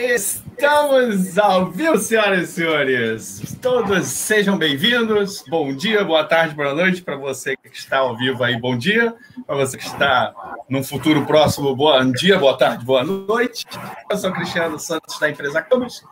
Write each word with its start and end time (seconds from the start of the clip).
Estamos 0.00 1.36
ao 1.40 1.72
vivo, 1.72 1.98
senhoras 1.98 2.50
e 2.50 2.52
senhores. 2.52 3.56
Todos 3.60 4.06
sejam 4.06 4.56
bem-vindos. 4.56 5.42
Bom 5.48 5.74
dia, 5.74 6.04
boa 6.04 6.22
tarde, 6.22 6.54
boa 6.54 6.72
noite 6.72 7.02
para 7.02 7.16
você 7.16 7.56
que 7.56 7.76
está 7.76 7.98
ao 7.98 8.16
vivo 8.16 8.44
aí. 8.44 8.56
Bom 8.60 8.78
dia. 8.78 9.12
Para 9.44 9.56
você 9.56 9.76
que 9.76 9.84
está 9.84 10.32
num 10.68 10.84
futuro 10.84 11.26
próximo, 11.26 11.74
bom 11.74 12.12
dia, 12.12 12.38
boa 12.38 12.56
tarde, 12.56 12.84
boa 12.84 13.02
noite. 13.02 13.66
Eu 14.08 14.16
sou 14.16 14.30
Cristiano 14.30 14.78
Santos 14.78 15.18
da 15.18 15.30
empresa 15.30 15.60
Camus 15.62 16.04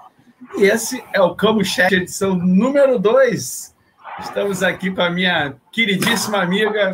e 0.59 0.65
esse 0.65 1.05
é 1.13 1.23
o 1.23 1.37
Camus 1.37 1.69
Chat, 1.69 1.95
edição 1.95 2.35
número 2.35 2.99
2. 2.99 3.73
Estamos 4.19 4.65
aqui 4.65 4.91
com 4.91 5.03
a 5.03 5.11
minha 5.11 5.55
queridíssima 5.71 6.43
amiga 6.43 6.93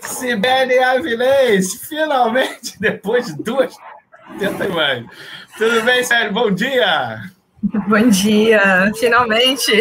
Sibeli 0.00 0.80
Avilés, 0.80 1.74
finalmente, 1.74 2.74
depois 2.82 3.26
de 3.26 3.40
duas 3.40 3.76
tentativas. 4.38 5.04
Tudo 5.56 5.82
bem, 5.82 6.02
Sério? 6.04 6.32
Bom 6.32 6.50
dia! 6.50 7.30
Bom 7.62 8.08
dia, 8.08 8.92
finalmente! 8.98 9.72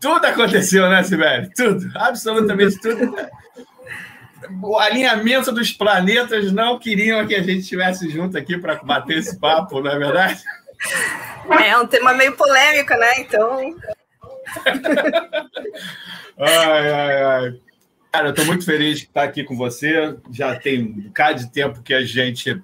Tudo 0.00 0.26
aconteceu, 0.26 0.88
né, 0.88 1.02
Sibeli? 1.02 1.50
Tudo, 1.54 1.90
absolutamente 1.96 2.78
tudo. 2.80 3.14
O 4.62 4.78
alinhamento 4.78 5.50
dos 5.50 5.72
planetas 5.72 6.52
não 6.52 6.78
queriam 6.78 7.26
que 7.26 7.34
a 7.34 7.42
gente 7.42 7.60
estivesse 7.60 8.08
junto 8.10 8.38
aqui 8.38 8.56
para 8.58 8.76
bater 8.76 9.18
esse 9.18 9.38
papo, 9.40 9.80
não 9.80 9.90
é 9.90 9.98
verdade? 9.98 10.40
É 11.64 11.76
um 11.78 11.86
tema 11.86 12.12
meio 12.12 12.36
polêmico, 12.36 12.94
né? 12.94 13.20
Então. 13.20 13.76
ai, 16.38 16.92
ai, 16.92 17.22
ai. 17.22 17.60
Cara, 18.12 18.28
eu 18.28 18.30
estou 18.30 18.44
muito 18.44 18.64
feliz 18.64 18.98
de 18.98 19.04
estar 19.06 19.24
aqui 19.24 19.42
com 19.42 19.56
você. 19.56 20.16
Já 20.30 20.54
tem 20.56 20.82
um 20.82 21.00
bocado 21.02 21.40
de 21.40 21.50
tempo 21.50 21.82
que 21.82 21.92
a 21.92 22.04
gente 22.04 22.62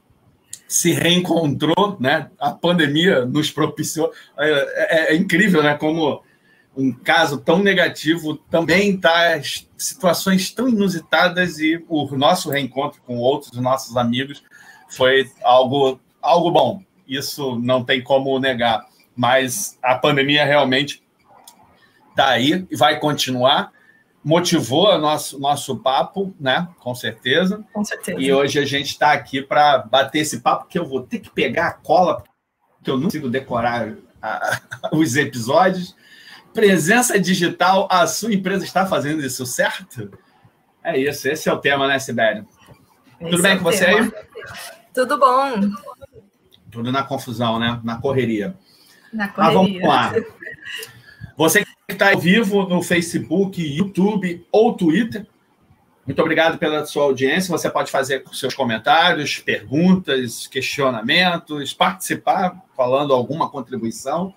se 0.73 0.91
reencontrou, 0.91 1.99
né? 2.01 2.31
A 2.41 2.51
pandemia 2.51 3.27
nos 3.27 3.51
propiciou. 3.51 4.11
É, 4.39 5.11
é, 5.11 5.13
é 5.13 5.17
incrível, 5.17 5.63
né? 5.63 5.75
Como 5.75 6.23
um 6.75 6.91
caso 6.91 7.37
tão 7.37 7.59
negativo 7.59 8.37
também 8.51 8.95
está 8.95 9.39
situações 9.77 10.51
tão 10.51 10.71
inusitadas 10.71 11.59
e 11.59 11.85
o 11.87 12.07
nosso 12.17 12.49
reencontro 12.49 13.03
com 13.03 13.19
outros 13.19 13.53
nossos 13.61 13.99
amigos 13.99 14.43
foi 14.89 15.31
algo 15.43 16.01
algo 16.23 16.51
bom. 16.51 16.83
Isso 17.07 17.61
não 17.61 17.85
tem 17.85 18.03
como 18.03 18.39
negar. 18.39 18.87
Mas 19.15 19.79
a 19.83 19.95
pandemia 19.97 20.47
realmente 20.47 21.03
está 22.13 22.29
aí 22.31 22.67
e 22.71 22.75
vai 22.75 22.99
continuar 22.99 23.71
motivou 24.25 24.89
o 24.95 24.99
nosso, 24.99 25.39
nosso 25.39 25.77
papo, 25.77 26.35
né? 26.39 26.69
Com 26.79 26.95
certeza. 26.95 27.65
Com 27.73 27.85
certeza. 27.85 28.21
E 28.21 28.33
hoje 28.33 28.59
a 28.59 28.65
gente 28.65 28.89
está 28.89 29.13
aqui 29.13 29.43
para 29.43 29.79
bater 29.79 30.21
esse 30.21 30.41
papo, 30.41 30.67
que 30.69 30.79
eu 30.79 30.87
vou 30.87 31.03
ter 31.03 31.19
que 31.19 31.31
pegar 31.31 31.69
a 31.69 31.73
cola, 31.73 32.23
porque 32.77 32.91
eu 32.91 32.97
não 32.97 33.05
consigo 33.05 33.29
decorar 33.29 33.95
a, 34.21 34.61
os 34.93 35.17
episódios. 35.17 35.97
Presença 36.55 37.19
digital, 37.19 37.89
a 37.91 38.07
sua 38.07 38.33
empresa 38.33 38.65
está 38.65 38.87
fazendo 38.87 39.25
isso 39.25 39.45
certo? 39.47 40.11
É 40.85 40.99
isso, 40.99 41.29
esse 41.29 41.49
é 41.49 41.53
o 41.53 41.59
tema, 41.59 41.89
né, 41.89 41.99
Sibério? 41.99 42.47
Tudo 43.19 43.43
bem 43.43 43.53
é 43.53 43.57
com 43.57 43.65
você 43.65 43.85
tema. 43.87 44.01
aí? 44.01 44.13
Tudo 44.93 45.19
bom. 45.19 45.71
Tudo 46.71 46.93
na 46.93 47.03
confusão, 47.03 47.59
né? 47.59 47.81
Na 47.83 48.01
correria. 48.01 48.55
Na 49.13 49.29
correria. 49.29 49.55
Mas 49.55 49.55
vamos 49.55 49.89
lá. 49.89 50.13
Você 51.37 51.65
está 51.93 52.13
ao 52.13 52.19
vivo 52.19 52.67
no 52.67 52.83
Facebook, 52.83 53.63
YouTube 53.63 54.47
ou 54.51 54.75
Twitter. 54.75 55.27
Muito 56.07 56.21
obrigado 56.21 56.59
pela 56.59 56.85
sua 56.85 57.05
audiência. 57.05 57.51
Você 57.51 57.71
pode 57.71 57.91
fazer 57.91 58.25
seus 58.33 58.55
comentários, 58.55 59.39
perguntas, 59.39 60.47
questionamentos, 60.47 61.73
participar, 61.73 62.61
falando 62.77 63.15
alguma 63.15 63.49
contribuição. 63.49 64.35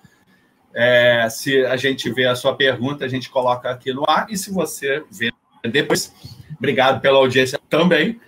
É, 0.72 1.26
se 1.28 1.64
a 1.66 1.76
gente 1.76 2.10
vê 2.12 2.26
a 2.26 2.36
sua 2.36 2.54
pergunta, 2.54 3.04
a 3.04 3.08
gente 3.08 3.28
coloca 3.28 3.68
aqui 3.68 3.92
no 3.92 4.04
ar. 4.08 4.26
E 4.30 4.36
se 4.36 4.52
você 4.52 5.02
vê 5.10 5.32
depois, 5.64 6.14
obrigado 6.56 7.00
pela 7.00 7.18
audiência 7.18 7.58
também. 7.68 8.20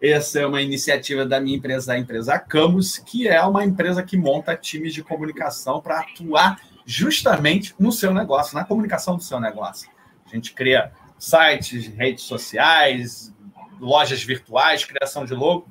Essa 0.00 0.40
é 0.40 0.46
uma 0.46 0.62
iniciativa 0.62 1.26
da 1.26 1.40
minha 1.40 1.56
empresa, 1.56 1.92
a 1.92 1.98
empresa 1.98 2.38
Camus, 2.38 2.98
que 2.98 3.28
é 3.28 3.42
uma 3.42 3.64
empresa 3.64 4.02
que 4.02 4.16
monta 4.16 4.56
times 4.56 4.94
de 4.94 5.02
comunicação 5.02 5.80
para 5.80 6.00
atuar 6.00 6.60
justamente 6.86 7.74
no 7.78 7.90
seu 7.90 8.14
negócio, 8.14 8.54
na 8.54 8.64
comunicação 8.64 9.16
do 9.16 9.22
seu 9.22 9.40
negócio. 9.40 9.90
A 10.24 10.34
gente 10.34 10.54
cria 10.54 10.92
sites, 11.18 11.88
redes 11.88 12.24
sociais, 12.24 13.34
lojas 13.80 14.22
virtuais, 14.22 14.84
criação 14.84 15.24
de 15.24 15.34
logo 15.34 15.66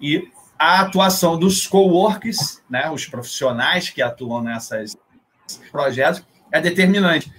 e 0.00 0.28
a 0.58 0.80
atuação 0.80 1.38
dos 1.38 1.66
coworks, 1.66 2.62
né, 2.68 2.90
os 2.90 3.06
profissionais 3.06 3.90
que 3.90 4.02
atuam 4.02 4.42
nesses 4.42 4.96
projetos, 5.70 6.24
é 6.50 6.60
determinante. 6.60 7.32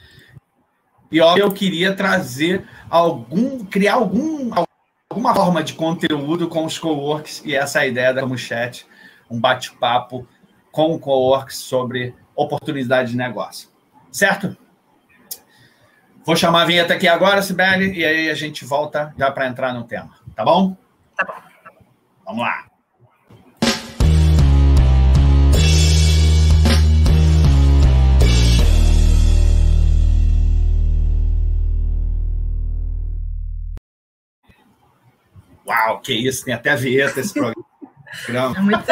E 1.11 1.21
ó, 1.21 1.38
eu 1.38 1.51
queria 1.51 1.95
trazer 1.95 2.67
algum, 2.89 3.63
criar 3.65 3.95
algum, 3.95 4.51
alguma 5.09 5.35
forma 5.35 5.63
de 5.63 5.73
conteúdo 5.73 6.47
com 6.47 6.65
os 6.65 6.79
coworks 6.79 7.44
e 7.45 7.53
essa 7.56 7.85
é 7.85 7.89
ideia 7.89 8.13
da 8.13 8.21
Como 8.21 8.38
Chat, 8.38 8.85
um 9.29 9.39
bate-papo 9.39 10.27
com 10.71 10.94
o 10.94 10.99
coworks 10.99 11.57
sobre 11.57 12.15
oportunidade 12.35 13.12
de 13.12 13.18
negócio. 13.18 13.69
Certo? 14.12 14.56
Vou 16.25 16.35
chamar 16.35 16.62
a 16.62 16.65
vinheta 16.65 16.94
aqui 16.94 17.07
agora, 17.07 17.41
Sibeli, 17.41 18.00
e 18.00 18.06
aí 18.06 18.30
a 18.30 18.33
gente 18.33 18.63
volta 18.63 19.13
já 19.18 19.30
para 19.30 19.47
entrar 19.47 19.74
no 19.74 19.83
tema. 19.83 20.15
Tá 20.35 20.45
bom? 20.45 20.75
Tá 21.18 21.25
bom. 21.25 21.33
Vamos 22.25 22.41
lá. 22.44 22.65
Uau, 35.65 36.00
que 36.00 36.13
isso, 36.13 36.45
tem 36.45 36.53
até 36.53 36.75
vinheta 36.75 37.19
esse 37.19 37.33
programa. 37.33 37.72
É 38.30 38.62
muito, 38.62 38.83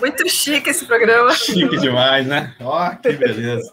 muito 0.00 0.28
chique 0.28 0.70
esse 0.70 0.86
programa. 0.86 1.32
Chique 1.32 1.76
demais, 1.78 2.26
né? 2.26 2.54
Ó, 2.60 2.86
oh, 2.86 2.96
que 2.96 3.12
beleza. 3.12 3.70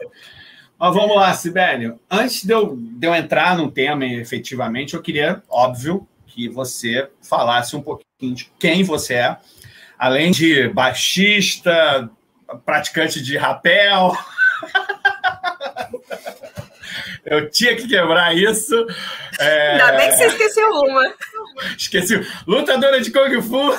Mas 0.77 0.93
vamos 0.93 1.15
lá, 1.15 1.33
Sibélio. 1.33 1.99
Antes 2.09 2.43
de 2.43 2.51
eu, 2.53 2.75
de 2.75 3.07
eu 3.07 3.15
entrar 3.15 3.57
no 3.57 3.71
tema 3.71 4.05
efetivamente, 4.05 4.93
eu 4.93 5.01
queria, 5.01 5.41
óbvio, 5.49 6.07
que 6.27 6.49
você 6.49 7.09
falasse 7.21 7.75
um 7.75 7.81
pouquinho 7.81 8.35
de 8.35 8.51
quem 8.59 8.83
você 8.83 9.13
é, 9.15 9.37
além 9.97 10.31
de 10.31 10.67
baixista, 10.69 12.09
praticante 12.65 13.21
de 13.21 13.37
rapel. 13.37 14.17
Eu 17.25 17.49
tinha 17.49 17.75
que 17.75 17.87
quebrar 17.87 18.35
isso. 18.35 18.75
É... 19.39 19.71
Ainda 19.71 19.93
bem 19.93 20.09
que 20.09 20.15
você 20.15 20.25
esqueceu 20.27 20.69
uma. 20.69 21.13
Esqueci. 21.75 22.27
Lutadora 22.45 23.01
de 23.01 23.09
Kung 23.09 23.41
Fu. 23.41 23.75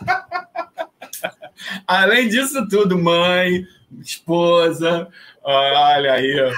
Além 1.86 2.28
disso 2.28 2.66
tudo, 2.68 2.98
mãe, 2.98 3.66
esposa, 4.00 5.08
olha 5.42 6.14
aí, 6.14 6.52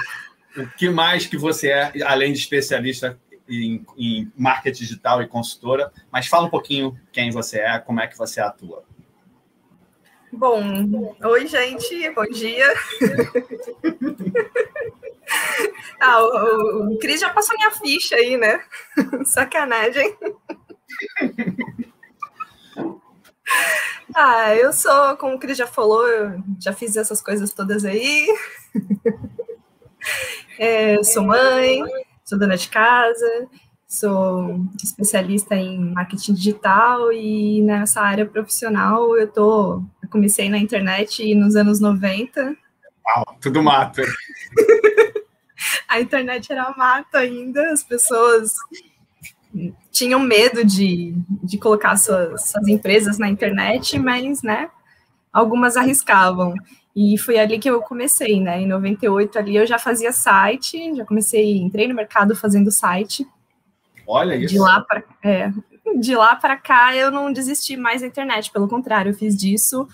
o 0.57 0.67
que 0.77 0.89
mais 0.89 1.25
que 1.25 1.37
você 1.37 1.69
é, 1.69 1.93
além 2.05 2.33
de 2.33 2.39
especialista 2.39 3.19
em, 3.47 3.85
em 3.97 4.31
marketing 4.35 4.83
digital 4.83 5.21
e 5.21 5.27
consultora, 5.27 5.91
mas 6.11 6.27
fala 6.27 6.47
um 6.47 6.49
pouquinho 6.49 6.99
quem 7.11 7.29
você 7.31 7.59
é, 7.59 7.79
como 7.79 7.99
é 7.99 8.07
que 8.07 8.17
você 8.17 8.41
atua. 8.41 8.83
Bom, 10.31 11.15
oi 11.23 11.47
gente, 11.47 12.09
bom 12.11 12.25
dia. 12.25 12.65
ah, 15.99 16.21
o, 16.21 16.93
o 16.93 16.99
Cris 16.99 17.21
já 17.21 17.29
passou 17.29 17.55
minha 17.55 17.71
ficha 17.71 18.15
aí, 18.15 18.35
né? 18.35 18.61
Sacanagem. 19.23 20.13
Ah, 24.15 24.55
eu 24.55 24.71
sou, 24.71 25.17
como 25.17 25.35
o 25.35 25.39
Cris 25.39 25.57
já 25.57 25.65
falou, 25.65 26.07
eu 26.07 26.43
já 26.59 26.71
fiz 26.71 26.95
essas 26.95 27.21
coisas 27.21 27.51
todas 27.51 27.83
aí. 27.83 28.27
É, 30.57 31.03
sou 31.03 31.23
mãe, 31.23 31.81
sou 32.23 32.39
dona 32.39 32.55
de 32.55 32.69
casa, 32.69 33.47
sou 33.87 34.61
especialista 34.81 35.55
em 35.55 35.91
marketing 35.93 36.33
digital 36.33 37.11
e 37.11 37.61
nessa 37.61 38.01
área 38.01 38.25
profissional 38.25 39.17
eu 39.17 39.27
tô. 39.27 39.83
Eu 40.01 40.09
comecei 40.09 40.49
na 40.49 40.57
internet 40.57 41.33
nos 41.35 41.55
anos 41.55 41.79
90. 41.81 42.55
Uau, 43.07 43.37
tudo 43.41 43.61
mato. 43.61 44.01
A 45.87 45.99
internet 45.99 46.51
era 46.51 46.73
mato 46.77 47.15
ainda, 47.15 47.71
as 47.71 47.83
pessoas 47.83 48.53
tinham 49.91 50.19
medo 50.19 50.63
de, 50.63 51.15
de 51.43 51.57
colocar 51.57 51.95
suas, 51.97 52.49
suas 52.49 52.67
empresas 52.67 53.17
na 53.17 53.29
internet, 53.29 53.97
mas, 53.97 54.41
né, 54.41 54.69
algumas 55.31 55.77
arriscavam. 55.77 56.53
E 56.95 57.17
foi 57.17 57.37
ali 57.37 57.59
que 57.59 57.69
eu 57.69 57.81
comecei, 57.81 58.39
né? 58.39 58.61
Em 58.61 58.67
98 58.67 59.37
ali 59.37 59.55
eu 59.57 59.65
já 59.65 59.77
fazia 59.77 60.13
site, 60.13 60.95
já 60.95 61.05
comecei, 61.05 61.57
entrei 61.57 61.87
no 61.87 61.95
mercado 61.95 62.35
fazendo 62.35 62.71
site. 62.71 63.27
Olha 64.07 64.35
isso. 64.35 64.53
De 64.53 64.59
lá 64.59 64.79
para 64.81 65.03
é, 65.23 65.51
de 65.99 66.15
lá 66.15 66.35
para 66.35 66.55
cá 66.55 66.95
eu 66.95 67.11
não 67.11 67.33
desisti 67.33 67.75
mais 67.75 68.01
da 68.01 68.07
internet, 68.07 68.49
pelo 68.51 68.67
contrário, 68.67 69.09
eu 69.09 69.13
fiz 69.13 69.35
disso 69.35 69.87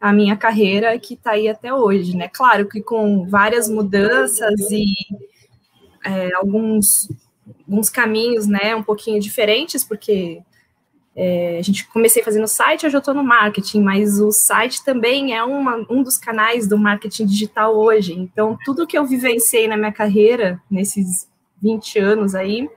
a 0.00 0.12
minha 0.12 0.36
carreira 0.36 0.98
que 0.98 1.14
está 1.14 1.32
aí 1.32 1.48
até 1.48 1.72
hoje, 1.72 2.16
né? 2.16 2.28
Claro 2.28 2.68
que 2.68 2.80
com 2.80 3.26
várias 3.28 3.68
mudanças 3.68 4.70
e 4.70 4.84
é, 6.04 6.34
alguns, 6.34 7.08
alguns 7.68 7.90
caminhos, 7.90 8.46
né, 8.46 8.74
um 8.74 8.82
pouquinho 8.82 9.20
diferentes, 9.20 9.84
porque 9.84 10.40
é, 11.14 11.58
a 11.58 11.62
gente 11.62 11.86
comecei 11.88 12.22
fazendo 12.22 12.48
site, 12.48 12.86
hoje 12.86 12.96
eu 12.96 13.00
estou 13.00 13.12
no 13.12 13.22
marketing, 13.22 13.82
mas 13.82 14.18
o 14.20 14.32
site 14.32 14.82
também 14.82 15.34
é 15.36 15.44
uma, 15.44 15.84
um 15.90 16.02
dos 16.02 16.16
canais 16.16 16.66
do 16.66 16.78
marketing 16.78 17.26
digital 17.26 17.76
hoje. 17.76 18.14
Então, 18.14 18.56
tudo 18.64 18.86
que 18.86 18.96
eu 18.96 19.04
vivenciei 19.04 19.68
na 19.68 19.76
minha 19.76 19.92
carreira, 19.92 20.62
nesses 20.70 21.28
20 21.60 21.98
anos 21.98 22.34
aí, 22.34 22.70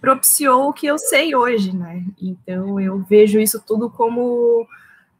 propiciou 0.00 0.68
o 0.68 0.72
que 0.72 0.86
eu 0.86 0.98
sei 0.98 1.34
hoje, 1.34 1.74
né? 1.74 2.04
Então, 2.20 2.80
eu 2.80 2.98
vejo 3.08 3.40
isso 3.40 3.62
tudo 3.64 3.88
como 3.88 4.66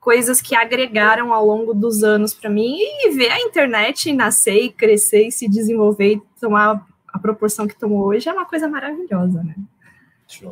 coisas 0.01 0.41
que 0.41 0.55
agregaram 0.55 1.33
ao 1.33 1.47
longo 1.47 1.73
dos 1.73 2.03
anos 2.03 2.35
para 2.35 2.51
mim 2.51 2.77
e 2.79 3.11
ver 3.11 3.31
a 3.31 3.41
internet 3.41 4.13
nascer 4.13 4.65
e 4.65 4.71
crescer 4.71 5.29
e 5.29 5.33
se 5.33 5.49
desenvolver 5.49 6.15
e 6.15 6.23
tomar 6.41 6.87
a 7.19 7.21
proporção 7.21 7.67
que 7.67 7.79
tomou 7.79 8.07
hoje 8.07 8.29
é 8.29 8.33
uma 8.33 8.47
coisa 8.47 8.69
maravilhosa, 8.69 9.43
né? 9.43 9.55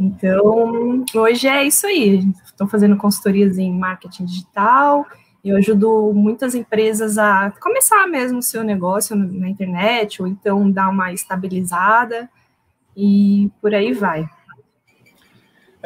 Então, 0.00 1.04
hoje 1.14 1.46
é 1.46 1.64
isso 1.64 1.87
aí. 1.87 2.26
Estou 2.44 2.66
fazendo 2.66 2.96
consultorias 2.96 3.58
em 3.58 3.73
marketing 3.73 4.25
digital. 4.25 5.06
Eu 5.44 5.56
ajudo 5.56 6.12
muitas 6.14 6.54
empresas 6.54 7.18
a 7.18 7.52
começar 7.61 8.06
mesmo 8.08 8.38
o 8.38 8.42
seu 8.42 8.64
negócio 8.64 9.14
na 9.14 9.49
internet, 9.49 10.20
ou 10.20 10.26
então 10.26 10.70
dar 10.70 10.88
uma 10.88 11.12
estabilizada, 11.12 12.28
e 12.96 13.50
por 13.61 13.75
aí 13.75 13.92
vai. 13.92 14.28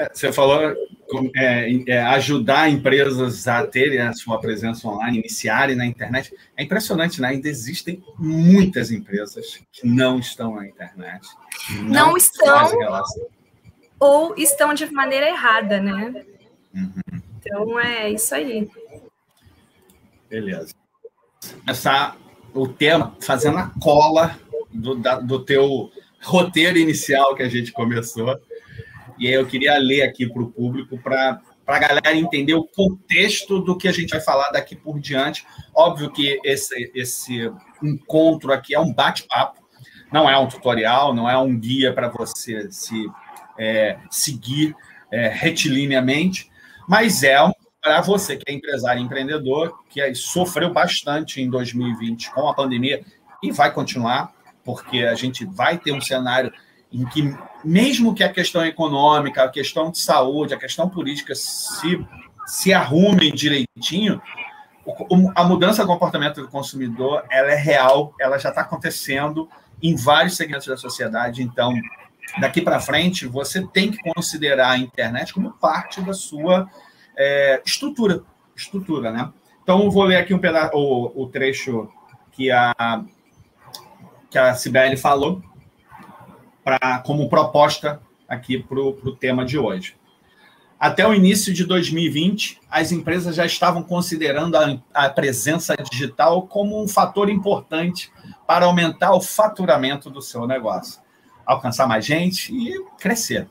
É, 0.00 0.08
você 0.12 0.32
falou 0.32 0.74
é, 1.36 1.70
é, 1.86 2.02
ajudar 2.02 2.70
empresas 2.70 3.46
a 3.46 3.66
terem 3.66 4.00
a 4.00 4.14
sua 4.14 4.40
presença 4.40 4.88
online, 4.88 5.18
iniciarem 5.18 5.76
na 5.76 5.84
internet. 5.84 6.34
É 6.56 6.62
impressionante, 6.62 7.20
né? 7.20 7.28
Ainda 7.28 7.48
existem 7.48 8.02
muitas 8.18 8.90
empresas 8.90 9.60
que 9.70 9.86
não 9.86 10.18
estão 10.18 10.54
na 10.54 10.66
internet. 10.66 11.28
Não, 11.82 12.12
não 12.12 12.16
estão 12.16 12.70
ou 13.98 14.34
estão 14.38 14.72
de 14.72 14.90
maneira 14.90 15.28
errada, 15.28 15.78
né? 15.78 16.24
Uhum. 16.74 16.92
Então 17.38 17.78
é 17.78 18.10
isso 18.10 18.34
aí. 18.34 18.70
Beleza. 20.30 20.72
Começar 21.60 22.16
o 22.54 22.66
tema 22.66 23.14
fazendo 23.20 23.58
a 23.58 23.70
cola 23.82 24.38
do, 24.72 24.94
da, 24.94 25.20
do 25.20 25.44
teu 25.44 25.90
roteiro 26.22 26.78
inicial 26.78 27.34
que 27.34 27.42
a 27.42 27.48
gente 27.48 27.72
começou. 27.72 28.40
E 29.20 29.28
eu 29.28 29.46
queria 29.46 29.76
ler 29.76 30.02
aqui 30.02 30.26
para 30.26 30.42
o 30.42 30.50
público 30.50 30.98
para 30.98 31.40
a 31.66 31.78
galera 31.78 32.16
entender 32.16 32.54
o 32.54 32.64
contexto 32.64 33.60
do 33.60 33.76
que 33.76 33.86
a 33.86 33.92
gente 33.92 34.10
vai 34.10 34.20
falar 34.20 34.50
daqui 34.50 34.74
por 34.74 34.98
diante. 34.98 35.46
Óbvio 35.74 36.10
que 36.10 36.40
esse, 36.42 36.90
esse 36.94 37.52
encontro 37.82 38.50
aqui 38.50 38.74
é 38.74 38.80
um 38.80 38.92
bate-papo, 38.92 39.60
não 40.10 40.28
é 40.28 40.36
um 40.38 40.48
tutorial, 40.48 41.14
não 41.14 41.28
é 41.28 41.36
um 41.36 41.56
guia 41.56 41.92
para 41.92 42.08
você 42.08 42.72
se 42.72 43.06
é, 43.58 43.98
seguir 44.10 44.74
é, 45.12 45.28
retilinamente, 45.28 46.50
mas 46.88 47.22
é 47.22 47.36
para 47.82 48.00
você 48.00 48.36
que 48.36 48.50
é 48.50 48.54
empresário 48.54 49.02
empreendedor, 49.02 49.84
que 49.88 50.14
sofreu 50.14 50.72
bastante 50.72 51.40
em 51.42 51.48
2020 51.48 52.30
com 52.32 52.48
a 52.48 52.54
pandemia 52.54 53.04
e 53.42 53.50
vai 53.50 53.72
continuar, 53.72 54.32
porque 54.64 54.98
a 55.00 55.14
gente 55.14 55.44
vai 55.44 55.78
ter 55.78 55.92
um 55.92 56.00
cenário 56.00 56.52
em 56.92 57.04
que, 57.06 57.34
mesmo 57.64 58.14
que 58.14 58.24
a 58.24 58.32
questão 58.32 58.64
econômica, 58.64 59.44
a 59.44 59.48
questão 59.48 59.90
de 59.90 59.98
saúde, 59.98 60.54
a 60.54 60.58
questão 60.58 60.88
política 60.88 61.34
se, 61.34 62.04
se 62.46 62.72
arrumem 62.72 63.32
direitinho, 63.32 64.20
a 65.34 65.44
mudança 65.44 65.82
do 65.82 65.88
comportamento 65.88 66.40
do 66.40 66.48
consumidor 66.48 67.24
ela 67.30 67.50
é 67.50 67.56
real, 67.56 68.14
ela 68.18 68.38
já 68.38 68.48
está 68.48 68.62
acontecendo 68.62 69.48
em 69.82 69.94
vários 69.94 70.36
segmentos 70.36 70.66
da 70.66 70.76
sociedade, 70.76 71.42
então 71.42 71.72
daqui 72.38 72.60
para 72.60 72.80
frente, 72.80 73.26
você 73.26 73.66
tem 73.66 73.90
que 73.90 73.98
considerar 74.12 74.72
a 74.72 74.78
internet 74.78 75.32
como 75.32 75.52
parte 75.52 76.00
da 76.00 76.12
sua 76.12 76.68
é, 77.16 77.60
estrutura, 77.64 78.22
estrutura, 78.54 79.10
né? 79.10 79.32
Então, 79.62 79.90
vou 79.90 80.04
ler 80.04 80.16
aqui 80.16 80.34
um 80.34 80.38
pedaço, 80.38 80.76
o, 80.76 81.22
o 81.22 81.26
trecho 81.28 81.88
que 82.32 82.50
a, 82.50 83.04
que 84.30 84.38
a 84.38 84.54
Sibeli 84.54 84.96
falou 84.96 85.42
pra, 86.78 86.98
como 86.98 87.28
proposta 87.28 88.00
aqui 88.28 88.58
para 88.58 88.78
o 88.78 89.16
tema 89.16 89.44
de 89.44 89.58
hoje. 89.58 89.96
Até 90.78 91.06
o 91.06 91.12
início 91.12 91.52
de 91.52 91.64
2020, 91.64 92.60
as 92.70 92.92
empresas 92.92 93.34
já 93.34 93.44
estavam 93.44 93.82
considerando 93.82 94.56
a, 94.56 94.78
a 94.94 95.10
presença 95.10 95.76
digital 95.76 96.46
como 96.46 96.82
um 96.82 96.88
fator 96.88 97.28
importante 97.28 98.10
para 98.46 98.66
aumentar 98.66 99.12
o 99.12 99.20
faturamento 99.20 100.08
do 100.08 100.22
seu 100.22 100.46
negócio 100.46 101.00
alcançar 101.44 101.86
mais 101.88 102.06
gente 102.06 102.54
e 102.54 102.80
crescer. 102.98 103.48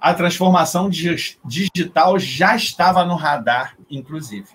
A 0.00 0.14
transformação 0.14 0.88
digital 0.88 2.18
já 2.18 2.56
estava 2.56 3.04
no 3.04 3.14
radar, 3.14 3.76
inclusive 3.90 4.48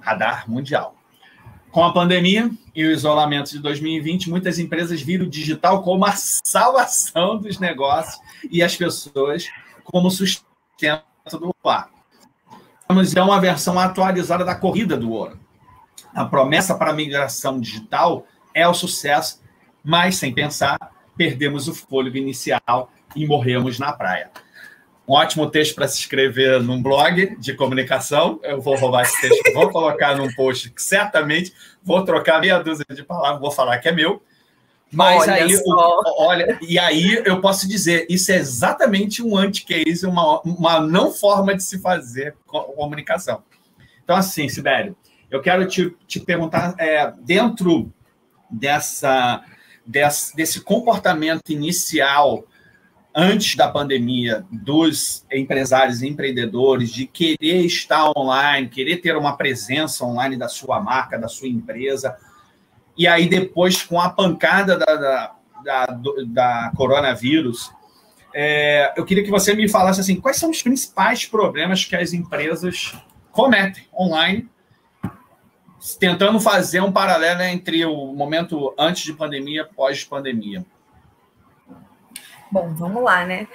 radar 0.00 0.48
mundial. 0.48 0.94
Com 1.76 1.84
a 1.84 1.92
pandemia 1.92 2.50
e 2.74 2.86
o 2.86 2.90
isolamento 2.90 3.50
de 3.50 3.58
2020, 3.58 4.30
muitas 4.30 4.58
empresas 4.58 5.02
viram 5.02 5.26
o 5.26 5.28
digital 5.28 5.82
como 5.82 6.06
a 6.06 6.12
salvação 6.12 7.36
dos 7.36 7.58
negócios 7.58 8.18
e 8.50 8.62
as 8.62 8.74
pessoas 8.74 9.46
como 9.84 10.10
sustento 10.10 11.02
do 11.38 11.54
ar. 11.68 11.90
Temos 12.88 13.10
então 13.10 13.26
uma 13.26 13.38
versão 13.38 13.78
atualizada 13.78 14.42
da 14.42 14.54
corrida 14.54 14.96
do 14.96 15.10
ouro. 15.10 15.38
A 16.14 16.24
promessa 16.24 16.74
para 16.74 16.92
a 16.92 16.94
migração 16.94 17.60
digital 17.60 18.26
é 18.54 18.66
o 18.66 18.72
sucesso, 18.72 19.42
mas 19.84 20.16
sem 20.16 20.32
pensar 20.32 20.78
perdemos 21.14 21.68
o 21.68 21.74
fôlego 21.74 22.16
inicial 22.16 22.90
e 23.14 23.26
morremos 23.26 23.78
na 23.78 23.92
praia. 23.92 24.30
Um 25.08 25.12
ótimo 25.14 25.48
texto 25.48 25.74
para 25.74 25.86
se 25.86 26.00
escrever 26.00 26.60
num 26.60 26.82
blog 26.82 27.36
de 27.38 27.54
comunicação. 27.54 28.40
Eu 28.42 28.60
vou 28.60 28.76
roubar 28.76 29.02
esse 29.02 29.20
texto, 29.20 29.40
vou 29.54 29.70
colocar 29.70 30.16
num 30.16 30.32
post 30.34 30.70
que 30.70 30.82
certamente 30.82 31.52
vou 31.82 32.04
trocar 32.04 32.40
meia 32.40 32.58
dúzia 32.58 32.84
de 32.90 33.04
palavras, 33.04 33.40
vou 33.40 33.50
falar 33.50 33.78
que 33.78 33.88
é 33.88 33.92
meu. 33.92 34.22
Mas 34.92 35.22
olha 35.22 35.34
aí, 35.34 35.62
olha, 36.18 36.58
e 36.62 36.78
aí 36.78 37.22
eu 37.24 37.40
posso 37.40 37.68
dizer, 37.68 38.06
isso 38.08 38.30
é 38.30 38.36
exatamente 38.36 39.22
um 39.22 39.36
anti-case, 39.36 40.06
uma, 40.06 40.40
uma 40.42 40.80
não 40.80 41.12
forma 41.12 41.54
de 41.54 41.62
se 41.62 41.80
fazer 41.80 42.36
comunicação. 42.46 43.42
Então, 44.02 44.16
assim, 44.16 44.48
Sibério, 44.48 44.96
eu 45.28 45.42
quero 45.42 45.66
te, 45.66 45.94
te 46.06 46.20
perguntar, 46.20 46.74
é, 46.78 47.12
dentro 47.20 47.92
dessa 48.48 49.42
desse, 49.86 50.34
desse 50.34 50.60
comportamento 50.60 51.50
inicial 51.50 52.44
antes 53.18 53.56
da 53.56 53.66
pandemia 53.66 54.44
dos 54.52 55.24
empresários 55.32 56.02
e 56.02 56.06
empreendedores 56.06 56.90
de 56.90 57.06
querer 57.06 57.64
estar 57.64 58.12
online, 58.14 58.68
querer 58.68 58.98
ter 58.98 59.16
uma 59.16 59.34
presença 59.34 60.04
online 60.04 60.36
da 60.36 60.48
sua 60.48 60.78
marca, 60.82 61.18
da 61.18 61.26
sua 61.26 61.48
empresa, 61.48 62.14
e 62.94 63.06
aí 63.06 63.26
depois 63.26 63.82
com 63.82 63.98
a 63.98 64.10
pancada 64.10 64.76
da, 64.76 64.94
da, 64.94 65.34
da, 65.64 65.86
da 66.26 66.72
coronavírus, 66.76 67.72
é, 68.34 68.92
eu 68.98 69.04
queria 69.06 69.24
que 69.24 69.30
você 69.30 69.54
me 69.54 69.66
falasse 69.66 69.98
assim, 69.98 70.20
quais 70.20 70.36
são 70.36 70.50
os 70.50 70.62
principais 70.62 71.24
problemas 71.24 71.86
que 71.86 71.96
as 71.96 72.12
empresas 72.12 72.94
cometem 73.32 73.84
online 73.98 74.46
tentando 75.98 76.38
fazer 76.38 76.82
um 76.82 76.92
paralelo 76.92 77.40
entre 77.42 77.82
o 77.86 78.12
momento 78.12 78.74
antes 78.78 79.04
de 79.04 79.14
pandemia 79.14 79.62
e 79.62 79.74
pós-pandemia. 79.74 80.66
Bom, 82.50 82.74
vamos 82.74 83.02
lá, 83.02 83.24
né? 83.24 83.46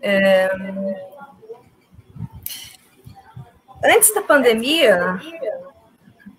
É... 0.00 0.50
Antes 3.84 4.12
da 4.12 4.22
pandemia, 4.22 5.20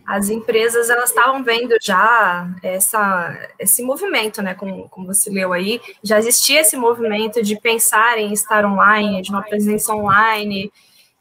as 0.06 0.30
empresas 0.30 0.90
elas 0.90 1.10
estavam 1.10 1.44
vendo 1.44 1.76
já 1.82 2.50
essa, 2.64 3.50
esse 3.60 3.84
movimento, 3.84 4.42
né? 4.42 4.56
Como, 4.56 4.90
como 4.90 5.08
você 5.08 5.30
leu 5.30 5.54
aí, 5.54 5.80
já 6.04 6.18
existia 6.18 6.62
esse 6.62 6.76
movimento 6.76 7.42
de 7.42 7.60
pensar 7.60 8.18
em 8.18 8.34
estar 8.34 8.66
online, 8.66 9.22
de 9.22 9.30
uma 9.30 9.44
presença 9.44 9.94
online, 9.94 10.72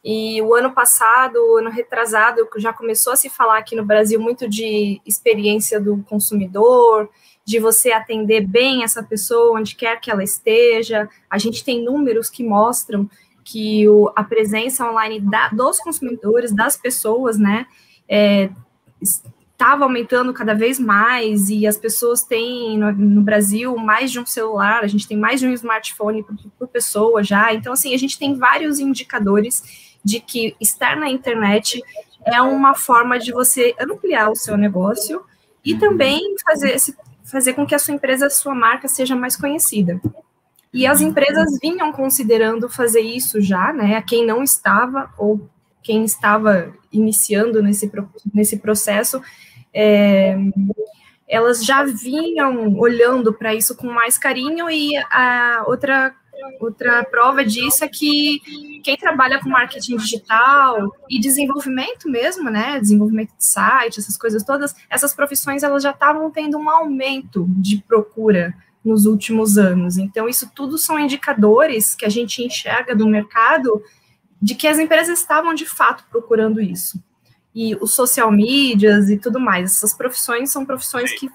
e 0.03 0.41
o 0.41 0.55
ano 0.55 0.73
passado, 0.73 1.37
o 1.37 1.59
ano 1.59 1.71
retrasado, 1.71 2.49
já 2.57 2.73
começou 2.73 3.13
a 3.13 3.17
se 3.17 3.29
falar 3.29 3.59
aqui 3.59 3.77
no 3.77 3.85
Brasil 3.85 4.19
muito 4.19 4.49
de 4.49 5.01
experiência 5.05 5.79
do 5.79 6.03
consumidor, 6.05 7.11
de 7.49 7.59
você 7.59 7.93
atender 7.93 8.47
bem 8.47 8.83
essa 8.83 9.03
pessoa 9.03 9.59
onde 9.59 9.75
quer 9.75 9.99
que 10.03 10.11
ela 10.11 10.23
esteja. 10.23 11.09
A 11.31 11.39
gente 11.39 11.65
tem 11.65 11.83
números 11.83 12.29
que 12.29 12.45
mostram 12.45 13.09
que 13.43 13.89
o, 13.89 14.13
a 14.15 14.23
presença 14.23 14.87
online 14.87 15.19
da, 15.19 15.49
dos 15.49 15.79
consumidores, 15.79 16.55
das 16.55 16.77
pessoas, 16.77 17.39
né, 17.39 17.65
é, 18.07 18.51
estava 19.01 19.85
aumentando 19.85 20.35
cada 20.35 20.53
vez 20.53 20.79
mais 20.79 21.49
e 21.49 21.67
as 21.67 21.79
pessoas 21.79 22.23
têm 22.23 22.77
no, 22.77 22.93
no, 22.93 23.23
Brasil 23.23 23.75
mais 23.79 24.13
de 24.13 24.21
um 24.21 24.27
celular, 24.27 24.85
a 24.85 24.87
gente 24.87 25.09
tem 25.09 25.17
mais 25.17 25.41
de 25.41 25.47
um 25.47 25.53
smartphone 25.55 26.23
por, 26.23 26.37
por 26.59 26.69
pessoa 26.69 27.25
já. 27.25 27.55
Então, 27.55 27.73
assim, 27.73 27.95
a 27.95 27.99
gente 27.99 28.19
tem 28.19 28.35
vários 28.35 28.79
indicadores 28.79 29.97
de 30.05 30.21
que 30.21 30.55
estar 30.61 30.97
na 30.97 31.09
internet 31.09 31.83
é 32.27 32.43
uma 32.43 32.75
forma 32.75 33.19
de 33.19 33.33
você 33.33 33.75
ampliar 33.81 34.29
o 34.31 34.37
seu 34.37 34.55
negócio 34.55 35.25
e 35.65 35.75
também 35.75 36.37
fazer, 36.45 36.75
esse, 36.75 36.95
fazer 37.31 37.53
com 37.55 37.67
que 37.67 37.75
a 37.75 37.79
sua 37.79 37.95
empresa, 37.95 38.27
a 38.27 38.31
sua 38.31 38.55
marca 38.55 38.89
seja 38.89 39.15
mais 39.15 39.37
conhecida. 39.37 40.01
E 40.73 40.87
as 40.87 41.01
empresas 41.01 41.59
vinham 41.61 41.93
considerando 41.93 42.69
fazer 42.69 43.01
isso 43.01 43.41
já, 43.41 43.73
né? 43.73 43.97
A 43.97 44.03
quem 44.03 44.27
não 44.27 44.43
estava 44.43 45.11
ou 45.17 45.49
quem 45.83 46.05
estava 46.05 46.73
iniciando 46.93 47.63
nesse, 47.63 47.91
nesse 48.35 48.59
processo, 48.59 49.23
é, 49.73 50.37
elas 51.27 51.65
já 51.65 51.85
vinham 51.85 52.77
olhando 52.79 53.33
para 53.33 53.55
isso 53.55 53.77
com 53.77 53.87
mais 53.87 54.19
carinho 54.19 54.69
e 54.69 54.97
a 55.11 55.65
outra 55.67 56.15
outra 56.61 57.05
prova 57.05 57.45
disso 57.45 57.85
é 57.85 57.89
que 57.89 58.41
quem 58.83 58.97
trabalha 58.97 59.41
com 59.41 59.49
marketing 59.49 59.97
digital 59.97 60.93
e 61.09 61.21
desenvolvimento 61.21 62.09
mesmo, 62.09 62.51
né, 62.51 62.81
desenvolvimento 62.81 63.37
de 63.37 63.47
site, 63.47 63.99
essas 63.99 64.17
coisas 64.17 64.45
todas, 64.45 64.75
essas 64.89 65.15
profissões 65.15 65.63
elas 65.63 65.83
já 65.83 65.91
estavam 65.91 66.31
tendo 66.31 66.59
um 66.59 66.69
aumento 66.69 67.47
de 67.59 67.83
procura 67.87 68.55
nos 68.85 69.07
últimos 69.07 69.59
anos. 69.59 69.99
Então 69.99 70.29
isso 70.29 70.51
tudo 70.55 70.79
são 70.79 70.99
indicadores 70.99 71.95
que 71.95 72.05
a 72.05 72.09
gente 72.09 72.43
enxerga 72.43 72.95
do 72.95 73.07
mercado 73.07 73.83
de 74.41 74.55
que 74.55 74.67
as 74.67 74.79
empresas 74.79 75.19
estavam 75.19 75.53
de 75.53 75.67
fato 75.67 76.05
procurando 76.11 76.61
isso. 76.61 77.03
E 77.55 77.75
os 77.77 77.95
social 77.95 78.31
medias 78.31 79.09
e 79.09 79.17
tudo 79.17 79.41
mais, 79.41 79.75
essas 79.75 79.95
profissões 79.95 80.51
são 80.51 80.65
profissões 80.65 81.13
que 81.19 81.29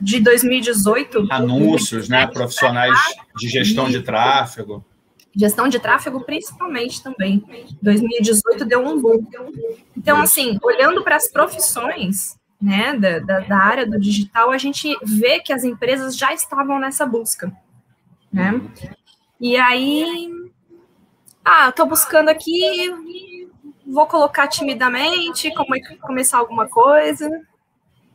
de 0.00 0.20
2018. 0.20 1.28
Anúncios, 1.30 2.08
né? 2.08 2.26
Profissionais 2.26 2.98
de 3.36 3.48
gestão 3.48 3.88
de 3.88 4.02
tráfego. 4.02 4.84
Gestão 5.34 5.68
de 5.68 5.78
tráfego, 5.78 6.20
principalmente 6.20 7.02
também. 7.02 7.42
2018 7.80 8.64
deu 8.64 8.86
um 8.86 9.00
boom. 9.00 9.24
Então, 9.96 10.20
assim, 10.20 10.58
olhando 10.62 11.02
para 11.02 11.16
as 11.16 11.30
profissões 11.30 12.36
né, 12.60 12.94
da, 12.96 13.18
da, 13.18 13.40
da, 13.40 13.58
área 13.58 13.86
do 13.86 13.98
digital, 13.98 14.50
a 14.50 14.58
gente 14.58 14.94
vê 15.02 15.40
que 15.40 15.52
as 15.52 15.64
empresas 15.64 16.16
já 16.16 16.32
estavam 16.32 16.78
nessa 16.78 17.06
busca. 17.06 17.52
Né? 18.30 18.60
E 19.40 19.56
aí, 19.56 20.30
ah, 21.44 21.70
estou 21.70 21.86
buscando 21.86 22.28
aqui, 22.28 22.94
vou 23.86 24.06
colocar 24.06 24.46
timidamente, 24.48 25.52
como 25.54 25.74
é 25.74 25.80
começar 25.96 26.38
alguma 26.38 26.68
coisa. 26.68 27.28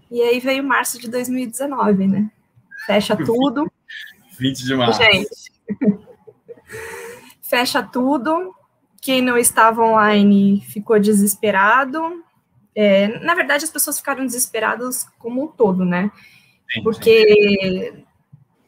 E 0.10 0.22
aí 0.22 0.40
veio 0.40 0.64
março 0.64 1.00
de 1.00 1.10
2019, 1.10 2.08
né? 2.08 2.32
Fecha 2.86 3.16
tudo. 3.26 3.70
20 4.40 4.64
de 4.64 4.76
março. 4.76 5.02
Gente, 5.02 5.52
fecha 7.42 7.84
tudo. 7.84 8.54
Quem 9.02 9.22
não 9.22 9.38
estava 9.38 9.84
online 9.84 10.62
ficou 10.62 11.00
desesperado. 11.00 12.24
É, 12.76 13.20
na 13.20 13.34
verdade, 13.34 13.64
as 13.64 13.72
pessoas 13.72 13.98
ficaram 13.98 14.26
desesperadas 14.26 15.06
como 15.18 15.44
um 15.44 15.48
todo, 15.48 15.84
né? 15.84 16.12
Sim, 16.72 16.84
Porque 16.84 17.92
sim. 17.96 18.04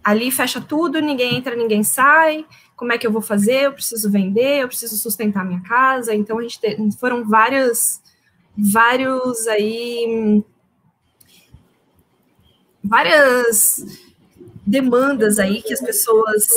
ali 0.04 0.32
fecha 0.32 0.60
tudo, 0.60 1.00
ninguém 1.00 1.36
entra, 1.36 1.56
ninguém 1.56 1.84
sai. 1.84 2.46
Como 2.76 2.92
é 2.94 2.98
que 2.98 3.06
eu 3.06 3.12
vou 3.12 3.22
fazer? 3.22 3.66
Eu 3.66 3.74
preciso 3.74 4.10
vender, 4.10 4.62
eu 4.62 4.68
preciso 4.68 4.98
sustentar 4.98 5.46
minha 5.46 5.62
casa. 5.62 6.16
Então, 6.16 6.40
a 6.40 6.42
gente 6.42 6.60
te, 6.60 6.78
foram 6.98 7.24
várias, 7.24 8.02
vários 8.58 9.48
aí 9.48 10.44
várias 12.84 13.84
demandas 14.66 15.40
aí 15.40 15.62
que 15.62 15.74
as 15.74 15.82
pessoas 15.82 16.48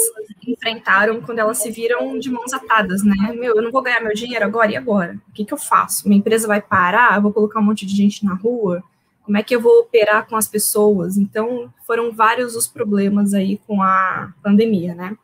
enfrentaram 0.47 1.23
quando 1.23 1.39
elas 1.39 1.59
se 1.59 1.71
viram 1.71 2.19
de 2.19 2.31
mãos 2.31 2.53
atadas, 2.53 3.03
né? 3.03 3.33
Meu, 3.35 3.57
eu 3.57 3.63
não 3.63 3.71
vou 3.71 3.83
ganhar 3.83 4.01
meu 4.01 4.15
dinheiro 4.15 4.45
agora 4.45 4.71
e 4.71 4.77
agora? 4.77 5.19
O 5.29 5.33
que, 5.33 5.45
que 5.45 5.55
eu 5.55 5.59
faço? 5.59 6.07
Minha 6.07 6.19
empresa 6.19 6.47
vai 6.47 6.61
parar? 6.61 7.17
Eu 7.17 7.23
vou 7.23 7.33
colocar 7.33 7.61
um 7.61 7.65
monte 7.65 7.87
de 7.87 7.97
gente 7.97 8.25
na 8.25 8.35
rua? 8.35 8.83
Como 9.23 9.37
é 9.39 9.43
que 9.43 9.55
eu 9.55 9.61
vou 9.61 9.81
operar 9.81 10.27
com 10.27 10.37
as 10.37 10.47
pessoas? 10.49 11.17
Então, 11.17 11.73
foram 11.87 12.13
vários 12.13 12.55
os 12.55 12.67
problemas 12.67 13.33
aí 13.33 13.59
com 13.67 13.83
a 13.83 14.33
pandemia, 14.43 14.95
né? 14.95 15.17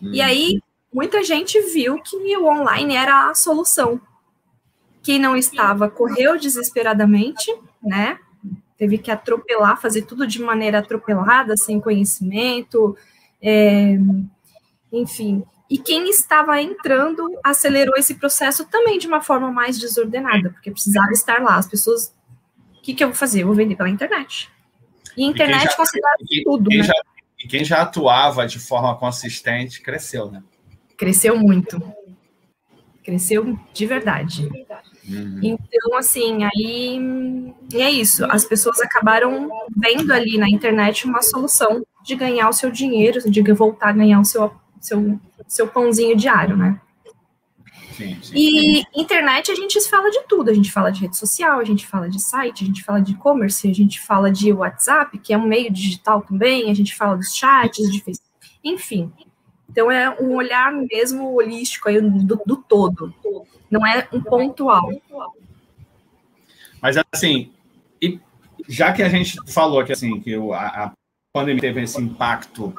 Hum. 0.00 0.10
E 0.12 0.20
aí, 0.20 0.60
muita 0.92 1.24
gente 1.24 1.60
viu 1.60 2.00
que 2.00 2.16
o 2.36 2.46
online 2.46 2.94
era 2.94 3.30
a 3.30 3.34
solução. 3.34 4.00
Quem 5.02 5.18
não 5.18 5.36
estava 5.36 5.90
correu 5.90 6.38
desesperadamente, 6.38 7.52
né? 7.82 8.18
Teve 8.82 8.98
que 8.98 9.12
atropelar, 9.12 9.80
fazer 9.80 10.02
tudo 10.02 10.26
de 10.26 10.42
maneira 10.42 10.80
atropelada, 10.80 11.56
sem 11.56 11.78
conhecimento, 11.78 12.96
é, 13.40 13.96
enfim. 14.92 15.44
E 15.70 15.78
quem 15.78 16.10
estava 16.10 16.60
entrando 16.60 17.30
acelerou 17.44 17.94
esse 17.96 18.16
processo 18.16 18.64
também 18.64 18.98
de 18.98 19.06
uma 19.06 19.20
forma 19.20 19.52
mais 19.52 19.78
desordenada, 19.78 20.50
porque 20.50 20.72
precisava 20.72 21.12
estar 21.12 21.40
lá. 21.40 21.54
As 21.54 21.68
pessoas, 21.68 22.12
o 22.76 22.82
que, 22.82 22.92
que 22.92 23.04
eu 23.04 23.10
vou 23.10 23.16
fazer? 23.16 23.42
Eu 23.42 23.46
vou 23.46 23.54
vender 23.54 23.76
pela 23.76 23.88
internet. 23.88 24.50
E 25.16 25.22
a 25.22 25.28
internet 25.28 25.62
já, 25.62 25.76
considera 25.76 26.16
e, 26.28 26.42
tudo. 26.42 26.68
Quem 26.68 26.78
né? 26.78 26.84
já, 26.84 26.94
e 27.38 27.46
quem 27.46 27.64
já 27.64 27.82
atuava 27.82 28.48
de 28.48 28.58
forma 28.58 28.96
consistente 28.96 29.80
cresceu, 29.80 30.28
né? 30.28 30.42
Cresceu 30.96 31.38
muito. 31.38 31.80
Cresceu 33.02 33.58
de 33.72 33.86
verdade. 33.86 34.48
Uhum. 35.08 35.40
Então, 35.42 35.96
assim, 35.96 36.44
aí 36.44 37.52
é 37.74 37.90
isso. 37.90 38.24
As 38.26 38.44
pessoas 38.44 38.80
acabaram 38.80 39.48
vendo 39.76 40.12
ali 40.12 40.38
na 40.38 40.48
internet 40.48 41.04
uma 41.04 41.22
solução 41.22 41.84
de 42.04 42.14
ganhar 42.14 42.48
o 42.48 42.52
seu 42.52 42.70
dinheiro, 42.70 43.28
de 43.28 43.52
voltar 43.52 43.88
a 43.88 43.92
ganhar 43.92 44.20
o 44.20 44.24
seu, 44.24 44.52
seu, 44.80 45.18
seu 45.48 45.66
pãozinho 45.66 46.16
diário, 46.16 46.56
né? 46.56 46.80
Sim, 47.92 48.18
sim. 48.22 48.32
E 48.34 48.84
internet 48.94 49.50
a 49.50 49.54
gente 49.54 49.80
fala 49.88 50.10
de 50.10 50.22
tudo, 50.26 50.50
a 50.50 50.54
gente 50.54 50.72
fala 50.72 50.90
de 50.90 51.00
rede 51.00 51.16
social, 51.16 51.60
a 51.60 51.64
gente 51.64 51.86
fala 51.86 52.08
de 52.08 52.20
site, 52.20 52.64
a 52.64 52.66
gente 52.66 52.82
fala 52.82 53.00
de 53.00 53.12
e-commerce, 53.12 53.68
a 53.68 53.74
gente 53.74 54.00
fala 54.00 54.30
de 54.30 54.52
WhatsApp, 54.52 55.18
que 55.18 55.32
é 55.32 55.38
um 55.38 55.46
meio 55.46 55.70
digital 55.70 56.22
também, 56.22 56.70
a 56.70 56.74
gente 56.74 56.94
fala 56.94 57.16
dos 57.16 57.34
chats, 57.34 57.90
de 57.90 58.00
Facebook, 58.00 58.32
enfim. 58.64 59.12
Então 59.72 59.90
é 59.90 60.08
um 60.20 60.36
olhar 60.36 60.70
mesmo 60.72 61.34
holístico 61.34 61.88
aí 61.88 62.00
do, 62.00 62.40
do 62.46 62.56
todo 62.56 63.12
não 63.72 63.86
é 63.86 64.06
um 64.12 64.20
pontual. 64.20 64.92
Mas 66.80 66.96
assim, 67.10 67.50
e 68.00 68.20
já 68.68 68.92
que 68.92 69.02
a 69.02 69.08
gente 69.08 69.38
falou 69.50 69.82
que 69.82 69.92
assim 69.92 70.20
que 70.20 70.34
a, 70.34 70.84
a 70.84 70.92
pandemia 71.32 71.62
teve 71.62 71.82
esse 71.82 71.98
impacto 71.98 72.74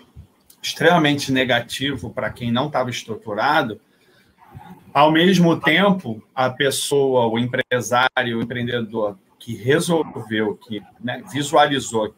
extremamente 0.61 1.31
negativo 1.31 2.11
para 2.11 2.29
quem 2.29 2.51
não 2.51 2.67
estava 2.67 2.91
estruturado, 2.91 3.81
ao 4.93 5.11
mesmo 5.11 5.59
tempo, 5.59 6.23
a 6.35 6.51
pessoa, 6.51 7.25
o 7.25 7.39
empresário, 7.39 8.37
o 8.37 8.41
empreendedor 8.41 9.17
que 9.39 9.55
resolveu, 9.55 10.55
que 10.55 10.81
né, 11.01 11.23
visualizou 11.31 12.13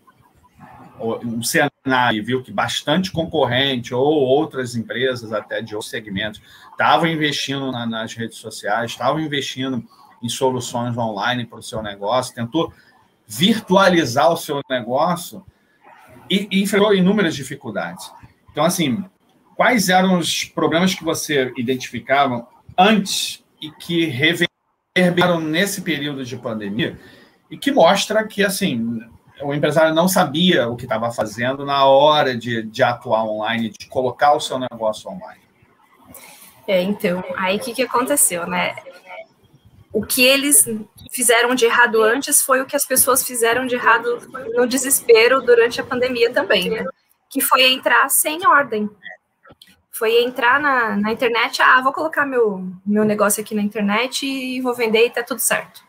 um 1.00 1.44
cenário 1.44 2.24
viu 2.24 2.42
que 2.42 2.52
bastante 2.52 3.12
concorrente 3.12 3.94
ou 3.94 4.02
outras 4.02 4.76
empresas 4.76 5.34
até 5.34 5.62
de 5.62 5.76
outros 5.76 5.90
segmentos 5.90 6.42
estavam 6.72 7.08
investindo 7.08 7.72
na, 7.72 7.86
nas 7.86 8.14
redes 8.14 8.38
sociais, 8.38 8.92
estavam 8.92 9.20
investindo 9.20 9.84
em 10.22 10.30
soluções 10.30 10.98
online 10.98 11.46
para 11.46 11.60
o 11.60 11.64
seu 11.64 11.82
negócio, 11.82 12.34
tentou 12.34 12.74
virtualizar 13.28 14.32
o 14.32 14.38
seu 14.38 14.62
negócio 14.70 15.46
e, 16.30 16.48
e 16.52 16.62
enfrentou 16.62 16.94
inúmeras 16.94 17.36
dificuldades. 17.36 18.12
Então, 18.52 18.64
assim, 18.64 19.04
quais 19.56 19.90
eram 19.90 20.18
os 20.18 20.44
problemas 20.46 20.96
que 20.96 21.04
você 21.04 21.54
identificava 21.58 22.48
antes 22.78 23.44
e 23.62 23.72
que 23.72 24.06
reverberaram 24.06 25.40
nesse 25.40 25.82
período 25.82 26.24
de 26.24 26.38
pandemia 26.38 26.98
e 27.50 27.58
que 27.58 27.72
mostra 27.72 28.26
que, 28.26 28.44
assim, 28.44 29.02
o 29.42 29.54
empresário 29.54 29.94
não 29.94 30.08
sabia 30.08 30.68
o 30.70 30.76
que 30.76 30.86
estava 30.86 31.12
fazendo 31.12 31.66
na 31.66 31.86
hora 31.86 32.36
de, 32.38 32.64
de 32.64 32.84
atuar 32.84 33.26
online, 33.26 33.70
de 33.70 33.88
colocar 33.88 34.34
o 34.34 34.40
seu 34.40 34.58
negócio 34.58 35.10
online. 35.10 35.42
É, 36.68 36.82
então, 36.82 37.24
aí 37.38 37.58
o 37.58 37.60
que, 37.60 37.74
que 37.74 37.84
aconteceu, 37.84 38.48
né? 38.48 38.76
O 39.94 40.06
que 40.06 40.24
eles 40.24 40.68
fizeram 41.12 41.56
de 41.56 41.66
errado 41.66 42.02
antes 42.02 42.42
foi 42.42 42.62
o 42.62 42.66
que 42.66 42.76
as 42.76 42.86
pessoas 42.86 43.24
fizeram 43.24 43.66
de 43.66 43.76
errado 43.76 44.20
no 44.54 44.68
desespero 44.68 45.42
durante 45.42 45.80
a 45.80 45.84
pandemia 45.84 46.34
também, 46.34 46.70
né? 46.70 46.86
Que 47.30 47.40
foi 47.40 47.72
entrar 47.72 48.10
sem 48.10 48.46
ordem. 48.48 48.90
Foi 49.92 50.24
entrar 50.24 50.60
na, 50.60 50.98
na 50.98 51.14
internet, 51.14 51.62
ah, 51.62 51.80
vou 51.82 51.94
colocar 51.94 52.26
meu, 52.26 52.68
meu 52.86 53.06
negócio 53.06 53.42
aqui 53.42 53.56
na 53.56 53.62
internet 53.62 54.26
e 54.26 54.60
vou 54.60 54.74
vender 54.74 55.06
e 55.06 55.10
tá 55.10 55.24
tudo 55.24 55.40
certo. 55.40 55.82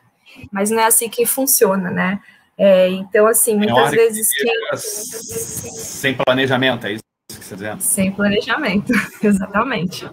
Mas 0.53 0.71
não 0.71 0.79
é 0.79 0.85
assim 0.85 1.09
que 1.09 1.27
funciona, 1.27 1.91
né? 1.91 2.21
É, 2.59 2.89
então, 2.89 3.27
assim, 3.27 3.57
muitas 3.57 3.91
vezes. 3.91 4.29
Quem... 4.33 4.77
Sem 4.77 6.15
planejamento, 6.15 6.87
é 6.87 6.93
isso 6.93 7.03
que 7.29 7.35
você 7.35 7.43
está 7.43 7.57
dizendo? 7.57 7.81
Sem 7.81 8.13
planejamento, 8.13 8.93
exatamente. 9.23 10.09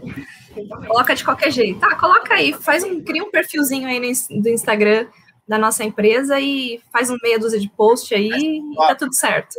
Coloca 0.88 1.15
de 1.15 1.23
qualquer 1.23 1.51
jeito. 1.51 1.84
Ah, 1.84 1.95
coloca 1.95 2.34
aí, 2.34 2.53
faz 2.53 2.84
um, 2.84 3.01
cria 3.01 3.23
um 3.23 3.32
perfilzinho 3.32 3.88
aí 3.88 3.99
no, 3.99 4.41
do 4.41 4.49
Instagram 4.49 5.08
da 5.47 5.58
nossa 5.58 5.84
empresa 5.84 6.39
e 6.39 6.82
faz 6.91 7.10
um 7.10 7.17
meia 7.21 7.39
dúzia 7.39 7.60
de 7.60 7.69
post 7.69 8.13
aí 8.13 8.29
e 8.29 8.75
tá 8.75 8.95
tudo 8.95 9.13
certo. 9.15 9.56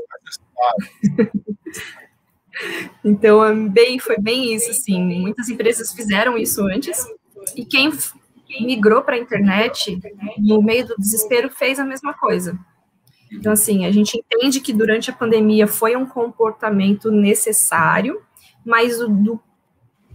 então, 3.04 3.44
é 3.44 3.54
bem, 3.54 3.98
foi 3.98 4.18
bem 4.18 4.54
isso, 4.54 4.70
assim. 4.70 5.20
Muitas 5.20 5.48
empresas 5.48 5.92
fizeram 5.92 6.36
isso 6.36 6.62
antes 6.66 7.04
e 7.56 7.64
quem 7.64 7.90
migrou 8.60 9.02
para 9.02 9.16
a 9.16 9.18
internet, 9.18 9.98
no 10.38 10.62
meio 10.62 10.86
do 10.86 10.96
desespero, 10.96 11.50
fez 11.50 11.78
a 11.78 11.84
mesma 11.84 12.14
coisa. 12.14 12.58
Então, 13.34 13.52
assim, 13.52 13.84
a 13.84 13.92
gente 13.92 14.16
entende 14.16 14.60
que 14.60 14.72
durante 14.72 15.10
a 15.10 15.12
pandemia 15.12 15.66
foi 15.66 15.96
um 15.96 16.06
comportamento 16.06 17.10
necessário, 17.10 18.22
mas 18.64 19.00
o, 19.00 19.08
do 19.08 19.40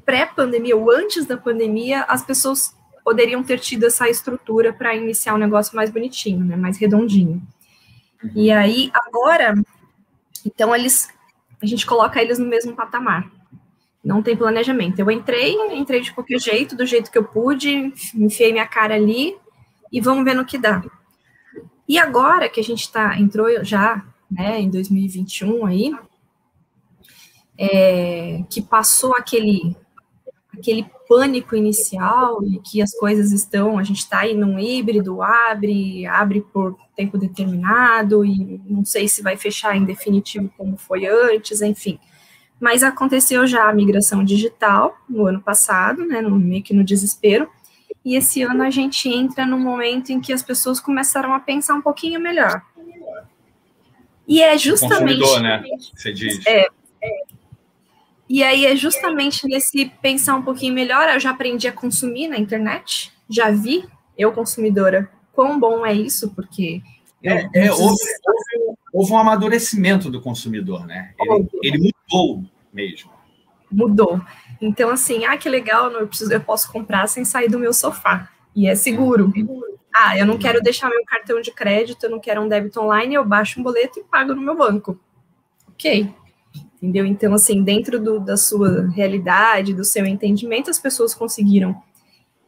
pré-pandemia 0.06 0.76
ou 0.76 0.92
antes 0.92 1.26
da 1.26 1.38
pandemia, 1.38 2.04
as 2.04 2.24
pessoas 2.24 2.76
poderiam 3.04 3.44
ter 3.44 3.60
tido 3.60 3.86
essa 3.86 4.10
estrutura 4.10 4.74
para 4.74 4.96
iniciar 4.96 5.34
um 5.34 5.38
negócio 5.38 5.76
mais 5.76 5.90
bonitinho, 5.90 6.44
né, 6.44 6.56
mais 6.56 6.78
redondinho. 6.78 7.42
E 8.36 8.52
aí, 8.52 8.92
agora, 8.94 9.56
então 10.46 10.76
eles, 10.76 11.10
a 11.62 11.66
gente 11.66 11.86
coloca 11.86 12.22
eles 12.22 12.40
no 12.40 12.48
mesmo 12.48 12.76
patamar. 12.76 13.30
Não 14.04 14.24
tem 14.24 14.36
planejamento. 14.36 15.00
Eu 15.00 15.12
entrei, 15.12 15.56
entrei 15.74 16.02
de 16.02 16.12
qualquer 16.14 16.40
jeito, 16.40 16.76
do 16.76 16.86
jeito 16.86 17.12
que 17.12 17.18
eu 17.18 17.24
pude, 17.24 17.94
enfiei 18.16 18.52
minha 18.52 18.68
cara 18.68 18.96
ali 18.96 19.36
e 19.92 20.00
vamos 20.00 20.24
ver 20.24 20.34
no 20.34 20.46
que 20.46 20.58
dá. 20.58 20.84
E 21.90 21.98
agora 21.98 22.48
que 22.48 22.60
a 22.60 22.64
gente 22.64 22.82
está 22.82 23.20
entrou 23.20 23.48
já, 23.66 24.06
né, 24.30 24.62
em 24.62 24.70
2021 24.70 25.66
aí, 25.66 25.92
é, 27.58 28.44
que 28.48 28.62
passou 28.62 29.16
aquele 29.16 29.76
aquele 30.54 30.86
pânico 31.08 31.56
inicial 31.56 32.44
e 32.44 32.60
que 32.60 32.82
as 32.82 32.94
coisas 32.94 33.32
estão, 33.32 33.80
a 33.80 33.84
gente 33.84 34.00
está 34.00 34.20
aí 34.20 34.36
num 34.36 34.60
híbrido, 34.60 35.22
abre, 35.24 36.06
abre 36.06 36.42
por 36.42 36.78
tempo 36.96 37.18
determinado 37.18 38.26
e 38.26 38.62
não 38.66 38.84
sei 38.84 39.08
se 39.08 39.24
vai 39.24 39.38
fechar 39.38 39.76
em 39.76 39.86
definitivo 39.86 40.52
como 40.58 40.78
foi 40.78 41.06
antes, 41.08 41.62
enfim. 41.62 41.98
Mas 42.60 42.84
aconteceu 42.84 43.48
já 43.48 43.70
a 43.70 43.74
migração 43.74 44.24
digital 44.24 44.96
no 45.10 45.26
ano 45.26 45.42
passado, 45.42 46.06
né, 46.06 46.22
no, 46.22 46.38
meio 46.38 46.62
que 46.62 46.74
no 46.74 46.84
desespero, 46.84 47.50
e 48.04 48.16
esse 48.16 48.42
ano 48.42 48.64
a 48.64 48.70
gente 48.70 49.10
entra 49.10 49.46
no 49.46 49.58
momento 49.58 50.12
em 50.12 50.20
que 50.20 50.32
as 50.32 50.42
pessoas 50.42 50.80
começaram 50.80 51.34
a 51.34 51.40
pensar 51.40 51.76
um 51.76 51.82
pouquinho 51.82 52.20
melhor. 52.20 52.62
E 54.28 54.42
é 54.42 54.58
justamente. 54.58 55.20
Consumidor, 55.20 55.42
né? 55.42 55.64
Você 55.96 56.14
diz. 56.14 56.46
É, 56.46 56.68
é, 57.02 57.22
e 58.30 58.44
aí 58.44 58.68
é 58.68 58.76
justamente 58.76 59.48
nesse 59.48 59.92
pensar 60.02 60.36
um 60.36 60.44
pouquinho 60.44 60.74
melhor, 60.74 61.10
eu 61.10 61.20
já 61.20 61.32
aprendi 61.32 61.68
a 61.68 61.74
consumir 61.74 62.28
na 62.28 62.38
internet, 62.38 63.12
já 63.28 63.50
vi, 63.50 63.84
eu 64.16 64.32
consumidora, 64.32 65.10
quão 65.34 65.60
bom 65.60 65.84
é 65.84 65.94
isso, 65.94 66.30
porque. 66.36 66.82
É, 67.24 67.66
é, 67.66 67.72
houve, 67.72 67.82
houve, 67.82 68.78
houve, 68.94 69.12
um 69.12 69.18
amadurecimento 69.18 70.10
do 70.10 70.22
consumidor, 70.22 70.86
né? 70.86 71.14
Ele, 71.20 71.50
ele, 71.64 71.94
mudou 72.10 72.46
mesmo. 72.72 73.12
Mudou. 73.70 74.22
Então, 74.62 74.90
assim, 74.90 75.26
ah, 75.26 75.38
que 75.38 75.50
legal, 75.50 75.92
eu, 75.92 76.08
preciso, 76.08 76.34
eu 76.34 76.42
posso 76.42 76.72
comprar 76.72 77.08
sem 77.08 77.24
sair 77.24 77.50
do 77.50 77.60
meu 77.60 77.74
sofá. 77.74 78.30
E 78.56 78.68
é 78.68 78.76
seguro. 78.76 79.32
Ah, 79.96 80.18
eu 80.18 80.26
não 80.26 80.38
quero 80.38 80.62
deixar 80.62 80.90
meu 80.90 81.04
cartão 81.06 81.42
de 81.42 81.52
crédito, 81.52 82.04
eu 82.04 82.10
não 82.10 82.20
quero 82.20 82.42
um 82.42 82.48
débito 82.48 82.82
online, 82.82 83.16
eu 83.16 83.26
baixo 83.26 83.60
um 83.60 83.64
boleto 83.64 84.00
e 84.00 84.04
pago 84.04 84.34
no 84.34 84.42
meu 84.42 84.58
banco. 84.58 85.00
Ok 85.70 86.14
entendeu? 86.82 87.06
Então, 87.06 87.34
assim, 87.34 87.62
dentro 87.62 88.00
do, 88.00 88.20
da 88.20 88.38
sua 88.38 88.90
realidade, 88.90 89.74
do 89.74 89.84
seu 89.84 90.06
entendimento, 90.06 90.70
as 90.70 90.80
pessoas 90.80 91.14
conseguiram 91.14 91.82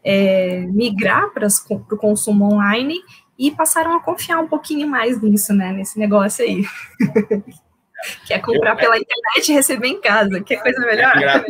é, 0.04 0.62
migrar 0.68 1.30
para 1.32 1.48
o 1.70 1.98
consumo 1.98 2.46
online 2.46 2.96
e 3.38 3.52
passaram 3.52 3.96
a 3.96 4.02
confiar 4.02 4.40
um 4.40 4.48
pouquinho 4.48 4.88
mais 4.88 5.22
nisso, 5.22 5.54
né, 5.54 5.72
nesse 5.72 6.00
negócio 6.00 6.44
aí. 6.44 6.64
que 8.26 8.34
é 8.34 8.40
comprar 8.40 8.76
pela 8.76 8.98
internet 8.98 9.50
e 9.50 9.54
receber 9.54 9.88
em 9.88 10.02
casa, 10.02 10.42
que 10.42 10.56
é 10.56 10.58
coisa 10.58 10.80
melhor. 10.80 11.16
É. 11.18 11.44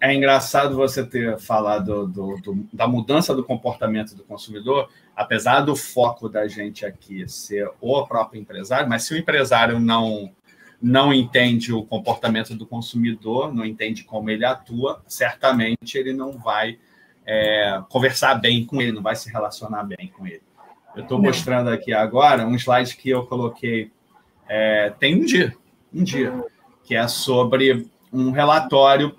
é 0.00 0.14
engraçado 0.14 0.74
você 0.74 1.04
ter 1.04 1.38
falado 1.38 2.06
do, 2.06 2.36
do, 2.36 2.68
da 2.72 2.88
mudança 2.88 3.34
do 3.34 3.44
comportamento 3.44 4.14
do 4.14 4.24
consumidor, 4.24 4.88
apesar 5.14 5.60
do 5.60 5.76
foco 5.76 6.28
da 6.28 6.48
gente 6.48 6.86
aqui 6.86 7.28
ser 7.28 7.70
o 7.80 8.06
próprio 8.06 8.40
empresário, 8.40 8.88
mas 8.88 9.04
se 9.04 9.14
o 9.14 9.18
empresário 9.18 9.78
não 9.78 10.32
não 10.82 11.12
entende 11.12 11.74
o 11.74 11.84
comportamento 11.84 12.54
do 12.54 12.66
consumidor, 12.66 13.52
não 13.54 13.66
entende 13.66 14.02
como 14.02 14.30
ele 14.30 14.46
atua, 14.46 15.02
certamente 15.06 15.98
ele 15.98 16.14
não 16.14 16.38
vai 16.38 16.78
é, 17.26 17.82
conversar 17.90 18.36
bem 18.36 18.64
com 18.64 18.80
ele, 18.80 18.92
não 18.92 19.02
vai 19.02 19.14
se 19.14 19.30
relacionar 19.30 19.84
bem 19.84 20.10
com 20.16 20.26
ele. 20.26 20.40
Eu 20.96 21.02
estou 21.02 21.20
mostrando 21.20 21.68
aqui 21.68 21.92
agora 21.92 22.46
um 22.46 22.54
slide 22.54 22.96
que 22.96 23.10
eu 23.10 23.26
coloquei 23.26 23.92
é, 24.48 24.90
tem 24.98 25.20
um 25.20 25.24
dia, 25.24 25.54
um 25.92 26.02
dia, 26.02 26.32
que 26.82 26.96
é 26.96 27.06
sobre 27.06 27.86
um 28.12 28.30
relatório 28.30 29.14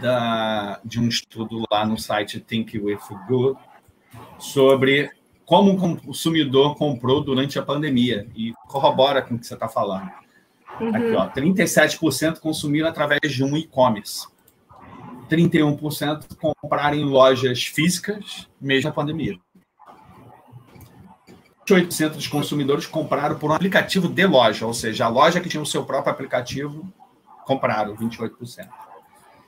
da, 0.00 0.80
de 0.84 1.00
um 1.00 1.08
estudo 1.08 1.64
lá 1.70 1.84
no 1.84 1.98
site 1.98 2.40
Think 2.40 2.78
With 2.78 2.98
Good 3.28 3.58
sobre 4.38 5.10
como 5.44 5.72
o 5.72 5.98
consumidor 5.98 6.74
comprou 6.76 7.22
durante 7.22 7.58
a 7.58 7.62
pandemia 7.62 8.28
e 8.34 8.52
corrobora 8.66 9.22
com 9.22 9.34
o 9.34 9.38
que 9.38 9.46
você 9.46 9.54
está 9.54 9.68
falando. 9.68 10.10
Uhum. 10.80 10.94
Aqui, 10.94 11.14
ó, 11.14 11.28
37% 11.30 12.40
consumiram 12.40 12.88
através 12.88 13.32
de 13.32 13.44
um 13.44 13.56
e-commerce. 13.56 14.26
31% 15.30 16.36
compraram 16.36 16.96
em 16.96 17.04
lojas 17.04 17.64
físicas, 17.64 18.48
mesmo 18.60 18.90
na 18.90 18.94
pandemia. 18.94 19.38
28% 21.66 22.10
dos 22.10 22.28
consumidores 22.28 22.86
compraram 22.86 23.38
por 23.38 23.50
um 23.50 23.54
aplicativo 23.54 24.08
de 24.08 24.26
loja, 24.26 24.66
ou 24.66 24.74
seja, 24.74 25.06
a 25.06 25.08
loja 25.08 25.40
que 25.40 25.48
tinha 25.48 25.62
o 25.62 25.66
seu 25.66 25.84
próprio 25.84 26.12
aplicativo, 26.12 26.92
compraram 27.44 27.96
28%. 27.96 28.68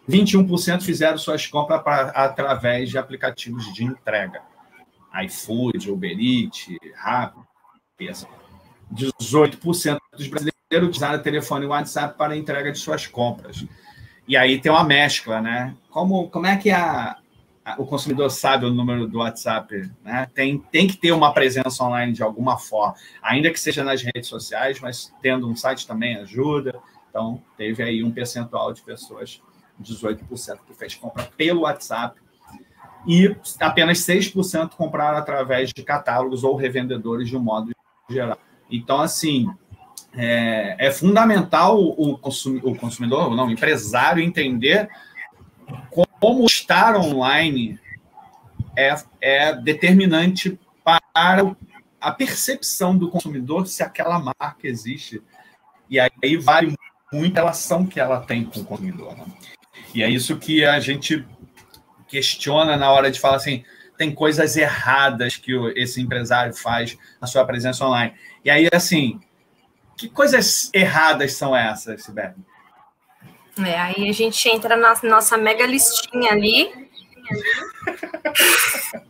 21% 0.09 0.83
fizeram 0.83 1.19
suas 1.19 1.47
compras 1.47 1.83
pra, 1.83 2.09
através 2.11 2.89
de 2.89 2.97
aplicativos 2.97 3.73
de 3.75 3.85
entrega. 3.85 4.41
iFood, 5.25 5.91
Uber 5.91 6.19
Eats, 6.19 6.69
Rappi, 6.97 8.11
18% 8.95 9.99
dos 10.17 10.27
brasileiros 10.29 10.89
utilizaram 10.89 11.23
telefone 11.23 11.65
e 11.65 11.69
WhatsApp 11.69 12.17
para 12.17 12.37
entrega 12.37 12.73
de 12.73 12.79
suas 12.79 13.07
compras. 13.07 13.65
E 14.27 14.37
aí 14.37 14.61
tem 14.61 14.71
uma 14.71 14.85
mescla, 14.85 15.41
né? 15.41 15.75
Como, 15.91 16.29
como 16.29 16.47
é 16.47 16.57
que 16.57 16.71
a, 16.71 17.17
a, 17.65 17.75
o 17.79 17.87
consumidor 17.87 18.31
sabe 18.31 18.67
o 18.67 18.71
número 18.71 19.07
do 19.07 19.19
WhatsApp? 19.19 19.91
Né? 20.05 20.29
Tem, 20.35 20.59
tem 20.59 20.87
que 20.87 20.97
ter 20.97 21.13
uma 21.13 21.33
presença 21.33 21.83
online 21.83 22.13
de 22.13 22.23
alguma 22.23 22.59
forma, 22.59 22.95
ainda 23.23 23.51
que 23.51 23.59
seja 23.59 23.83
nas 23.83 24.03
redes 24.03 24.29
sociais, 24.29 24.81
mas 24.81 25.13
tendo 25.23 25.49
um 25.49 25.57
site 25.57 25.87
também 25.87 26.17
ajuda. 26.17 26.79
Então, 27.09 27.43
teve 27.57 27.83
aí 27.83 28.05
um 28.05 28.11
percentual 28.11 28.73
de 28.73 28.83
pessoas, 28.83 29.41
18%, 29.83 30.59
que 30.67 30.75
fez 30.75 30.95
compra 30.95 31.25
pelo 31.37 31.63
WhatsApp. 31.63 32.21
E 33.07 33.35
apenas 33.61 33.99
6% 34.01 34.71
compraram 34.71 35.19
através 35.19 35.71
de 35.73 35.83
catálogos 35.83 36.45
ou 36.45 36.57
revendedores 36.57 37.29
de 37.29 37.37
um 37.37 37.41
modo 37.41 37.71
geral. 38.11 38.39
Então, 38.71 39.01
assim, 39.01 39.49
é, 40.15 40.77
é 40.79 40.91
fundamental 40.91 41.81
o, 41.81 42.19
consumi, 42.19 42.61
o 42.63 42.75
consumidor, 42.75 43.35
não, 43.35 43.47
o 43.47 43.51
empresário 43.51 44.23
entender 44.23 44.89
como 46.21 46.45
estar 46.45 46.97
online 46.97 47.79
é, 48.77 48.95
é 49.21 49.55
determinante 49.55 50.59
para 50.85 51.57
a 52.01 52.13
percepção 52.13 52.97
do 52.97 53.11
consumidor 53.11 53.67
se 53.67 53.83
aquela 53.83 54.19
marca 54.19 54.67
existe. 54.67 55.23
E 55.91 55.99
aí 55.99 56.37
vale 56.37 56.77
muito 57.13 57.37
a 57.37 57.41
relação 57.41 57.87
que 57.87 57.99
ela 57.99 58.21
tem 58.21 58.45
com 58.45 58.61
o 58.61 58.65
consumidor. 58.65 59.17
Né? 59.17 59.25
E 59.95 60.03
é 60.03 60.09
isso 60.09 60.37
que 60.39 60.65
a 60.65 60.79
gente 60.81 61.27
questiona 62.07 62.77
na 62.77 62.91
hora 62.91 63.11
de 63.11 63.21
falar 63.21 63.37
assim, 63.37 63.65
tem 63.97 64.15
coisas 64.15 64.57
erradas 64.57 65.37
que 65.37 65.53
esse 65.77 66.01
empresário 66.01 66.55
faz 66.55 66.97
na 67.21 67.27
sua 67.27 67.45
presença 67.45 67.85
online. 67.85 68.15
E 68.45 68.51
aí, 68.51 68.69
assim, 68.73 69.21
que 69.97 70.09
coisas 70.09 70.71
erradas 70.73 71.33
são 71.33 71.55
essas, 71.55 72.05
Sibeli? 72.05 72.35
É, 73.59 73.79
aí 73.79 74.09
a 74.09 74.13
gente 74.13 74.49
entra 74.49 74.77
na 74.77 74.95
nossa 75.03 75.37
mega 75.37 75.67
listinha 75.67 76.31
ali. 76.31 76.71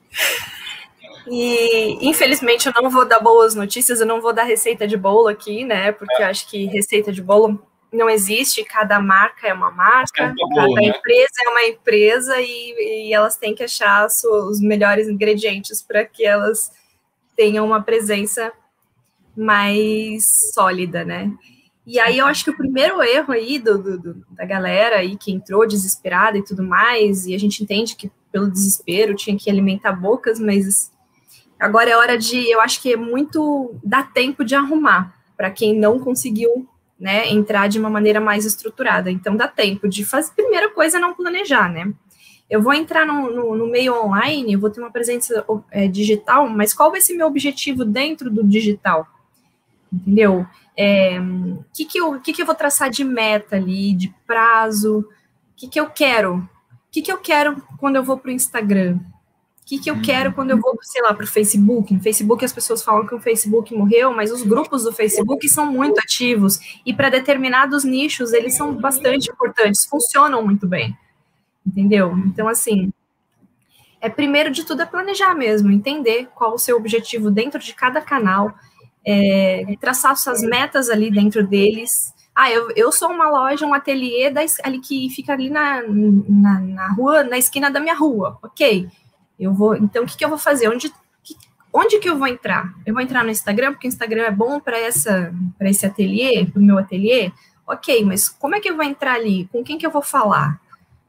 E 1.31 1.99
infelizmente 2.09 2.67
eu 2.67 2.83
não 2.83 2.89
vou 2.89 3.05
dar 3.05 3.21
boas 3.21 3.55
notícias, 3.55 4.01
eu 4.01 4.07
não 4.07 4.21
vou 4.21 4.33
dar 4.33 4.45
receita 4.45 4.87
de 4.87 4.97
bolo 4.97 5.29
aqui, 5.29 5.65
né? 5.65 5.93
Porque 5.93 6.23
eu 6.23 6.27
acho 6.27 6.49
que 6.49 6.65
receita 6.67 7.13
de 7.13 7.21
bolo 7.21 7.63
não 7.93 8.09
existe, 8.09 8.65
cada 8.65 9.01
marca 9.01 9.49
é 9.49 9.53
uma 9.53 9.71
marca, 9.71 10.25
é 10.25 10.35
cada 10.35 10.69
né? 10.75 10.85
empresa 10.85 11.33
é 11.45 11.49
uma 11.49 11.65
empresa 11.65 12.41
e, 12.41 13.09
e 13.09 13.15
elas 13.15 13.37
têm 13.37 13.55
que 13.55 13.65
achar 13.65 14.07
os 14.07 14.61
melhores 14.61 15.09
ingredientes 15.09 15.83
para 15.83 16.05
que 16.05 16.25
elas 16.25 16.71
tenham 17.37 17.65
uma 17.65 17.83
presença 17.83 18.53
mais 19.37 20.53
sólida, 20.53 21.05
né? 21.05 21.33
E 21.87 21.99
aí 21.99 22.19
eu 22.19 22.27
acho 22.27 22.45
que 22.45 22.51
o 22.51 22.57
primeiro 22.57 23.03
erro 23.03 23.33
aí 23.33 23.59
do, 23.59 23.99
do, 23.99 24.27
da 24.31 24.45
galera 24.45 24.97
aí 24.97 25.17
que 25.17 25.33
entrou 25.33 25.67
desesperada 25.67 26.37
e 26.37 26.45
tudo 26.45 26.63
mais, 26.63 27.27
e 27.27 27.35
a 27.35 27.39
gente 27.39 27.63
entende 27.63 27.97
que 27.97 28.11
pelo 28.31 28.51
desespero 28.51 29.15
tinha 29.15 29.39
que 29.39 29.49
alimentar 29.49 29.93
bocas, 29.93 30.39
mas 30.39 30.93
agora 31.59 31.89
é 31.89 31.97
hora 31.97 32.19
de, 32.19 32.51
eu 32.51 32.61
acho 32.61 32.83
que 32.83 32.93
é 32.93 32.97
muito 32.97 33.75
dá 33.83 34.03
tempo 34.03 34.45
de 34.45 34.55
arrumar 34.55 35.15
para 35.35 35.51
quem 35.51 35.79
não 35.79 35.99
conseguiu, 35.99 36.69
né, 36.99 37.29
entrar 37.29 37.69
de 37.69 37.79
uma 37.79 37.91
maneira 37.91 38.21
mais 38.21 38.45
estruturada. 38.45 39.11
Então 39.11 39.37
dá 39.37 39.47
tempo 39.47 39.89
de 39.89 40.05
fazer 40.05 40.33
primeira 40.35 40.71
coisa 40.71 40.99
não 40.99 41.15
planejar, 41.15 41.71
né? 41.71 41.93
eu 42.51 42.63
vou 42.63 42.73
entrar 42.73 43.07
no, 43.07 43.31
no, 43.31 43.57
no 43.57 43.67
meio 43.67 43.95
online, 43.95 44.55
eu 44.55 44.61
vou 44.61 44.71
ter 44.71 44.81
uma 44.81 44.91
presença 44.91 45.45
é, 45.71 45.87
digital, 45.87 46.49
mas 46.49 46.73
qual 46.73 46.91
vai 46.91 47.01
ser 47.01 47.15
meu 47.15 47.27
objetivo 47.27 47.85
dentro 47.85 48.31
do 48.31 48.43
digital? 48.43 49.07
Entendeu? 49.93 50.41
O 50.41 50.47
é, 50.77 51.19
que, 51.75 51.85
que, 51.85 51.99
eu, 51.99 52.21
que, 52.21 52.33
que 52.33 52.41
eu 52.41 52.47
vou 52.47 52.55
traçar 52.55 52.89
de 52.89 53.05
meta 53.05 53.57
ali, 53.57 53.93
de 53.95 54.15
prazo? 54.27 55.01
O 55.01 55.05
que, 55.57 55.69
que 55.69 55.79
eu 55.79 55.91
quero? 55.91 56.37
O 56.37 56.91
que, 56.91 57.03
que 57.03 57.13
eu 57.13 57.19
quero 57.19 57.63
quando 57.79 57.97
eu 57.97 58.03
vou 58.03 58.17
para 58.17 58.31
o 58.31 58.35
Instagram? 58.35 58.99
O 59.69 59.71
que, 59.71 59.79
que 59.79 59.91
eu 59.91 59.97
uhum. 59.97 60.03
quero 60.03 60.33
quando 60.33 60.51
eu 60.51 60.59
vou, 60.59 60.79
sei 60.81 61.03
lá, 61.03 61.13
para 61.13 61.25
o 61.25 61.29
Facebook? 61.29 61.93
No 61.93 62.01
Facebook 62.01 62.43
as 62.43 62.53
pessoas 62.53 62.83
falam 62.83 63.07
que 63.07 63.15
o 63.15 63.21
Facebook 63.21 63.75
morreu, 63.75 64.15
mas 64.15 64.33
os 64.33 64.43
grupos 64.43 64.85
do 64.85 64.93
Facebook 64.93 65.47
são 65.47 65.71
muito 65.71 65.99
ativos 66.01 66.59
e 66.87 66.95
para 66.95 67.11
determinados 67.11 67.85
nichos 67.85 68.33
eles 68.33 68.57
são 68.57 68.75
bastante 68.75 69.31
importantes, 69.31 69.85
funcionam 69.85 70.43
muito 70.43 70.67
bem 70.67 70.97
entendeu? 71.69 72.17
Então, 72.27 72.49
assim, 72.49 72.93
é 74.01 74.09
primeiro 74.09 74.51
de 74.51 74.65
tudo 74.65 74.83
é 74.83 74.87
planejar 74.87 75.35
mesmo, 75.35 75.71
entender 75.71 76.29
qual 76.35 76.55
o 76.55 76.59
seu 76.59 76.77
objetivo 76.77 77.31
dentro 77.31 77.61
de 77.61 77.75
cada 77.75 78.01
canal, 78.01 78.55
é, 79.07 79.77
traçar 79.81 80.17
suas 80.17 80.43
metas 80.43 80.89
ali 80.89 81.11
dentro 81.11 81.47
deles. 81.47 82.13
Ah, 82.35 82.51
eu, 82.51 82.71
eu 82.77 82.93
sou 82.93 83.11
uma 83.11 83.29
loja, 83.29 83.67
um 83.67 83.75
ateliê 83.75 84.31
da, 84.31 84.41
ali 84.63 84.81
que 84.81 85.11
fica 85.11 85.33
ali 85.33 85.51
na, 85.51 85.83
na, 85.83 86.61
na, 86.61 86.93
rua, 86.95 87.25
na 87.25 87.37
esquina 87.37 87.71
da 87.71 87.81
minha 87.81 87.95
rua. 87.95 88.39
Ok. 88.43 88.89
Eu 89.39 89.55
vou. 89.55 89.77
Então, 89.77 90.05
o 90.05 90.07
que, 90.07 90.17
que 90.17 90.25
eu 90.25 90.29
vou 90.29 90.39
fazer? 90.39 90.69
Onde, 90.69 90.89
que, 91.23 91.37
onde 91.73 91.99
que 91.99 92.09
eu 92.09 92.19
vou 92.19 92.27
entrar? 92.27 92.75
Eu 92.85 92.95
vou 92.95 93.03
entrar 93.03 93.25
no 93.25 93.31
Instagram, 93.31 93.73
porque 93.73 93.87
o 93.87 93.91
Instagram 93.91 94.23
é 94.23 94.31
bom 94.31 94.59
para 94.59 94.79
essa 94.79 95.33
para 95.57 95.69
esse 95.71 95.87
ateliê, 95.87 96.45
para 96.47 96.61
o 96.61 96.65
meu 96.65 96.79
ateliê. 96.79 97.33
Ok, 97.67 98.05
mas 98.05 98.29
como 98.29 98.55
é 98.55 98.61
que 98.61 98.69
eu 98.69 98.77
vou 98.77 98.85
entrar 98.85 99.15
ali? 99.15 99.49
Com 99.53 99.63
quem 99.63 99.77
que 99.77 99.87
eu 99.87 99.91
vou 99.91 100.03
falar? 100.03 100.61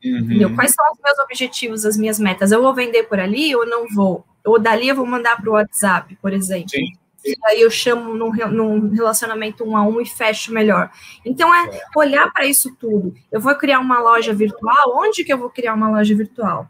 Uhum. 0.04 0.56
Quais 0.56 0.74
são 0.74 0.86
os 0.92 1.00
meus 1.04 1.20
objetivos, 1.20 1.86
as 1.86 1.98
minhas 1.98 2.20
metas? 2.20 2.52
Eu 2.52 2.62
vou 2.62 2.74
vender 2.74 3.04
por 3.04 3.20
ali 3.20 3.56
ou 3.56 3.66
não 3.66 3.88
vou? 3.88 4.26
Ou 4.46 4.60
dali 4.60 4.88
eu 4.88 4.96
vou 4.96 5.06
mandar 5.06 5.38
para 5.38 5.50
o 5.50 5.54
WhatsApp, 5.54 6.18
por 6.22 6.34
exemplo. 6.34 6.70
Sim. 6.70 6.86
E 7.26 7.36
aí 7.46 7.62
eu 7.62 7.70
chamo 7.70 8.16
num, 8.16 8.32
num, 8.32 8.90
relacionamento 8.92 9.64
um 9.64 9.76
a 9.76 9.84
um 9.84 10.00
e 10.00 10.06
fecho 10.06 10.54
melhor. 10.54 10.90
Então 11.26 11.54
é 11.54 11.82
olhar 11.96 12.32
para 12.32 12.46
isso 12.46 12.74
tudo. 12.80 13.14
Eu 13.32 13.42
vou 13.42 13.54
criar 13.56 13.80
uma 13.80 14.00
loja 14.00 14.34
virtual. 14.34 14.98
Onde 14.98 15.24
que 15.24 15.32
eu 15.32 15.38
vou 15.38 15.50
criar 15.50 15.74
uma 15.74 15.90
loja 15.90 16.16
virtual? 16.16 16.70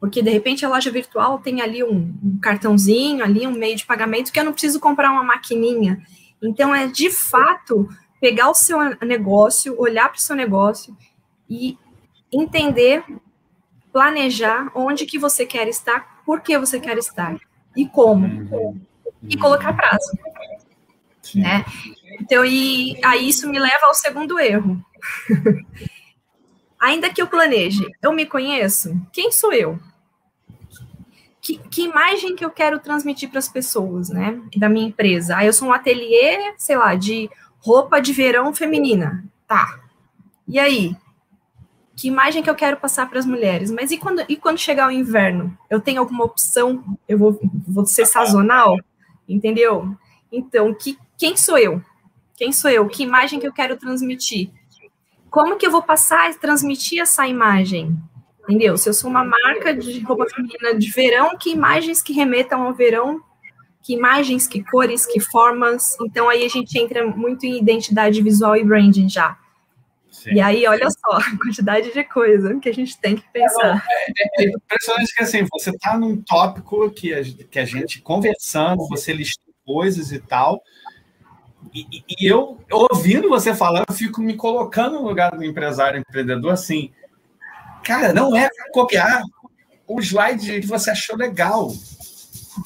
Porque 0.00 0.22
de 0.22 0.30
repente 0.30 0.64
a 0.64 0.68
loja 0.68 0.90
virtual 0.90 1.38
tem 1.38 1.60
ali 1.60 1.84
um, 1.84 2.12
um 2.24 2.38
cartãozinho, 2.40 3.22
ali 3.22 3.46
um 3.46 3.52
meio 3.52 3.76
de 3.76 3.84
pagamento 3.84 4.32
que 4.32 4.40
eu 4.40 4.44
não 4.44 4.52
preciso 4.52 4.80
comprar 4.80 5.12
uma 5.12 5.22
maquininha. 5.22 6.02
Então 6.42 6.74
é 6.74 6.86
de 6.86 7.10
fato 7.10 7.86
pegar 8.18 8.48
o 8.48 8.54
seu 8.54 8.78
negócio, 9.02 9.78
olhar 9.78 10.08
para 10.08 10.16
o 10.16 10.20
seu 10.20 10.34
negócio 10.34 10.96
e 11.48 11.76
entender, 12.32 13.04
planejar 13.92 14.70
onde 14.74 15.04
que 15.04 15.18
você 15.18 15.44
quer 15.44 15.68
estar, 15.68 16.22
por 16.24 16.40
que 16.40 16.58
você 16.58 16.80
quer 16.80 16.96
estar 16.96 17.36
e 17.76 17.86
como. 17.86 18.26
Uhum. 18.26 18.80
E 19.28 19.36
colocar 19.36 19.74
prazo. 19.74 20.12
Né? 21.34 21.64
Então, 22.20 22.44
e 22.44 22.98
aí 23.04 23.28
isso 23.28 23.48
me 23.48 23.58
leva 23.58 23.86
ao 23.86 23.94
segundo 23.94 24.38
erro. 24.38 24.82
Ainda 26.80 27.10
que 27.10 27.20
eu 27.20 27.26
planeje, 27.26 27.86
eu 28.02 28.12
me 28.12 28.24
conheço? 28.24 28.98
Quem 29.12 29.30
sou 29.30 29.52
eu? 29.52 29.78
Que, 31.40 31.58
que 31.58 31.82
imagem 31.82 32.34
que 32.34 32.44
eu 32.44 32.50
quero 32.50 32.78
transmitir 32.80 33.28
para 33.28 33.38
as 33.38 33.48
pessoas, 33.48 34.08
né? 34.08 34.40
Da 34.56 34.68
minha 34.68 34.88
empresa. 34.88 35.36
Ah, 35.36 35.44
eu 35.44 35.52
sou 35.52 35.68
um 35.68 35.72
ateliê, 35.72 36.54
sei 36.56 36.76
lá, 36.76 36.94
de 36.94 37.28
roupa 37.58 38.00
de 38.00 38.12
verão 38.12 38.54
feminina. 38.54 39.24
Tá. 39.46 39.80
E 40.48 40.58
aí? 40.58 40.96
que 42.00 42.08
imagem 42.08 42.42
que 42.42 42.48
eu 42.48 42.54
quero 42.54 42.78
passar 42.78 43.10
para 43.10 43.18
as 43.18 43.26
mulheres. 43.26 43.70
Mas 43.70 43.90
e 43.90 43.98
quando, 43.98 44.24
e 44.26 44.34
quando 44.34 44.56
chegar 44.56 44.88
o 44.88 44.90
inverno? 44.90 45.54
Eu 45.68 45.78
tenho 45.78 46.00
alguma 46.00 46.24
opção? 46.24 46.82
Eu 47.06 47.18
vou, 47.18 47.38
vou 47.68 47.84
ser 47.84 48.06
sazonal? 48.06 48.78
Entendeu? 49.28 49.94
Então, 50.32 50.72
que, 50.72 50.96
quem 51.18 51.36
sou 51.36 51.58
eu? 51.58 51.82
Quem 52.36 52.52
sou 52.52 52.70
eu? 52.70 52.88
Que 52.88 53.02
imagem 53.02 53.38
que 53.38 53.46
eu 53.46 53.52
quero 53.52 53.76
transmitir? 53.76 54.50
Como 55.30 55.56
que 55.56 55.66
eu 55.66 55.70
vou 55.70 55.82
passar 55.82 56.30
e 56.30 56.34
transmitir 56.34 57.00
essa 57.00 57.26
imagem? 57.26 57.96
Entendeu? 58.42 58.76
Se 58.76 58.88
eu 58.88 58.94
sou 58.94 59.08
uma 59.08 59.24
marca 59.24 59.74
de 59.74 60.00
roupa 60.00 60.26
feminina 60.28 60.74
de 60.74 60.90
verão, 60.90 61.36
que 61.38 61.50
imagens 61.50 62.02
que 62.02 62.12
remetam 62.12 62.62
ao 62.62 62.74
verão? 62.74 63.22
Que 63.82 63.94
imagens, 63.94 64.46
que 64.46 64.62
cores, 64.62 65.06
que 65.06 65.20
formas? 65.20 65.96
Então, 66.02 66.28
aí 66.28 66.44
a 66.44 66.48
gente 66.48 66.76
entra 66.78 67.06
muito 67.06 67.46
em 67.46 67.58
identidade 67.58 68.20
visual 68.20 68.56
e 68.56 68.64
branding 68.64 69.08
já. 69.08 69.38
Sim. 70.10 70.34
E 70.34 70.40
aí, 70.40 70.66
olha 70.66 70.88
só, 70.90 71.16
a 71.16 71.36
quantidade 71.38 71.92
de 71.92 72.04
coisa 72.04 72.58
que 72.58 72.68
a 72.68 72.74
gente 72.74 72.98
tem 72.98 73.16
que 73.16 73.24
pensar. 73.32 73.82
É, 73.88 74.42
é, 74.42 74.44
é 74.44 74.50
impressionante 74.50 75.14
que 75.14 75.22
assim, 75.22 75.46
você 75.50 75.70
está 75.70 75.96
num 75.96 76.20
tópico 76.20 76.90
que 76.90 77.14
a, 77.14 77.22
que 77.22 77.58
a 77.58 77.64
gente 77.64 78.02
conversando, 78.02 78.86
você 78.88 79.12
listou 79.12 79.54
coisas 79.64 80.10
e 80.10 80.18
tal. 80.18 80.60
E, 81.74 82.04
e 82.08 82.26
eu, 82.26 82.58
ouvindo 82.70 83.28
você 83.28 83.54
falar, 83.54 83.84
eu 83.88 83.94
fico 83.94 84.20
me 84.20 84.34
colocando 84.34 85.00
no 85.00 85.06
lugar 85.06 85.36
do 85.36 85.44
empresário 85.44 86.00
empreendedor 86.00 86.52
assim. 86.52 86.90
Cara, 87.84 88.12
não 88.12 88.36
é 88.36 88.48
copiar 88.72 89.22
o 89.86 90.00
slide 90.00 90.60
que 90.60 90.66
você 90.66 90.90
achou 90.90 91.16
legal. 91.16 91.72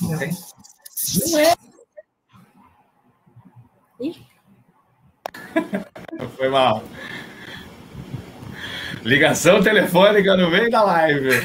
Não 0.00 1.38
é. 1.38 1.54
Foi 6.36 6.48
mal. 6.48 6.82
Ligação 9.02 9.62
telefônica 9.62 10.36
no 10.36 10.50
meio 10.50 10.70
da 10.70 10.82
live. 10.82 11.30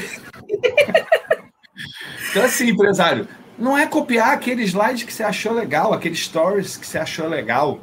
então, 2.30 2.44
assim, 2.44 2.70
empresário, 2.70 3.28
não 3.60 3.76
é 3.76 3.86
copiar 3.86 4.32
aquele 4.32 4.62
slide 4.62 5.04
que 5.04 5.12
você 5.12 5.22
achou 5.22 5.52
legal, 5.52 5.92
aquele 5.92 6.16
stories 6.16 6.76
que 6.76 6.86
você 6.86 6.98
achou 6.98 7.28
legal. 7.28 7.80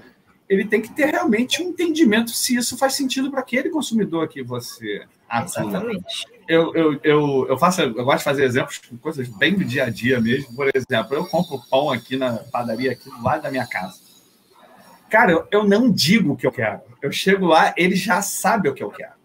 Ele 0.49 0.65
tem 0.65 0.81
que 0.81 0.91
ter 0.91 1.05
realmente 1.05 1.61
um 1.61 1.69
entendimento 1.69 2.31
se 2.31 2.55
isso 2.55 2.77
faz 2.77 2.93
sentido 2.93 3.29
para 3.29 3.41
aquele 3.41 3.69
consumidor 3.69 4.27
que 4.27 4.41
você 4.41 5.05
atua. 5.29 5.63
Exatamente. 5.63 6.25
Eu, 6.47 6.73
eu, 6.73 6.99
eu, 7.03 7.47
eu, 7.49 7.57
faço, 7.57 7.81
eu 7.81 8.05
gosto 8.05 8.19
de 8.19 8.23
fazer 8.23 8.43
exemplos 8.45 8.77
com 8.77 8.97
coisas 8.97 9.27
bem 9.27 9.55
do 9.55 9.65
dia 9.65 9.83
a 9.83 9.89
dia 9.89 10.19
mesmo. 10.19 10.55
Por 10.55 10.69
exemplo, 10.73 11.15
eu 11.15 11.25
compro 11.25 11.61
pão 11.69 11.89
aqui 11.89 12.15
na 12.15 12.33
padaria, 12.51 12.93
aqui 12.93 13.09
do 13.09 13.21
lado 13.21 13.43
da 13.43 13.51
minha 13.51 13.67
casa. 13.67 13.99
Cara, 15.09 15.31
eu, 15.31 15.47
eu 15.51 15.63
não 15.65 15.91
digo 15.91 16.33
o 16.33 16.37
que 16.37 16.47
eu 16.47 16.51
quero. 16.51 16.81
Eu 17.01 17.11
chego 17.11 17.45
lá, 17.45 17.73
ele 17.77 17.95
já 17.95 18.21
sabe 18.21 18.69
o 18.69 18.73
que 18.73 18.83
eu 18.83 18.89
quero 18.89 19.17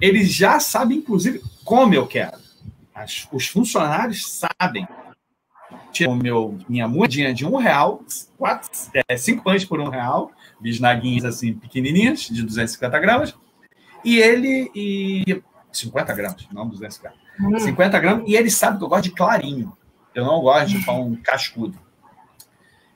eles 0.00 0.32
já 0.32 0.58
sabem, 0.58 0.98
inclusive, 0.98 1.42
como 1.64 1.94
eu 1.94 2.06
quero. 2.06 2.38
As, 2.94 3.28
os 3.30 3.46
funcionários 3.46 4.40
sabem. 4.58 4.88
Tiram 5.92 6.14
meu, 6.14 6.58
minha 6.68 6.86
moedinha 6.86 7.34
de 7.34 7.44
um 7.44 7.56
real, 7.56 8.02
quatro, 8.38 8.70
é, 9.08 9.16
cinco 9.16 9.42
pães 9.42 9.64
por 9.64 9.80
um 9.80 9.88
real, 9.88 10.30
bisnaguinhas 10.60 11.24
assim 11.24 11.52
pequenininhas, 11.52 12.20
de 12.22 12.42
250 12.42 12.98
gramas, 12.98 13.34
e 14.04 14.18
ele. 14.18 14.70
E, 14.74 15.42
50 15.72 16.14
gramas, 16.14 16.48
não 16.52 16.68
250. 16.68 17.14
Hum. 17.40 17.58
50 17.58 18.00
gramas, 18.00 18.28
e 18.28 18.36
ele 18.36 18.50
sabe 18.50 18.78
que 18.78 18.84
eu 18.84 18.88
gosto 18.88 19.04
de 19.04 19.10
clarinho. 19.12 19.76
Eu 20.14 20.24
não 20.24 20.40
gosto 20.40 20.68
de 20.68 20.84
pão 20.84 21.16
cascudo. 21.22 21.78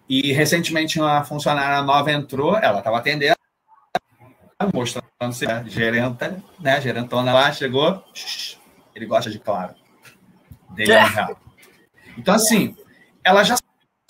E 0.09 0.33
recentemente 0.33 1.01
uma 1.01 1.25
funcionária 1.25 1.83
nova 1.83 2.13
entrou, 2.13 2.57
ela 2.57 2.79
estava 2.79 2.99
atendendo, 2.99 3.37
mostrando 4.73 5.33
se 5.33 5.47
a 5.47 5.63
gerenta, 5.65 6.43
né? 6.61 6.77
A 6.77 6.81
gerentona 6.81 7.33
lá 7.33 7.53
chegou, 7.53 8.03
ele 8.95 9.07
gosta 9.07 9.31
de 9.31 9.39
claro. 9.39 9.75
Dele 10.71 10.93
é 10.93 11.05
um 11.05 11.09
real. 11.09 11.41
Então, 12.19 12.35
assim, 12.35 12.77
ela 13.25 13.43
já 13.43 13.57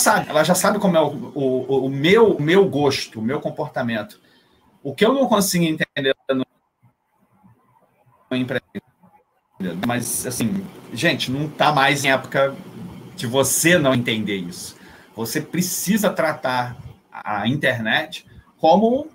sabe, 0.00 0.28
ela 0.28 0.44
já 0.44 0.54
sabe 0.54 0.78
como 0.78 0.96
é 0.96 1.00
o, 1.00 1.32
o, 1.34 1.86
o 1.86 1.88
meu, 1.88 2.36
o 2.36 2.42
meu 2.42 2.68
gosto, 2.68 3.20
o 3.20 3.22
meu 3.22 3.40
comportamento. 3.40 4.20
O 4.82 4.94
que 4.94 5.04
eu 5.04 5.14
não 5.14 5.26
consigo 5.26 5.64
entender 5.64 6.14
no 6.30 6.44
emprego, 8.36 8.64
mas 9.86 10.26
assim, 10.26 10.66
gente, 10.92 11.30
não 11.30 11.46
está 11.46 11.72
mais 11.72 12.04
em 12.04 12.10
época 12.10 12.54
de 13.16 13.26
você 13.26 13.78
não 13.78 13.94
entender 13.94 14.36
isso. 14.36 14.76
Você 15.14 15.40
precisa 15.40 16.10
tratar 16.10 16.76
a 17.10 17.46
internet 17.46 18.26
como 18.58 19.08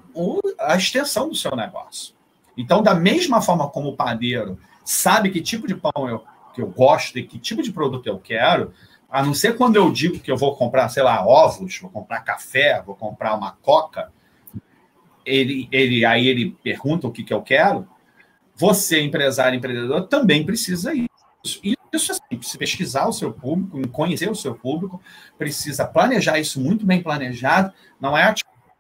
a 0.57 0.75
extensão 0.75 1.29
do 1.29 1.35
seu 1.35 1.55
negócio. 1.55 2.15
Então, 2.57 2.81
da 2.81 2.93
mesma 2.93 3.41
forma 3.41 3.69
como 3.69 3.89
o 3.89 3.95
padeiro 3.95 4.57
sabe 4.83 5.29
que 5.29 5.41
tipo 5.41 5.67
de 5.67 5.75
pão 5.75 6.09
eu, 6.09 6.23
que 6.53 6.61
eu 6.61 6.67
gosto 6.67 7.19
e 7.19 7.23
que 7.23 7.37
tipo 7.37 7.61
de 7.61 7.71
produto 7.71 8.07
eu 8.07 8.17
quero, 8.17 8.73
a 9.09 9.23
não 9.23 9.33
ser 9.33 9.57
quando 9.57 9.75
eu 9.75 9.91
digo 9.91 10.19
que 10.19 10.31
eu 10.31 10.37
vou 10.37 10.55
comprar, 10.55 10.89
sei 10.89 11.03
lá, 11.03 11.25
ovos, 11.25 11.79
vou 11.79 11.89
comprar 11.89 12.21
café, 12.21 12.81
vou 12.85 12.95
comprar 12.95 13.35
uma 13.35 13.53
coca, 13.53 14.11
ele, 15.25 15.67
ele 15.71 16.05
aí 16.05 16.27
ele 16.27 16.55
pergunta 16.63 17.07
o 17.07 17.11
que, 17.11 17.23
que 17.23 17.33
eu 17.33 17.41
quero, 17.41 17.87
você, 18.55 19.01
empresário, 19.01 19.57
empreendedor, 19.57 20.07
também 20.07 20.45
precisa 20.45 20.93
isso. 20.93 21.07
Isso 21.91 22.11
assim, 22.11 22.37
precisa 22.37 22.57
pesquisar 22.57 23.07
o 23.07 23.13
seu 23.13 23.31
público, 23.31 23.87
conhecer 23.89 24.29
o 24.29 24.35
seu 24.35 24.53
público, 24.53 25.01
precisa 25.37 25.87
planejar 25.87 26.37
isso 26.37 26.59
muito 26.59 26.85
bem 26.85 27.01
planejado, 27.01 27.73
não 27.99 28.17
é 28.17 28.33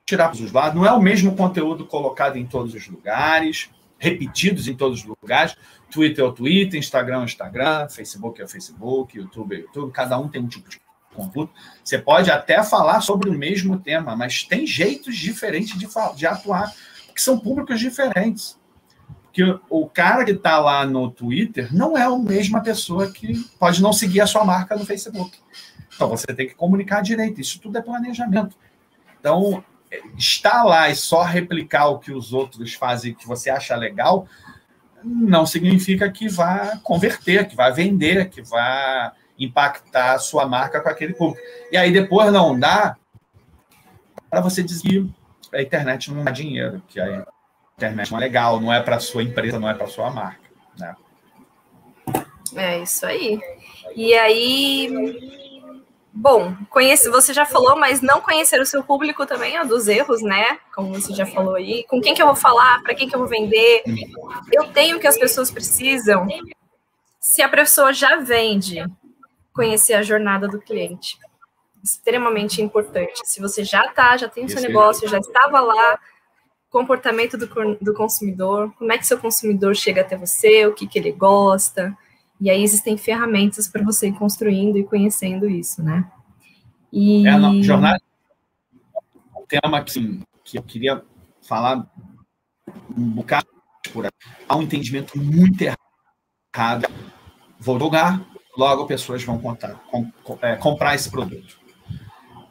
tirar 0.05 0.31
os 0.31 0.51
lados. 0.51 0.75
Não 0.75 0.85
é 0.85 0.91
o 0.91 1.01
mesmo 1.01 1.35
conteúdo 1.35 1.85
colocado 1.85 2.35
em 2.37 2.45
todos 2.45 2.73
os 2.73 2.87
lugares. 2.87 3.69
Repetidos 3.99 4.67
em 4.67 4.75
todos 4.75 5.01
os 5.01 5.05
lugares. 5.05 5.55
Twitter 5.91 6.23
é 6.23 6.27
o 6.27 6.31
Twitter, 6.31 6.79
Instagram 6.79 7.17
é 7.17 7.21
o 7.21 7.25
Instagram, 7.25 7.89
Facebook 7.89 8.41
é 8.41 8.45
o 8.45 8.47
Facebook, 8.47 9.17
YouTube 9.17 9.55
é 9.55 9.59
o 9.59 9.61
YouTube, 9.63 9.91
cada 9.91 10.17
um 10.17 10.27
tem 10.27 10.41
um 10.41 10.47
tipo 10.47 10.69
de 10.69 10.79
conteúdo. 11.13 11.51
Você 11.83 11.97
pode 11.97 12.31
até 12.31 12.63
falar 12.63 13.01
sobre 13.01 13.29
o 13.29 13.33
mesmo 13.33 13.79
tema, 13.79 14.15
mas 14.15 14.43
tem 14.43 14.65
jeitos 14.65 15.17
diferentes 15.17 15.77
de, 15.77 15.87
de 16.15 16.25
atuar, 16.25 16.73
porque 17.05 17.21
são 17.21 17.37
públicos 17.37 17.79
diferentes. 17.79 18.57
Porque 19.23 19.59
o 19.69 19.87
cara 19.87 20.25
que 20.25 20.31
está 20.31 20.59
lá 20.59 20.85
no 20.85 21.11
Twitter 21.11 21.73
não 21.75 21.95
é 21.95 22.03
a 22.03 22.17
mesma 22.17 22.61
pessoa 22.61 23.11
que 23.11 23.33
pode 23.59 23.81
não 23.81 23.93
seguir 23.93 24.21
a 24.21 24.27
sua 24.27 24.43
marca 24.43 24.75
no 24.75 24.85
Facebook. 24.85 25.37
Então 25.93 26.09
você 26.09 26.27
tem 26.27 26.47
que 26.47 26.55
comunicar 26.55 27.01
direito. 27.01 27.39
Isso 27.39 27.59
tudo 27.59 27.77
é 27.77 27.81
planejamento. 27.81 28.55
Então, 29.19 29.63
estar 30.17 30.63
lá 30.63 30.89
e 30.89 30.95
só 30.95 31.23
replicar 31.23 31.87
o 31.87 31.99
que 31.99 32.11
os 32.11 32.33
outros 32.33 32.73
fazem 32.73 33.13
que 33.13 33.27
você 33.27 33.49
acha 33.49 33.75
legal 33.75 34.27
não 35.03 35.45
significa 35.45 36.11
que 36.11 36.27
vá 36.27 36.77
converter, 36.83 37.47
que 37.47 37.55
vá 37.55 37.69
vender, 37.69 38.29
que 38.29 38.41
vá 38.41 39.13
impactar 39.37 40.13
a 40.13 40.19
sua 40.19 40.45
marca 40.45 40.81
com 40.81 40.89
aquele 40.89 41.13
público. 41.13 41.41
E 41.71 41.77
aí 41.77 41.91
depois 41.91 42.31
não 42.31 42.59
dá 42.59 42.97
para 44.29 44.41
você 44.41 44.61
dizer 44.61 45.05
que 45.49 45.55
a 45.55 45.61
internet 45.61 46.11
não 46.11 46.23
dá 46.23 46.31
dinheiro, 46.31 46.81
que 46.87 46.99
a 46.99 47.25
internet 47.77 48.11
não 48.11 48.19
é 48.19 48.21
legal, 48.21 48.59
não 48.59 48.73
é 48.73 48.81
para 48.81 48.99
sua 48.99 49.23
empresa, 49.23 49.59
não 49.59 49.69
é 49.69 49.73
para 49.73 49.87
sua 49.87 50.11
marca, 50.11 50.43
né? 50.77 50.95
É 52.55 52.79
isso 52.79 53.05
aí. 53.05 53.39
E 53.95 54.13
aí 54.13 55.48
Bom, 56.21 56.53
conhece, 56.69 57.09
você 57.09 57.33
já 57.33 57.45
falou, 57.45 57.77
mas 57.77 58.01
não 58.01 58.19
conhecer 58.19 58.59
o 58.59 58.65
seu 58.65 58.83
público 58.83 59.25
também 59.25 59.55
é 59.55 59.63
um 59.63 59.65
dos 59.67 59.87
erros, 59.87 60.21
né? 60.21 60.59
Como 60.75 60.93
você 60.93 61.13
já 61.13 61.25
falou 61.25 61.55
aí. 61.55 61.85
Com 61.87 62.01
quem 62.01 62.13
que 62.13 62.21
eu 62.21 62.25
vou 62.25 62.35
falar? 62.35 62.83
Para 62.83 62.93
quem 62.93 63.07
que 63.07 63.15
eu 63.15 63.19
vou 63.19 63.27
vender? 63.27 63.83
Eu 64.51 64.67
tenho 64.73 64.97
o 64.97 64.99
que 64.99 65.07
as 65.07 65.17
pessoas 65.17 65.49
precisam. 65.49 66.27
Se 67.21 67.41
a 67.41 67.47
pessoa 67.47 67.93
já 67.93 68.17
vende, 68.17 68.83
conhecer 69.53 69.93
a 69.93 70.03
jornada 70.03 70.45
do 70.45 70.59
cliente. 70.59 71.17
Extremamente 71.81 72.61
importante. 72.61 73.21
Se 73.23 73.39
você 73.39 73.63
já 73.63 73.85
está, 73.85 74.17
já 74.17 74.27
tem 74.27 74.43
o 74.43 74.49
seu 74.49 74.61
negócio, 74.61 75.07
já 75.07 75.19
estava 75.19 75.61
lá, 75.61 75.97
comportamento 76.69 77.37
do, 77.37 77.47
do 77.79 77.93
consumidor, 77.93 78.73
como 78.77 78.91
é 78.91 78.97
que 78.97 79.07
seu 79.07 79.17
consumidor 79.17 79.73
chega 79.73 80.01
até 80.01 80.17
você, 80.17 80.65
o 80.65 80.73
que, 80.73 80.85
que 80.85 80.99
ele 80.99 81.13
gosta, 81.13 81.97
e 82.39 82.49
aí 82.49 82.63
existem 82.63 82.97
ferramentas 82.97 83.67
para 83.67 83.83
você 83.83 84.07
ir 84.07 84.13
construindo 84.13 84.77
e 84.77 84.83
conhecendo 84.83 85.49
isso, 85.49 85.83
né? 85.83 86.09
E... 86.91 87.27
É, 87.27 87.37
não, 87.37 87.61
jornada 87.61 88.01
um 89.35 89.45
tema 89.45 89.83
que, 89.83 90.21
que 90.43 90.57
eu 90.57 90.63
queria 90.63 91.03
falar 91.41 91.87
um 92.95 93.09
bocado 93.09 93.47
por 93.91 94.05
aí. 94.05 94.11
Há 94.47 94.55
um 94.55 94.61
entendimento 94.61 95.17
muito 95.17 95.61
errado. 95.61 96.87
Vou 97.59 97.79
jogar, 97.79 98.25
logo 98.57 98.85
pessoas 98.85 99.23
vão 99.23 99.39
contar, 99.39 99.75
com, 99.91 100.11
é, 100.41 100.55
comprar 100.55 100.95
esse 100.95 101.09
produto. 101.09 101.59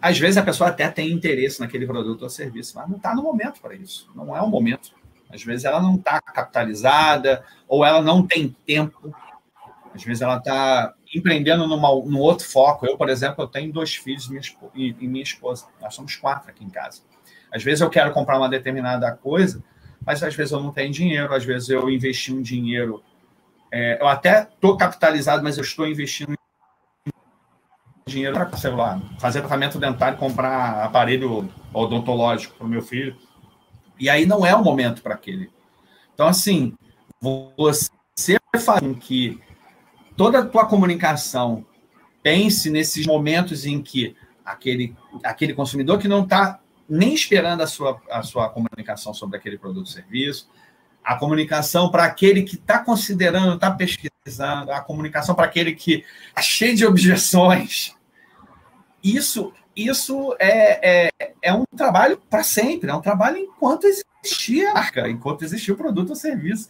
Às 0.00 0.18
vezes 0.18 0.36
a 0.36 0.42
pessoa 0.42 0.70
até 0.70 0.88
tem 0.88 1.10
interesse 1.10 1.60
naquele 1.60 1.86
produto 1.86 2.22
ou 2.22 2.30
serviço, 2.30 2.76
mas 2.76 2.88
não 2.88 2.96
está 2.96 3.14
no 3.14 3.22
momento 3.22 3.60
para 3.60 3.74
isso. 3.74 4.10
Não 4.14 4.36
é 4.36 4.40
o 4.40 4.48
momento. 4.48 4.92
Às 5.30 5.42
vezes 5.42 5.64
ela 5.64 5.82
não 5.82 5.96
está 5.96 6.20
capitalizada 6.20 7.44
ou 7.66 7.84
ela 7.84 8.00
não 8.00 8.26
tem 8.26 8.54
tempo 8.64 9.12
às 9.94 10.02
vezes 10.02 10.22
ela 10.22 10.36
está 10.36 10.94
empreendendo 11.14 11.66
numa, 11.66 11.88
num 11.88 12.18
outro 12.18 12.46
foco. 12.46 12.86
Eu, 12.86 12.96
por 12.96 13.08
exemplo, 13.08 13.44
eu 13.44 13.48
tenho 13.48 13.72
dois 13.72 13.94
filhos 13.94 14.28
minha 14.28 14.42
e, 14.74 14.94
e 15.00 15.08
minha 15.08 15.22
esposa. 15.22 15.66
Nós 15.80 15.94
somos 15.94 16.16
quatro 16.16 16.50
aqui 16.50 16.64
em 16.64 16.70
casa. 16.70 17.02
Às 17.52 17.62
vezes 17.62 17.80
eu 17.80 17.90
quero 17.90 18.12
comprar 18.12 18.38
uma 18.38 18.48
determinada 18.48 19.10
coisa, 19.12 19.62
mas 20.04 20.22
às 20.22 20.34
vezes 20.34 20.52
eu 20.52 20.62
não 20.62 20.70
tenho 20.70 20.92
dinheiro. 20.92 21.34
Às 21.34 21.44
vezes 21.44 21.68
eu 21.68 21.88
investi 21.88 22.32
um 22.32 22.42
dinheiro. 22.42 23.02
É, 23.72 24.00
eu 24.00 24.08
até 24.08 24.42
estou 24.42 24.76
capitalizado, 24.76 25.42
mas 25.42 25.56
eu 25.56 25.64
estou 25.64 25.86
investindo 25.86 26.36
dinheiro 28.06 28.34
para, 28.34 28.56
sei 28.56 28.70
lá, 28.70 29.00
fazer 29.18 29.40
tratamento 29.40 29.78
dentário, 29.78 30.16
comprar 30.16 30.82
aparelho 30.82 31.48
odontológico 31.72 32.56
para 32.56 32.66
o 32.66 32.70
meu 32.70 32.82
filho. 32.82 33.16
E 33.98 34.08
aí 34.08 34.24
não 34.24 34.46
é 34.46 34.54
o 34.54 34.62
momento 34.62 35.02
para 35.02 35.14
aquele. 35.14 35.50
Então, 36.14 36.26
assim, 36.26 36.74
você 37.20 38.38
faz 38.60 38.80
com 38.80 38.94
que 38.94 39.40
toda 40.18 40.40
a 40.40 40.44
tua 40.44 40.66
comunicação 40.66 41.64
pense 42.24 42.68
nesses 42.68 43.06
momentos 43.06 43.64
em 43.64 43.80
que 43.80 44.16
aquele, 44.44 44.96
aquele 45.22 45.54
consumidor 45.54 45.96
que 45.98 46.08
não 46.08 46.24
está 46.24 46.58
nem 46.88 47.14
esperando 47.14 47.60
a 47.60 47.68
sua, 47.68 48.02
a 48.10 48.22
sua 48.24 48.48
comunicação 48.48 49.14
sobre 49.14 49.38
aquele 49.38 49.56
produto 49.56 49.86
ou 49.86 49.92
serviço, 49.92 50.50
a 51.04 51.14
comunicação 51.14 51.88
para 51.88 52.04
aquele 52.04 52.42
que 52.42 52.56
está 52.56 52.80
considerando, 52.80 53.54
está 53.54 53.70
pesquisando, 53.70 54.72
a 54.72 54.80
comunicação 54.80 55.36
para 55.36 55.44
aquele 55.44 55.72
que 55.72 56.04
está 56.28 56.42
cheio 56.42 56.74
de 56.74 56.84
objeções. 56.84 57.94
Isso, 59.02 59.52
isso 59.76 60.34
é, 60.40 61.06
é, 61.16 61.32
é 61.40 61.54
um 61.54 61.64
trabalho 61.76 62.20
para 62.28 62.42
sempre, 62.42 62.90
é 62.90 62.94
um 62.94 63.00
trabalho 63.00 63.38
enquanto 63.38 63.86
existia 63.86 64.72
a 64.72 64.74
marca, 64.74 65.08
enquanto 65.08 65.44
existia 65.44 65.72
o 65.72 65.76
produto 65.76 66.10
ou 66.10 66.16
serviço. 66.16 66.68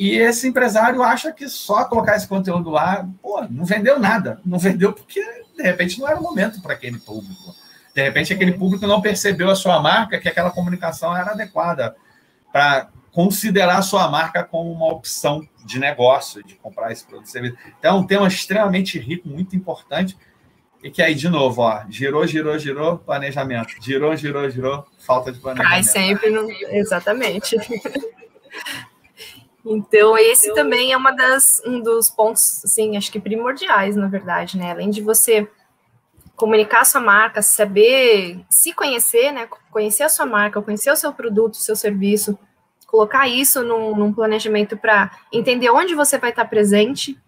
E 0.00 0.16
esse 0.16 0.48
empresário 0.48 1.02
acha 1.02 1.30
que 1.30 1.46
só 1.46 1.84
colocar 1.84 2.16
esse 2.16 2.26
conteúdo 2.26 2.70
lá, 2.70 3.06
pô, 3.20 3.42
não 3.50 3.66
vendeu 3.66 3.98
nada. 3.98 4.40
Não 4.46 4.58
vendeu 4.58 4.94
porque, 4.94 5.20
de 5.54 5.62
repente, 5.62 6.00
não 6.00 6.08
era 6.08 6.18
o 6.18 6.22
momento 6.22 6.62
para 6.62 6.72
aquele 6.72 6.98
público. 6.98 7.54
De 7.94 8.02
repente, 8.02 8.32
aquele 8.32 8.52
público 8.52 8.86
não 8.86 9.02
percebeu 9.02 9.50
a 9.50 9.54
sua 9.54 9.78
marca, 9.78 10.18
que 10.18 10.26
aquela 10.26 10.50
comunicação 10.50 11.14
era 11.14 11.32
adequada 11.32 11.94
para 12.50 12.88
considerar 13.12 13.76
a 13.76 13.82
sua 13.82 14.08
marca 14.08 14.42
como 14.42 14.72
uma 14.72 14.90
opção 14.90 15.46
de 15.66 15.78
negócio, 15.78 16.42
de 16.42 16.54
comprar 16.54 16.90
esse 16.90 17.04
produto. 17.04 17.28
Então, 17.78 17.96
é 17.96 18.00
um 18.00 18.06
tema 18.06 18.26
extremamente 18.26 18.98
rico, 18.98 19.28
muito 19.28 19.54
importante. 19.54 20.16
E 20.82 20.90
que 20.90 21.02
aí, 21.02 21.14
de 21.14 21.28
novo, 21.28 21.60
ó, 21.60 21.84
girou, 21.90 22.26
girou, 22.26 22.58
girou, 22.58 22.96
planejamento. 22.96 23.74
Girou, 23.82 24.16
girou, 24.16 24.48
girou, 24.48 24.86
falta 24.98 25.30
de 25.30 25.38
planejamento. 25.38 25.70
Cai 25.70 25.82
sempre, 25.82 26.30
no... 26.30 26.50
exatamente. 26.74 27.54
Então, 29.64 30.16
esse 30.16 30.50
então, 30.50 30.56
também 30.56 30.92
é 30.92 30.96
uma 30.96 31.12
das, 31.12 31.60
um 31.66 31.80
dos 31.80 32.08
pontos, 32.08 32.64
assim, 32.64 32.96
acho 32.96 33.12
que 33.12 33.20
primordiais, 33.20 33.94
na 33.96 34.08
verdade, 34.08 34.56
né? 34.56 34.70
Além 34.70 34.90
de 34.90 35.02
você 35.02 35.48
comunicar 36.34 36.80
a 36.80 36.84
sua 36.84 37.00
marca, 37.00 37.42
saber 37.42 38.40
se 38.48 38.72
conhecer, 38.72 39.30
né? 39.32 39.46
Conhecer 39.70 40.04
a 40.04 40.08
sua 40.08 40.24
marca, 40.24 40.62
conhecer 40.62 40.90
o 40.90 40.96
seu 40.96 41.12
produto, 41.12 41.54
o 41.54 41.58
seu 41.58 41.76
serviço, 41.76 42.38
colocar 42.86 43.28
isso 43.28 43.62
num, 43.62 43.94
num 43.94 44.12
planejamento 44.12 44.76
para 44.76 45.10
entender 45.32 45.70
onde 45.70 45.94
você 45.94 46.16
vai 46.16 46.30
estar 46.30 46.46
presente, 46.46 47.18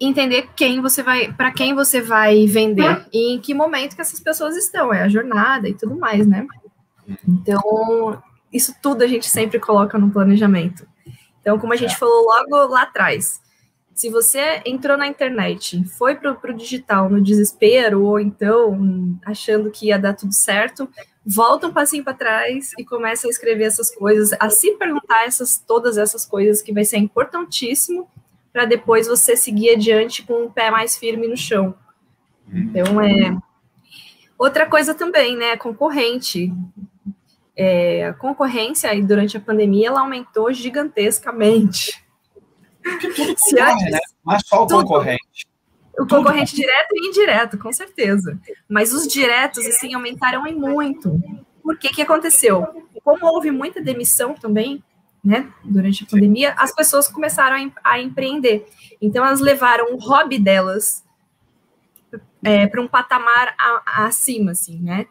entender 0.00 0.48
quem 0.56 0.80
você 0.80 1.02
vai, 1.02 1.32
para 1.32 1.52
quem 1.52 1.74
você 1.74 2.00
vai 2.00 2.46
vender 2.46 3.06
e 3.12 3.34
em 3.34 3.40
que 3.40 3.52
momento 3.52 3.94
que 3.94 4.00
essas 4.00 4.20
pessoas 4.20 4.56
estão, 4.56 4.92
é 4.92 5.02
a 5.02 5.08
jornada 5.08 5.68
e 5.68 5.74
tudo 5.74 5.96
mais, 5.96 6.26
né? 6.26 6.46
Uhum. 7.06 7.16
Então, 7.28 8.22
isso 8.52 8.74
tudo 8.82 9.02
a 9.02 9.06
gente 9.06 9.28
sempre 9.28 9.60
coloca 9.60 9.98
no 9.98 10.10
planejamento. 10.10 10.86
Então, 11.46 11.60
como 11.60 11.72
a 11.72 11.76
gente 11.76 11.94
é. 11.94 11.96
falou 11.96 12.24
logo 12.24 12.72
lá 12.72 12.82
atrás, 12.82 13.40
se 13.94 14.10
você 14.10 14.60
entrou 14.66 14.96
na 14.96 15.06
internet, 15.06 15.84
foi 15.96 16.16
para 16.16 16.32
o 16.32 16.52
digital 16.52 17.08
no 17.08 17.22
desespero, 17.22 18.02
ou 18.02 18.18
então 18.18 19.16
achando 19.24 19.70
que 19.70 19.86
ia 19.86 19.96
dar 19.96 20.14
tudo 20.14 20.34
certo, 20.34 20.88
volta 21.24 21.68
um 21.68 21.72
passinho 21.72 22.02
para 22.02 22.14
trás 22.14 22.72
e 22.76 22.84
começa 22.84 23.28
a 23.28 23.30
escrever 23.30 23.62
essas 23.62 23.94
coisas, 23.94 24.36
a 24.40 24.50
se 24.50 24.72
perguntar 24.72 25.24
essas, 25.24 25.56
todas 25.56 25.96
essas 25.96 26.26
coisas 26.26 26.60
que 26.60 26.72
vai 26.72 26.84
ser 26.84 26.96
importantíssimo 26.96 28.10
para 28.52 28.64
depois 28.64 29.06
você 29.06 29.36
seguir 29.36 29.70
adiante 29.70 30.24
com 30.24 30.46
o 30.46 30.50
pé 30.50 30.68
mais 30.68 30.96
firme 30.96 31.28
no 31.28 31.36
chão. 31.36 31.76
Uhum. 32.52 32.58
Então, 32.58 33.00
é. 33.00 33.38
Outra 34.36 34.66
coisa 34.66 34.94
também, 34.94 35.36
né? 35.36 35.56
Concorrente 35.56 36.52
é, 37.56 38.06
a 38.06 38.12
concorrência 38.12 38.90
aí 38.90 39.02
durante 39.02 39.36
a 39.36 39.40
pandemia 39.40 39.88
ela 39.88 40.00
aumentou 40.00 40.52
gigantescamente. 40.52 42.04
Se 43.38 43.58
antes, 43.58 43.90
né? 43.90 43.98
Mas 44.22 44.46
só 44.46 44.64
o 44.64 44.66
tudo, 44.66 44.82
concorrente. 44.82 45.46
O 45.98 46.06
concorrente 46.06 46.52
tudo. 46.52 46.60
direto 46.60 46.88
e 46.92 47.08
indireto, 47.08 47.58
com 47.58 47.72
certeza. 47.72 48.38
Mas 48.68 48.92
os 48.92 49.08
diretos, 49.08 49.64
assim, 49.66 49.94
aumentaram 49.94 50.46
em 50.46 50.54
muito. 50.54 51.18
Por 51.62 51.78
que 51.78 51.88
que 51.88 52.02
aconteceu? 52.02 52.64
Como 53.02 53.26
houve 53.26 53.50
muita 53.50 53.80
demissão 53.80 54.34
também, 54.34 54.84
né, 55.24 55.50
durante 55.64 56.04
a 56.04 56.06
pandemia, 56.06 56.54
as 56.56 56.72
pessoas 56.72 57.08
começaram 57.08 57.72
a, 57.82 57.92
a 57.94 58.00
empreender. 58.00 58.68
Então, 59.00 59.24
elas 59.24 59.40
levaram 59.40 59.94
o 59.94 59.96
hobby 59.96 60.38
delas 60.38 61.04
é, 62.44 62.66
para 62.66 62.80
um 62.80 62.86
patamar 62.86 63.54
a, 63.58 63.82
a 63.86 64.06
acima, 64.06 64.52
assim, 64.52 64.80
né? 64.80 65.06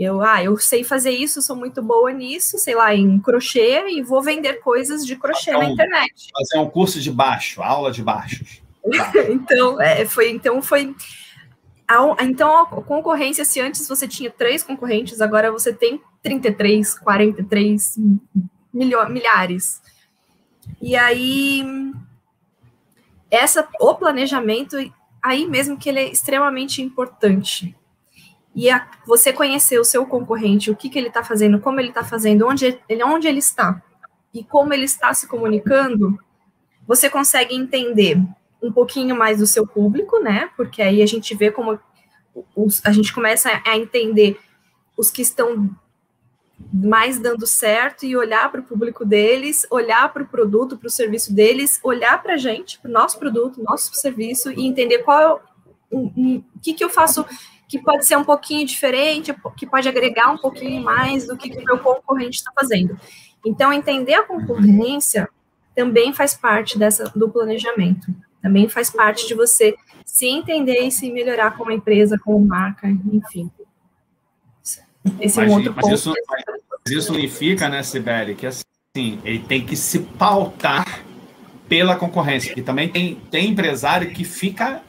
Eu, 0.00 0.22
ah, 0.22 0.42
eu 0.42 0.56
sei 0.56 0.82
fazer 0.82 1.10
isso, 1.10 1.42
sou 1.42 1.54
muito 1.54 1.82
boa 1.82 2.10
nisso, 2.10 2.56
sei 2.56 2.74
lá, 2.74 2.94
em 2.94 3.20
crochê 3.20 3.86
e 3.90 4.02
vou 4.02 4.22
vender 4.22 4.54
coisas 4.54 5.04
de 5.04 5.14
crochê 5.14 5.50
na 5.50 5.66
internet. 5.66 6.30
Fazer 6.32 6.58
um 6.58 6.70
curso 6.70 6.98
de 6.98 7.12
baixo, 7.12 7.60
aula 7.60 7.92
de 7.92 8.02
baixos. 8.02 8.62
então, 9.28 9.78
é, 9.78 10.06
foi, 10.06 10.30
então 10.30 10.62
foi 10.62 10.96
a, 11.86 12.24
então 12.24 12.62
a 12.62 12.66
concorrência, 12.66 13.44
se 13.44 13.60
antes 13.60 13.86
você 13.86 14.08
tinha 14.08 14.30
três 14.30 14.62
concorrentes, 14.62 15.20
agora 15.20 15.52
você 15.52 15.70
tem 15.70 16.00
33, 16.22 16.98
43 16.98 17.98
milho, 18.72 19.06
milhares. 19.10 19.82
E 20.80 20.96
aí, 20.96 21.62
essa, 23.30 23.68
o 23.78 23.94
planejamento, 23.96 24.78
aí 25.22 25.46
mesmo 25.46 25.76
que 25.76 25.90
ele 25.90 25.98
é 25.98 26.10
extremamente 26.10 26.80
importante. 26.80 27.76
E 28.60 28.68
a, 28.70 28.86
você 29.06 29.32
conhecer 29.32 29.80
o 29.80 29.84
seu 29.84 30.04
concorrente, 30.04 30.70
o 30.70 30.76
que, 30.76 30.90
que 30.90 30.98
ele 30.98 31.08
está 31.08 31.24
fazendo, 31.24 31.58
como 31.58 31.80
ele 31.80 31.88
está 31.88 32.04
fazendo, 32.04 32.46
onde 32.46 32.78
ele, 32.90 33.02
onde 33.02 33.26
ele 33.26 33.38
está 33.38 33.82
e 34.34 34.44
como 34.44 34.74
ele 34.74 34.84
está 34.84 35.14
se 35.14 35.26
comunicando, 35.26 36.18
você 36.86 37.08
consegue 37.08 37.54
entender 37.54 38.22
um 38.62 38.70
pouquinho 38.70 39.16
mais 39.16 39.38
do 39.38 39.46
seu 39.46 39.66
público, 39.66 40.20
né? 40.20 40.50
Porque 40.58 40.82
aí 40.82 41.00
a 41.00 41.06
gente 41.06 41.34
vê 41.34 41.50
como 41.50 41.80
os, 42.54 42.84
a 42.84 42.92
gente 42.92 43.14
começa 43.14 43.62
a 43.66 43.78
entender 43.78 44.38
os 44.94 45.10
que 45.10 45.22
estão 45.22 45.70
mais 46.70 47.18
dando 47.18 47.46
certo 47.46 48.04
e 48.04 48.14
olhar 48.14 48.52
para 48.52 48.60
o 48.60 48.64
público 48.64 49.06
deles, 49.06 49.66
olhar 49.70 50.12
para 50.12 50.22
o 50.22 50.28
produto, 50.28 50.76
para 50.76 50.88
o 50.88 50.90
serviço 50.90 51.32
deles, 51.32 51.80
olhar 51.82 52.22
para 52.22 52.34
a 52.34 52.36
gente, 52.36 52.78
para 52.78 52.90
o 52.90 52.92
nosso 52.92 53.18
produto, 53.18 53.62
nosso 53.62 53.94
serviço 53.94 54.52
e 54.52 54.66
entender 54.66 54.98
qual 54.98 55.18
é 55.18 55.32
o, 55.90 55.98
o, 55.98 56.36
o 56.36 56.60
que, 56.62 56.74
que 56.74 56.84
eu 56.84 56.90
faço 56.90 57.24
que 57.70 57.78
pode 57.78 58.04
ser 58.04 58.16
um 58.16 58.24
pouquinho 58.24 58.66
diferente, 58.66 59.32
que 59.56 59.64
pode 59.64 59.88
agregar 59.88 60.32
um 60.32 60.36
pouquinho 60.36 60.82
mais 60.82 61.28
do 61.28 61.36
que, 61.36 61.48
que 61.48 61.58
o 61.58 61.64
meu 61.64 61.78
concorrente 61.78 62.38
está 62.38 62.50
fazendo. 62.52 62.98
Então, 63.46 63.72
entender 63.72 64.14
a 64.14 64.24
concorrência 64.24 65.28
também 65.72 66.12
faz 66.12 66.34
parte 66.34 66.76
dessa, 66.76 67.04
do 67.14 67.30
planejamento. 67.30 68.12
Também 68.42 68.68
faz 68.68 68.90
parte 68.90 69.28
de 69.28 69.34
você 69.34 69.76
se 70.04 70.26
entender 70.26 70.80
e 70.80 70.90
se 70.90 71.12
melhorar 71.12 71.56
como 71.56 71.70
empresa, 71.70 72.18
como 72.18 72.44
marca, 72.44 72.88
enfim. 72.88 73.48
Esse 75.20 75.38
mas, 75.38 75.38
é 75.38 75.42
um 75.42 75.52
outro 75.54 75.72
mas 75.72 75.84
ponto. 75.84 75.94
Isso, 75.94 76.12
mas 76.28 76.92
isso 76.92 77.12
significa, 77.12 77.68
né, 77.68 77.84
Sibeli, 77.84 78.34
que 78.34 78.46
assim, 78.46 79.20
ele 79.24 79.44
tem 79.44 79.64
que 79.64 79.76
se 79.76 80.00
pautar 80.00 81.04
pela 81.68 81.94
concorrência. 81.94 82.52
E 82.56 82.62
também 82.62 82.88
tem, 82.88 83.14
tem 83.30 83.50
empresário 83.50 84.10
que 84.10 84.24
fica 84.24 84.82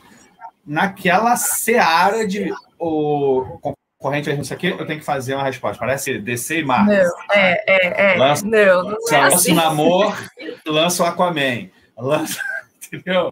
naquela 0.66 1.36
seara 1.36 2.28
de 2.28 2.52
o 2.82 3.76
concorrente 4.00 4.32
isso 4.32 4.54
aqui, 4.54 4.68
eu 4.68 4.86
tenho 4.86 5.00
que 5.00 5.06
fazer 5.06 5.36
uma 5.36 5.44
resposta. 5.44 5.78
Parece 5.78 6.18
DC 6.18 6.60
e 6.60 6.66
Marvel. 6.66 7.04
Não, 7.04 7.36
é, 7.36 7.64
é, 7.68 8.14
é. 8.14 8.18
Lança, 8.18 8.44
não, 8.44 8.84
não 8.84 8.92
é 9.12 9.18
lança 9.18 9.36
assim. 9.36 9.52
o 9.52 9.56
namor, 9.56 10.18
lança 10.66 11.04
o 11.04 11.06
Aquaman. 11.06 11.70
Lança, 11.96 12.42
entendeu? 12.92 13.32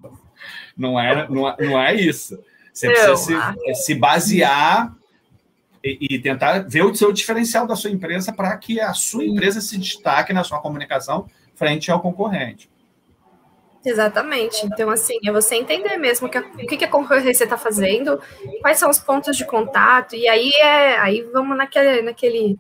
Não 0.78 1.00
é, 1.00 1.28
não 1.28 1.50
é, 1.50 1.56
não 1.60 1.82
é 1.82 1.95
isso. 1.95 2.39
Você 2.72 2.88
não, 2.88 2.93
precisa 2.93 3.18
se, 3.18 3.34
ah. 3.34 3.56
se 3.74 3.95
basear 3.95 4.93
e, 5.84 5.97
e, 6.12 6.20
tentar 6.20 6.60
ver 6.60 6.84
o 6.84 6.93
seu 6.93 7.12
diferencial 7.12 7.66
da 7.66 7.76
sua 7.76 7.89
empresa 7.89 8.32
para 8.32 8.56
que 8.56 8.80
a 8.80 8.93
sua 8.93 9.26
empresa 9.26 9.60
se 9.60 9.78
destaque 9.78 10.32
na 10.32 10.43
sua 10.43 10.60
comunicação 10.60 11.28
frente 11.56 11.89
ao 11.89 12.00
concorrente. 12.00 12.70
Exatamente. 13.86 14.65
Então, 14.65 14.89
assim, 14.89 15.17
é 15.25 15.32
você 15.32 15.55
entender 15.55 15.97
mesmo 15.97 16.30
que 16.30 16.38
a, 16.38 16.41
o 16.41 16.67
que, 16.67 16.77
que 16.77 16.86
a 16.86 16.89
concorrência 16.89 17.43
está 17.43 17.57
fazendo, 17.57 18.19
quais 18.61 18.77
são 18.77 18.89
os 18.89 18.99
pontos 18.99 19.38
de 19.38 19.45
contato, 19.45 20.15
e 20.15 20.27
aí 20.27 20.51
é 20.61 20.97
aí 20.99 21.21
vamos 21.32 21.57
naquele, 21.57 22.01
naquele, 22.01 22.59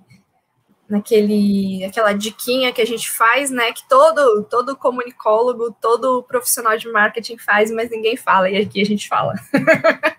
naquele, 0.87 1.83
aquela 1.83 2.13
diquinha 2.13 2.71
que 2.71 2.81
a 2.81 2.87
gente 2.87 3.11
faz, 3.11 3.51
né? 3.51 3.73
Que 3.73 3.87
todo, 3.87 4.43
todo 4.43 4.77
comunicólogo, 4.77 5.75
todo 5.81 6.23
profissional 6.23 6.77
de 6.77 6.89
marketing 6.89 7.37
faz, 7.37 7.69
mas 7.69 7.91
ninguém 7.91 8.15
fala, 8.15 8.49
e 8.49 8.57
aqui 8.57 8.81
a 8.81 8.85
gente 8.85 9.07
fala. 9.09 9.33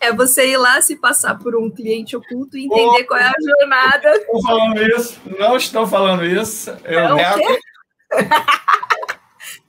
é 0.00 0.12
você 0.12 0.48
ir 0.48 0.56
lá 0.56 0.80
se 0.80 0.96
passar 0.96 1.38
por 1.38 1.54
um 1.54 1.70
cliente 1.70 2.16
oculto 2.16 2.56
e 2.56 2.64
entender 2.64 3.02
oh, 3.02 3.06
qual 3.06 3.20
é 3.20 3.26
a 3.26 3.34
jornada. 3.40 4.16
Estou 4.16 4.42
falando 4.42 4.82
isso, 4.82 5.20
não 5.38 5.56
estou 5.56 5.86
falando 5.86 6.24
isso. 6.24 6.70
Eu 6.84 7.08
não, 7.10 7.16
nego. 7.16 7.58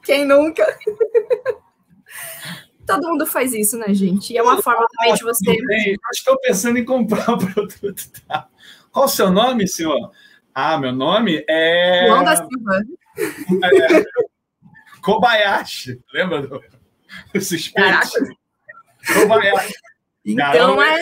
Quem 0.03 0.25
nunca? 0.25 0.65
Todo 2.85 3.07
mundo 3.07 3.25
faz 3.25 3.53
isso, 3.53 3.77
né, 3.77 3.93
gente? 3.93 4.33
E 4.33 4.37
é 4.37 4.43
uma 4.43 4.61
forma 4.61 4.85
também 4.97 5.13
de 5.13 5.23
você. 5.23 5.65
Bem, 5.65 5.95
estou 6.11 6.37
pensando 6.39 6.77
em 6.77 6.85
comprar 6.85 7.29
um 7.31 7.37
produto. 7.37 8.03
Tá? 8.27 8.47
Qual 8.91 9.05
o 9.05 9.09
seu 9.09 9.31
nome, 9.31 9.67
senhor? 9.67 10.11
Ah, 10.53 10.77
meu 10.77 10.91
nome 10.91 11.45
é. 11.47 12.05
João 12.07 12.23
da 12.23 12.35
Silva. 12.35 12.81
É... 13.63 14.03
Kobayashi. 15.01 16.01
Lembra 16.13 16.41
do, 16.41 16.61
suspeito? 17.41 18.09
Kobayashi. 19.13 19.73
Então 20.25 20.81
é. 20.81 20.99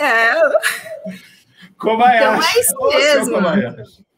é... 0.00 0.34
Kobayashi. 1.78 2.58
Então 2.58 2.92
é 2.92 3.00
isso 3.20 3.30
mesmo. 3.30 4.11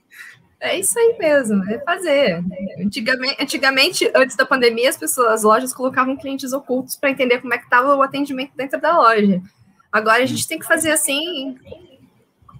É 0.65 0.81
isso 0.81 0.99
aí 0.99 1.15
mesmo, 1.19 1.63
é 1.71 1.79
fazer. 1.81 2.43
Antigamente, 2.79 3.37
antigamente, 3.39 4.11
antes 4.15 4.35
da 4.35 4.47
pandemia, 4.47 4.89
as 4.89 4.97
pessoas, 4.97 5.29
as 5.29 5.43
lojas 5.43 5.75
colocavam 5.75 6.17
clientes 6.17 6.55
ocultos 6.55 6.97
para 6.97 7.11
entender 7.11 7.39
como 7.41 7.53
é 7.53 7.59
que 7.59 7.65
estava 7.65 7.95
o 7.95 8.03
atendimento 8.03 8.53
dentro 8.57 8.81
da 8.81 8.97
loja. 8.97 9.43
Agora 9.93 10.23
a 10.23 10.27
gente 10.27 10.49
tem 10.49 10.59
que 10.59 10.67
fazer 10.67 10.91
assim 10.91 11.59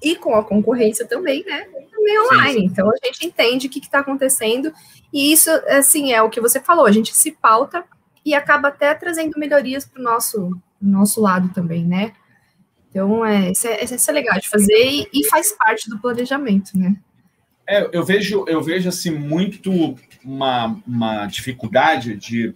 e 0.03 0.15
com 0.17 0.35
a 0.35 0.45
concorrência 0.45 1.07
também, 1.07 1.43
né? 1.47 1.65
Também 1.91 2.21
online. 2.21 2.53
Sim, 2.53 2.59
sim. 2.59 2.65
Então 2.67 2.91
a 2.91 3.07
gente 3.07 3.27
entende 3.27 3.67
o 3.69 3.71
que 3.71 3.79
está 3.79 4.01
acontecendo 4.01 4.71
e 5.11 5.33
isso, 5.33 5.49
assim, 5.69 6.13
é 6.13 6.21
o 6.21 6.29
que 6.29 6.43
você 6.43 6.61
falou. 6.61 6.85
A 6.85 6.93
gente 6.93 7.17
se 7.17 7.33
pauta 7.33 7.85
e 8.23 8.35
acaba 8.35 8.69
até 8.69 8.95
trazendo 8.95 9.39
melhorias 9.39 9.87
para 9.87 9.99
o 9.99 10.05
nosso, 10.05 10.55
nosso 10.81 11.23
lado 11.23 11.49
também, 11.55 11.87
né? 11.87 12.13
Então, 12.91 13.25
é, 13.25 13.51
isso, 13.51 13.67
é, 13.67 13.83
isso 13.83 14.11
é 14.11 14.13
legal 14.13 14.39
de 14.39 14.49
fazer 14.49 14.87
e, 14.91 15.09
e 15.11 15.27
faz 15.29 15.53
parte 15.53 15.89
do 15.89 15.99
planejamento, 15.99 16.79
né? 16.79 16.95
É, 17.67 17.89
eu 17.93 18.05
vejo, 18.05 18.45
eu 18.47 18.63
vejo 18.63 18.89
assim 18.89 19.11
muito 19.11 19.97
uma, 20.25 20.81
uma 20.87 21.27
dificuldade 21.27 22.15
de, 22.17 22.55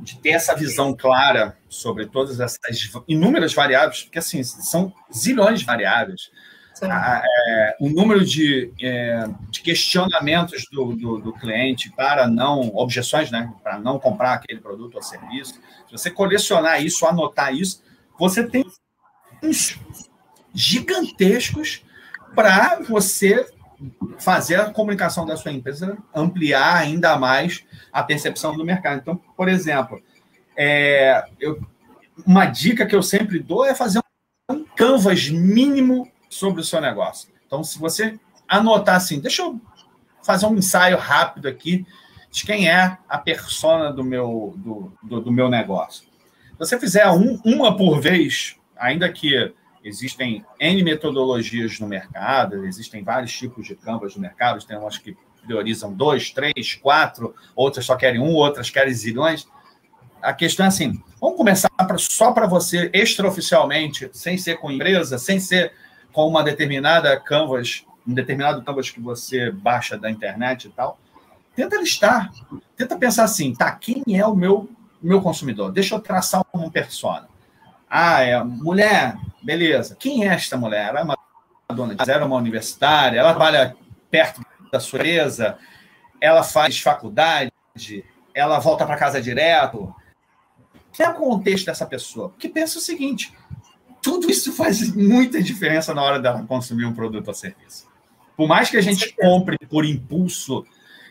de 0.00 0.18
ter 0.18 0.30
essa 0.30 0.54
visão 0.54 0.94
clara 0.94 1.56
sobre 1.68 2.06
todas 2.06 2.40
essas 2.40 2.58
inúmeras 3.06 3.54
variáveis, 3.54 4.02
porque 4.02 4.18
assim 4.18 4.42
são 4.42 4.92
zilhões 5.12 5.60
de 5.60 5.66
variáveis. 5.66 6.30
A, 6.82 7.22
é, 7.22 7.76
o 7.78 7.90
número 7.90 8.24
de, 8.24 8.72
é, 8.80 9.24
de 9.50 9.60
questionamentos 9.60 10.64
do, 10.72 10.96
do, 10.96 11.18
do, 11.18 11.32
cliente 11.34 11.92
para 11.94 12.26
não 12.26 12.74
objeções, 12.74 13.30
né, 13.30 13.52
para 13.62 13.78
não 13.78 13.98
comprar 13.98 14.32
aquele 14.32 14.60
produto 14.60 14.94
ou 14.94 15.02
serviço. 15.02 15.54
Se 15.86 15.92
você 15.92 16.10
colecionar 16.10 16.82
isso, 16.82 17.04
anotar 17.04 17.54
isso, 17.54 17.82
você 18.18 18.42
tem 18.46 18.64
uns 19.42 19.78
gigantescos 20.54 21.84
para 22.34 22.80
você 22.80 23.46
fazer 24.18 24.56
a 24.56 24.70
comunicação 24.70 25.24
da 25.24 25.36
sua 25.36 25.52
empresa 25.52 25.96
ampliar 26.14 26.76
ainda 26.76 27.18
mais 27.18 27.64
a 27.92 28.02
percepção 28.02 28.56
do 28.56 28.64
mercado. 28.64 29.00
Então, 29.00 29.16
por 29.36 29.48
exemplo, 29.48 30.02
é, 30.56 31.24
eu, 31.38 31.60
uma 32.26 32.46
dica 32.46 32.86
que 32.86 32.94
eu 32.94 33.02
sempre 33.02 33.38
dou 33.38 33.64
é 33.64 33.74
fazer 33.74 34.00
um 34.50 34.64
canvas 34.76 35.28
mínimo 35.28 36.10
sobre 36.28 36.60
o 36.60 36.64
seu 36.64 36.80
negócio. 36.80 37.28
Então, 37.46 37.64
se 37.64 37.78
você 37.78 38.18
anotar 38.48 38.96
assim, 38.96 39.20
deixa 39.20 39.42
eu 39.42 39.60
fazer 40.22 40.46
um 40.46 40.56
ensaio 40.56 40.96
rápido 40.98 41.48
aqui 41.48 41.86
de 42.30 42.44
quem 42.44 42.68
é 42.68 42.96
a 43.08 43.18
persona 43.18 43.92
do 43.92 44.04
meu, 44.04 44.54
do, 44.56 44.92
do, 45.02 45.20
do 45.20 45.32
meu 45.32 45.48
negócio. 45.48 46.04
Se 46.04 46.58
você 46.58 46.78
fizer 46.78 47.08
um, 47.08 47.40
uma 47.44 47.76
por 47.76 48.00
vez, 48.00 48.56
ainda 48.76 49.10
que 49.10 49.52
Existem 49.82 50.44
N 50.58 50.82
metodologias 50.82 51.80
no 51.80 51.86
mercado, 51.86 52.66
existem 52.66 53.02
vários 53.02 53.32
tipos 53.32 53.66
de 53.66 53.74
canvas 53.74 54.14
no 54.14 54.20
mercado, 54.20 54.64
tem 54.64 54.76
umas 54.76 54.98
que 54.98 55.16
priorizam 55.46 55.92
dois, 55.92 56.30
três, 56.30 56.74
quatro, 56.74 57.34
outras 57.56 57.86
só 57.86 57.96
querem 57.96 58.20
um, 58.20 58.34
outras 58.34 58.68
querem 58.68 58.92
zilhões. 58.92 59.46
A 60.20 60.32
questão 60.32 60.66
é 60.66 60.68
assim: 60.68 61.02
vamos 61.20 61.36
começar 61.36 61.70
pra, 61.70 61.96
só 61.96 62.32
para 62.32 62.46
você, 62.46 62.90
extraoficialmente, 62.92 64.10
sem 64.12 64.36
ser 64.36 64.56
com 64.56 64.70
empresa, 64.70 65.18
sem 65.18 65.40
ser 65.40 65.72
com 66.12 66.28
uma 66.28 66.42
determinada 66.42 67.18
canvas, 67.18 67.84
um 68.06 68.12
determinado 68.12 68.62
canvas 68.62 68.90
que 68.90 69.00
você 69.00 69.50
baixa 69.50 69.96
da 69.96 70.10
internet 70.10 70.66
e 70.66 70.70
tal. 70.70 70.98
Tenta 71.56 71.76
listar, 71.78 72.30
tenta 72.76 72.96
pensar 72.98 73.24
assim: 73.24 73.54
tá, 73.54 73.72
quem 73.72 74.02
é 74.12 74.26
o 74.26 74.36
meu, 74.36 74.68
meu 75.02 75.22
consumidor? 75.22 75.72
Deixa 75.72 75.94
eu 75.94 76.00
traçar 76.00 76.44
uma 76.52 76.70
persona. 76.70 77.28
Ah, 77.88 78.22
é 78.22 78.42
mulher, 78.44 79.16
beleza. 79.42 79.96
Quem 79.98 80.28
é 80.28 80.32
esta 80.32 80.56
mulher? 80.56 80.88
Ela 80.88 81.00
é 81.00 81.02
uma 81.02 81.18
dona 81.74 81.94
de 81.94 82.10
é 82.10 82.16
uma 82.18 82.36
universitária, 82.36 83.18
ela 83.18 83.30
trabalha 83.30 83.76
perto 84.10 84.42
da 84.72 84.80
sua 84.80 84.98
empresa, 84.98 85.56
ela 86.20 86.42
faz 86.42 86.78
faculdade, 86.80 87.52
ela 88.34 88.58
volta 88.58 88.84
para 88.86 88.96
casa 88.96 89.20
direto. 89.20 89.94
Qual 90.96 91.08
é 91.08 91.12
o 91.12 91.16
contexto 91.16 91.66
dessa 91.66 91.86
pessoa? 91.86 92.30
Porque 92.30 92.48
pensa 92.48 92.78
o 92.78 92.82
seguinte: 92.82 93.32
tudo 94.02 94.30
isso 94.30 94.52
faz 94.52 94.94
muita 94.94 95.42
diferença 95.42 95.94
na 95.94 96.02
hora 96.02 96.18
dela 96.18 96.44
consumir 96.46 96.84
um 96.84 96.94
produto 96.94 97.28
ou 97.28 97.34
serviço. 97.34 97.88
Por 98.36 98.48
mais 98.48 98.70
que 98.70 98.76
a 98.76 98.80
gente 98.80 99.14
compre 99.14 99.56
por 99.68 99.84
impulso 99.84 100.64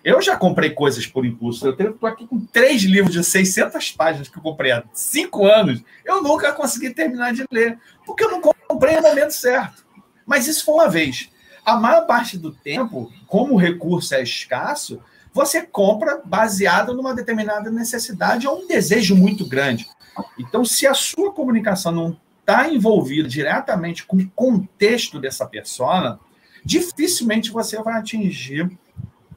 eu 0.03 0.21
já 0.21 0.37
comprei 0.37 0.69
coisas 0.69 1.05
por 1.05 1.25
impulso. 1.25 1.67
Eu 1.67 1.71
estou 1.71 2.07
aqui 2.07 2.25
com 2.25 2.39
três 2.39 2.83
livros 2.83 3.13
de 3.13 3.23
600 3.23 3.91
páginas 3.91 4.27
que 4.27 4.37
eu 4.37 4.41
comprei 4.41 4.71
há 4.71 4.83
cinco 4.93 5.45
anos. 5.45 5.81
Eu 6.05 6.23
nunca 6.23 6.53
consegui 6.53 6.91
terminar 6.91 7.33
de 7.33 7.45
ler, 7.51 7.77
porque 8.05 8.23
eu 8.23 8.31
não 8.31 8.41
comprei 8.41 8.95
no 8.95 9.01
momento 9.01 9.31
certo. 9.31 9.85
Mas 10.25 10.47
isso 10.47 10.63
foi 10.63 10.75
uma 10.75 10.89
vez. 10.89 11.29
A 11.65 11.75
maior 11.75 12.05
parte 12.05 12.37
do 12.37 12.51
tempo, 12.51 13.11
como 13.27 13.53
o 13.53 13.57
recurso 13.57 14.15
é 14.15 14.23
escasso, 14.23 15.01
você 15.33 15.61
compra 15.61 16.21
baseado 16.23 16.93
numa 16.93 17.13
determinada 17.13 17.69
necessidade 17.69 18.47
ou 18.47 18.63
um 18.63 18.67
desejo 18.67 19.15
muito 19.15 19.47
grande. 19.47 19.87
Então, 20.37 20.65
se 20.65 20.87
a 20.87 20.93
sua 20.93 21.31
comunicação 21.31 21.91
não 21.91 22.17
está 22.39 22.69
envolvida 22.69 23.27
diretamente 23.27 24.05
com 24.05 24.17
o 24.17 24.29
contexto 24.31 25.19
dessa 25.19 25.45
persona, 25.45 26.19
dificilmente 26.65 27.51
você 27.51 27.81
vai 27.81 27.95
atingir 27.95 28.69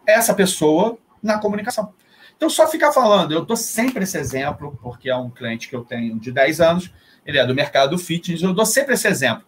essa 0.06 0.34
pessoa 0.34 0.98
na 1.22 1.38
comunicação. 1.38 1.92
Então, 2.36 2.50
só 2.50 2.66
ficar 2.66 2.92
falando, 2.92 3.32
eu 3.32 3.44
dou 3.44 3.56
sempre 3.56 4.02
esse 4.02 4.18
exemplo, 4.18 4.76
porque 4.82 5.08
é 5.08 5.16
um 5.16 5.30
cliente 5.30 5.68
que 5.68 5.76
eu 5.76 5.84
tenho 5.84 6.18
de 6.18 6.32
10 6.32 6.60
anos, 6.60 6.92
ele 7.24 7.38
é 7.38 7.46
do 7.46 7.54
mercado 7.54 7.96
fitness, 7.96 8.42
eu 8.42 8.52
dou 8.52 8.66
sempre 8.66 8.94
esse 8.94 9.06
exemplo. 9.06 9.44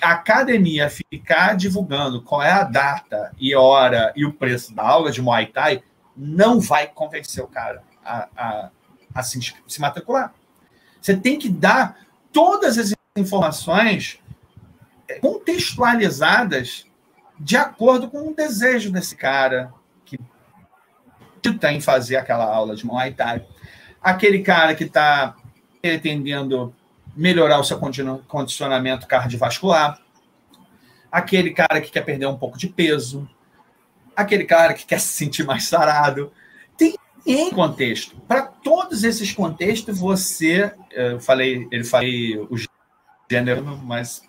A 0.00 0.12
academia 0.12 0.90
ficar 0.90 1.54
divulgando 1.56 2.22
qual 2.22 2.42
é 2.42 2.50
a 2.50 2.64
data 2.64 3.32
e 3.38 3.54
hora 3.54 4.12
e 4.16 4.24
o 4.24 4.32
preço 4.32 4.74
da 4.74 4.82
aula 4.82 5.10
de 5.10 5.20
Muay 5.20 5.46
Thai 5.46 5.82
não 6.16 6.60
vai 6.60 6.86
convencer 6.86 7.42
o 7.42 7.46
cara 7.46 7.82
a, 8.04 8.28
a, 8.36 8.70
a 9.14 9.22
se, 9.22 9.54
se 9.66 9.80
matricular. 9.80 10.32
Você 11.00 11.16
tem 11.16 11.38
que 11.38 11.48
dar 11.48 11.98
todas 12.32 12.78
as 12.78 12.94
informações 13.16 14.18
contextualizadas 15.20 16.87
de 17.38 17.56
acordo 17.56 18.10
com 18.10 18.28
o 18.28 18.34
desejo 18.34 18.90
desse 18.90 19.16
cara, 19.16 19.72
tem 21.60 21.80
fazer 21.80 22.16
aquela 22.16 22.44
aula 22.44 22.76
de 22.76 22.84
Muay 22.84 23.12
Thai. 23.12 23.46
Aquele 24.02 24.42
cara 24.42 24.74
que 24.74 24.84
está 24.84 25.34
pretendendo 25.80 26.74
melhorar 27.16 27.58
o 27.58 27.64
seu 27.64 27.78
condicionamento 27.78 29.06
cardiovascular. 29.06 30.00
Aquele 31.10 31.52
cara 31.52 31.80
que 31.80 31.90
quer 31.90 32.04
perder 32.04 32.26
um 32.26 32.36
pouco 32.36 32.58
de 32.58 32.68
peso. 32.68 33.28
Aquele 34.14 34.44
cara 34.44 34.74
que 34.74 34.84
quer 34.84 35.00
se 35.00 35.08
sentir 35.08 35.44
mais 35.44 35.64
sarado. 35.64 36.32
Tem 36.76 36.96
em 37.26 37.50
contexto. 37.50 38.20
Para 38.28 38.42
todos 38.42 39.04
esses 39.04 39.32
contextos, 39.32 39.98
você. 39.98 40.72
Eu 40.90 41.20
falei, 41.20 41.66
ele 41.70 41.84
falei 41.84 42.36
o 42.38 42.56
gênero, 43.30 43.64
mas 43.84 44.22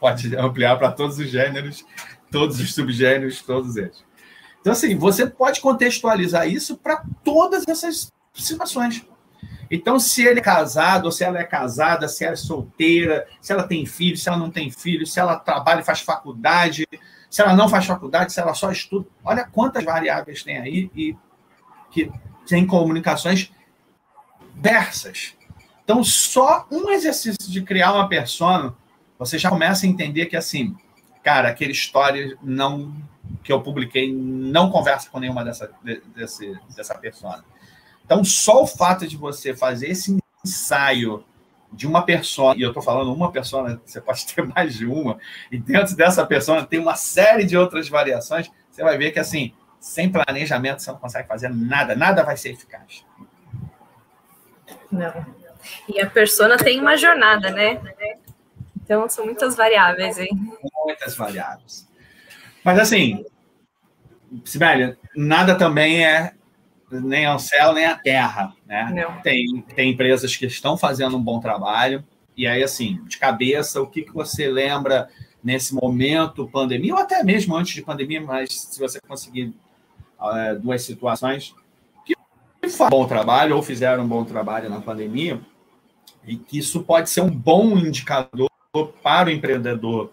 pode 0.00 0.34
ampliar 0.36 0.76
para 0.76 0.92
todos 0.92 1.18
os 1.18 1.28
gêneros, 1.28 1.84
todos 2.30 2.60
os 2.60 2.74
subgêneros, 2.74 3.42
todos 3.42 3.76
eles. 3.76 4.04
Então, 4.60 4.72
assim, 4.72 4.96
você 4.96 5.26
pode 5.26 5.60
contextualizar 5.60 6.48
isso 6.48 6.76
para 6.76 7.02
todas 7.24 7.66
essas 7.66 8.12
situações. 8.34 9.06
Então, 9.70 9.98
se 9.98 10.24
ele 10.24 10.40
é 10.40 10.42
casado, 10.42 11.06
ou 11.06 11.12
se 11.12 11.22
ela 11.22 11.38
é 11.38 11.44
casada, 11.44 12.08
se 12.08 12.24
ela 12.24 12.32
é 12.32 12.36
solteira, 12.36 13.26
se 13.40 13.52
ela 13.52 13.64
tem 13.64 13.84
filho, 13.84 14.16
se 14.16 14.28
ela 14.28 14.38
não 14.38 14.50
tem 14.50 14.70
filho, 14.70 15.06
se 15.06 15.20
ela 15.20 15.36
trabalha 15.36 15.80
e 15.80 15.84
faz 15.84 16.00
faculdade, 16.00 16.86
se 17.30 17.42
ela 17.42 17.54
não 17.54 17.68
faz 17.68 17.84
faculdade, 17.84 18.32
se 18.32 18.40
ela 18.40 18.54
só 18.54 18.72
estuda. 18.72 19.06
Olha 19.22 19.44
quantas 19.44 19.84
variáveis 19.84 20.42
tem 20.42 20.58
aí 20.58 20.90
e 20.94 21.16
que 21.90 22.10
tem 22.46 22.66
comunicações 22.66 23.52
diversas. 24.54 25.34
Então, 25.84 26.02
só 26.02 26.66
um 26.70 26.90
exercício 26.90 27.50
de 27.50 27.62
criar 27.62 27.92
uma 27.92 28.08
persona, 28.08 28.74
você 29.18 29.38
já 29.38 29.48
começa 29.50 29.86
a 29.86 29.88
entender 29.88 30.26
que, 30.26 30.36
assim, 30.36 30.76
cara, 31.28 31.50
aquele 31.50 31.72
história 31.72 32.38
não 32.42 32.90
que 33.44 33.52
eu 33.52 33.60
publiquei 33.60 34.10
não 34.10 34.70
conversa 34.70 35.10
com 35.10 35.20
nenhuma 35.20 35.44
dessa, 35.44 35.70
desse, 36.16 36.58
dessa 36.74 36.94
persona. 36.94 37.44
Então, 38.02 38.24
só 38.24 38.62
o 38.62 38.66
fato 38.66 39.06
de 39.06 39.14
você 39.14 39.54
fazer 39.54 39.90
esse 39.90 40.18
ensaio 40.42 41.22
de 41.70 41.86
uma 41.86 42.00
persona, 42.00 42.58
e 42.58 42.62
eu 42.62 42.68
estou 42.68 42.82
falando 42.82 43.12
uma 43.12 43.30
persona, 43.30 43.78
você 43.84 44.00
pode 44.00 44.26
ter 44.26 44.42
mais 44.42 44.72
de 44.72 44.86
uma, 44.86 45.18
e 45.52 45.58
dentro 45.58 45.94
dessa 45.94 46.24
persona 46.24 46.64
tem 46.64 46.80
uma 46.80 46.96
série 46.96 47.44
de 47.44 47.58
outras 47.58 47.90
variações, 47.90 48.50
você 48.70 48.82
vai 48.82 48.96
ver 48.96 49.10
que, 49.10 49.18
assim, 49.18 49.52
sem 49.78 50.10
planejamento 50.10 50.80
você 50.80 50.90
não 50.90 50.98
consegue 50.98 51.28
fazer 51.28 51.50
nada, 51.50 51.94
nada 51.94 52.24
vai 52.24 52.38
ser 52.38 52.52
eficaz. 52.52 53.04
Não. 54.90 55.26
E 55.86 56.00
a 56.00 56.08
persona 56.08 56.56
tem 56.56 56.80
uma 56.80 56.96
jornada, 56.96 57.50
né? 57.50 57.78
Então, 58.88 59.06
são 59.06 59.26
muitas 59.26 59.54
variáveis, 59.54 60.16
hein? 60.18 60.30
Muitas 60.82 61.14
variáveis. 61.14 61.86
Mas 62.64 62.78
assim, 62.78 63.22
Sibélia, 64.46 64.96
nada 65.14 65.54
também 65.54 66.06
é 66.06 66.32
nem 66.90 67.26
ao 67.26 67.38
céu 67.38 67.74
nem 67.74 67.84
à 67.84 67.94
terra, 67.94 68.54
né? 68.66 68.90
Não. 68.94 69.20
Tem, 69.20 69.62
tem 69.76 69.90
empresas 69.90 70.34
que 70.34 70.46
estão 70.46 70.78
fazendo 70.78 71.18
um 71.18 71.22
bom 71.22 71.38
trabalho, 71.38 72.02
e 72.34 72.46
aí, 72.46 72.62
assim, 72.62 72.98
de 73.04 73.18
cabeça, 73.18 73.82
o 73.82 73.86
que, 73.86 74.00
que 74.00 74.14
você 74.14 74.48
lembra 74.48 75.10
nesse 75.44 75.74
momento, 75.74 76.48
pandemia, 76.48 76.94
ou 76.94 77.00
até 77.00 77.22
mesmo 77.22 77.54
antes 77.54 77.74
de 77.74 77.82
pandemia, 77.82 78.22
mas 78.22 78.48
se 78.54 78.80
você 78.80 78.98
conseguir 79.06 79.52
é, 80.34 80.54
duas 80.54 80.80
situações 80.80 81.54
que 82.06 82.14
fizeram 82.62 82.86
um 82.86 82.90
bom 82.90 83.06
trabalho 83.06 83.54
ou 83.54 83.62
fizeram 83.62 84.04
um 84.04 84.08
bom 84.08 84.24
trabalho 84.24 84.70
na 84.70 84.80
pandemia, 84.80 85.42
e 86.26 86.36
que 86.38 86.56
isso 86.56 86.82
pode 86.84 87.10
ser 87.10 87.20
um 87.20 87.30
bom 87.30 87.76
indicador 87.76 88.47
para 89.02 89.28
o 89.28 89.32
empreendedor 89.32 90.12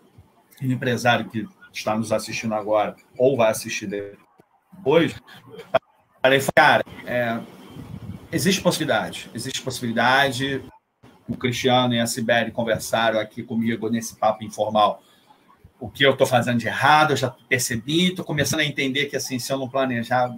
e 0.61 0.71
empresário 0.71 1.29
que 1.29 1.47
está 1.73 1.95
nos 1.95 2.11
assistindo 2.11 2.53
agora 2.53 2.95
ou 3.17 3.35
vai 3.35 3.51
assistir 3.51 3.87
depois, 3.87 5.13
falei, 6.21 6.41
cara, 6.55 6.83
é, 7.05 7.39
existe 8.31 8.61
possibilidade, 8.61 9.29
existe 9.33 9.61
possibilidade. 9.61 10.63
O 11.27 11.35
Cristiano 11.35 11.93
e 11.93 11.99
a 11.99 12.05
Sibeli 12.05 12.51
conversaram 12.51 13.19
aqui 13.19 13.43
comigo 13.43 13.89
nesse 13.89 14.15
papo 14.15 14.43
informal. 14.43 15.01
O 15.79 15.89
que 15.89 16.05
eu 16.05 16.11
estou 16.11 16.25
fazendo 16.25 16.59
de 16.59 16.67
errado, 16.67 17.11
eu 17.11 17.17
já 17.17 17.29
percebi, 17.49 18.09
estou 18.09 18.23
começando 18.23 18.61
a 18.61 18.65
entender 18.65 19.07
que 19.07 19.17
assim, 19.17 19.39
se 19.39 19.51
eu 19.51 19.57
não 19.57 19.67
planejar, 19.67 20.33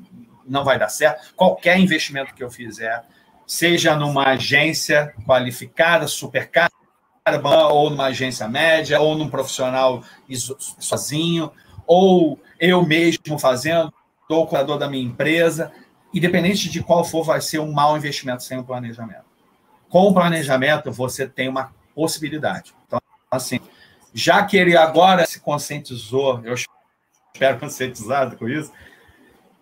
não 0.46 0.64
vai 0.64 0.80
dar 0.80 0.90
certo. 0.90 1.34
Qualquer 1.36 1.78
investimento 1.78 2.34
que 2.34 2.44
eu 2.44 2.50
fizer, 2.50 3.04
seja 3.46 3.96
numa 3.96 4.30
agência 4.30 5.14
qualificada, 5.26 6.08
super 6.08 6.50
cara, 6.50 6.72
ou 7.72 7.90
numa 7.90 8.06
agência 8.06 8.48
média, 8.48 9.00
ou 9.00 9.16
num 9.16 9.30
profissional 9.30 10.04
sozinho, 10.80 11.52
ou 11.86 12.40
eu 12.60 12.86
mesmo 12.86 13.38
fazendo, 13.38 13.94
ou 14.30 14.44
o 14.44 14.48
curador 14.48 14.78
da 14.78 14.90
minha 14.90 15.04
empresa. 15.04 15.72
Independente 16.14 16.70
de 16.70 16.82
qual 16.82 17.04
for, 17.04 17.24
vai 17.24 17.42
ser 17.42 17.60
um 17.60 17.72
mau 17.72 17.98
investimento 17.98 18.44
sem 18.44 18.58
o 18.58 18.64
planejamento. 18.64 19.26
Com 19.90 20.08
o 20.08 20.14
planejamento, 20.14 20.92
você 20.92 21.28
tem 21.28 21.48
uma 21.48 21.74
possibilidade. 21.94 22.74
Então, 22.86 23.00
assim, 23.30 23.60
já 24.14 24.44
que 24.44 24.58
ele 24.58 24.76
agora 24.76 25.26
se 25.26 25.40
conscientizou, 25.40 26.42
eu 26.44 26.56
espero 27.34 27.60
conscientizado 27.60 28.36
com 28.38 28.50
isso, 28.50 28.72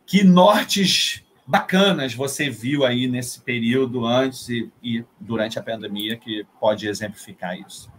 que 0.05 0.23
nortes 0.23 1.24
bacanas 1.45 2.13
você 2.13 2.49
viu 2.49 2.85
aí 2.85 3.07
nesse 3.07 3.41
período 3.41 4.05
antes 4.05 4.49
e, 4.49 4.71
e 4.81 5.05
durante 5.19 5.59
a 5.59 5.63
pandemia 5.63 6.17
que 6.17 6.45
pode 6.59 6.87
exemplificar 6.87 7.57
isso? 7.59 7.91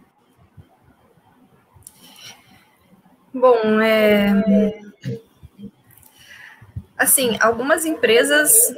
Bom, 3.32 3.80
é... 3.80 4.32
assim, 6.96 7.36
algumas 7.40 7.84
empresas 7.84 8.74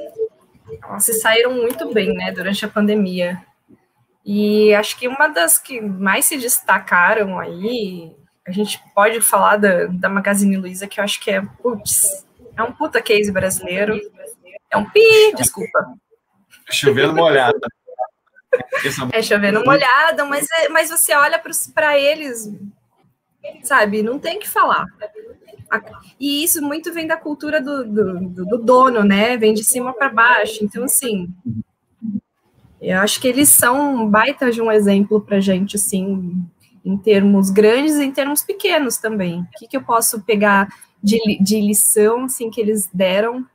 se 0.99 1.13
saíram 1.15 1.55
muito 1.55 1.93
bem, 1.93 2.13
né, 2.13 2.33
durante 2.33 2.65
a 2.65 2.69
pandemia. 2.69 3.41
E 4.25 4.75
acho 4.75 4.99
que 4.99 5.09
uma 5.09 5.29
das 5.29 5.59
que 5.59 5.81
mais 5.81 6.27
se 6.27 6.37
destacaram 6.37 7.39
aí, 7.39 8.13
a 8.47 8.51
gente 8.51 8.83
pode 8.95 9.21
falar 9.21 9.57
da, 9.57 9.87
da 9.87 10.09
Magazine 10.09 10.57
Luiza, 10.57 10.87
que 10.87 11.01
eu 11.01 11.05
acho 11.05 11.21
que 11.21 11.31
é, 11.31 11.41
putz, 11.63 12.27
é 12.57 12.63
um 12.63 12.73
puta 12.73 13.01
case 13.01 13.31
brasileiro. 13.31 13.99
É 14.71 14.77
um 14.77 14.85
pi, 14.85 15.35
desculpa. 15.37 15.95
Chovendo 16.71 17.15
molhado. 17.15 17.59
É 19.13 19.23
chovendo 19.23 19.65
molhado, 19.65 20.27
mas, 20.27 20.47
é, 20.51 20.69
mas 20.69 20.91
você 20.91 21.15
olha 21.15 21.41
para 21.75 21.99
eles, 21.99 22.51
sabe? 23.63 24.03
Não 24.03 24.19
tem 24.19 24.39
que 24.39 24.49
falar. 24.49 24.87
E 26.19 26.43
isso 26.43 26.63
muito 26.63 26.93
vem 26.93 27.07
da 27.07 27.17
cultura 27.17 27.61
do, 27.61 27.85
do, 27.85 28.47
do 28.47 28.59
dono, 28.59 29.05
né? 29.05 29.37
Vem 29.37 29.53
de 29.53 29.63
cima 29.65 29.93
para 29.93 30.09
baixo. 30.09 30.65
Então, 30.65 30.85
assim, 30.85 31.29
eu 32.81 32.99
acho 32.99 33.21
que 33.21 33.29
eles 33.29 33.49
são 33.49 34.09
baita 34.09 34.51
de 34.51 34.63
um 34.63 34.73
exemplo 34.73 35.21
para 35.21 35.41
gente, 35.41 35.77
assim, 35.77 36.43
em 36.85 36.97
termos 36.97 37.51
grandes 37.51 37.97
e 37.97 38.05
em 38.05 38.13
termos 38.13 38.43
pequenos 38.43 38.97
também. 38.97 39.41
O 39.43 39.59
que, 39.59 39.69
que 39.69 39.77
eu 39.77 39.83
posso 39.83 40.23
pegar 40.23 40.69
de, 41.03 41.39
de 41.43 41.61
lição, 41.61 42.25
assim, 42.25 42.51
que 42.51 42.61
eles 42.61 42.89
deram 42.93 43.47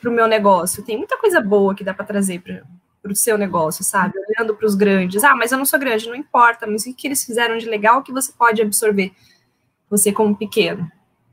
para 0.00 0.10
o 0.10 0.12
meu 0.12 0.26
negócio. 0.26 0.84
Tem 0.84 0.96
muita 0.96 1.18
coisa 1.18 1.40
boa 1.40 1.74
que 1.74 1.84
dá 1.84 1.94
para 1.94 2.04
trazer 2.04 2.40
para 2.40 3.12
o 3.12 3.16
seu 3.16 3.38
negócio, 3.38 3.84
sabe? 3.84 4.14
Olhando 4.18 4.54
para 4.54 4.66
os 4.66 4.74
grandes. 4.74 5.24
Ah, 5.24 5.34
mas 5.34 5.52
eu 5.52 5.58
não 5.58 5.64
sou 5.64 5.78
grande, 5.78 6.08
não 6.08 6.14
importa. 6.14 6.66
Mas 6.66 6.86
o 6.86 6.94
que 6.94 7.06
eles 7.06 7.24
fizeram 7.24 7.56
de 7.56 7.66
legal 7.66 8.02
que 8.02 8.12
você 8.12 8.32
pode 8.32 8.60
absorver, 8.60 9.12
você 9.88 10.12
como 10.12 10.36
pequeno, 10.36 10.90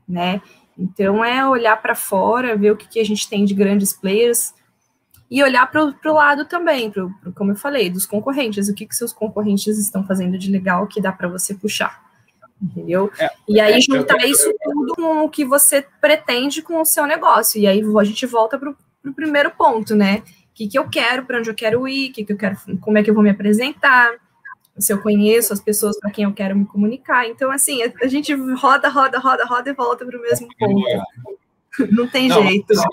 né? 0.08 0.40
Então 0.78 1.24
é 1.24 1.46
olhar 1.46 1.80
para 1.80 1.94
fora, 1.94 2.56
ver 2.56 2.72
o 2.72 2.76
que, 2.76 2.88
que, 2.88 3.00
a 3.00 3.04
gente 3.04 3.28
tem 3.28 3.44
de 3.44 3.54
grandes 3.54 3.92
players 3.92 4.54
e 5.30 5.42
olhar 5.42 5.70
para 5.70 5.82
o 5.84 6.12
lado 6.12 6.44
também, 6.44 6.90
pro, 6.90 7.10
pro, 7.20 7.32
como 7.32 7.52
eu 7.52 7.56
falei, 7.56 7.88
dos 7.88 8.06
concorrentes. 8.06 8.68
O 8.68 8.74
que, 8.74 8.86
que 8.86 8.94
seus 8.94 9.12
concorrentes 9.12 9.78
estão 9.78 10.04
fazendo 10.06 10.38
de 10.38 10.50
legal 10.50 10.86
que 10.86 11.00
dá 11.00 11.12
para 11.12 11.28
você 11.28 11.54
puxar, 11.54 12.02
entendeu? 12.60 13.10
É, 13.18 13.30
e 13.48 13.60
aí 13.60 13.74
é, 13.74 13.80
juntar 13.80 14.24
isso 14.26 14.52
tudo 14.61 14.61
acordo 14.82 14.94
com 14.94 15.24
o 15.24 15.30
que 15.30 15.44
você 15.44 15.86
pretende 16.00 16.62
com 16.62 16.80
o 16.80 16.84
seu 16.84 17.06
negócio. 17.06 17.60
E 17.60 17.66
aí 17.66 17.82
a 17.98 18.04
gente 18.04 18.26
volta 18.26 18.58
para 18.58 18.70
o 18.70 19.14
primeiro 19.14 19.50
ponto, 19.52 19.94
né? 19.94 20.22
O 20.50 20.54
que, 20.54 20.68
que 20.68 20.78
eu 20.78 20.88
quero, 20.88 21.24
para 21.24 21.38
onde 21.38 21.48
eu 21.48 21.54
quero 21.54 21.86
ir, 21.88 22.10
que, 22.10 22.24
que 22.24 22.32
eu 22.32 22.36
quero, 22.36 22.56
como 22.80 22.98
é 22.98 23.02
que 23.02 23.10
eu 23.10 23.14
vou 23.14 23.22
me 23.22 23.30
apresentar, 23.30 24.10
se 24.78 24.92
eu 24.92 25.00
conheço 25.00 25.52
as 25.52 25.60
pessoas 25.60 25.98
para 25.98 26.10
quem 26.10 26.24
eu 26.24 26.32
quero 26.32 26.56
me 26.56 26.66
comunicar. 26.66 27.26
Então, 27.26 27.50
assim, 27.50 27.82
a, 27.82 27.92
a 28.02 28.06
gente 28.06 28.34
roda, 28.54 28.88
roda, 28.88 29.18
roda, 29.18 29.44
roda 29.44 29.70
e 29.70 29.74
volta 29.74 30.04
para 30.04 30.18
o 30.18 30.22
mesmo 30.22 30.48
ponto. 30.58 31.04
Não 31.90 32.06
tem 32.06 32.28
Não, 32.28 32.46
jeito. 32.46 32.72
Assim, 32.72 32.88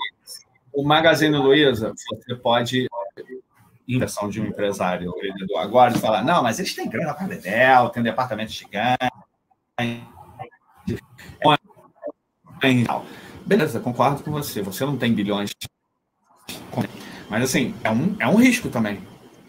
o 0.72 0.82
Magazine 0.82 1.36
Luiza, 1.36 1.92
você 2.08 2.34
pode 2.36 2.86
inversão 3.86 4.28
de 4.28 4.40
um 4.40 4.46
empresário 4.46 5.12
vendedor 5.20 5.58
agora 5.58 5.94
e 5.96 5.98
falar, 5.98 6.22
não, 6.22 6.44
mas 6.44 6.60
eles 6.60 6.74
têm 6.74 6.88
grana 6.88 7.12
para 7.12 7.26
Bedel, 7.26 7.88
tem 7.88 8.00
um 8.00 8.04
departamento 8.04 8.52
gigante. 8.52 9.10
Beleza, 13.46 13.80
concordo 13.80 14.22
com 14.22 14.30
você. 14.30 14.62
Você 14.62 14.84
não 14.84 14.96
tem 14.96 15.12
bilhões. 15.12 15.50
Mas 17.28 17.44
assim, 17.44 17.74
é 17.82 17.90
um, 17.90 18.16
é 18.18 18.26
um 18.26 18.36
risco 18.36 18.68
também. 18.68 19.00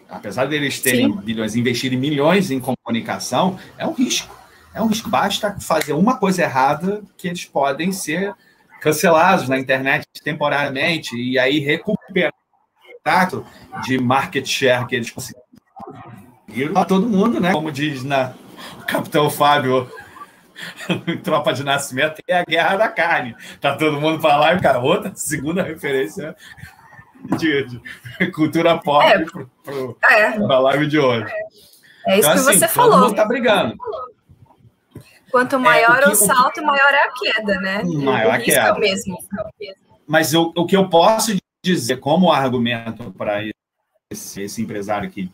Apesar 0.08 0.46
deles 0.46 0.80
terem 0.80 1.12
Sim. 1.12 1.20
bilhões, 1.20 1.56
investirem 1.56 1.98
milhões 1.98 2.50
em 2.50 2.60
comunicação, 2.60 3.58
é 3.78 3.86
um 3.86 3.92
risco. 3.92 4.34
É 4.74 4.80
um 4.80 4.86
risco. 4.86 5.08
Basta 5.08 5.56
fazer 5.60 5.92
uma 5.92 6.16
coisa 6.16 6.42
errada 6.42 7.02
que 7.16 7.28
eles 7.28 7.44
podem 7.44 7.92
ser 7.92 8.34
cancelados 8.80 9.48
na 9.48 9.58
internet 9.58 10.06
temporariamente 10.22 11.16
e 11.16 11.38
aí 11.38 11.58
recuperar 11.60 12.32
de 13.84 13.98
market 13.98 14.46
share 14.46 14.86
que 14.86 14.94
eles 14.94 15.10
conseguiram 15.10 15.42
a 16.74 16.84
todo 16.84 17.08
mundo, 17.08 17.40
né? 17.40 17.52
Como 17.52 17.72
diz 17.72 18.04
na 18.04 18.34
o 18.78 18.84
Capitão 18.84 19.28
Fábio 19.28 19.90
Tropa 21.22 21.52
de 21.52 21.64
Nascimento, 21.64 22.20
é 22.26 22.38
a 22.38 22.44
guerra 22.44 22.76
da 22.76 22.88
carne. 22.88 23.36
Tá 23.60 23.76
todo 23.76 24.00
mundo 24.00 24.20
para 24.20 24.36
lá 24.36 24.54
e 24.54 24.60
cara, 24.60 24.78
outra 24.78 25.12
segunda 25.14 25.62
referência 25.62 26.36
de, 27.38 27.66
de 27.66 28.30
cultura 28.32 28.78
pop 28.78 29.04
é, 29.04 29.24
para 30.00 30.16
é. 30.18 30.36
a 30.36 30.58
live 30.58 30.86
de 30.86 30.98
hoje. 30.98 31.32
É, 32.06 32.18
isso 32.18 32.28
então, 32.28 32.44
que 32.44 32.50
assim, 32.50 32.58
você 32.58 32.68
falou. 32.68 32.92
Todo 32.92 33.04
mundo 33.04 33.16
tá 33.16 33.24
brigando. 33.24 33.76
Quanto 35.30 35.58
maior 35.58 35.98
é, 35.98 36.00
o, 36.00 36.02
que, 36.04 36.12
o, 36.12 36.14
salto, 36.14 36.60
o, 36.60 36.66
maior 36.66 36.92
é 36.92 37.04
a 37.04 37.12
queda, 37.12 37.60
né? 37.60 37.82
Maior 37.84 38.34
a 38.34 38.38
queda. 38.38 38.68
É 38.68 38.72
o 38.72 38.78
mesmo. 38.78 39.16
Mas 40.06 40.32
eu, 40.32 40.52
o 40.54 40.66
que 40.66 40.76
eu 40.76 40.88
posso 40.88 41.34
dizer 41.64 41.98
como 41.98 42.30
argumento 42.30 43.10
para 43.12 43.42
esse, 44.10 44.42
esse 44.42 44.60
empresário 44.60 45.10
que 45.10 45.30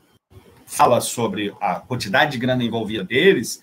fala 0.66 1.00
sobre 1.00 1.54
a 1.60 1.76
quantidade 1.76 2.32
de 2.32 2.38
grana 2.38 2.62
envolvida 2.62 3.02
deles 3.02 3.62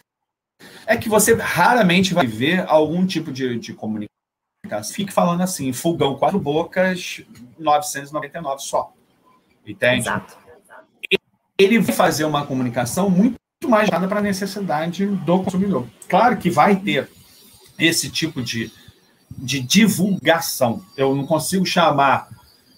é 0.86 0.98
que 0.98 1.10
você 1.10 1.34
raramente 1.34 2.14
vai 2.14 2.28
ver 2.28 2.66
algum 2.68 3.06
tipo 3.06 3.32
de, 3.32 3.58
de 3.60 3.74
comunicação. 3.74 4.10
Fique 4.94 5.14
falando 5.14 5.42
assim, 5.42 5.72
fogão 5.72 6.16
quatro 6.16 6.40
bocas, 6.40 7.22
999 7.60 8.62
só. 8.62 8.92
Entende? 9.66 10.02
Exato. 10.02 10.38
Ele 11.58 11.80
vai 11.80 11.96
fazer 11.96 12.26
uma 12.26 12.46
comunicação 12.46 13.10
muito 13.10 13.38
mais 13.68 13.90
nada 13.90 14.08
para 14.08 14.20
a 14.20 14.24
necessidade 14.24 15.06
do 15.06 15.44
consumidor. 15.44 15.88
Claro 16.08 16.38
que 16.38 16.50
vai 16.50 16.76
ter 16.76 17.10
esse 17.80 18.10
tipo 18.10 18.42
de, 18.42 18.72
de 19.32 19.60
divulgação. 19.60 20.84
Eu 20.98 21.16
não 21.16 21.26
consigo 21.26 21.66
chamar 21.66 22.30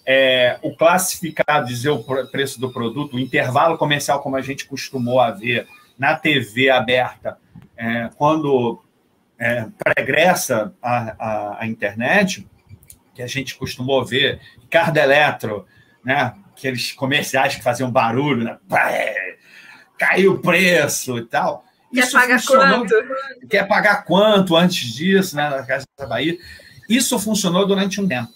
é, 0.06 0.58
o 0.62 0.74
classificado, 0.74 1.66
dizer 1.66 1.90
o 1.90 2.02
preço 2.30 2.60
do 2.60 2.72
produto, 2.72 3.16
o 3.16 3.18
intervalo 3.18 3.76
comercial, 3.76 4.22
como 4.22 4.36
a 4.36 4.40
gente 4.40 4.64
costumou 4.64 5.20
a 5.20 5.30
ver 5.30 5.68
na 5.98 6.14
TV 6.14 6.70
aberta, 6.70 7.36
é, 7.78 8.10
quando 8.16 8.82
é, 9.38 9.66
pregressa 9.78 10.74
a, 10.82 11.14
a, 11.18 11.62
a, 11.62 11.66
internet, 11.66 12.46
que 13.14 13.22
a 13.22 13.26
gente 13.26 13.54
costumou 13.54 14.04
ver, 14.04 14.40
Cardo 14.68 14.98
Eletro, 14.98 15.64
né, 16.04 16.34
aqueles 16.50 16.92
comerciais 16.92 17.54
que 17.54 17.62
faziam 17.62 17.90
barulho, 17.90 18.44
né, 18.44 18.58
caiu 19.96 20.34
o 20.34 20.40
preço 20.40 21.18
e 21.18 21.24
tal. 21.24 21.64
Quer 21.94 22.00
Isso 22.00 22.12
pagar 22.12 22.44
quanto? 22.44 22.94
Quer 23.48 23.68
pagar 23.68 24.04
quanto 24.04 24.56
antes 24.56 24.92
disso, 24.92 25.36
né, 25.36 25.48
na 25.48 25.62
Casa 25.64 25.86
da 25.96 26.06
Bahia. 26.06 26.36
Isso 26.88 27.18
funcionou 27.18 27.66
durante 27.66 28.00
um 28.00 28.08
tempo. 28.08 28.30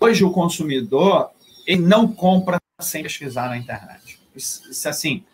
Hoje 0.00 0.24
o 0.24 0.32
consumidor 0.32 1.30
ele 1.66 1.82
não 1.82 2.08
compra 2.08 2.58
sem 2.80 3.02
pesquisar 3.02 3.48
na 3.48 3.56
internet. 3.56 4.18
Isso, 4.34 4.70
isso 4.70 4.88
assim, 4.88 5.24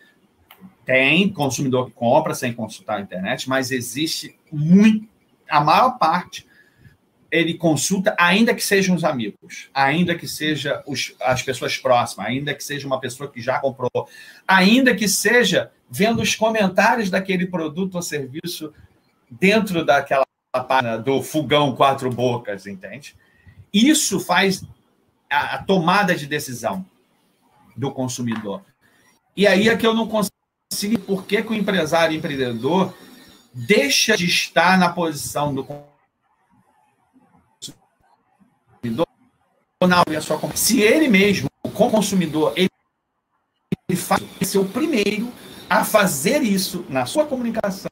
tem 0.85 1.29
consumidor 1.29 1.87
que 1.87 1.91
compra 1.91 2.33
sem 2.33 2.53
consultar 2.53 2.97
a 2.97 3.01
internet, 3.01 3.47
mas 3.47 3.71
existe 3.71 4.37
muito, 4.51 5.07
a 5.49 5.61
maior 5.61 5.97
parte 5.97 6.45
ele 7.33 7.55
consulta, 7.55 8.15
ainda 8.19 8.53
que 8.53 8.63
sejam 8.63 8.95
os 8.95 9.03
amigos, 9.03 9.67
ainda 9.73 10.13
que 10.13 10.27
seja 10.27 10.83
os, 10.85 11.15
as 11.19 11.41
pessoas 11.41 11.75
próximas, 11.75 12.27
ainda 12.27 12.53
que 12.53 12.63
seja 12.63 12.85
uma 12.85 12.99
pessoa 12.99 13.27
que 13.27 13.41
já 13.41 13.59
comprou, 13.59 14.07
ainda 14.47 14.93
que 14.93 15.07
seja 15.07 15.71
vendo 15.89 16.21
os 16.21 16.35
comentários 16.35 17.09
daquele 17.09 17.47
produto 17.47 17.95
ou 17.95 18.03
serviço 18.03 18.71
dentro 19.31 19.83
daquela 19.83 20.27
página 20.67 20.97
do 20.97 21.23
fogão 21.23 21.75
quatro 21.75 22.07
bocas, 22.11 22.67
entende? 22.67 23.15
Isso 23.73 24.19
faz 24.19 24.63
a, 25.27 25.55
a 25.55 25.63
tomada 25.63 26.13
de 26.13 26.27
decisão 26.27 26.85
do 27.75 27.91
consumidor. 27.91 28.61
E 29.35 29.47
aí 29.47 29.69
é 29.69 29.75
que 29.75 29.87
eu 29.87 29.95
não 29.95 30.07
consigo, 30.07 30.32
por 31.05 31.25
que, 31.25 31.41
que 31.41 31.51
o 31.51 31.55
empresário 31.55 32.15
empreendedor 32.15 32.93
deixa 33.53 34.17
de 34.17 34.25
estar 34.25 34.77
na 34.77 34.89
posição 34.89 35.53
do 35.53 35.63
se 40.55 40.81
ele 40.81 41.07
mesmo, 41.07 41.49
como 41.73 41.91
consumidor, 41.91 42.53
ele, 42.55 42.69
ele 43.89 43.97
faz 43.97 44.21
ser 44.43 44.57
o 44.57 44.65
primeiro 44.65 45.31
a 45.69 45.83
fazer 45.83 46.41
isso 46.41 46.85
na 46.89 47.05
sua 47.05 47.25
comunicação 47.25 47.89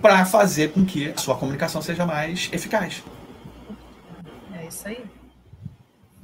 para 0.00 0.24
fazer 0.24 0.72
com 0.72 0.84
que 0.84 1.10
a 1.10 1.16
sua 1.16 1.36
comunicação 1.36 1.80
seja 1.82 2.06
mais 2.06 2.48
eficaz. 2.52 3.02
É 4.54 4.66
isso 4.66 4.88
aí. 4.88 5.04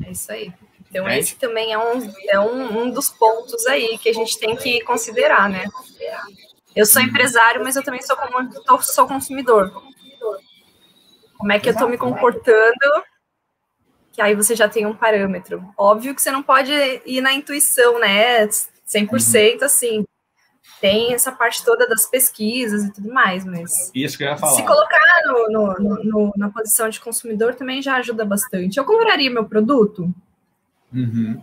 É 0.04 0.10
isso 0.10 0.32
aí. 0.32 0.52
Então, 0.93 1.09
é. 1.09 1.18
esse 1.18 1.36
também 1.36 1.72
é, 1.72 1.78
um, 1.78 2.12
é 2.28 2.38
um, 2.38 2.82
um 2.82 2.90
dos 2.90 3.09
pontos 3.09 3.66
aí 3.66 3.97
que 3.97 4.11
a 4.11 4.12
gente 4.12 4.38
tem 4.38 4.55
que 4.55 4.82
considerar, 4.82 5.49
né? 5.49 5.64
Eu 6.76 6.84
sou 6.84 7.01
empresário, 7.01 7.64
mas 7.64 7.76
eu 7.76 7.82
também 7.82 8.03
sou, 8.03 8.14
sou 8.82 9.07
consumidor. 9.07 9.72
Como 11.38 11.51
é 11.51 11.59
que 11.59 11.70
eu 11.70 11.72
estou 11.72 11.88
me 11.88 11.97
comportando 11.97 13.03
que 14.12 14.20
aí 14.20 14.34
você 14.34 14.55
já 14.55 14.68
tem 14.68 14.84
um 14.84 14.95
parâmetro. 14.95 15.66
Óbvio 15.76 16.14
que 16.14 16.20
você 16.20 16.30
não 16.30 16.43
pode 16.43 16.70
ir 17.07 17.22
na 17.22 17.32
intuição, 17.32 17.99
né? 17.99 18.47
100% 18.47 19.59
uhum. 19.59 19.64
assim. 19.64 20.05
Tem 20.78 21.14
essa 21.14 21.32
parte 21.32 21.64
toda 21.64 21.88
das 21.88 22.05
pesquisas 22.11 22.84
e 22.84 22.93
tudo 22.93 23.09
mais, 23.09 23.45
mas. 23.47 23.90
Isso 23.95 24.18
que 24.18 24.24
eu 24.24 24.28
ia 24.28 24.36
falar. 24.36 24.57
Se 24.57 24.66
colocar 24.66 25.22
no, 25.24 25.49
no, 25.49 26.05
no, 26.05 26.32
na 26.36 26.51
posição 26.51 26.90
de 26.90 27.01
consumidor 27.01 27.55
também 27.55 27.80
já 27.80 27.97
ajuda 27.97 28.24
bastante. 28.24 28.76
Eu 28.76 28.84
compraria 28.84 29.30
meu 29.30 29.47
produto? 29.47 30.12
Uhum. 30.93 31.40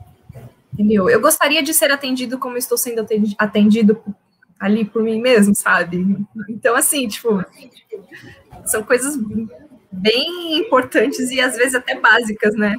Entendeu? 0.74 1.10
Eu 1.10 1.20
gostaria 1.20 1.64
de 1.64 1.74
ser 1.74 1.92
atendido 1.92 2.38
como 2.38 2.58
estou 2.58 2.78
sendo 2.78 3.06
atendido 3.38 4.02
ali 4.60 4.86
por 4.86 5.02
mim 5.02 5.20
mesmo, 5.20 5.56
sabe? 5.56 6.06
Então, 6.48 6.76
assim, 6.76 7.08
tipo, 7.08 7.44
são 8.66 8.84
coisas 8.84 9.18
bem 9.92 10.60
importantes 10.60 11.32
e 11.32 11.42
às 11.42 11.56
vezes 11.56 11.76
até 11.76 12.00
básicas, 12.00 12.56
né? 12.56 12.76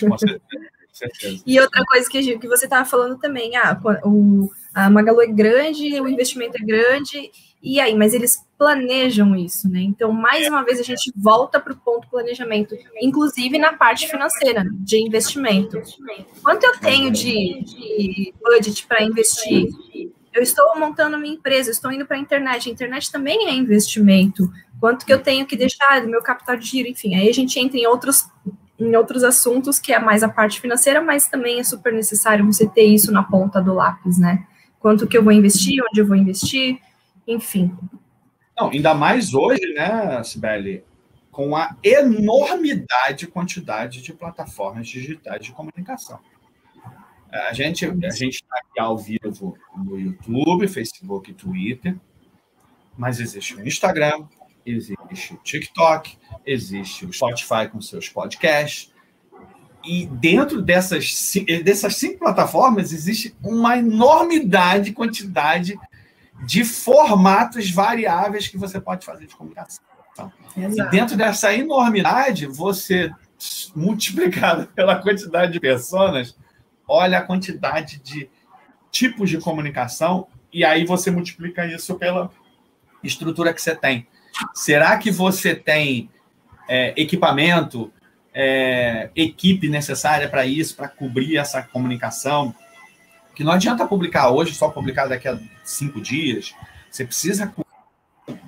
Com 0.00 0.18
certeza. 0.18 1.42
E 1.46 1.58
outra 1.60 1.82
coisa 1.84 2.08
que, 2.08 2.38
que 2.38 2.48
você 2.48 2.64
estava 2.64 2.84
falando 2.84 3.18
também, 3.18 3.56
ah, 3.56 3.78
o, 4.04 4.50
a 4.74 4.90
Magalu 4.90 5.22
é 5.22 5.26
grande, 5.26 6.00
o 6.00 6.08
investimento 6.08 6.56
é 6.60 6.64
grande, 6.64 7.30
e 7.62 7.80
aí, 7.80 7.96
mas 7.96 8.12
eles 8.12 8.44
planejam 8.62 9.34
isso, 9.34 9.68
né? 9.68 9.80
Então, 9.80 10.12
mais 10.12 10.46
uma 10.46 10.62
vez, 10.62 10.78
a 10.78 10.84
gente 10.84 11.12
volta 11.16 11.58
para 11.58 11.72
o 11.72 11.76
ponto 11.76 12.06
planejamento, 12.08 12.76
inclusive 13.00 13.58
na 13.58 13.72
parte 13.72 14.08
financeira, 14.08 14.64
de 14.72 14.98
investimento. 14.98 15.82
Quanto 16.44 16.62
eu 16.62 16.78
tenho 16.78 17.10
de, 17.10 17.60
de 17.64 18.32
budget 18.40 18.86
para 18.86 19.02
investir? 19.02 19.68
Eu 20.32 20.40
estou 20.40 20.78
montando 20.78 21.18
minha 21.18 21.34
empresa, 21.34 21.72
estou 21.72 21.90
indo 21.90 22.06
para 22.06 22.16
a 22.16 22.20
internet. 22.20 22.68
A 22.68 22.72
internet 22.72 23.10
também 23.10 23.48
é 23.48 23.52
investimento 23.52 24.48
quanto 24.78 25.04
que 25.04 25.12
eu 25.12 25.20
tenho 25.20 25.44
que 25.44 25.56
deixar 25.56 26.00
do 26.00 26.08
meu 26.08 26.22
capital 26.22 26.56
de 26.56 26.64
giro, 26.64 26.88
enfim. 26.88 27.16
Aí 27.16 27.28
a 27.28 27.34
gente 27.34 27.58
entra 27.58 27.76
em 27.76 27.86
outros, 27.88 28.28
em 28.78 28.94
outros 28.94 29.24
assuntos, 29.24 29.80
que 29.80 29.92
é 29.92 29.98
mais 29.98 30.22
a 30.22 30.28
parte 30.28 30.60
financeira, 30.60 31.00
mas 31.00 31.26
também 31.26 31.58
é 31.58 31.64
super 31.64 31.92
necessário 31.92 32.46
você 32.46 32.64
ter 32.68 32.84
isso 32.84 33.10
na 33.10 33.24
ponta 33.24 33.60
do 33.60 33.74
lápis, 33.74 34.18
né? 34.18 34.46
Quanto 34.78 35.08
que 35.08 35.18
eu 35.18 35.24
vou 35.24 35.32
investir, 35.32 35.82
onde 35.82 36.00
eu 36.00 36.06
vou 36.06 36.16
investir, 36.16 36.78
enfim. 37.26 37.76
Não, 38.62 38.70
ainda 38.70 38.94
mais 38.94 39.34
hoje, 39.34 39.74
né, 39.74 40.22
Sibeli, 40.22 40.84
com 41.32 41.56
a 41.56 41.76
enormidade 41.82 43.26
quantidade 43.26 44.00
de 44.00 44.12
plataformas 44.12 44.86
digitais 44.86 45.44
de 45.44 45.50
comunicação. 45.52 46.20
A 47.28 47.52
gente 47.52 47.86
a 47.86 48.08
está 48.10 48.58
aqui 48.58 48.78
ao 48.78 48.96
vivo 48.96 49.58
no 49.76 49.98
YouTube, 49.98 50.68
Facebook 50.68 51.32
Twitter, 51.34 51.96
mas 52.96 53.18
existe 53.18 53.56
o 53.56 53.66
Instagram, 53.66 54.26
existe 54.64 54.94
existe 55.10 55.34
o 55.34 55.36
TikTok, 55.38 56.16
existe 56.46 57.04
o 57.04 57.12
Spotify 57.12 57.68
com 57.70 57.80
seus 57.80 58.08
podcasts. 58.08 58.92
E 59.84 60.06
dentro 60.06 60.62
dessas, 60.62 61.34
dessas 61.64 61.96
cinco 61.96 62.20
plataformas 62.20 62.92
existe 62.92 63.34
uma 63.42 63.76
enormidade, 63.78 64.92
quantidade 64.92 65.76
de 66.42 66.64
formatos 66.64 67.70
variáveis 67.70 68.48
que 68.48 68.58
você 68.58 68.80
pode 68.80 69.04
fazer 69.04 69.26
de 69.26 69.34
comunicação. 69.34 69.82
Exato. 70.56 70.88
E 70.88 70.90
dentro 70.90 71.16
dessa 71.16 71.54
enormidade, 71.54 72.46
você 72.46 73.10
multiplicado 73.74 74.66
pela 74.74 74.96
quantidade 74.96 75.52
de 75.52 75.60
pessoas, 75.60 76.36
olha 76.86 77.18
a 77.18 77.22
quantidade 77.22 77.98
de 78.00 78.28
tipos 78.90 79.30
de 79.30 79.38
comunicação 79.38 80.26
e 80.52 80.64
aí 80.64 80.84
você 80.84 81.10
multiplica 81.10 81.64
isso 81.66 81.94
pela 81.94 82.30
estrutura 83.02 83.54
que 83.54 83.62
você 83.62 83.74
tem. 83.74 84.06
Será 84.54 84.98
que 84.98 85.10
você 85.10 85.54
tem 85.54 86.10
é, 86.68 86.92
equipamento, 86.96 87.92
é, 88.34 89.10
equipe 89.14 89.68
necessária 89.68 90.28
para 90.28 90.44
isso, 90.44 90.76
para 90.76 90.88
cobrir 90.88 91.36
essa 91.36 91.62
comunicação? 91.62 92.54
Que 93.34 93.42
não 93.42 93.52
adianta 93.52 93.86
publicar 93.86 94.30
hoje, 94.30 94.54
só 94.54 94.68
publicar 94.68 95.06
daqui 95.06 95.26
a 95.26 95.38
cinco 95.64 96.00
dias. 96.00 96.54
Você 96.90 97.04
precisa 97.04 97.52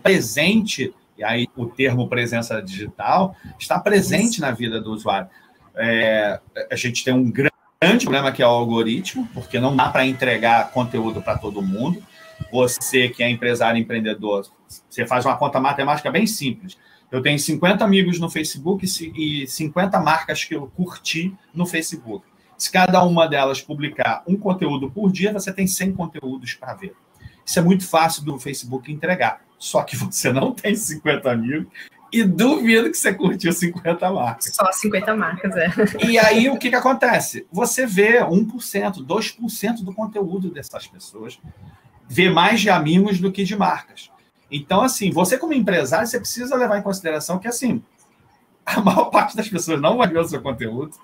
presente, 0.02 0.94
e 1.16 1.24
aí 1.24 1.48
o 1.56 1.66
termo 1.66 2.08
presença 2.08 2.60
digital 2.60 3.36
está 3.58 3.78
presente 3.78 4.40
na 4.40 4.50
vida 4.50 4.80
do 4.80 4.92
usuário. 4.92 5.28
É, 5.74 6.40
a 6.70 6.76
gente 6.76 7.04
tem 7.04 7.12
um 7.12 7.30
grande 7.30 8.04
problema 8.04 8.30
que 8.30 8.42
é 8.42 8.46
o 8.46 8.50
algoritmo, 8.50 9.28
porque 9.34 9.58
não 9.58 9.74
dá 9.74 9.88
para 9.88 10.06
entregar 10.06 10.70
conteúdo 10.70 11.20
para 11.22 11.38
todo 11.38 11.62
mundo. 11.62 12.02
Você 12.52 13.08
que 13.08 13.22
é 13.22 13.30
empresário, 13.30 13.80
empreendedor, 13.80 14.46
você 14.88 15.06
faz 15.06 15.24
uma 15.24 15.36
conta 15.36 15.60
matemática 15.60 16.10
bem 16.10 16.26
simples. 16.26 16.76
Eu 17.10 17.22
tenho 17.22 17.38
50 17.38 17.84
amigos 17.84 18.18
no 18.18 18.28
Facebook 18.28 18.84
e 18.84 19.46
50 19.46 20.00
marcas 20.00 20.44
que 20.44 20.54
eu 20.54 20.66
curti 20.66 21.32
no 21.54 21.64
Facebook. 21.64 22.26
Se 22.58 22.70
cada 22.70 23.02
uma 23.04 23.28
delas 23.28 23.60
publicar 23.60 24.22
um 24.26 24.36
conteúdo 24.36 24.90
por 24.90 25.12
dia, 25.12 25.32
você 25.32 25.52
tem 25.52 25.66
100 25.66 25.92
conteúdos 25.92 26.54
para 26.54 26.74
ver. 26.74 26.94
Isso 27.44 27.58
é 27.58 27.62
muito 27.62 27.86
fácil 27.86 28.24
do 28.24 28.38
Facebook 28.38 28.90
entregar. 28.92 29.42
Só 29.58 29.82
que 29.82 29.96
você 29.96 30.32
não 30.32 30.52
tem 30.52 30.74
50 30.74 31.30
amigos 31.30 31.66
e 32.12 32.22
duvido 32.22 32.90
que 32.90 32.96
você 32.96 33.12
curtiu 33.12 33.52
50 33.52 34.10
marcas. 34.12 34.54
Só 34.54 34.70
50 34.70 35.16
marcas, 35.16 35.56
é. 35.56 35.68
E 36.06 36.16
aí 36.16 36.48
o 36.48 36.56
que, 36.56 36.70
que 36.70 36.76
acontece? 36.76 37.46
Você 37.50 37.86
vê 37.86 38.20
1%, 38.20 39.04
2% 39.04 39.82
do 39.82 39.92
conteúdo 39.92 40.48
dessas 40.48 40.86
pessoas, 40.86 41.40
vê 42.08 42.30
mais 42.30 42.60
de 42.60 42.70
amigos 42.70 43.18
do 43.18 43.32
que 43.32 43.42
de 43.42 43.56
marcas. 43.56 44.10
Então, 44.50 44.82
assim, 44.82 45.10
você 45.10 45.36
como 45.36 45.52
empresário, 45.52 46.06
você 46.06 46.20
precisa 46.20 46.54
levar 46.54 46.78
em 46.78 46.82
consideração 46.82 47.40
que, 47.40 47.48
assim, 47.48 47.82
a 48.64 48.80
maior 48.80 49.06
parte 49.06 49.36
das 49.36 49.48
pessoas 49.48 49.80
não 49.80 49.96
vai 49.96 50.06
ver 50.06 50.20
o 50.20 50.28
seu 50.28 50.40
conteúdo 50.40 50.96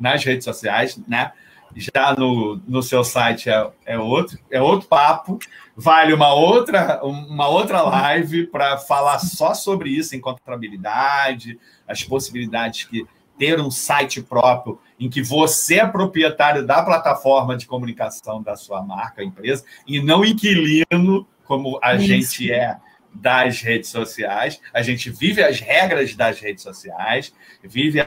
nas 0.00 0.24
redes 0.24 0.44
sociais, 0.44 0.98
né? 1.06 1.32
Já 1.76 2.14
no, 2.16 2.56
no 2.66 2.82
seu 2.82 3.04
site 3.04 3.50
é, 3.50 3.70
é 3.84 3.98
outro, 3.98 4.38
é 4.50 4.62
outro 4.62 4.88
papo. 4.88 5.38
Vale 5.76 6.12
uma 6.12 6.32
outra, 6.32 7.04
uma 7.04 7.48
outra 7.48 7.82
live 7.82 8.46
para 8.46 8.78
falar 8.78 9.18
só 9.18 9.54
sobre 9.54 9.90
isso, 9.90 10.14
em 10.14 10.20
contabilidade, 10.20 11.58
as 11.86 12.04
possibilidades 12.04 12.84
que 12.84 13.04
ter 13.36 13.60
um 13.60 13.70
site 13.70 14.22
próprio 14.22 14.78
em 14.98 15.10
que 15.10 15.22
você 15.22 15.80
é 15.80 15.86
proprietário 15.86 16.64
da 16.64 16.82
plataforma 16.82 17.56
de 17.56 17.66
comunicação 17.66 18.42
da 18.42 18.56
sua 18.56 18.82
marca, 18.82 19.24
empresa, 19.24 19.64
e 19.86 20.00
não 20.00 20.24
inquilino, 20.24 21.26
como 21.44 21.78
a 21.82 21.94
Isso. 21.94 22.06
gente 22.06 22.52
é 22.52 22.78
das 23.12 23.60
redes 23.60 23.90
sociais. 23.90 24.60
A 24.72 24.82
gente 24.82 25.10
vive 25.10 25.42
as 25.42 25.60
regras 25.60 26.14
das 26.14 26.40
redes 26.40 26.62
sociais, 26.62 27.32
vive 27.62 28.00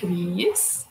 Cris. 0.00 0.88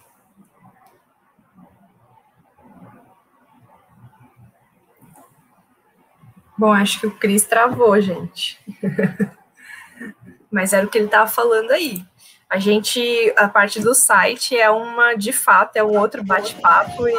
Bom, 6.58 6.72
acho 6.72 7.00
que 7.00 7.08
o 7.08 7.12
Cris 7.12 7.46
travou, 7.46 8.00
gente. 8.00 8.60
Mas 10.52 10.74
era 10.74 10.86
o 10.86 10.90
que 10.90 10.98
ele 10.98 11.06
estava 11.06 11.30
falando 11.30 11.72
aí. 11.72 12.06
A 12.50 12.60
gente, 12.60 13.34
a 13.38 13.48
parte 13.48 13.80
do 13.80 13.94
site 13.94 14.58
é 14.58 14.70
uma, 14.70 15.14
de 15.14 15.32
fato, 15.32 15.78
é 15.78 15.84
um 15.84 15.98
outro 15.98 16.24
bate-papo 16.24 17.08
e 17.08 17.14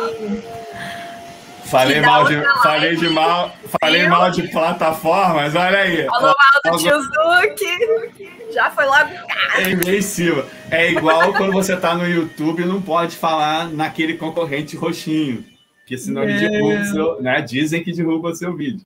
Falei 1.71 2.01
mal 2.01 2.25
de, 2.25 2.43
falei 2.63 2.97
de 2.97 3.09
mal, 3.09 3.55
falei 3.81 4.09
mal 4.09 4.29
de 4.33 4.49
plataformas, 4.49 5.55
olha 5.55 5.79
aí. 5.79 6.05
Falou 6.05 6.35
mal 6.35 6.73
do 6.73 6.79
tio 6.79 7.01
Zuki, 7.01 8.40
já 8.53 8.71
foi 8.71 8.85
logo. 8.85 9.11
É 9.57 9.71
imensivo. 9.71 10.45
É 10.71 10.91
igual 10.91 11.33
quando 11.33 11.53
você 11.53 11.77
tá 11.77 11.95
no 11.95 12.07
YouTube 12.07 12.63
e 12.63 12.67
não 12.67 12.81
pode 12.81 13.17
falar 13.17 13.69
naquele 13.69 14.15
concorrente 14.15 14.77
roxinho, 14.77 15.45
porque 15.79 15.99
senão 15.99 16.23
é. 16.23 16.31
ele 16.31 16.49
derruba 16.49 16.81
o 16.81 16.85
seu, 16.87 17.23
né? 17.23 17.41
Dizem 17.41 17.83
que 17.83 17.93
derruba 17.93 18.31
o 18.31 18.35
seu 18.35 18.57
vídeo. 18.57 18.85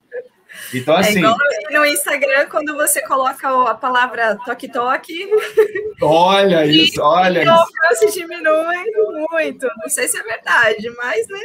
Então, 0.73 0.97
é 0.97 1.01
assim. 1.01 1.17
É 1.17 1.19
igual 1.19 1.37
no 1.71 1.85
Instagram, 1.85 2.47
quando 2.49 2.75
você 2.75 3.03
coloca 3.03 3.71
a 3.71 3.75
palavra 3.75 4.37
toque-toque. 4.45 5.29
Olha 6.01 6.65
isso, 6.67 7.01
olha 7.03 7.43
isso. 7.43 7.51
O 7.51 7.55
alcance 7.55 8.13
diminui 8.13 8.85
muito. 9.31 9.67
Não 9.79 9.89
sei 9.89 10.09
se 10.09 10.17
é 10.17 10.23
verdade, 10.23 10.91
mas, 10.97 11.27
né? 11.29 11.41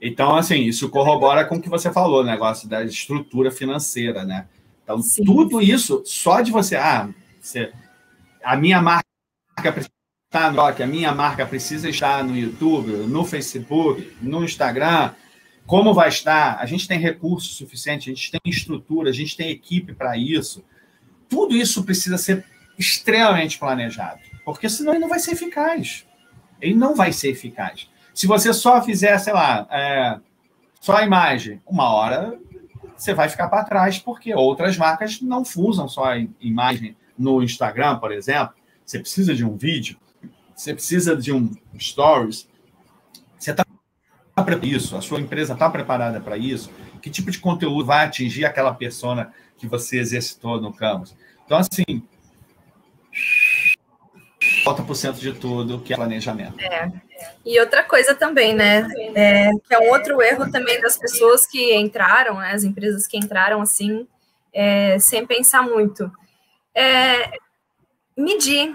Então, 0.00 0.34
assim, 0.36 0.62
isso 0.62 0.88
corrobora 0.88 1.44
com 1.44 1.56
o 1.56 1.62
que 1.62 1.68
você 1.68 1.92
falou, 1.92 2.20
o 2.20 2.26
negócio 2.26 2.68
da 2.68 2.82
estrutura 2.82 3.50
financeira, 3.50 4.24
né? 4.24 4.46
Então, 4.84 5.00
Sim. 5.00 5.24
tudo 5.24 5.60
isso, 5.60 6.02
só 6.04 6.42
de 6.42 6.52
você, 6.52 6.76
ah, 6.76 7.08
você, 7.40 7.72
a 8.44 8.54
minha 8.56 8.80
marca 8.80 9.02
precisa 9.56 9.90
estar 10.26 10.52
no 10.52 10.60
a 10.60 10.86
minha 10.86 11.12
marca 11.12 11.46
precisa 11.46 11.88
estar 11.88 12.22
no 12.22 12.36
YouTube, 12.36 12.90
no 13.06 13.24
Facebook, 13.24 14.14
no 14.20 14.44
Instagram, 14.44 15.12
como 15.66 15.94
vai 15.94 16.08
estar? 16.08 16.58
A 16.60 16.66
gente 16.66 16.86
tem 16.86 16.98
recursos 16.98 17.56
suficientes, 17.56 18.08
a 18.08 18.14
gente 18.14 18.30
tem 18.30 18.40
estrutura, 18.44 19.08
a 19.08 19.12
gente 19.12 19.36
tem 19.36 19.50
equipe 19.50 19.94
para 19.94 20.16
isso. 20.16 20.62
Tudo 21.28 21.56
isso 21.56 21.82
precisa 21.84 22.18
ser 22.18 22.44
extremamente 22.78 23.58
planejado, 23.58 24.20
porque 24.44 24.68
senão 24.68 24.92
ele 24.92 25.00
não 25.00 25.08
vai 25.08 25.18
ser 25.18 25.32
eficaz. 25.32 26.04
Ele 26.60 26.74
não 26.74 26.94
vai 26.94 27.12
ser 27.12 27.30
eficaz. 27.30 27.88
Se 28.12 28.26
você 28.26 28.52
só 28.52 28.82
fizer, 28.82 29.16
sei 29.18 29.32
lá, 29.32 29.66
é, 29.70 30.20
só 30.80 30.96
a 30.96 31.04
imagem, 31.04 31.62
uma 31.66 31.88
hora 31.90 32.38
você 32.96 33.14
vai 33.14 33.28
ficar 33.28 33.48
para 33.48 33.64
trás, 33.64 33.98
porque 33.98 34.34
outras 34.34 34.76
marcas 34.76 35.20
não 35.20 35.42
usam 35.56 35.88
só 35.88 36.04
a 36.12 36.26
imagem 36.40 36.96
no 37.18 37.42
Instagram, 37.42 37.98
por 37.98 38.12
exemplo. 38.12 38.54
Você 38.84 38.98
precisa 38.98 39.34
de 39.34 39.44
um 39.44 39.56
vídeo, 39.56 39.96
você 40.54 40.74
precisa 40.74 41.16
de 41.16 41.32
um 41.32 41.50
stories. 41.78 42.48
Você 43.38 43.50
está 43.50 43.64
para 44.36 44.56
isso? 44.64 44.96
A 44.96 45.00
sua 45.00 45.20
empresa 45.20 45.52
está 45.52 45.68
preparada 45.68 46.20
para 46.20 46.36
isso? 46.36 46.70
Que 47.00 47.10
tipo 47.10 47.30
de 47.30 47.38
conteúdo 47.38 47.84
vai 47.84 48.06
atingir 48.06 48.44
aquela 48.44 48.74
persona 48.74 49.32
que 49.56 49.66
você 49.66 49.98
exercitou 49.98 50.60
no 50.60 50.72
campus? 50.72 51.14
Então, 51.44 51.58
assim, 51.58 52.02
volta 54.64 54.82
por 54.82 54.96
cento 54.96 55.18
de 55.18 55.32
tudo 55.32 55.80
que 55.80 55.92
é 55.92 55.96
planejamento. 55.96 56.58
É. 56.58 56.90
E 57.44 57.60
outra 57.60 57.84
coisa 57.84 58.14
também, 58.14 58.54
né? 58.54 58.88
É, 59.14 59.50
que 59.50 59.74
é 59.74 59.78
um 59.78 59.90
outro 59.90 60.20
erro 60.22 60.50
também 60.50 60.80
das 60.80 60.96
pessoas 60.96 61.46
que 61.46 61.74
entraram, 61.76 62.38
né, 62.38 62.52
as 62.52 62.64
empresas 62.64 63.06
que 63.06 63.18
entraram 63.18 63.60
assim, 63.60 64.08
é, 64.52 64.98
sem 64.98 65.26
pensar 65.26 65.62
muito. 65.62 66.10
É, 66.74 67.30
medir. 68.16 68.74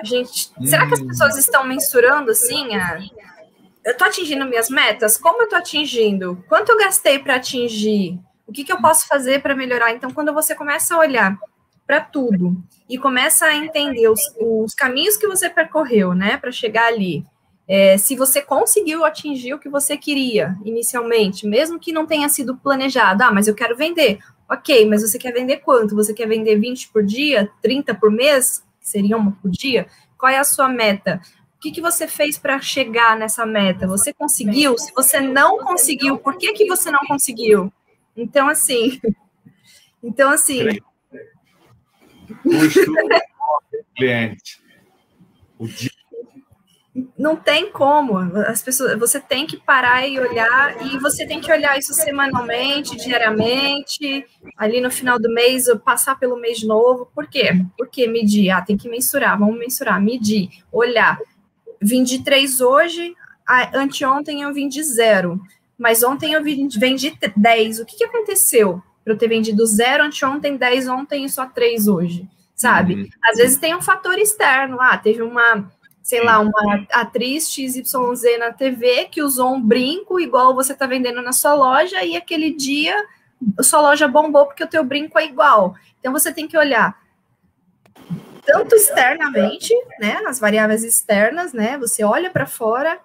A 0.00 0.04
gente, 0.04 0.50
hum. 0.58 0.66
Será 0.66 0.86
que 0.86 0.94
as 0.94 1.02
pessoas 1.02 1.34
hum. 1.34 1.38
estão 1.38 1.64
mensurando 1.64 2.30
assim? 2.30 2.74
A, 2.74 2.98
eu 3.84 3.92
estou 3.92 4.06
atingindo 4.06 4.46
minhas 4.46 4.70
metas? 4.70 5.16
Como 5.16 5.42
eu 5.42 5.44
estou 5.44 5.58
atingindo? 5.58 6.42
Quanto 6.48 6.70
eu 6.70 6.78
gastei 6.78 7.18
para 7.18 7.36
atingir? 7.36 8.18
O 8.46 8.52
que, 8.52 8.64
que 8.64 8.72
eu 8.72 8.80
posso 8.80 9.06
fazer 9.06 9.42
para 9.42 9.54
melhorar? 9.54 9.92
Então, 9.92 10.10
quando 10.10 10.32
você 10.32 10.54
começa 10.54 10.94
a 10.94 10.98
olhar 10.98 11.36
para 11.86 12.00
tudo 12.00 12.56
e 12.88 12.98
começa 12.98 13.46
a 13.46 13.54
entender 13.54 14.08
os, 14.08 14.20
os 14.40 14.74
caminhos 14.74 15.16
que 15.16 15.26
você 15.26 15.48
percorreu, 15.48 16.14
né, 16.14 16.36
para 16.36 16.50
chegar 16.50 16.86
ali, 16.86 17.24
é, 17.68 17.98
se 17.98 18.14
você 18.14 18.40
conseguiu 18.40 19.04
atingir 19.04 19.54
o 19.54 19.58
que 19.58 19.68
você 19.68 19.96
queria 19.96 20.56
inicialmente, 20.64 21.46
mesmo 21.46 21.80
que 21.80 21.92
não 21.92 22.06
tenha 22.06 22.28
sido 22.28 22.56
planejado, 22.56 23.24
ah, 23.24 23.32
mas 23.32 23.48
eu 23.48 23.54
quero 23.54 23.76
vender. 23.76 24.18
Ok, 24.48 24.86
mas 24.86 25.02
você 25.02 25.18
quer 25.18 25.32
vender 25.32 25.56
quanto? 25.58 25.96
Você 25.96 26.14
quer 26.14 26.28
vender 26.28 26.56
20 26.56 26.88
por 26.90 27.04
dia, 27.04 27.50
30 27.60 27.94
por 27.94 28.10
mês, 28.10 28.64
seria 28.80 29.16
uma 29.16 29.32
por 29.32 29.50
dia? 29.50 29.88
Qual 30.16 30.30
é 30.30 30.38
a 30.38 30.44
sua 30.44 30.68
meta? 30.68 31.20
O 31.56 31.60
que, 31.60 31.72
que 31.72 31.80
você 31.80 32.06
fez 32.06 32.38
para 32.38 32.60
chegar 32.60 33.16
nessa 33.16 33.44
meta? 33.44 33.88
Você 33.88 34.12
conseguiu? 34.12 34.78
Se 34.78 34.92
você 34.94 35.20
não 35.20 35.58
conseguiu, 35.58 36.18
por 36.18 36.38
que, 36.38 36.52
que 36.52 36.66
você 36.66 36.90
não 36.92 37.00
conseguiu? 37.08 37.72
Então, 38.16 38.48
assim. 38.48 39.00
Então, 40.02 40.30
assim. 40.30 40.78
Custo 42.42 42.92
cliente. 43.94 44.60
O 45.58 45.66
dia 45.66 45.90
não 47.18 47.36
tem 47.36 47.70
como. 47.70 48.18
As 48.18 48.62
pessoas, 48.62 48.98
você 48.98 49.20
tem 49.20 49.46
que 49.46 49.56
parar 49.56 50.06
e 50.06 50.18
olhar, 50.18 50.86
e 50.86 50.98
você 50.98 51.26
tem 51.26 51.40
que 51.40 51.52
olhar 51.52 51.78
isso 51.78 51.92
semanalmente, 51.92 52.96
diariamente, 52.96 54.24
ali 54.56 54.80
no 54.80 54.90
final 54.90 55.18
do 55.18 55.32
mês, 55.32 55.66
passar 55.84 56.18
pelo 56.18 56.40
mês 56.40 56.58
de 56.58 56.66
novo. 56.66 57.10
Por 57.14 57.26
quê? 57.26 57.50
Porque 57.76 58.06
medir, 58.06 58.50
ah, 58.50 58.62
tem 58.62 58.76
que 58.76 58.88
mensurar, 58.88 59.38
vamos 59.38 59.58
mensurar, 59.58 60.00
medir, 60.00 60.48
olhar. 60.72 61.18
Vim 61.80 62.02
de 62.02 62.22
três 62.22 62.60
hoje, 62.60 63.14
anteontem 63.74 64.42
eu 64.42 64.52
vim 64.54 64.68
de 64.68 64.82
zero, 64.82 65.40
mas 65.78 66.02
ontem 66.02 66.32
eu 66.32 66.42
vendi 66.42 67.18
10. 67.36 67.80
O 67.80 67.84
que, 67.84 67.96
que 67.96 68.04
aconteceu 68.04 68.82
para 69.06 69.12
eu 69.12 69.18
ter 69.18 69.28
vendido 69.28 69.64
zero 69.64 70.02
anteontem, 70.02 70.56
10 70.56 70.88
ontem 70.88 71.24
e 71.24 71.30
só 71.30 71.46
três 71.46 71.86
hoje? 71.86 72.28
Sabe? 72.56 72.94
Uhum. 72.94 73.08
Às 73.22 73.36
vezes 73.36 73.56
tem 73.56 73.72
um 73.72 73.80
fator 73.80 74.18
externo, 74.18 74.80
ah, 74.80 74.98
teve 74.98 75.22
uma 75.22 75.70
sei 76.02 76.22
lá, 76.22 76.38
uma 76.38 76.86
atriz 76.92 77.50
XYZ 77.50 78.38
na 78.38 78.52
TV 78.52 79.06
que 79.10 79.22
usou 79.22 79.54
um 79.54 79.60
brinco 79.60 80.20
igual 80.20 80.54
você 80.54 80.72
está 80.72 80.86
vendendo 80.86 81.20
na 81.20 81.32
sua 81.32 81.54
loja 81.54 82.04
e 82.04 82.16
aquele 82.16 82.52
dia 82.52 82.94
sua 83.60 83.80
loja 83.80 84.06
bombou 84.06 84.46
porque 84.46 84.62
o 84.62 84.68
teu 84.68 84.84
brinco 84.84 85.18
é 85.18 85.24
igual. 85.24 85.74
Então 85.98 86.12
você 86.12 86.32
tem 86.32 86.46
que 86.46 86.56
olhar 86.56 86.96
tanto 88.44 88.74
externamente, 88.76 89.74
né, 90.00 90.22
as 90.26 90.38
variáveis 90.38 90.84
externas, 90.84 91.52
né, 91.52 91.76
você 91.76 92.04
olha 92.04 92.30
para 92.30 92.46
fora 92.46 93.00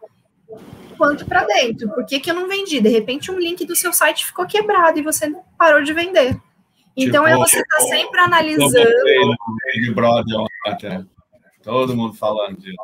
quanto 0.97 1.26
para 1.26 1.45
dentro. 1.45 1.89
Por 1.89 2.06
que, 2.06 2.20
que 2.20 2.30
eu 2.30 2.36
não 2.36 2.47
vendi? 2.47 2.80
De 2.80 2.89
repente 2.89 3.32
um 3.32 3.39
link 3.39 3.66
do 3.66 3.76
seu 3.76 3.91
site 3.91 4.26
ficou 4.26 4.45
quebrado 4.45 4.99
e 4.99 5.04
você 5.04 5.34
parou 5.58 5.82
de 5.82 5.93
vender. 5.93 6.38
Então 6.95 7.24
tipo, 7.24 7.36
é 7.36 7.38
você 7.38 7.60
estar 7.60 7.78
tá 7.78 7.84
sempre 7.84 8.20
analisando. 8.20 8.72
Big 9.74 9.93
Brother, 9.93 10.45
Todo 11.64 11.95
mundo 11.95 12.14
falando 12.14 12.58
disso. 12.58 12.78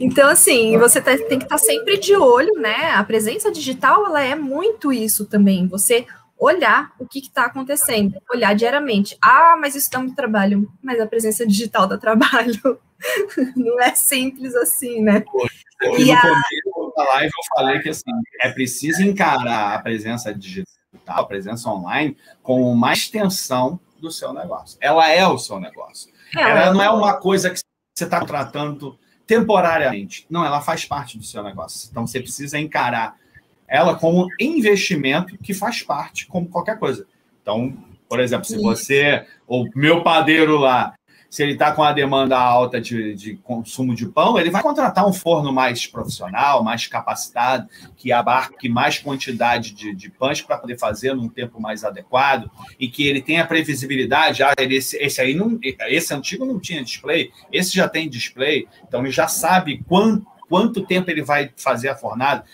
Então, 0.00 0.28
assim, 0.28 0.78
você 0.78 1.00
tá, 1.00 1.16
tem 1.16 1.38
que 1.38 1.44
estar 1.44 1.48
tá 1.48 1.58
sempre 1.58 1.98
de 1.98 2.16
olho, 2.16 2.54
né? 2.54 2.92
A 2.92 3.04
presença 3.04 3.52
digital, 3.52 4.06
ela 4.06 4.22
é 4.22 4.34
muito 4.34 4.92
isso 4.92 5.26
também. 5.26 5.66
Você 5.68 6.06
olhar 6.38 6.92
o 6.98 7.06
que 7.06 7.18
está 7.18 7.46
acontecendo, 7.46 8.14
olhar 8.32 8.54
diariamente. 8.54 9.18
Ah, 9.20 9.56
mas 9.60 9.74
isso 9.74 9.90
dá 9.90 9.98
muito 9.98 10.14
trabalho. 10.14 10.70
Mas 10.82 11.00
a 11.00 11.06
presença 11.06 11.46
digital 11.46 11.86
dá 11.86 11.98
trabalho. 11.98 12.78
Não 13.56 13.80
é 13.80 13.94
simples 13.94 14.54
assim, 14.54 15.02
né? 15.02 15.24
Hoje, 15.34 16.06
no 16.06 16.12
a... 16.12 16.20
começo 16.20 16.67
da 16.98 17.04
live 17.04 17.30
eu 17.30 17.56
falei 17.56 17.78
que 17.80 17.88
assim, 17.88 18.10
é 18.40 18.50
preciso 18.50 19.02
encarar 19.02 19.74
a 19.74 19.78
presença 19.78 20.34
digital, 20.34 20.66
a 21.06 21.24
presença 21.24 21.70
online, 21.70 22.16
como 22.42 22.70
uma 22.70 22.92
extensão 22.92 23.78
do 24.00 24.10
seu 24.10 24.32
negócio. 24.32 24.76
Ela 24.80 25.10
é 25.10 25.26
o 25.26 25.38
seu 25.38 25.60
negócio. 25.60 26.12
É, 26.36 26.40
ela 26.40 26.72
não 26.72 26.82
é 26.82 26.90
uma 26.90 27.14
coisa 27.14 27.50
que 27.50 27.60
você 27.96 28.04
está 28.04 28.24
tratando 28.24 28.98
temporariamente. 29.26 30.26
Não, 30.28 30.44
ela 30.44 30.60
faz 30.60 30.84
parte 30.84 31.16
do 31.16 31.24
seu 31.24 31.42
negócio. 31.42 31.88
Então 31.90 32.06
você 32.06 32.20
precisa 32.20 32.58
encarar 32.58 33.16
ela 33.66 33.94
como 33.94 34.26
investimento 34.40 35.36
que 35.38 35.54
faz 35.54 35.82
parte, 35.82 36.26
como 36.26 36.48
qualquer 36.48 36.78
coisa. 36.78 37.06
Então, 37.42 37.76
por 38.08 38.18
exemplo, 38.18 38.46
se 38.46 38.56
você, 38.60 39.26
o 39.46 39.68
meu 39.74 40.02
padeiro 40.02 40.56
lá, 40.56 40.94
se 41.30 41.42
ele 41.42 41.52
está 41.52 41.72
com 41.72 41.82
a 41.82 41.92
demanda 41.92 42.38
alta 42.38 42.80
de, 42.80 43.14
de, 43.14 43.36
consumo 43.36 43.94
de 43.94 44.08
pão, 44.08 44.38
ele 44.38 44.50
vai 44.50 44.62
contratar 44.62 45.06
um 45.06 45.12
forno 45.12 45.52
mais 45.52 45.86
profissional, 45.86 46.64
mais 46.64 46.86
capacitado, 46.86 47.68
que 47.96 48.10
abarque 48.10 48.68
mais 48.68 48.98
quantidade 48.98 49.72
de, 49.72 49.94
de 49.94 50.10
pães 50.10 50.40
para 50.40 50.56
poder 50.56 50.78
fazer 50.78 51.14
num 51.14 51.28
tempo 51.28 51.60
mais 51.60 51.84
adequado 51.84 52.50
e 52.80 52.88
que 52.88 53.06
ele 53.06 53.20
tenha 53.20 53.46
previsibilidade. 53.46 54.42
Ah, 54.42 54.54
ele, 54.58 54.76
esse, 54.76 54.96
esse 54.96 55.20
aí 55.20 55.34
não, 55.34 55.58
esse 55.62 56.14
antigo 56.14 56.46
não 56.46 56.58
tinha 56.58 56.82
display, 56.82 57.30
esse 57.52 57.76
já 57.76 57.88
tem 57.88 58.08
display, 58.08 58.66
então 58.86 59.00
ele 59.00 59.10
já 59.10 59.28
sabe 59.28 59.84
quanto, 59.86 60.26
quanto 60.48 60.86
tempo 60.86 61.10
ele 61.10 61.22
vai 61.22 61.50
fazer 61.56 61.90
a 61.90 61.96
fornada. 61.96 62.44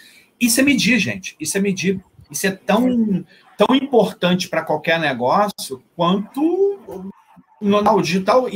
Isso 0.40 0.60
é 0.60 0.64
medir, 0.64 0.98
gente. 0.98 1.36
Isso 1.38 1.56
é 1.56 1.60
medir. 1.60 2.00
Isso 2.28 2.46
é 2.46 2.50
tão, 2.50 3.24
tão 3.56 3.74
importante 3.76 4.48
para 4.48 4.62
qualquer 4.62 4.98
negócio 4.98 5.82
quanto 5.94 7.12
no 7.64 8.02
digital 8.02 8.46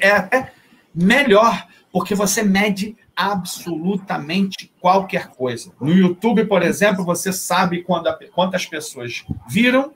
é 0.00 0.10
até 0.10 0.52
melhor, 0.94 1.66
porque 1.92 2.14
você 2.14 2.42
mede 2.42 2.96
absolutamente 3.16 4.70
qualquer 4.80 5.28
coisa. 5.28 5.72
No 5.80 5.92
YouTube, 5.92 6.44
por 6.44 6.62
exemplo, 6.62 7.04
você 7.04 7.32
sabe 7.32 7.82
quando 7.82 8.08
quantas 8.32 8.66
pessoas 8.66 9.24
viram 9.48 9.92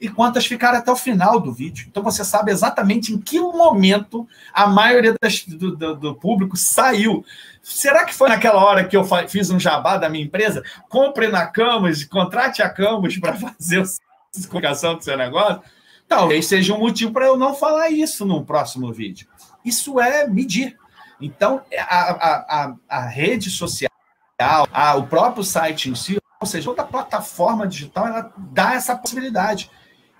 e 0.00 0.08
quantas 0.08 0.46
ficaram 0.46 0.78
até 0.78 0.90
o 0.90 0.96
final 0.96 1.40
do 1.40 1.52
vídeo. 1.52 1.86
Então 1.88 2.02
você 2.02 2.24
sabe 2.24 2.52
exatamente 2.52 3.12
em 3.12 3.18
que 3.18 3.38
momento 3.40 4.28
a 4.52 4.66
maioria 4.66 5.14
das, 5.20 5.44
do, 5.44 5.74
do, 5.74 5.96
do, 5.96 6.14
público 6.14 6.56
saiu. 6.56 7.24
Será 7.62 8.04
que 8.04 8.14
foi 8.14 8.28
naquela 8.28 8.62
hora 8.62 8.84
que 8.84 8.96
eu 8.96 9.04
fiz 9.28 9.50
um 9.50 9.58
jabá 9.58 9.96
da 9.96 10.08
minha 10.08 10.24
empresa? 10.24 10.62
Compre 10.88 11.28
na 11.28 11.46
Camus, 11.46 12.04
contrate 12.04 12.62
a 12.62 12.68
Camus 12.68 13.18
para 13.18 13.32
fazer 13.40 13.82
a 13.82 14.48
comunicação 14.48 14.96
do 14.96 15.04
seu 15.04 15.16
negócio. 15.16 15.62
Talvez 16.08 16.46
seja 16.46 16.74
um 16.74 16.78
motivo 16.78 17.12
para 17.12 17.26
eu 17.26 17.36
não 17.36 17.54
falar 17.54 17.90
isso 17.90 18.24
num 18.24 18.44
próximo 18.44 18.92
vídeo. 18.92 19.26
Isso 19.64 20.00
é 20.00 20.26
medir. 20.26 20.76
Então, 21.20 21.62
a, 21.76 22.12
a, 22.12 22.36
a, 22.64 22.76
a 22.88 23.06
rede 23.06 23.50
social, 23.50 23.90
a, 24.38 24.94
o 24.96 25.06
próprio 25.06 25.42
site 25.42 25.90
em 25.90 25.94
si, 25.94 26.18
ou 26.40 26.46
seja, 26.46 26.66
toda 26.66 26.84
plataforma 26.84 27.66
digital, 27.66 28.06
ela 28.06 28.32
dá 28.36 28.74
essa 28.74 28.96
possibilidade. 28.96 29.70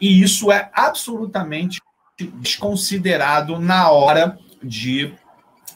E 0.01 0.23
isso 0.23 0.51
é 0.51 0.71
absolutamente 0.73 1.81
desconsiderado 2.19 3.59
na 3.59 3.91
hora 3.91 4.39
de 4.63 5.15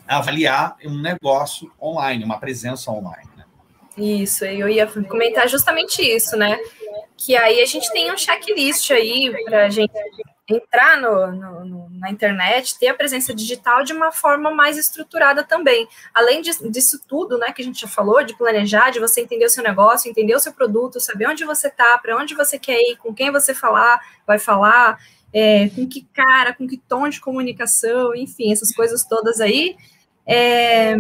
avaliar 0.08 0.76
um 0.84 0.98
negócio 0.98 1.70
online, 1.80 2.24
uma 2.24 2.38
presença 2.38 2.90
online. 2.90 3.28
Né? 3.36 3.44
Isso, 3.96 4.44
eu 4.44 4.68
ia 4.68 4.86
comentar 4.86 5.48
justamente 5.48 6.02
isso, 6.02 6.36
né? 6.36 6.58
Que 7.20 7.36
aí 7.36 7.60
a 7.60 7.66
gente 7.66 7.92
tem 7.92 8.10
um 8.10 8.16
checklist 8.16 8.90
aí 8.90 9.30
para 9.44 9.66
a 9.66 9.68
gente 9.68 9.92
entrar 10.48 10.98
no, 10.98 11.30
no, 11.30 11.64
no, 11.66 11.90
na 11.90 12.10
internet, 12.10 12.78
ter 12.78 12.88
a 12.88 12.94
presença 12.94 13.34
digital 13.34 13.84
de 13.84 13.92
uma 13.92 14.10
forma 14.10 14.50
mais 14.50 14.78
estruturada 14.78 15.44
também. 15.44 15.86
Além 16.14 16.40
de, 16.40 16.50
disso 16.70 16.98
tudo, 17.06 17.36
né, 17.36 17.52
que 17.52 17.60
a 17.60 17.64
gente 17.64 17.78
já 17.82 17.86
falou, 17.86 18.24
de 18.24 18.34
planejar, 18.34 18.88
de 18.88 18.98
você 18.98 19.20
entender 19.20 19.44
o 19.44 19.50
seu 19.50 19.62
negócio, 19.62 20.10
entender 20.10 20.34
o 20.34 20.40
seu 20.40 20.52
produto, 20.54 20.98
saber 20.98 21.28
onde 21.28 21.44
você 21.44 21.68
está, 21.68 21.98
para 21.98 22.16
onde 22.16 22.34
você 22.34 22.58
quer 22.58 22.80
ir, 22.80 22.96
com 22.96 23.14
quem 23.14 23.30
você 23.30 23.54
falar, 23.54 24.00
vai 24.26 24.38
falar, 24.38 24.98
é, 25.30 25.68
com 25.68 25.86
que 25.86 26.08
cara, 26.14 26.54
com 26.54 26.66
que 26.66 26.78
tom 26.78 27.06
de 27.06 27.20
comunicação, 27.20 28.14
enfim, 28.14 28.50
essas 28.50 28.74
coisas 28.74 29.04
todas 29.04 29.42
aí. 29.42 29.76
É, 30.26 30.94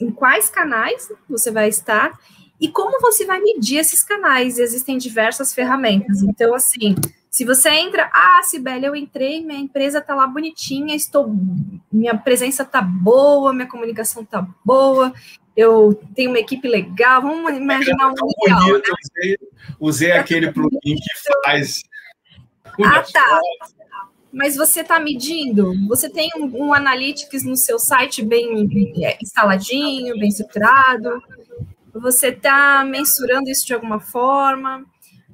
em 0.00 0.10
quais 0.14 0.50
canais 0.50 1.10
você 1.28 1.50
vai 1.50 1.68
estar 1.68 2.12
e 2.60 2.68
como 2.68 3.00
você 3.00 3.24
vai 3.24 3.40
medir 3.40 3.78
esses 3.78 4.02
canais? 4.02 4.58
Existem 4.58 4.98
diversas 4.98 5.54
ferramentas. 5.54 6.22
Então, 6.22 6.54
assim, 6.54 6.94
se 7.30 7.44
você 7.44 7.70
entra, 7.70 8.10
ah, 8.12 8.40
Sibeli, 8.42 8.86
eu 8.86 8.96
entrei, 8.96 9.44
minha 9.44 9.60
empresa 9.60 10.00
tá 10.00 10.14
lá 10.14 10.26
bonitinha, 10.26 10.94
estou, 10.96 11.32
minha 11.92 12.16
presença 12.16 12.64
tá 12.64 12.82
boa, 12.82 13.52
minha 13.52 13.68
comunicação 13.68 14.24
tá 14.24 14.46
boa, 14.64 15.12
eu 15.56 16.00
tenho 16.14 16.30
uma 16.30 16.38
equipe 16.38 16.66
legal, 16.66 17.22
vamos 17.22 17.52
imaginar 17.56 18.08
um 18.08 18.14
legal, 18.42 18.60
bonito, 18.60 18.88
né? 18.88 18.94
usei, 19.04 19.38
usei 19.78 20.12
aquele 20.12 20.50
plugin 20.52 20.78
que 20.82 21.32
faz. 21.44 21.82
Ah, 22.82 23.02
tá. 23.02 23.40
Mas 24.32 24.56
você 24.56 24.80
está 24.80 25.00
medindo? 25.00 25.74
Você 25.88 26.08
tem 26.08 26.30
um, 26.36 26.66
um 26.66 26.74
analytics 26.74 27.44
no 27.44 27.56
seu 27.56 27.78
site 27.78 28.22
bem 28.22 28.68
é, 29.02 29.18
instaladinho, 29.22 30.18
bem 30.18 30.28
estruturado? 30.28 31.20
Você 31.94 32.28
está 32.28 32.84
mensurando 32.84 33.50
isso 33.50 33.66
de 33.66 33.74
alguma 33.74 34.00
forma? 34.00 34.84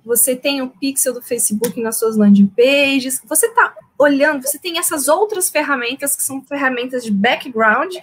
Você 0.04 0.36
tem 0.36 0.60
o 0.60 0.68
pixel 0.68 1.14
do 1.14 1.22
Facebook 1.22 1.80
nas 1.80 1.98
suas 1.98 2.16
landing 2.16 2.46
pages? 2.46 3.22
Você 3.26 3.46
está 3.46 3.74
olhando, 3.98 4.42
você 4.42 4.58
tem 4.58 4.78
essas 4.78 5.08
outras 5.08 5.48
ferramentas 5.48 6.14
que 6.14 6.22
são 6.22 6.42
ferramentas 6.42 7.04
de 7.04 7.10
background 7.10 7.94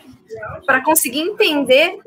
para 0.65 0.83
conseguir 0.83 1.19
entender 1.19 1.99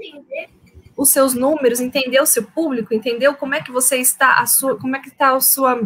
os 0.97 1.11
seus 1.11 1.35
números, 1.35 1.81
entender 1.81 2.21
o 2.21 2.27
seu 2.27 2.43
público, 2.43 2.95
entender 2.95 3.33
como 3.35 3.55
é 3.55 3.63
que 3.63 3.73
você 3.73 3.97
está, 3.97 4.39
a 4.39 4.47
sua, 4.47 4.77
como 4.77 4.97
é 4.97 5.01
que 5.01 5.09
está 5.09 5.35
a 5.35 5.41
sua, 5.41 5.81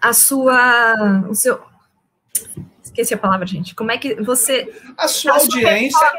a 0.00 0.12
sua, 0.12 1.26
o 1.28 1.34
seu, 1.34 1.60
esqueci 2.82 3.14
a 3.14 3.18
palavra, 3.18 3.46
gente. 3.46 3.74
Como 3.74 3.90
é 3.90 3.98
que 3.98 4.14
você, 4.22 4.72
a 4.96 5.08
sua 5.08 5.34
audiência, 5.34 6.12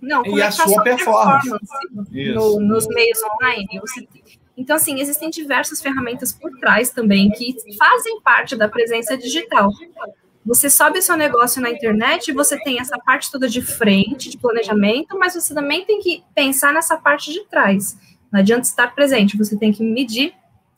não, 0.00 0.24
e 0.26 0.42
a, 0.42 0.50
sua, 0.50 0.82
performance, 0.82 1.50
performance 1.50 2.34
no, 2.34 2.60
nos 2.60 2.86
meios 2.88 3.18
online. 3.22 3.80
Você, 3.80 4.06
então, 4.56 4.76
assim, 4.76 5.00
existem 5.00 5.28
diversas 5.28 5.82
ferramentas 5.82 6.32
por 6.32 6.50
trás 6.58 6.90
também 6.90 7.30
que 7.30 7.54
fazem 7.76 8.20
parte 8.22 8.56
da 8.56 8.68
presença 8.68 9.16
digital. 9.16 9.70
Você 10.44 10.70
sobe 10.70 11.02
seu 11.02 11.16
negócio 11.16 11.60
na 11.60 11.70
internet 11.70 12.28
e 12.28 12.32
você 12.32 12.58
tem 12.62 12.80
essa 12.80 12.96
parte 12.98 13.30
toda 13.30 13.48
de 13.48 13.60
frente, 13.60 14.30
de 14.30 14.38
planejamento, 14.38 15.18
mas 15.18 15.34
você 15.34 15.52
também 15.52 15.84
tem 15.84 16.00
que 16.00 16.22
pensar 16.34 16.72
nessa 16.72 16.96
parte 16.96 17.32
de 17.32 17.44
trás. 17.46 17.98
Não 18.32 18.40
adianta 18.40 18.62
estar 18.62 18.94
presente, 18.94 19.36
você 19.36 19.56
tem 19.56 19.72
que 19.72 19.82
medir, 19.82 20.32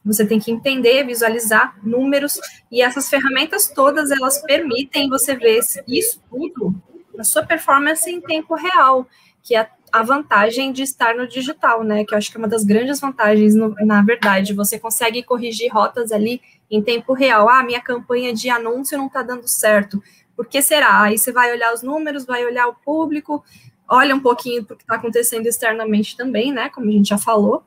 você 0.05 0.26
tem 0.26 0.41
que 0.41 0.51
entender, 0.51 1.05
visualizar 1.05 1.76
números, 1.82 2.41
e 2.72 2.80
essas 2.80 3.09
ferramentas 3.11 3.68
todas, 3.68 4.11
elas 4.11 4.41
permitem 4.43 5.09
você 5.09 5.36
ver 5.36 5.61
isso 5.86 6.20
tudo 6.30 6.74
na 7.18 7.24
sua 7.24 7.42
performance 7.42 8.08
em 8.08 8.20
tempo 8.20 8.54
real, 8.54 9.04
que 9.42 9.56
é 9.56 9.68
a 9.90 10.02
vantagem 10.04 10.70
de 10.72 10.82
estar 10.84 11.16
no 11.16 11.26
digital, 11.26 11.82
né? 11.82 12.04
Que 12.04 12.14
eu 12.14 12.18
acho 12.18 12.30
que 12.30 12.36
é 12.36 12.38
uma 12.38 12.46
das 12.46 12.62
grandes 12.62 13.00
vantagens, 13.00 13.56
no, 13.56 13.74
na 13.84 14.02
verdade. 14.02 14.54
Você 14.54 14.78
consegue 14.78 15.24
corrigir 15.24 15.72
rotas 15.72 16.12
ali 16.12 16.40
em 16.70 16.80
tempo 16.80 17.12
real. 17.14 17.48
Ah, 17.48 17.64
minha 17.64 17.80
campanha 17.80 18.32
de 18.32 18.48
anúncio 18.48 18.96
não 18.96 19.08
está 19.08 19.22
dando 19.22 19.48
certo. 19.48 20.00
Por 20.36 20.46
que 20.46 20.62
será? 20.62 21.02
Aí 21.02 21.18
você 21.18 21.32
vai 21.32 21.52
olhar 21.52 21.74
os 21.74 21.82
números, 21.82 22.24
vai 22.24 22.46
olhar 22.46 22.68
o 22.68 22.74
público, 22.74 23.44
olha 23.88 24.14
um 24.14 24.20
pouquinho 24.20 24.62
do 24.62 24.76
que 24.76 24.84
está 24.84 24.94
acontecendo 24.94 25.46
externamente 25.46 26.16
também, 26.16 26.52
né? 26.52 26.68
Como 26.68 26.88
a 26.88 26.92
gente 26.92 27.08
já 27.08 27.18
falou. 27.18 27.64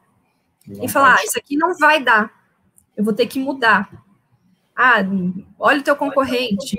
E 0.81 0.87
falar, 0.87 1.17
ah, 1.19 1.23
isso 1.25 1.37
aqui 1.37 1.57
não 1.57 1.75
vai 1.77 2.01
dar. 2.01 2.31
Eu 2.95 3.03
vou 3.03 3.13
ter 3.13 3.25
que 3.25 3.39
mudar. 3.39 3.91
Ah, 4.73 4.99
olha 5.59 5.81
o 5.81 5.83
teu 5.83 5.95
concorrente. 5.97 6.77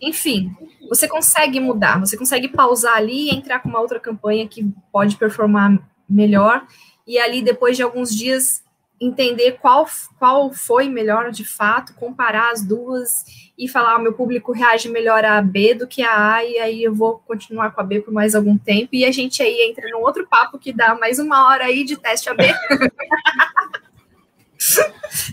Enfim, 0.00 0.54
você 0.88 1.08
consegue 1.08 1.58
mudar, 1.60 1.98
você 1.98 2.16
consegue 2.16 2.48
pausar 2.48 2.96
ali 2.96 3.28
e 3.28 3.34
entrar 3.34 3.60
com 3.60 3.68
uma 3.68 3.80
outra 3.80 3.98
campanha 3.98 4.46
que 4.46 4.64
pode 4.92 5.16
performar 5.16 5.78
melhor, 6.08 6.66
e 7.06 7.18
ali, 7.18 7.42
depois 7.42 7.76
de 7.76 7.82
alguns 7.82 8.14
dias, 8.14 8.64
entender 9.00 9.58
qual, 9.60 9.86
qual 10.18 10.52
foi 10.52 10.88
melhor 10.88 11.30
de 11.30 11.44
fato, 11.44 11.94
comparar 11.94 12.50
as 12.50 12.64
duas 12.64 13.10
e 13.56 13.68
falar: 13.68 13.96
o 13.96 14.02
meu 14.02 14.12
público 14.12 14.52
reage 14.52 14.88
melhor 14.88 15.24
a 15.24 15.40
B 15.40 15.74
do 15.74 15.86
que 15.86 16.02
a 16.02 16.34
A, 16.34 16.44
e 16.44 16.58
aí 16.58 16.82
eu 16.82 16.94
vou 16.94 17.18
continuar 17.26 17.70
com 17.72 17.80
a 17.80 17.84
B 17.84 18.00
por 18.00 18.12
mais 18.12 18.34
algum 18.34 18.58
tempo, 18.58 18.88
e 18.92 19.04
a 19.04 19.12
gente 19.12 19.42
aí 19.42 19.68
entra 19.70 19.88
num 19.90 20.00
outro 20.00 20.26
papo 20.26 20.58
que 20.58 20.72
dá 20.72 20.94
mais 20.94 21.18
uma 21.18 21.46
hora 21.46 21.64
aí 21.64 21.84
de 21.84 21.96
teste 21.96 22.28
AB. 22.28 22.44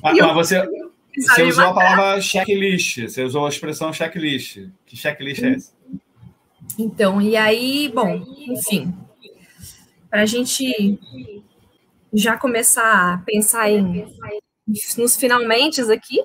ah, 0.04 0.14
eu, 0.16 0.34
você, 0.34 0.62
você 1.16 1.44
usou 1.44 1.66
a 1.66 1.74
palavra 1.74 2.22
checklist, 2.22 3.04
você 3.04 3.24
usou 3.24 3.46
a 3.46 3.50
expressão 3.50 3.94
checklist. 3.94 4.68
Que 4.86 4.96
checklist 4.96 5.44
é 5.44 5.52
esse? 5.52 5.72
Então, 6.78 7.22
e 7.22 7.36
aí, 7.36 7.92
bom, 7.94 8.24
enfim, 8.48 8.94
para 10.10 10.22
a 10.22 10.26
gente 10.26 11.00
já 12.14 12.38
começar 12.38 13.14
a 13.14 13.18
pensar 13.20 13.70
em 13.70 14.06
nos 14.98 15.16
finalmente 15.18 15.82
aqui, 15.82 16.24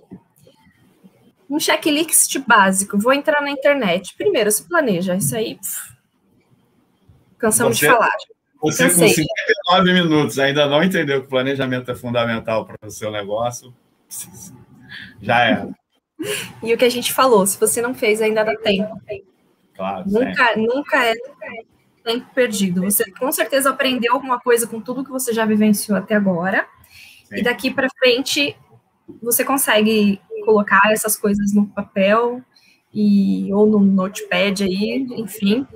um 1.50 1.58
checklist 1.58 2.38
básico. 2.46 2.98
Vou 2.98 3.12
entrar 3.12 3.40
na 3.40 3.50
internet. 3.50 4.14
Primeiro, 4.16 4.50
se 4.50 4.68
planeja. 4.68 5.16
Isso 5.16 5.34
aí, 5.34 5.56
pff, 5.56 5.94
cansamos 7.38 7.78
você, 7.78 7.86
de 7.86 7.92
falar. 7.92 8.12
Você 8.60 8.84
Cansei. 8.84 9.08
com 9.08 9.14
59 9.14 9.92
minutos 9.92 10.38
ainda 10.38 10.66
não 10.66 10.82
entendeu 10.82 11.20
que 11.20 11.26
o 11.26 11.30
planejamento 11.30 11.90
é 11.90 11.94
fundamental 11.94 12.66
para 12.66 12.76
o 12.86 12.90
seu 12.90 13.10
negócio. 13.10 13.72
Já 15.20 15.40
era. 15.40 15.68
E 16.62 16.74
o 16.74 16.78
que 16.78 16.84
a 16.84 16.90
gente 16.90 17.12
falou, 17.12 17.46
se 17.46 17.58
você 17.58 17.80
não 17.80 17.94
fez, 17.94 18.20
ainda 18.20 18.44
dá 18.44 18.56
tempo. 18.56 19.00
Claro. 19.74 20.04
Nunca, 20.06 20.56
nunca 20.56 21.04
é 21.04 21.14
tempo 22.04 22.26
perdido. 22.34 22.82
Você 22.82 23.08
com 23.12 23.30
certeza 23.30 23.70
aprendeu 23.70 24.14
alguma 24.14 24.40
coisa 24.40 24.66
com 24.66 24.80
tudo 24.80 25.04
que 25.04 25.10
você 25.10 25.32
já 25.32 25.44
vivenciou 25.44 25.96
até 25.96 26.14
agora. 26.14 26.66
Sim. 27.28 27.36
E 27.36 27.42
daqui 27.42 27.70
para 27.70 27.88
frente 27.98 28.56
você 29.22 29.44
consegue 29.44 30.20
colocar 30.44 30.90
essas 30.90 31.16
coisas 31.16 31.54
no 31.54 31.66
papel 31.66 32.42
e 32.92 33.52
ou 33.52 33.66
no 33.66 33.78
notepad 33.78 34.64
aí, 34.64 35.06
enfim, 35.10 35.66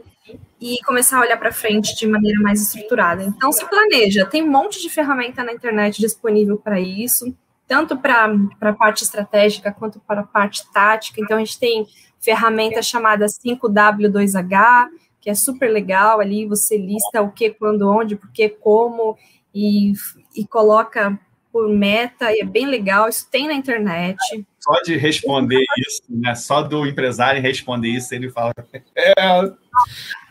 e 0.61 0.79
começar 0.85 1.19
a 1.19 1.21
olhar 1.21 1.37
para 1.37 1.53
frente 1.53 1.95
de 1.95 2.07
maneira 2.07 2.41
mais 2.41 2.63
estruturada. 2.63 3.23
Então 3.25 3.53
se 3.53 3.69
planeja, 3.69 4.27
tem 4.27 4.43
um 4.43 4.51
monte 4.51 4.81
de 4.81 4.89
ferramenta 4.89 5.45
na 5.45 5.53
internet 5.53 6.01
disponível 6.01 6.57
para 6.57 6.81
isso 6.81 7.37
tanto 7.73 7.97
para 7.97 8.29
a 8.61 8.73
parte 8.75 9.03
estratégica 9.03 9.73
quanto 9.73 9.99
para 10.01 10.21
a 10.21 10.25
parte 10.25 10.71
tática. 10.75 11.19
Então, 11.19 11.39
a 11.39 11.41
gente 11.41 11.59
tem 11.59 11.87
ferramenta 12.21 12.83
chamada 12.83 13.25
5W2H, 13.25 14.89
que 15.19 15.31
é 15.31 15.35
super 15.35 15.71
legal. 15.71 16.21
Ali 16.21 16.45
você 16.45 16.77
lista 16.77 17.23
o 17.23 17.33
que, 17.33 17.49
quando, 17.49 17.89
onde, 17.89 18.15
por 18.15 18.31
que, 18.31 18.51
como, 18.51 19.17
e, 19.55 19.95
e 20.37 20.47
coloca 20.47 21.19
por 21.51 21.67
meta, 21.67 22.31
e 22.31 22.41
é 22.41 22.45
bem 22.45 22.67
legal. 22.67 23.09
Isso 23.09 23.27
tem 23.31 23.47
na 23.47 23.55
internet. 23.55 24.19
Só 24.61 24.83
de 24.83 24.95
responder 24.99 25.65
isso, 25.79 26.03
né? 26.11 26.35
Só 26.35 26.61
do 26.61 26.87
empresário 26.87 27.41
responder 27.41 27.89
isso, 27.89 28.15
ele 28.15 28.31
fala. 28.31 28.53
É, 28.95 29.15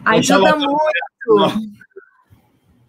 Ajuda 0.06 0.56
muito. 0.58 1.72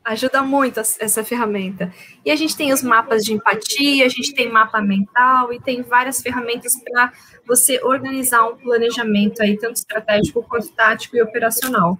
Ajuda 0.04 0.42
muito 0.42 0.80
essa 0.80 1.22
ferramenta. 1.22 1.92
E 2.24 2.30
a 2.30 2.36
gente 2.36 2.56
tem 2.56 2.72
os 2.72 2.82
mapas 2.82 3.24
de 3.24 3.32
empatia, 3.32 4.04
a 4.04 4.08
gente 4.08 4.34
tem 4.34 4.50
mapa 4.50 4.80
mental 4.80 5.52
e 5.52 5.60
tem 5.60 5.82
várias 5.82 6.20
ferramentas 6.20 6.72
para 6.82 7.12
você 7.46 7.80
organizar 7.82 8.44
um 8.48 8.56
planejamento 8.56 9.40
aí, 9.40 9.56
tanto 9.56 9.76
estratégico 9.76 10.42
quanto 10.42 10.72
tático 10.72 11.16
e 11.16 11.22
operacional. 11.22 11.98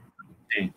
Sim. 0.52 0.72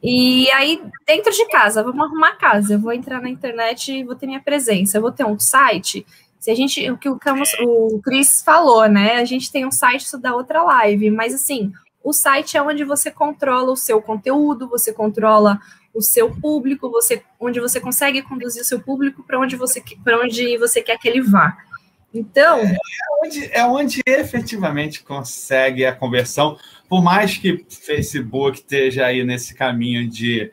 E 0.00 0.50
aí, 0.52 0.82
dentro 1.06 1.32
de 1.32 1.46
casa, 1.48 1.82
vamos 1.82 2.06
arrumar 2.06 2.30
a 2.30 2.36
casa. 2.36 2.74
Eu 2.74 2.80
vou 2.80 2.92
entrar 2.92 3.20
na 3.20 3.28
internet 3.28 3.92
e 3.92 4.04
vou 4.04 4.14
ter 4.14 4.26
minha 4.26 4.42
presença. 4.42 4.98
Eu 4.98 5.02
vou 5.02 5.12
ter 5.12 5.24
um 5.24 5.38
site. 5.38 6.06
Se 6.38 6.50
a 6.50 6.54
gente, 6.54 6.88
o 6.90 6.96
que 6.96 7.08
o, 7.08 7.18
o 7.60 8.00
Cris 8.02 8.42
falou, 8.42 8.88
né? 8.88 9.16
A 9.16 9.24
gente 9.24 9.50
tem 9.50 9.66
um 9.66 9.70
site 9.70 10.02
isso 10.02 10.18
da 10.18 10.34
outra 10.34 10.62
live, 10.62 11.10
mas 11.10 11.34
assim, 11.34 11.72
o 12.02 12.12
site 12.12 12.56
é 12.56 12.62
onde 12.62 12.84
você 12.84 13.12
controla 13.12 13.70
o 13.70 13.76
seu 13.76 14.02
conteúdo, 14.02 14.68
você 14.68 14.92
controla 14.92 15.60
o 15.94 16.00
seu 16.00 16.30
público, 16.34 16.90
você, 16.90 17.22
onde 17.38 17.60
você 17.60 17.80
consegue 17.80 18.22
conduzir 18.22 18.62
o 18.62 18.64
seu 18.64 18.80
público 18.80 19.22
para 19.22 19.38
onde 19.38 19.56
você 19.56 19.82
para 20.02 20.20
onde 20.20 20.56
você 20.58 20.82
quer 20.82 20.98
que 20.98 21.08
ele 21.08 21.20
vá. 21.20 21.56
Então, 22.14 22.58
é, 22.58 22.72
é, 22.72 23.26
onde, 23.26 23.50
é 23.52 23.64
onde 23.64 24.02
efetivamente 24.06 25.02
consegue 25.02 25.86
a 25.86 25.94
conversão, 25.94 26.58
por 26.88 27.02
mais 27.02 27.38
que 27.38 27.64
Facebook 27.70 28.58
esteja 28.58 29.06
aí 29.06 29.24
nesse 29.24 29.54
caminho 29.54 30.08
de 30.08 30.52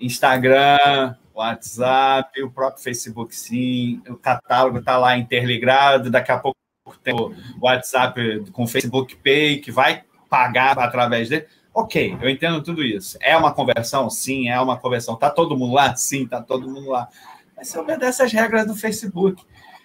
Instagram, 0.00 1.16
WhatsApp, 1.34 2.40
o 2.42 2.50
próprio 2.50 2.82
Facebook 2.82 3.34
sim, 3.34 4.00
o 4.08 4.16
catálogo 4.16 4.78
está 4.78 4.96
lá 4.96 5.16
interligado, 5.16 6.10
daqui 6.10 6.30
a 6.30 6.38
pouco 6.38 6.56
tem 7.02 7.14
o 7.14 7.34
WhatsApp 7.60 8.44
com 8.52 8.64
o 8.64 8.68
Facebook 8.68 9.16
Pay, 9.16 9.58
que 9.58 9.72
vai 9.72 10.04
pagar 10.28 10.78
através 10.78 11.28
dele. 11.28 11.46
Ok, 11.74 12.18
eu 12.20 12.28
entendo 12.28 12.62
tudo 12.62 12.82
isso. 12.82 13.16
É 13.20 13.36
uma 13.36 13.52
conversão? 13.52 14.10
Sim, 14.10 14.48
é 14.48 14.60
uma 14.60 14.76
conversão. 14.76 15.16
Tá 15.16 15.30
todo 15.30 15.56
mundo 15.56 15.72
lá? 15.72 15.96
Sim, 15.96 16.26
tá 16.26 16.40
todo 16.42 16.68
mundo 16.68 16.90
lá. 16.90 17.08
Mas 17.56 17.68
você 17.68 17.78
obedece 17.78 18.22
as 18.22 18.32
regras 18.32 18.66
do 18.66 18.74
Facebook. 18.74 19.42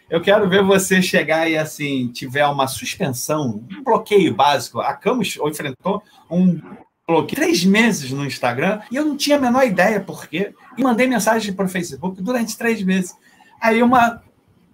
Eu 0.09 0.21
quero 0.21 0.49
ver 0.49 0.63
você 0.63 1.01
chegar 1.01 1.49
e, 1.49 1.57
assim, 1.57 2.07
tiver 2.09 2.45
uma 2.45 2.67
suspensão, 2.67 3.63
um 3.71 3.83
bloqueio 3.83 4.33
básico. 4.33 4.79
A 4.79 4.93
Camus 4.93 5.37
enfrentou 5.37 6.03
um 6.29 6.59
bloqueio 7.07 7.35
três 7.35 7.63
meses 7.63 8.11
no 8.11 8.25
Instagram 8.25 8.81
e 8.91 8.95
eu 8.97 9.05
não 9.05 9.15
tinha 9.15 9.37
a 9.37 9.41
menor 9.41 9.65
ideia 9.65 10.01
por 10.01 10.27
quê. 10.27 10.53
E 10.77 10.83
mandei 10.83 11.07
mensagem 11.07 11.53
para 11.53 11.65
o 11.65 11.69
Facebook 11.69 12.21
durante 12.21 12.57
três 12.57 12.83
meses. 12.83 13.15
Aí 13.61 13.81
uma, 13.81 14.21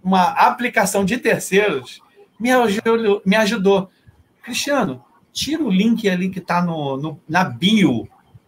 uma 0.03 0.29
aplicação 0.31 1.05
de 1.05 1.17
terceiros 1.17 2.01
me 2.39 2.51
ajudou. 2.51 3.21
Me 3.23 3.35
ajudou. 3.35 3.89
Cristiano, 4.43 5.03
tira 5.33 5.63
o 5.63 5.69
link 5.69 6.07
ali 6.07 6.29
que 6.29 6.39
está 6.39 6.61
no, 6.61 6.95
no, 6.95 7.19
na 7.27 7.43
bio 7.43 8.07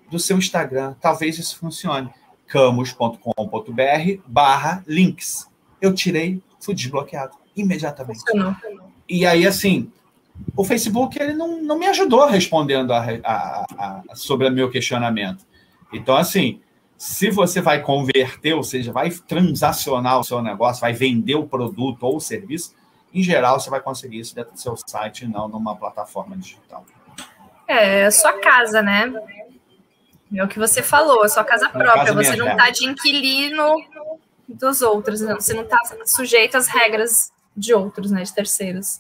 do 0.10 0.20
seu 0.20 0.38
Instagram. 0.38 0.96
Talvez 1.02 1.38
isso 1.38 1.58
funcione. 1.58 2.10
camus.com.br 2.48 4.22
barra 4.28 4.84
links. 4.88 5.50
Eu 5.82 5.94
tirei, 5.94 6.42
fui 6.62 6.76
desbloqueado 6.76 7.36
imediatamente. 7.56 8.20
Funcionou. 8.20 8.56
E 9.10 9.26
aí, 9.26 9.46
assim, 9.46 9.92
o 10.56 10.64
Facebook 10.64 11.22
ele 11.22 11.34
não, 11.34 11.62
não 11.62 11.78
me 11.78 11.88
ajudou 11.88 12.28
respondendo 12.28 12.92
a, 12.92 13.04
a, 13.24 13.66
a, 13.78 14.04
sobre 14.16 14.48
o 14.48 14.52
meu 14.52 14.70
questionamento. 14.70 15.46
Então, 15.92 16.16
assim, 16.16 16.60
se 16.98 17.30
você 17.30 17.62
vai 17.62 17.82
converter, 17.82 18.54
ou 18.54 18.64
seja, 18.64 18.92
vai 18.92 19.10
transacionar 19.10 20.20
o 20.20 20.24
seu 20.24 20.42
negócio, 20.42 20.82
vai 20.82 20.94
vender 20.94 21.36
o 21.36 21.48
produto 21.48 22.04
ou 22.04 22.18
o 22.18 22.22
serviço, 22.22 22.74
em 23.16 23.24
geral, 23.24 23.60
você 23.60 23.70
vai 23.70 23.80
conseguir 23.80 24.20
isso 24.20 24.36
dentro 24.36 24.54
do 24.54 24.60
seu 24.60 24.76
site 24.76 25.24
e 25.24 25.28
não 25.28 25.48
numa 25.48 25.74
plataforma 25.76 26.36
digital. 26.36 26.86
É, 27.66 28.02
é 28.02 28.12
sua 28.12 28.34
casa, 28.34 28.82
né? 28.82 29.12
É 30.36 30.44
o 30.44 30.48
que 30.50 30.60
você 30.60 30.84
falou, 30.84 31.24
é 31.24 31.30
sua 31.30 31.46
casa 31.46 31.70
própria. 31.70 32.06
Casa 32.08 32.14
você 32.14 32.36
não 32.36 32.52
está 32.52 32.70
de 32.70 32.86
inquilino 32.86 33.78
dos 34.50 34.82
outros, 34.82 35.22
não. 35.22 35.36
você 35.36 35.54
não 35.54 35.64
está 35.64 35.80
sujeito 36.06 36.58
às 36.58 36.68
regras 36.68 37.32
de 37.56 37.74
outros, 37.74 38.12
né? 38.12 38.22
De 38.22 38.34
terceiros. 38.34 39.00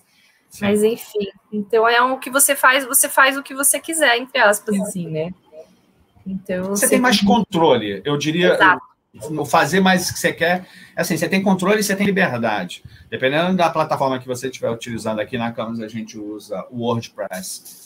Sim. 0.49 0.61
Mas 0.61 0.81
enfim, 0.81 1.27
então 1.51 1.85
é 1.87 2.01
o 2.01 2.17
que 2.17 2.29
você 2.29 2.55
faz, 2.55 2.85
você 2.85 3.09
faz 3.09 3.35
o 3.35 3.43
que 3.43 3.53
você 3.53 3.81
quiser, 3.81 4.17
entre 4.17 4.39
aspas, 4.39 4.79
assim, 4.79 5.09
né? 5.09 5.33
Então, 6.25 6.69
você, 6.69 6.85
você 6.85 6.89
tem 6.91 6.99
mais 6.99 7.21
controle, 7.21 8.01
eu 8.05 8.17
diria. 8.17 8.53
Exato 8.53 8.94
fazer 9.45 9.79
mais 9.79 10.09
o 10.09 10.13
que 10.13 10.19
você 10.19 10.33
quer. 10.33 10.65
Assim, 10.95 11.17
você 11.17 11.27
tem 11.27 11.41
controle 11.41 11.79
e 11.79 11.83
você 11.83 11.95
tem 11.95 12.05
liberdade. 12.05 12.83
Dependendo 13.09 13.55
da 13.55 13.69
plataforma 13.69 14.19
que 14.19 14.27
você 14.27 14.47
estiver 14.47 14.69
utilizando 14.69 15.19
aqui 15.19 15.37
na 15.37 15.51
Canvas, 15.51 15.79
a 15.79 15.87
gente 15.87 16.17
usa 16.17 16.65
o 16.69 16.81
WordPress. 16.81 17.85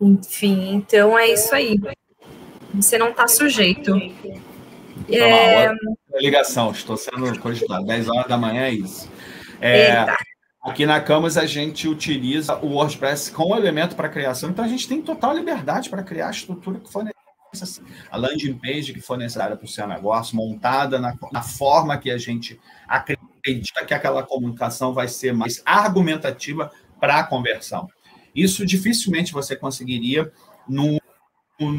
Enfim, 0.00 0.74
então 0.74 1.16
é 1.16 1.28
isso 1.28 1.54
aí. 1.54 1.78
Você 2.74 2.98
não 2.98 3.10
está 3.10 3.28
sujeito. 3.28 3.94
É... 5.08 5.70
Ligação, 6.14 6.72
estou 6.72 6.96
sendo 6.96 7.38
cogitado. 7.38 7.86
10 7.86 8.08
horas 8.08 8.26
da 8.26 8.36
manhã 8.36 8.62
é 8.62 8.72
isso. 8.72 9.08
É, 9.60 10.04
aqui 10.62 10.86
na 10.86 11.00
Canvas 11.00 11.36
a 11.36 11.44
gente 11.44 11.88
utiliza 11.88 12.56
o 12.58 12.74
WordPress 12.74 13.32
como 13.32 13.56
elemento 13.56 13.96
para 13.96 14.08
criação, 14.08 14.50
então 14.50 14.64
a 14.64 14.68
gente 14.68 14.88
tem 14.88 15.02
total 15.02 15.34
liberdade 15.34 15.90
para 15.90 16.02
criar 16.02 16.28
a 16.28 16.30
estrutura 16.30 16.78
que 16.78 16.90
for 16.90 17.04
necessária. 17.52 17.90
A 18.10 18.16
landing 18.16 18.54
page 18.54 18.94
que 18.94 19.00
for 19.00 19.18
necessária 19.18 19.56
para 19.56 19.64
o 19.64 19.68
seu 19.68 19.86
negócio, 19.86 20.36
montada 20.36 20.98
na, 20.98 21.14
na 21.30 21.42
forma 21.42 21.98
que 21.98 22.10
a 22.10 22.16
gente 22.16 22.58
acredita 22.88 23.84
que 23.84 23.92
aquela 23.92 24.22
comunicação 24.22 24.94
vai 24.94 25.08
ser 25.08 25.34
mais 25.34 25.60
argumentativa 25.66 26.70
para 26.98 27.18
a 27.18 27.24
conversão. 27.24 27.88
Isso 28.34 28.64
dificilmente 28.64 29.32
você 29.32 29.54
conseguiria 29.54 30.32
numa 30.66 30.98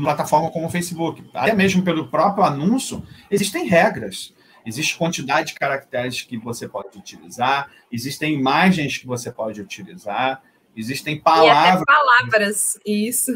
plataforma 0.03 0.51
como 0.51 0.67
o 0.67 0.69
Facebook. 0.69 1.23
Até 1.33 1.53
mesmo 1.53 1.81
pelo 1.81 2.07
próprio 2.07 2.43
anúncio, 2.43 3.03
existem 3.31 3.65
regras. 3.65 4.33
Existe 4.65 4.97
quantidade 4.97 5.49
de 5.49 5.53
caracteres 5.55 6.21
que 6.21 6.37
você 6.37 6.67
pode 6.67 6.97
utilizar, 6.97 7.69
existem 7.91 8.33
imagens 8.33 8.97
que 8.97 9.05
você 9.05 9.31
pode 9.31 9.61
utilizar, 9.61 10.41
existem 10.75 11.19
palavras. 11.19 11.81
E 11.81 11.85
palavras, 11.85 12.79
isso. 12.85 13.31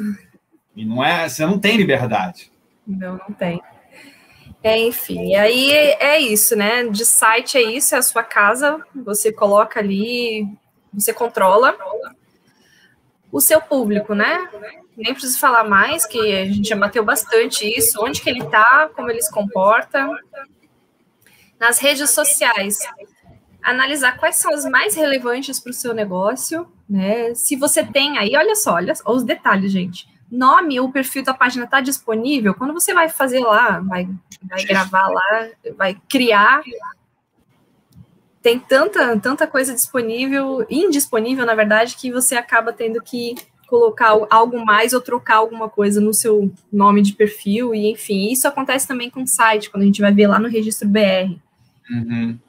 E 0.76 0.86
não 0.86 1.04
é, 1.04 1.28
você 1.28 1.46
não 1.46 1.60
tem 1.60 1.76
liberdade. 1.76 2.52
Não, 2.86 3.18
não 3.18 3.36
tem. 3.36 3.62
É, 4.64 4.78
enfim, 4.78 5.36
aí 5.36 5.72
é 5.72 6.20
isso, 6.20 6.56
né? 6.56 6.86
De 6.88 7.06
site 7.06 7.58
é 7.58 7.62
isso, 7.62 7.94
é 7.94 7.98
a 7.98 8.02
sua 8.02 8.24
casa, 8.24 8.84
você 8.96 9.32
coloca 9.32 9.80
ali, 9.80 10.48
você 10.94 11.14
controla 11.14 11.78
o 13.32 13.40
seu 13.40 13.62
público, 13.62 14.16
né? 14.16 14.50
Nem 14.96 15.14
preciso 15.14 15.40
falar 15.40 15.64
mais, 15.64 16.06
que 16.06 16.20
a 16.36 16.46
gente 16.46 16.70
já 16.70 16.76
bateu 16.76 17.04
bastante 17.04 17.66
isso, 17.66 18.04
onde 18.04 18.22
que 18.22 18.30
ele 18.30 18.44
está, 18.44 18.90
como 18.96 19.10
ele 19.12 19.22
se 19.22 19.32
comporta. 19.32 20.08
Nas 21.60 21.80
redes 21.80 22.10
sociais, 22.12 22.78
analisar 23.64 24.18
quais 24.18 24.36
são 24.36 24.54
as 24.54 24.66
mais 24.66 24.96
relevantes 24.96 25.60
para 25.60 25.72
o 25.72 25.74
seu 25.74 25.94
negócio, 25.94 26.68
né? 26.90 27.34
Se 27.36 27.56
você 27.56 27.84
tem 27.84 28.18
aí, 28.18 28.36
olha 28.36 28.56
só, 28.56 28.76
olha 28.76 28.94
os 29.06 29.24
detalhes, 29.24 29.72
gente. 29.72 30.08
Nome, 30.30 30.80
o 30.80 30.92
perfil 30.92 31.24
da 31.24 31.34
página 31.34 31.66
está 31.66 31.80
disponível. 31.82 32.54
Quando 32.54 32.74
você 32.74 32.94
vai 32.94 33.10
fazer 33.10 33.40
lá, 33.40 33.80
vai, 33.80 34.08
vai 34.44 34.64
gravar 34.66 35.08
lá, 35.08 35.50
vai 35.78 35.98
criar, 36.08 36.62
tem 38.42 38.60
tanta, 38.60 39.20
tanta 39.20 39.46
coisa 39.46 39.74
disponível, 39.74 40.66
indisponível, 40.70 41.46
na 41.46 41.56
verdade, 41.56 41.98
que 41.98 42.10
você 42.10 42.36
acaba 42.36 42.72
tendo 42.72 43.02
que 43.02 43.36
colocar 43.68 44.18
algo 44.30 44.66
mais 44.66 44.94
ou 44.94 45.02
trocar 45.02 45.36
alguma 45.38 45.68
coisa 45.68 46.00
no 46.00 46.14
seu 46.14 46.50
nome 46.72 47.02
de 47.02 47.12
perfil, 47.12 47.76
e 47.76 47.92
enfim, 47.92 48.32
isso 48.32 48.48
acontece 48.48 48.88
também 48.88 49.10
com 49.10 49.24
o 49.24 49.28
site, 49.28 49.70
quando 49.70 49.84
a 49.84 49.86
gente 49.86 50.00
vai 50.00 50.14
ver 50.14 50.28
lá 50.28 50.40
no 50.40 50.48
registro 50.48 50.88
BR. 50.88 51.38
Uhum. 51.90 52.40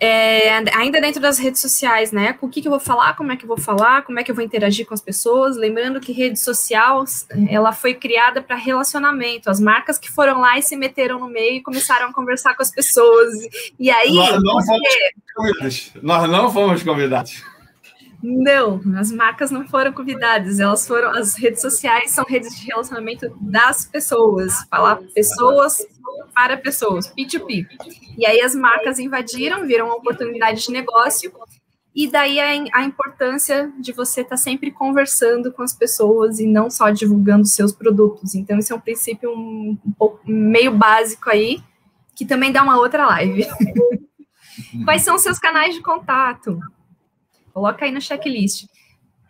É, 0.00 0.58
ainda 0.76 1.00
dentro 1.00 1.20
das 1.20 1.38
redes 1.38 1.60
sociais, 1.60 2.12
né? 2.12 2.32
Com 2.32 2.46
o 2.46 2.48
que, 2.48 2.62
que 2.62 2.68
eu 2.68 2.70
vou 2.70 2.78
falar, 2.78 3.16
como 3.16 3.32
é 3.32 3.36
que 3.36 3.42
eu 3.42 3.48
vou 3.48 3.58
falar, 3.58 4.02
como 4.02 4.20
é 4.20 4.22
que 4.22 4.30
eu 4.30 4.34
vou 4.34 4.44
interagir 4.44 4.86
com 4.86 4.94
as 4.94 5.00
pessoas. 5.00 5.56
Lembrando 5.56 5.98
que 5.98 6.12
rede 6.12 6.38
social 6.38 7.04
ela 7.48 7.72
foi 7.72 7.94
criada 7.94 8.40
para 8.40 8.54
relacionamento. 8.54 9.50
As 9.50 9.58
marcas 9.58 9.98
que 9.98 10.08
foram 10.08 10.40
lá 10.40 10.56
e 10.56 10.62
se 10.62 10.76
meteram 10.76 11.18
no 11.18 11.28
meio 11.28 11.56
e 11.56 11.62
começaram 11.62 12.10
a 12.10 12.12
conversar 12.12 12.54
com 12.54 12.62
as 12.62 12.70
pessoas. 12.70 13.34
E 13.78 13.90
aí. 13.90 14.14
Nós 14.14 14.40
não, 14.40 14.54
você... 14.54 14.66
fomos, 14.66 14.92
convidados. 15.34 15.92
Nós 16.00 16.30
não 16.30 16.52
fomos 16.52 16.82
convidados. 16.84 17.42
Não, 18.22 18.80
as 18.96 19.12
marcas 19.12 19.50
não 19.50 19.66
foram 19.66 19.92
convidadas, 19.92 20.58
elas 20.58 20.86
foram. 20.86 21.10
As 21.10 21.36
redes 21.36 21.60
sociais 21.60 22.10
são 22.10 22.24
redes 22.24 22.58
de 22.58 22.66
relacionamento 22.66 23.32
das 23.40 23.84
pessoas, 23.84 24.52
falar 24.68 24.96
pessoas 25.14 25.78
para 26.34 26.56
pessoas, 26.56 27.12
P2P. 27.14 27.66
E 28.16 28.26
aí 28.26 28.40
as 28.40 28.54
marcas 28.54 28.98
invadiram, 28.98 29.66
viram 29.66 29.86
uma 29.86 29.96
oportunidade 29.96 30.64
de 30.64 30.72
negócio, 30.72 31.32
e 31.94 32.06
daí 32.06 32.38
a, 32.38 32.78
a 32.78 32.84
importância 32.84 33.72
de 33.78 33.92
você 33.92 34.20
estar 34.20 34.30
tá 34.30 34.36
sempre 34.36 34.70
conversando 34.70 35.52
com 35.52 35.62
as 35.62 35.74
pessoas 35.74 36.38
e 36.38 36.46
não 36.46 36.70
só 36.70 36.90
divulgando 36.90 37.44
seus 37.44 37.72
produtos. 37.72 38.34
Então, 38.34 38.58
esse 38.58 38.72
é 38.72 38.76
um 38.76 38.80
princípio 38.80 39.30
um, 39.30 39.76
um 39.84 39.92
pouco 39.92 40.20
meio 40.24 40.70
básico 40.70 41.28
aí, 41.28 41.60
que 42.14 42.24
também 42.24 42.52
dá 42.52 42.62
uma 42.62 42.78
outra 42.78 43.04
live. 43.06 43.46
Quais 44.84 45.02
são 45.02 45.16
os 45.16 45.22
seus 45.22 45.38
canais 45.38 45.74
de 45.74 45.82
contato? 45.82 46.60
Coloca 47.52 47.84
aí 47.84 47.90
no 47.90 48.00
checklist. 48.00 48.66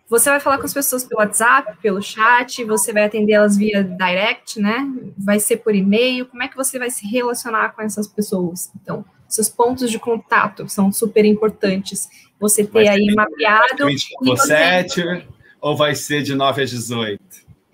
Você 0.08 0.30
vai 0.30 0.40
falar 0.40 0.58
com 0.58 0.64
as 0.64 0.72
pessoas 0.72 1.04
pelo 1.04 1.20
WhatsApp, 1.20 1.76
pelo 1.82 2.00
chat, 2.00 2.64
você 2.64 2.92
vai 2.94 3.04
atender 3.04 3.34
elas 3.34 3.56
via 3.56 3.84
direct, 3.84 4.58
né? 4.58 4.90
Vai 5.18 5.38
ser 5.38 5.58
por 5.58 5.74
e-mail. 5.74 6.24
Como 6.26 6.42
é 6.42 6.48
que 6.48 6.56
você 6.56 6.78
vai 6.78 6.90
se 6.90 7.06
relacionar 7.06 7.74
com 7.74 7.82
essas 7.82 8.08
pessoas? 8.08 8.70
Então, 8.80 9.04
seus 9.28 9.50
pontos 9.50 9.90
de 9.90 9.98
contato 9.98 10.66
são 10.68 10.90
super 10.90 11.26
importantes. 11.26 12.08
Você 12.40 12.64
ter 12.64 12.88
aí 12.88 13.14
mapeado. 13.14 13.86
24 13.86 14.46
7 14.46 15.28
ou 15.60 15.76
vai 15.76 15.94
ser 15.94 16.22
de 16.22 16.34
9 16.34 16.62
às 16.62 16.70
18? 16.70 17.22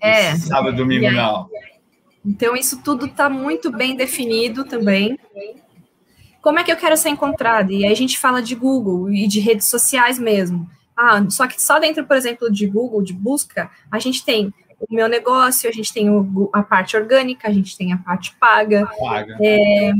É. 0.01 0.35
Sábado, 0.35 0.75
domingo, 0.75 1.09
não. 1.11 1.49
Então, 2.25 2.55
isso 2.55 2.81
tudo 2.83 3.05
está 3.05 3.29
muito 3.29 3.71
bem 3.71 3.95
definido 3.95 4.65
também. 4.65 5.17
Como 6.41 6.59
é 6.59 6.63
que 6.63 6.71
eu 6.71 6.77
quero 6.77 6.97
ser 6.97 7.09
encontrada? 7.09 7.71
E 7.71 7.85
aí 7.85 7.91
a 7.91 7.95
gente 7.95 8.19
fala 8.19 8.41
de 8.41 8.55
Google 8.55 9.09
e 9.11 9.25
de 9.25 9.39
redes 9.39 9.69
sociais 9.69 10.19
mesmo. 10.19 10.69
Ah, 10.95 11.25
só 11.29 11.47
que 11.47 11.61
só 11.61 11.79
dentro, 11.79 12.05
por 12.05 12.15
exemplo, 12.15 12.51
de 12.51 12.65
Google, 12.67 13.01
de 13.01 13.13
busca, 13.13 13.69
a 13.91 13.99
gente 13.99 14.23
tem 14.23 14.53
o 14.79 14.93
meu 14.93 15.07
negócio, 15.07 15.69
a 15.69 15.73
gente 15.73 15.93
tem 15.93 16.09
o, 16.09 16.49
a 16.53 16.63
parte 16.63 16.95
orgânica, 16.95 17.47
a 17.47 17.53
gente 17.53 17.77
tem 17.77 17.93
a 17.93 17.97
parte 17.97 18.35
paga. 18.39 18.87
paga. 18.99 19.37
É, 19.41 19.91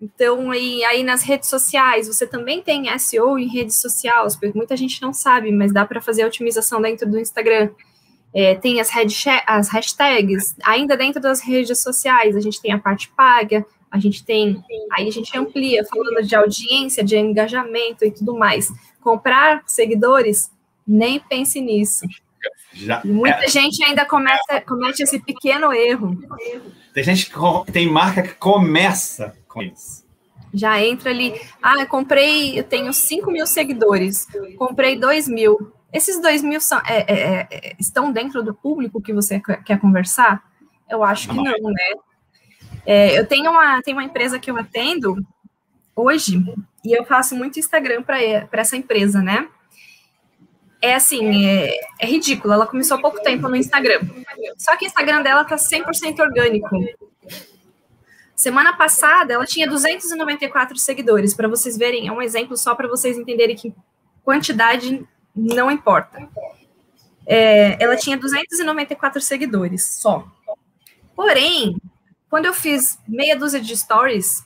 então, 0.00 0.50
aí, 0.50 0.84
aí 0.84 1.02
nas 1.02 1.22
redes 1.22 1.48
sociais, 1.48 2.06
você 2.06 2.26
também 2.26 2.60
tem 2.60 2.86
SEO 2.98 3.38
em 3.38 3.48
redes 3.48 3.80
sociais, 3.80 4.36
porque 4.36 4.56
muita 4.56 4.76
gente 4.76 5.00
não 5.00 5.12
sabe, 5.12 5.50
mas 5.50 5.72
dá 5.72 5.84
para 5.84 6.00
fazer 6.00 6.22
a 6.22 6.26
otimização 6.26 6.80
dentro 6.80 7.10
do 7.10 7.18
Instagram. 7.18 7.70
É, 8.34 8.54
tem 8.54 8.80
as, 8.80 8.90
as 9.46 9.68
hashtags, 9.68 10.56
ainda 10.64 10.96
dentro 10.96 11.22
das 11.22 11.40
redes 11.40 11.80
sociais, 11.80 12.36
a 12.36 12.40
gente 12.40 12.60
tem 12.60 12.72
a 12.72 12.78
parte 12.78 13.08
paga, 13.16 13.64
a 13.90 13.98
gente 14.00 14.24
tem, 14.24 14.60
aí 14.92 15.06
a 15.06 15.10
gente 15.12 15.38
amplia, 15.38 15.84
falando 15.84 16.20
de 16.26 16.34
audiência, 16.34 17.04
de 17.04 17.16
engajamento 17.16 18.04
e 18.04 18.10
tudo 18.10 18.36
mais. 18.36 18.72
Comprar 19.04 19.62
seguidores, 19.66 20.50
nem 20.86 21.20
pense 21.20 21.60
nisso. 21.60 22.06
Já, 22.72 23.02
muita 23.04 23.44
é, 23.44 23.48
gente 23.48 23.84
ainda 23.84 24.06
cometa, 24.06 24.62
comete 24.66 25.02
esse 25.02 25.20
pequeno 25.20 25.72
erro. 25.72 26.18
Tem 26.92 27.04
gente 27.04 27.30
que 27.30 27.72
tem 27.72 27.86
marca 27.86 28.22
que 28.22 28.34
começa 28.34 29.36
com 29.46 29.62
isso. 29.62 30.04
Já 30.52 30.82
entra 30.82 31.10
ali, 31.10 31.38
ah, 31.62 31.80
eu 31.80 31.86
comprei, 31.86 32.58
eu 32.58 32.64
tenho 32.64 32.92
5 32.92 33.30
mil 33.30 33.46
seguidores, 33.46 34.26
comprei 34.56 34.98
2 34.98 35.28
mil. 35.28 35.72
Esses 35.92 36.20
2 36.20 36.42
mil 36.42 36.60
são, 36.60 36.80
é, 36.86 37.04
é, 37.12 37.48
é, 37.50 37.76
estão 37.78 38.10
dentro 38.10 38.42
do 38.42 38.54
público 38.54 39.02
que 39.02 39.12
você 39.12 39.40
quer 39.64 39.78
conversar? 39.78 40.42
Eu 40.88 41.04
acho 41.04 41.28
que 41.28 41.36
não, 41.36 41.44
né? 41.44 41.94
É, 42.86 43.18
eu 43.18 43.26
tenho 43.26 43.50
uma, 43.50 43.82
tenho 43.82 43.96
uma 43.96 44.04
empresa 44.04 44.38
que 44.38 44.50
eu 44.50 44.56
atendo 44.56 45.16
hoje 45.94 46.42
e 46.84 46.96
eu 46.96 47.04
faço 47.04 47.34
muito 47.34 47.58
Instagram 47.58 48.02
para 48.02 48.48
essa 48.52 48.76
empresa, 48.76 49.22
né? 49.22 49.48
É 50.82 50.94
assim, 50.94 51.46
é, 51.46 51.78
é 51.98 52.06
ridículo. 52.06 52.52
Ela 52.52 52.66
começou 52.66 52.96
há 52.96 53.00
pouco 53.00 53.22
tempo 53.22 53.48
no 53.48 53.56
Instagram. 53.56 54.00
Só 54.58 54.76
que 54.76 54.84
o 54.84 54.88
Instagram 54.88 55.22
dela 55.22 55.44
tá 55.44 55.56
100% 55.56 56.18
orgânico. 56.20 56.76
Semana 58.36 58.76
passada, 58.76 59.32
ela 59.32 59.46
tinha 59.46 59.66
294 59.66 60.76
seguidores. 60.76 61.32
Para 61.32 61.48
vocês 61.48 61.78
verem, 61.78 62.08
é 62.08 62.12
um 62.12 62.20
exemplo 62.20 62.56
só 62.56 62.74
para 62.74 62.88
vocês 62.88 63.16
entenderem 63.16 63.56
que 63.56 63.74
quantidade 64.22 65.06
não 65.34 65.70
importa. 65.70 66.28
É, 67.26 67.82
ela 67.82 67.96
tinha 67.96 68.16
294 68.16 69.20
seguidores 69.22 69.86
só. 69.86 70.26
Porém, 71.16 71.76
quando 72.28 72.46
eu 72.46 72.52
fiz 72.52 72.98
meia 73.08 73.36
dúzia 73.36 73.60
de 73.60 73.76
stories, 73.76 74.44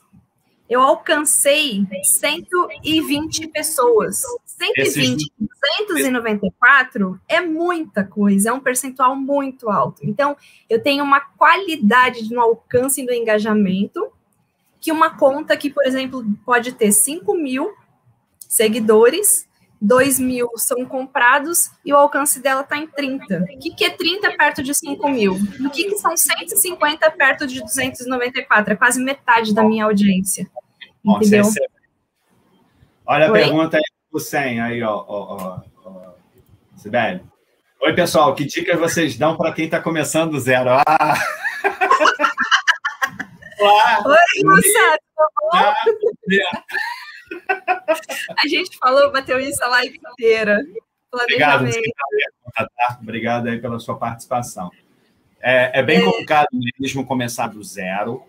eu 0.68 0.82
alcancei 0.82 1.86
120 2.02 3.48
pessoas. 3.48 4.22
120, 4.44 5.32
294 5.88 7.20
é 7.26 7.40
muita 7.40 8.04
coisa, 8.04 8.50
é 8.50 8.52
um 8.52 8.60
percentual 8.60 9.16
muito 9.16 9.70
alto. 9.70 10.02
Então, 10.04 10.36
eu 10.68 10.82
tenho 10.82 11.02
uma 11.02 11.20
qualidade 11.20 12.32
no 12.32 12.40
alcance 12.40 13.00
e 13.00 13.04
no 13.04 13.12
engajamento 13.12 14.12
que 14.80 14.92
uma 14.92 15.10
conta 15.10 15.56
que, 15.56 15.70
por 15.70 15.84
exemplo, 15.86 16.24
pode 16.44 16.72
ter 16.72 16.92
5 16.92 17.34
mil 17.34 17.72
seguidores 18.38 19.47
2 19.80 20.18
mil 20.18 20.50
são 20.56 20.84
comprados 20.84 21.70
e 21.84 21.92
o 21.92 21.96
alcance 21.96 22.40
dela 22.40 22.62
está 22.62 22.76
em 22.76 22.86
30. 22.86 23.44
O 23.54 23.58
que, 23.58 23.70
que 23.70 23.84
é 23.84 23.90
30 23.90 24.36
perto 24.36 24.62
de 24.62 24.74
5 24.74 25.08
mil? 25.08 25.34
O 25.34 25.70
que, 25.70 25.84
que 25.84 25.98
são 25.98 26.16
150 26.16 27.10
perto 27.12 27.46
de 27.46 27.60
294? 27.60 28.72
É 28.72 28.76
quase 28.76 29.00
metade 29.02 29.54
da 29.54 29.62
minha 29.62 29.84
audiência. 29.84 30.50
Entendeu? 31.04 31.44
Nossa, 31.44 31.58
é... 31.60 31.66
Olha 33.06 33.28
a 33.28 33.32
Oi? 33.32 33.40
pergunta 33.40 33.76
aí 33.76 33.82
do 34.12 34.18
100 34.18 34.60
aí, 34.60 34.82
ó, 34.82 34.96
ó, 34.96 35.04
ó, 35.06 35.60
ó. 35.84 36.12
Sibeli. 36.76 37.22
Oi, 37.80 37.94
pessoal, 37.94 38.34
que 38.34 38.44
dicas 38.44 38.78
vocês 38.78 39.16
dão 39.16 39.36
para 39.36 39.52
quem 39.52 39.66
está 39.66 39.80
começando 39.80 40.32
do 40.32 40.40
zero? 40.40 40.70
Ah! 40.70 41.14
Olá! 43.60 44.02
Oi, 44.06 44.44
moçada? 44.44 44.98
A 48.36 48.48
gente 48.48 48.76
falou, 48.78 49.10
bateu 49.12 49.38
isso 49.40 49.62
a 49.64 49.68
live 49.68 49.98
inteira. 50.12 50.58
Obrigado, 51.12 51.64
tá? 52.54 52.98
Obrigado 53.00 53.48
aí 53.48 53.60
pela 53.60 53.78
sua 53.78 53.96
participação. 53.96 54.70
É, 55.40 55.80
é 55.80 55.82
bem 55.82 55.98
é... 55.98 56.04
complicado 56.04 56.48
mesmo 56.78 57.06
começar 57.06 57.48
do 57.48 57.62
zero. 57.62 58.22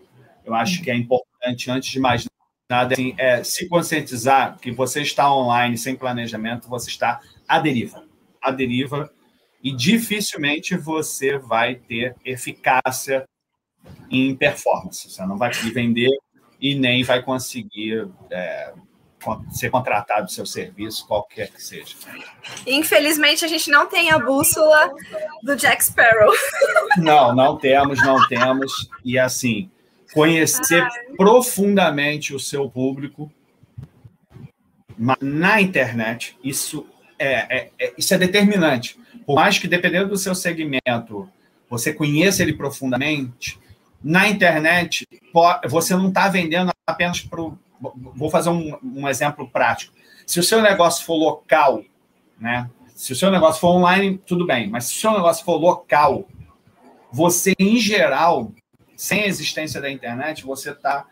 Eu 0.44 0.54
acho 0.54 0.82
que 0.82 0.90
é 0.90 0.94
importante, 0.94 1.70
antes 1.70 1.90
de 1.90 2.00
mais 2.00 2.26
nada, 2.68 2.94
assim, 2.94 3.14
é, 3.18 3.42
se 3.42 3.68
conscientizar 3.68 4.58
que 4.58 4.70
você 4.70 5.02
está 5.02 5.32
online 5.32 5.76
sem 5.76 5.96
planejamento, 5.96 6.68
você 6.68 6.88
está 6.88 7.20
à 7.46 7.58
deriva. 7.58 8.04
À 8.40 8.50
deriva, 8.50 9.10
e 9.62 9.72
dificilmente 9.72 10.76
você 10.76 11.36
vai 11.36 11.74
ter 11.74 12.16
eficácia 12.24 13.24
em 14.10 14.34
performance. 14.34 15.10
Você 15.10 15.26
não 15.26 15.36
vai 15.36 15.50
conseguir 15.50 15.72
vender 15.72 16.10
e 16.60 16.74
nem 16.74 17.02
vai 17.02 17.22
conseguir 17.22 18.08
é, 18.30 18.72
ser 19.50 19.70
contratado 19.70 20.26
do 20.26 20.32
seu 20.32 20.46
serviço, 20.46 21.06
qualquer 21.06 21.50
que 21.50 21.62
seja. 21.62 21.94
Infelizmente, 22.66 23.44
a 23.44 23.48
gente 23.48 23.70
não 23.70 23.86
tem 23.86 24.10
a 24.10 24.18
bússola 24.18 24.92
do 25.42 25.56
Jack 25.56 25.84
Sparrow. 25.84 26.32
Não, 26.98 27.34
não 27.34 27.56
temos, 27.56 28.04
não 28.04 28.26
temos. 28.26 28.90
E 29.04 29.16
assim, 29.16 29.70
conhecer 30.12 30.82
Ai. 30.82 31.16
profundamente 31.16 32.34
o 32.34 32.40
seu 32.40 32.68
público 32.68 33.30
na 35.20 35.60
internet, 35.60 36.36
isso 36.42 36.84
é, 37.18 37.58
é, 37.58 37.70
é, 37.78 37.94
isso 37.96 38.12
é 38.12 38.18
determinante. 38.18 38.98
Por 39.24 39.36
mais 39.36 39.58
que, 39.58 39.68
dependendo 39.68 40.08
do 40.08 40.16
seu 40.16 40.34
segmento, 40.34 41.28
você 41.68 41.92
conheça 41.92 42.42
ele 42.42 42.54
profundamente, 42.54 43.58
na 44.02 44.28
internet, 44.28 45.06
você 45.68 45.94
não 45.94 46.08
está 46.08 46.28
vendendo 46.28 46.70
apenas 46.86 47.20
para 47.20 47.40
o 47.40 47.58
vou 47.80 48.30
fazer 48.30 48.50
um, 48.50 48.76
um, 48.82 49.08
exemplo 49.08 49.48
prático. 49.48 49.94
Se 50.26 50.38
o 50.38 50.42
seu 50.42 50.60
negócio 50.60 51.04
for 51.04 51.14
local, 51.14 51.82
né? 52.38 52.68
Se 52.94 53.12
o 53.12 53.16
seu 53.16 53.30
negócio 53.30 53.60
for 53.60 53.70
online, 53.70 54.18
tudo 54.18 54.46
bem. 54.46 54.68
Mas 54.68 54.84
se 54.84 54.96
o 54.96 55.00
seu 55.00 55.12
negócio 55.12 55.44
for 55.44 55.56
local, 55.56 56.28
você, 57.10 57.54
em 57.58 57.78
geral, 57.78 58.52
sem 58.94 59.22
a 59.22 59.26
existência 59.26 59.80
da 59.80 59.90
internet, 59.90 60.44
você 60.44 60.70
está 60.70 61.06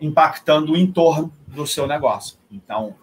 impactando 0.00 0.72
o 0.72 0.76
entorno 0.76 1.30
do 1.46 1.66
seu 1.66 1.86
negócio. 1.86 2.38
Então, 2.50 2.94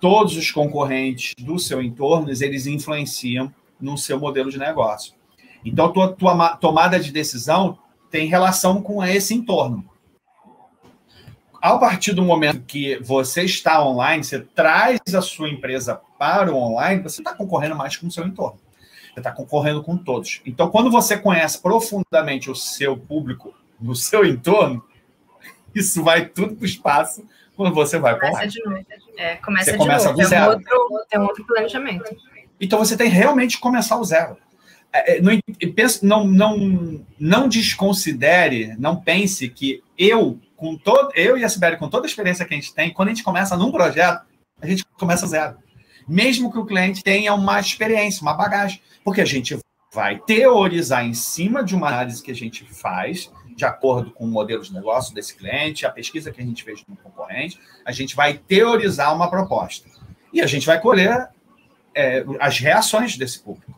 todos 0.00 0.36
os 0.36 0.50
concorrentes 0.50 1.34
do 1.38 1.58
seu 1.58 1.82
entorno, 1.82 2.30
eles 2.30 2.66
influenciam 2.66 3.52
no 3.78 3.98
seu 3.98 4.18
modelo 4.18 4.50
de 4.50 4.58
negócio. 4.58 5.14
Então, 5.64 5.92
tua, 5.92 6.12
tua 6.12 6.56
tomada 6.56 6.98
de 6.98 7.12
decisão 7.12 7.78
tem 8.10 8.28
relação 8.28 8.80
com 8.82 9.04
esse 9.04 9.34
entorno 9.34 9.88
a 11.74 11.78
partir 11.78 12.12
do 12.12 12.22
momento 12.22 12.60
que 12.60 12.96
você 13.02 13.42
está 13.42 13.84
online, 13.84 14.22
você 14.22 14.40
traz 14.40 15.00
a 15.14 15.20
sua 15.20 15.48
empresa 15.48 16.00
para 16.18 16.52
o 16.52 16.56
online, 16.56 17.02
você 17.02 17.20
está 17.20 17.34
concorrendo 17.34 17.74
mais 17.74 17.96
com 17.96 18.06
o 18.06 18.10
seu 18.10 18.24
entorno. 18.24 18.60
Você 19.12 19.20
está 19.20 19.32
concorrendo 19.32 19.82
com 19.82 19.96
todos. 19.96 20.42
Então, 20.46 20.70
quando 20.70 20.90
você 20.90 21.16
conhece 21.16 21.60
profundamente 21.60 22.50
o 22.50 22.54
seu 22.54 22.96
público 22.96 23.54
no 23.80 23.96
seu 23.96 24.24
entorno, 24.24 24.84
isso 25.74 26.04
vai 26.04 26.26
tudo 26.26 26.54
para 26.54 26.62
o 26.62 26.66
espaço 26.66 27.26
quando 27.56 27.74
você 27.74 27.98
vai 27.98 28.14
para 28.16 28.30
online. 28.30 28.52
De 28.52 28.62
novo. 28.62 28.86
É, 29.16 29.36
começa 29.36 29.64
você 29.64 29.72
de 29.72 29.78
começa 29.78 30.04
novo. 30.06 30.20
Do 30.20 30.28
zero. 30.28 30.60
Tem, 30.60 30.72
um 30.72 30.80
outro, 30.82 31.06
tem 31.08 31.20
um 31.20 31.24
outro 31.24 31.44
planejamento. 31.46 32.16
Então, 32.60 32.78
você 32.78 32.96
tem 32.96 33.08
realmente 33.08 33.56
que 33.56 33.62
começar 33.62 33.98
o 33.98 34.04
zero. 34.04 34.36
É, 34.96 35.18
é, 35.18 35.20
não, 35.20 35.40
não, 36.02 36.26
não, 36.26 37.06
não 37.18 37.48
desconsidere, 37.48 38.74
não 38.78 38.96
pense 38.96 39.48
que 39.48 39.82
eu 39.98 40.40
com 40.56 40.76
todo, 40.76 41.12
eu 41.14 41.36
e 41.36 41.44
a 41.44 41.48
Sibeli, 41.48 41.76
com 41.76 41.88
toda 41.88 42.06
a 42.06 42.08
experiência 42.08 42.44
que 42.44 42.54
a 42.54 42.56
gente 42.56 42.74
tem, 42.74 42.92
quando 42.92 43.08
a 43.08 43.12
gente 43.12 43.22
começa 43.22 43.56
num 43.56 43.70
projeto, 43.70 44.24
a 44.60 44.66
gente 44.66 44.84
começa 44.98 45.26
zero. 45.26 45.58
Mesmo 46.08 46.50
que 46.50 46.58
o 46.58 46.64
cliente 46.64 47.02
tenha 47.02 47.34
uma 47.34 47.60
experiência, 47.60 48.22
uma 48.22 48.32
bagagem, 48.32 48.80
porque 49.04 49.20
a 49.20 49.24
gente 49.24 49.58
vai 49.92 50.18
teorizar 50.18 51.04
em 51.04 51.14
cima 51.14 51.62
de 51.62 51.74
uma 51.74 51.88
análise 51.88 52.22
que 52.22 52.30
a 52.30 52.34
gente 52.34 52.64
faz, 52.64 53.30
de 53.54 53.64
acordo 53.64 54.10
com 54.10 54.24
o 54.24 54.28
modelo 54.28 54.62
de 54.62 54.72
negócio 54.72 55.14
desse 55.14 55.36
cliente, 55.36 55.86
a 55.86 55.90
pesquisa 55.90 56.30
que 56.30 56.40
a 56.40 56.44
gente 56.44 56.62
fez 56.62 56.82
no 56.88 56.96
concorrente, 56.96 57.58
a 57.84 57.92
gente 57.92 58.14
vai 58.14 58.34
teorizar 58.34 59.14
uma 59.14 59.28
proposta. 59.28 59.88
E 60.32 60.40
a 60.40 60.46
gente 60.46 60.66
vai 60.66 60.80
colher 60.80 61.28
é, 61.94 62.24
as 62.40 62.58
reações 62.58 63.16
desse 63.16 63.40
público. 63.40 63.75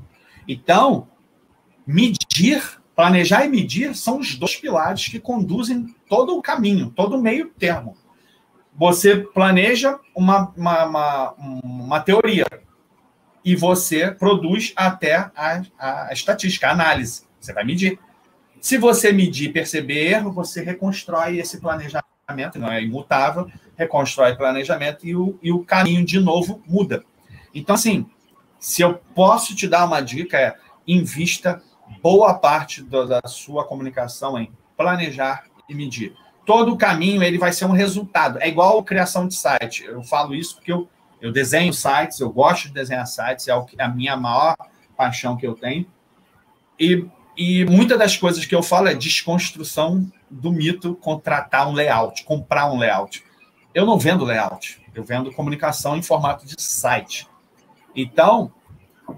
Então, 0.48 1.08
medir 1.86 2.78
Planejar 2.98 3.44
e 3.44 3.48
medir 3.48 3.94
são 3.94 4.18
os 4.18 4.34
dois 4.34 4.56
pilares 4.56 5.06
que 5.06 5.20
conduzem 5.20 5.94
todo 6.08 6.36
o 6.36 6.42
caminho, 6.42 6.90
todo 6.90 7.16
o 7.16 7.22
meio 7.22 7.48
termo. 7.50 7.96
Você 8.74 9.18
planeja 9.18 10.00
uma, 10.16 10.52
uma, 10.56 10.84
uma, 10.84 11.34
uma 11.62 12.00
teoria 12.00 12.44
e 13.44 13.54
você 13.54 14.10
produz 14.10 14.72
até 14.74 15.14
a, 15.14 15.62
a, 15.78 16.12
estatística, 16.12 16.66
a 16.66 16.72
análise. 16.72 17.22
Você 17.38 17.52
vai 17.52 17.62
medir. 17.62 18.00
Se 18.60 18.76
você 18.76 19.12
medir 19.12 19.50
e 19.50 19.52
perceber 19.52 20.08
erro, 20.08 20.32
você 20.32 20.60
reconstrói 20.64 21.38
esse 21.38 21.60
planejamento, 21.60 22.58
não 22.58 22.72
é 22.72 22.82
imutável, 22.82 23.48
reconstrói 23.76 24.32
o 24.32 24.36
planejamento 24.36 25.06
e 25.06 25.14
o, 25.14 25.38
e 25.40 25.52
o 25.52 25.64
caminho 25.64 26.04
de 26.04 26.18
novo 26.18 26.60
muda. 26.66 27.04
Então, 27.54 27.76
assim, 27.76 28.10
se 28.58 28.82
eu 28.82 28.94
posso 29.14 29.54
te 29.54 29.68
dar 29.68 29.84
uma 29.84 30.00
dica, 30.00 30.38
é 30.38 30.56
invista 30.86 31.62
boa 32.02 32.34
parte 32.34 32.82
da 32.82 33.20
sua 33.26 33.64
comunicação 33.64 34.38
em 34.38 34.52
planejar 34.76 35.44
e 35.68 35.74
medir. 35.74 36.14
Todo 36.44 36.72
o 36.72 36.78
caminho 36.78 37.22
ele 37.22 37.38
vai 37.38 37.52
ser 37.52 37.66
um 37.66 37.72
resultado. 37.72 38.38
É 38.40 38.48
igual 38.48 38.78
a 38.78 38.84
criação 38.84 39.28
de 39.28 39.34
site. 39.34 39.84
Eu 39.84 40.02
falo 40.02 40.34
isso 40.34 40.56
porque 40.56 40.72
eu, 40.72 40.88
eu 41.20 41.30
desenho 41.30 41.72
sites, 41.72 42.20
eu 42.20 42.30
gosto 42.30 42.68
de 42.68 42.74
desenhar 42.74 43.06
sites, 43.06 43.48
é 43.48 43.52
a 43.78 43.88
minha 43.88 44.16
maior 44.16 44.56
paixão 44.96 45.36
que 45.36 45.46
eu 45.46 45.54
tenho. 45.54 45.86
E, 46.78 47.06
e 47.36 47.64
muitas 47.66 47.98
das 47.98 48.16
coisas 48.16 48.44
que 48.46 48.54
eu 48.54 48.62
falo 48.62 48.88
é 48.88 48.94
desconstrução 48.94 50.10
do 50.30 50.50
mito 50.50 50.94
contratar 50.96 51.68
um 51.68 51.72
layout, 51.72 52.24
comprar 52.24 52.70
um 52.70 52.78
layout. 52.78 53.22
Eu 53.74 53.84
não 53.84 53.98
vendo 53.98 54.24
layout, 54.24 54.80
eu 54.94 55.04
vendo 55.04 55.32
comunicação 55.32 55.96
em 55.96 56.02
formato 56.02 56.46
de 56.46 56.54
site. 56.58 57.28
Então, 57.94 58.52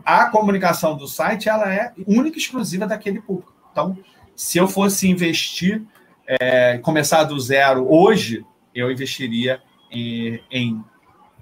a 0.05 0.27
comunicação 0.27 0.97
do 0.97 1.07
site 1.07 1.49
ela 1.49 1.73
é 1.73 1.93
única 2.07 2.37
e 2.37 2.41
exclusiva 2.41 2.87
daquele 2.87 3.21
público. 3.21 3.53
Então, 3.73 3.97
se 4.35 4.59
eu 4.59 4.69
fosse 4.69 5.09
investir, 5.09 5.83
é, 6.27 6.79
começar 6.79 7.25
do 7.25 7.39
zero 7.39 7.87
hoje, 7.93 8.45
eu 8.75 8.91
investiria 8.91 9.61
em, 9.91 10.43
em 10.51 10.85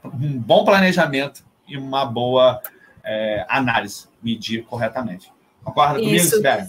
um 0.05 0.39
bom 0.39 0.65
planejamento 0.65 1.45
e 1.67 1.77
uma 1.77 2.05
boa 2.05 2.61
é, 3.05 3.45
análise, 3.49 4.09
medir 4.23 4.65
corretamente. 4.65 5.31
Concorda 5.63 5.99
comigo, 5.99 6.25
Sibeli? 6.25 6.69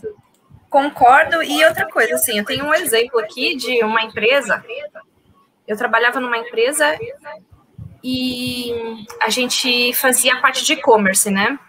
Concordo. 0.69 1.41
E 1.41 1.63
outra 1.65 1.89
coisa, 1.89 2.15
assim, 2.15 2.37
eu 2.37 2.45
tenho 2.45 2.65
um 2.65 2.73
exemplo 2.73 3.19
aqui 3.19 3.55
de 3.55 3.83
uma 3.83 4.03
empresa. 4.03 4.63
Eu 5.67 5.77
trabalhava 5.77 6.19
numa 6.19 6.37
empresa 6.37 6.97
e 8.03 8.73
a 9.21 9.29
gente 9.29 9.93
fazia 9.93 10.39
parte 10.39 10.63
de 10.63 10.73
e-commerce, 10.73 11.29
né? 11.29 11.59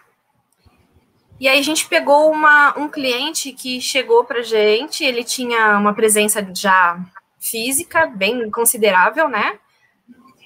E 1.38 1.48
aí 1.48 1.58
a 1.58 1.62
gente 1.62 1.88
pegou 1.88 2.30
uma, 2.30 2.78
um 2.78 2.88
cliente 2.88 3.52
que 3.52 3.80
chegou 3.80 4.24
para 4.24 4.42
gente, 4.42 5.02
ele 5.02 5.24
tinha 5.24 5.78
uma 5.78 5.94
presença 5.94 6.46
já 6.54 6.98
física 7.40 8.06
bem 8.06 8.50
considerável, 8.50 9.28
né? 9.28 9.58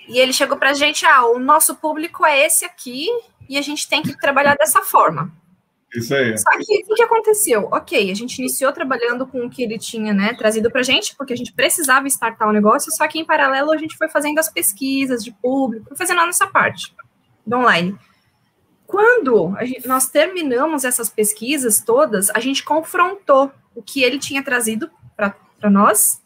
E 0.08 0.18
ele 0.18 0.32
chegou 0.32 0.56
para 0.56 0.70
a 0.70 0.74
gente, 0.74 1.04
ah, 1.04 1.26
o 1.26 1.38
nosso 1.38 1.74
público 1.76 2.24
é 2.24 2.46
esse 2.46 2.64
aqui 2.64 3.08
e 3.48 3.58
a 3.58 3.62
gente 3.62 3.88
tem 3.88 4.02
que 4.02 4.16
trabalhar 4.18 4.54
dessa 4.54 4.82
forma. 4.82 5.32
Isso 5.94 6.14
aí. 6.14 6.36
Só 6.36 6.50
que 6.58 6.84
o 6.90 6.94
que 6.94 7.02
aconteceu? 7.02 7.68
Ok, 7.72 8.10
a 8.10 8.14
gente 8.14 8.38
iniciou 8.38 8.72
trabalhando 8.72 9.26
com 9.26 9.46
o 9.46 9.50
que 9.50 9.62
ele 9.62 9.78
tinha, 9.78 10.12
né, 10.12 10.34
trazido 10.34 10.70
para 10.70 10.80
a 10.80 10.84
gente, 10.84 11.14
porque 11.16 11.32
a 11.32 11.36
gente 11.36 11.52
precisava 11.52 12.06
startar 12.08 12.48
o 12.48 12.52
negócio, 12.52 12.90
só 12.92 13.06
que 13.06 13.18
em 13.18 13.24
paralelo 13.24 13.72
a 13.72 13.76
gente 13.76 13.96
foi 13.96 14.08
fazendo 14.08 14.38
as 14.38 14.48
pesquisas 14.48 15.22
de 15.22 15.32
público, 15.32 15.88
foi 15.88 15.96
fazendo 15.96 16.20
a 16.20 16.26
nossa 16.26 16.46
parte 16.46 16.94
do 17.46 17.56
online. 17.56 17.96
Quando 18.86 19.54
gente, 19.62 19.86
nós 19.86 20.08
terminamos 20.08 20.84
essas 20.84 21.08
pesquisas 21.08 21.80
todas, 21.80 22.30
a 22.30 22.40
gente 22.40 22.64
confrontou 22.64 23.52
o 23.74 23.82
que 23.82 24.02
ele 24.02 24.18
tinha 24.18 24.42
trazido 24.42 24.90
para 25.16 25.70
nós 25.70 26.22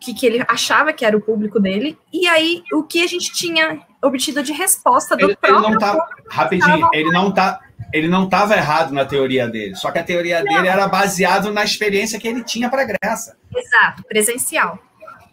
que, 0.00 0.14
que 0.14 0.26
ele 0.26 0.44
achava 0.48 0.92
que 0.92 1.04
era 1.04 1.16
o 1.16 1.20
público 1.20 1.58
dele, 1.58 1.98
e 2.12 2.26
aí 2.28 2.62
o 2.72 2.82
que 2.82 3.02
a 3.02 3.06
gente 3.06 3.32
tinha 3.32 3.80
obtido 4.02 4.42
de 4.42 4.52
resposta 4.52 5.16
do 5.16 5.24
ele, 5.24 5.36
próprio. 5.36 5.64
Ele 5.64 5.72
não 5.72 5.78
tá, 5.78 6.08
rapidinho, 6.30 6.88
ele 6.92 7.10
não 7.10 7.32
tá. 7.32 7.60
Ele 7.92 8.08
não 8.08 8.24
estava 8.24 8.56
errado 8.56 8.92
na 8.92 9.04
teoria 9.04 9.48
dele, 9.48 9.74
só 9.74 9.90
que 9.90 9.98
a 9.98 10.04
teoria 10.04 10.42
não. 10.42 10.52
dele 10.52 10.68
era 10.68 10.86
baseada 10.86 11.50
na 11.50 11.64
experiência 11.64 12.18
que 12.18 12.28
ele 12.28 12.44
tinha 12.44 12.68
para 12.68 12.82
a 12.82 12.84
Grécia. 12.84 13.36
Exato, 13.54 14.02
presencial. 14.04 14.78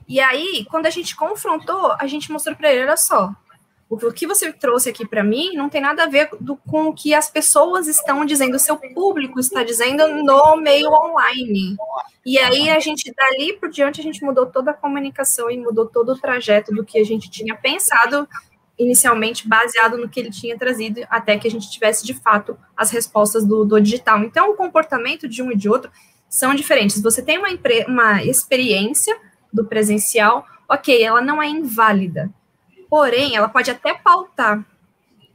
E 0.08 0.20
aí, 0.20 0.66
quando 0.70 0.86
a 0.86 0.90
gente 0.90 1.16
confrontou, 1.16 1.96
a 2.00 2.08
gente 2.08 2.32
mostrou 2.32 2.56
para 2.56 2.72
ele: 2.72 2.84
olha 2.84 2.98
só, 2.98 3.34
o 3.90 4.12
que 4.12 4.26
você 4.26 4.52
trouxe 4.52 4.90
aqui 4.90 5.08
para 5.08 5.24
mim 5.24 5.54
não 5.54 5.70
tem 5.70 5.80
nada 5.80 6.04
a 6.04 6.08
ver 6.08 6.30
do, 6.40 6.56
com 6.56 6.88
o 6.88 6.94
que 6.94 7.14
as 7.14 7.30
pessoas 7.30 7.88
estão 7.88 8.26
dizendo, 8.26 8.56
o 8.56 8.60
seu 8.60 8.78
público 8.78 9.40
está 9.40 9.64
dizendo 9.64 10.08
no 10.24 10.58
meio 10.58 10.90
online. 10.92 11.76
E 12.26 12.40
aí 12.40 12.70
a 12.70 12.80
gente, 12.80 13.14
dali 13.14 13.54
por 13.54 13.70
diante, 13.70 14.02
a 14.02 14.04
gente 14.04 14.24
mudou 14.24 14.48
toda 14.48 14.72
a 14.72 14.74
comunicação 14.74 15.52
e 15.52 15.58
mudou 15.58 15.86
todo 15.86 16.14
o 16.14 16.20
trajeto 16.20 16.74
do 16.74 16.84
que 16.84 16.98
a 16.98 17.06
gente 17.06 17.30
tinha 17.30 17.56
pensado 17.56 18.28
inicialmente, 18.78 19.48
baseado 19.48 19.98
no 19.98 20.10
que 20.10 20.20
ele 20.20 20.30
tinha 20.30 20.58
trazido, 20.58 21.02
até 21.10 21.38
que 21.38 21.48
a 21.48 21.52
gente 21.52 21.70
tivesse 21.70 22.06
de 22.06 22.14
fato 22.14 22.58
as 22.76 22.92
respostas 22.92 23.46
do, 23.46 23.64
do 23.64 23.80
digital. 23.80 24.20
Então, 24.20 24.52
o 24.52 24.56
comportamento 24.56 25.28
de 25.28 25.42
um 25.42 25.52
e 25.52 25.56
de 25.56 25.70
outro 25.70 25.92
são 26.30 26.54
diferentes. 26.54 27.02
Você 27.02 27.22
tem 27.22 27.38
uma, 27.38 27.50
uma 27.88 28.24
experiência 28.24 29.18
do 29.54 29.66
presencial, 29.66 30.46
ok, 30.68 31.02
ela 31.02 31.22
não 31.22 31.42
é 31.42 31.48
inválida 31.48 32.30
Porém, 32.90 33.36
ela 33.36 33.50
pode 33.50 33.70
até 33.70 33.94
pautar, 33.94 34.64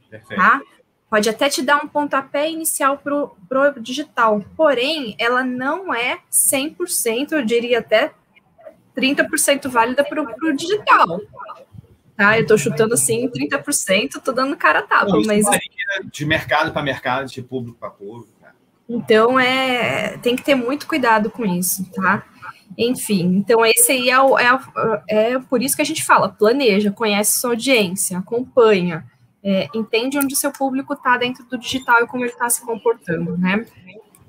Perfeito. 0.09 0.41
tá? 0.41 0.61
Pode 1.09 1.29
até 1.29 1.49
te 1.49 1.61
dar 1.61 1.83
um 1.83 1.87
pontapé 1.87 2.49
inicial 2.49 2.97
para 2.97 3.73
o 3.75 3.79
digital. 3.79 4.43
Porém, 4.55 5.15
ela 5.19 5.43
não 5.43 5.93
é 5.93 6.19
100%, 6.31 7.33
eu 7.33 7.45
diria 7.45 7.79
até 7.79 8.13
30% 8.95 9.67
válida 9.69 10.03
para 10.03 10.21
o 10.23 10.53
digital. 10.53 11.19
Tá? 12.15 12.37
Eu 12.37 12.43
estou 12.43 12.57
chutando 12.57 12.93
assim 12.93 13.29
30%, 13.29 14.17
estou 14.17 14.33
dando 14.33 14.55
cara 14.55 14.79
a 14.79 14.83
tapa. 14.83 15.11
Não, 15.11 15.23
mas... 15.23 15.45
De 16.11 16.25
mercado 16.25 16.71
para 16.71 16.81
mercado, 16.81 17.27
de 17.27 17.41
público 17.41 17.77
para 17.79 17.89
público. 17.89 18.31
Né? 18.41 18.49
Então, 18.89 19.39
é, 19.39 20.17
tem 20.17 20.35
que 20.35 20.43
ter 20.43 20.55
muito 20.55 20.87
cuidado 20.87 21.29
com 21.29 21.45
isso, 21.45 21.89
tá? 21.91 22.25
Enfim, 22.77 23.35
então 23.35 23.65
esse 23.65 23.91
aí 23.91 24.09
é, 24.09 24.21
o, 24.21 24.39
é, 24.39 24.59
é, 25.09 25.39
por 25.39 25.61
isso 25.61 25.75
que 25.75 25.81
a 25.81 25.85
gente 25.85 26.03
fala, 26.03 26.29
planeja, 26.29 26.91
conhece 26.91 27.39
sua 27.39 27.51
audiência, 27.51 28.17
acompanha, 28.17 29.05
é, 29.43 29.67
entende 29.73 30.17
onde 30.17 30.33
o 30.33 30.37
seu 30.37 30.51
público 30.51 30.93
está 30.93 31.17
dentro 31.17 31.43
do 31.45 31.57
digital 31.57 32.03
e 32.03 32.07
como 32.07 32.23
ele 32.23 32.31
está 32.31 32.49
se 32.49 32.61
comportando, 32.61 33.37
né? 33.37 33.65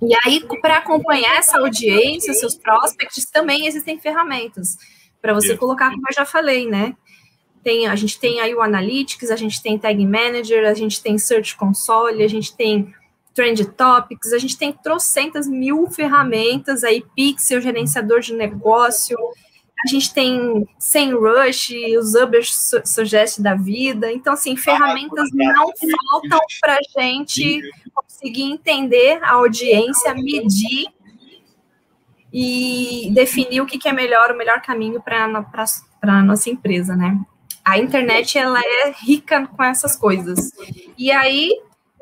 E 0.02 0.12
aí, 0.24 0.44
para 0.60 0.78
acompanhar 0.78 1.36
essa 1.36 1.60
audiência, 1.60 2.34
seus 2.34 2.56
prospects, 2.56 3.30
também 3.30 3.66
existem 3.66 4.00
ferramentas 4.00 4.76
para 5.20 5.32
você 5.32 5.56
colocar, 5.56 5.90
como 5.90 6.02
eu 6.08 6.14
já 6.14 6.24
falei, 6.24 6.68
né? 6.68 6.96
Tem, 7.62 7.86
a 7.86 7.94
gente 7.94 8.18
tem 8.18 8.40
aí 8.40 8.54
o 8.54 8.60
Analytics, 8.60 9.30
a 9.30 9.36
gente 9.36 9.62
tem 9.62 9.78
Tag 9.78 10.04
Manager, 10.04 10.68
a 10.68 10.74
gente 10.74 11.02
tem 11.02 11.16
Search 11.16 11.56
Console, 11.56 12.22
a 12.22 12.28
gente 12.28 12.56
tem 12.56 12.92
Trend 13.34 13.64
Topics, 13.64 14.32
a 14.32 14.38
gente 14.38 14.58
tem 14.58 14.72
trocentas 14.72 15.46
mil 15.46 15.88
ferramentas 15.88 16.84
aí, 16.84 17.04
Pixel, 17.14 17.60
gerenciador 17.60 18.20
de 18.20 18.34
negócio, 18.34 19.16
a 19.84 19.88
gente 19.88 20.12
tem 20.12 20.66
SEMrush, 20.78 21.96
os 21.96 22.14
Uber 22.14 22.42
Suggest 22.44 23.40
da 23.40 23.54
vida, 23.54 24.12
então, 24.12 24.34
assim, 24.34 24.56
ferramentas 24.56 25.28
não 25.32 25.72
faltam 26.10 26.40
para 26.60 26.74
a 26.74 27.00
gente 27.00 27.60
conseguir 27.94 28.42
entender 28.42 29.18
a 29.22 29.32
audiência, 29.32 30.14
medir 30.14 30.86
e 32.32 33.10
definir 33.12 33.60
o 33.60 33.66
que 33.66 33.88
é 33.88 33.92
melhor, 33.92 34.30
o 34.30 34.36
melhor 34.36 34.62
caminho 34.62 35.02
para 35.02 35.24
a 36.02 36.22
nossa 36.22 36.48
empresa, 36.48 36.94
né? 36.94 37.18
A 37.64 37.78
internet, 37.78 38.38
ela 38.38 38.60
é 38.60 38.92
rica 39.04 39.46
com 39.46 39.62
essas 39.62 39.94
coisas. 39.94 40.50
E 40.98 41.10
aí, 41.12 41.50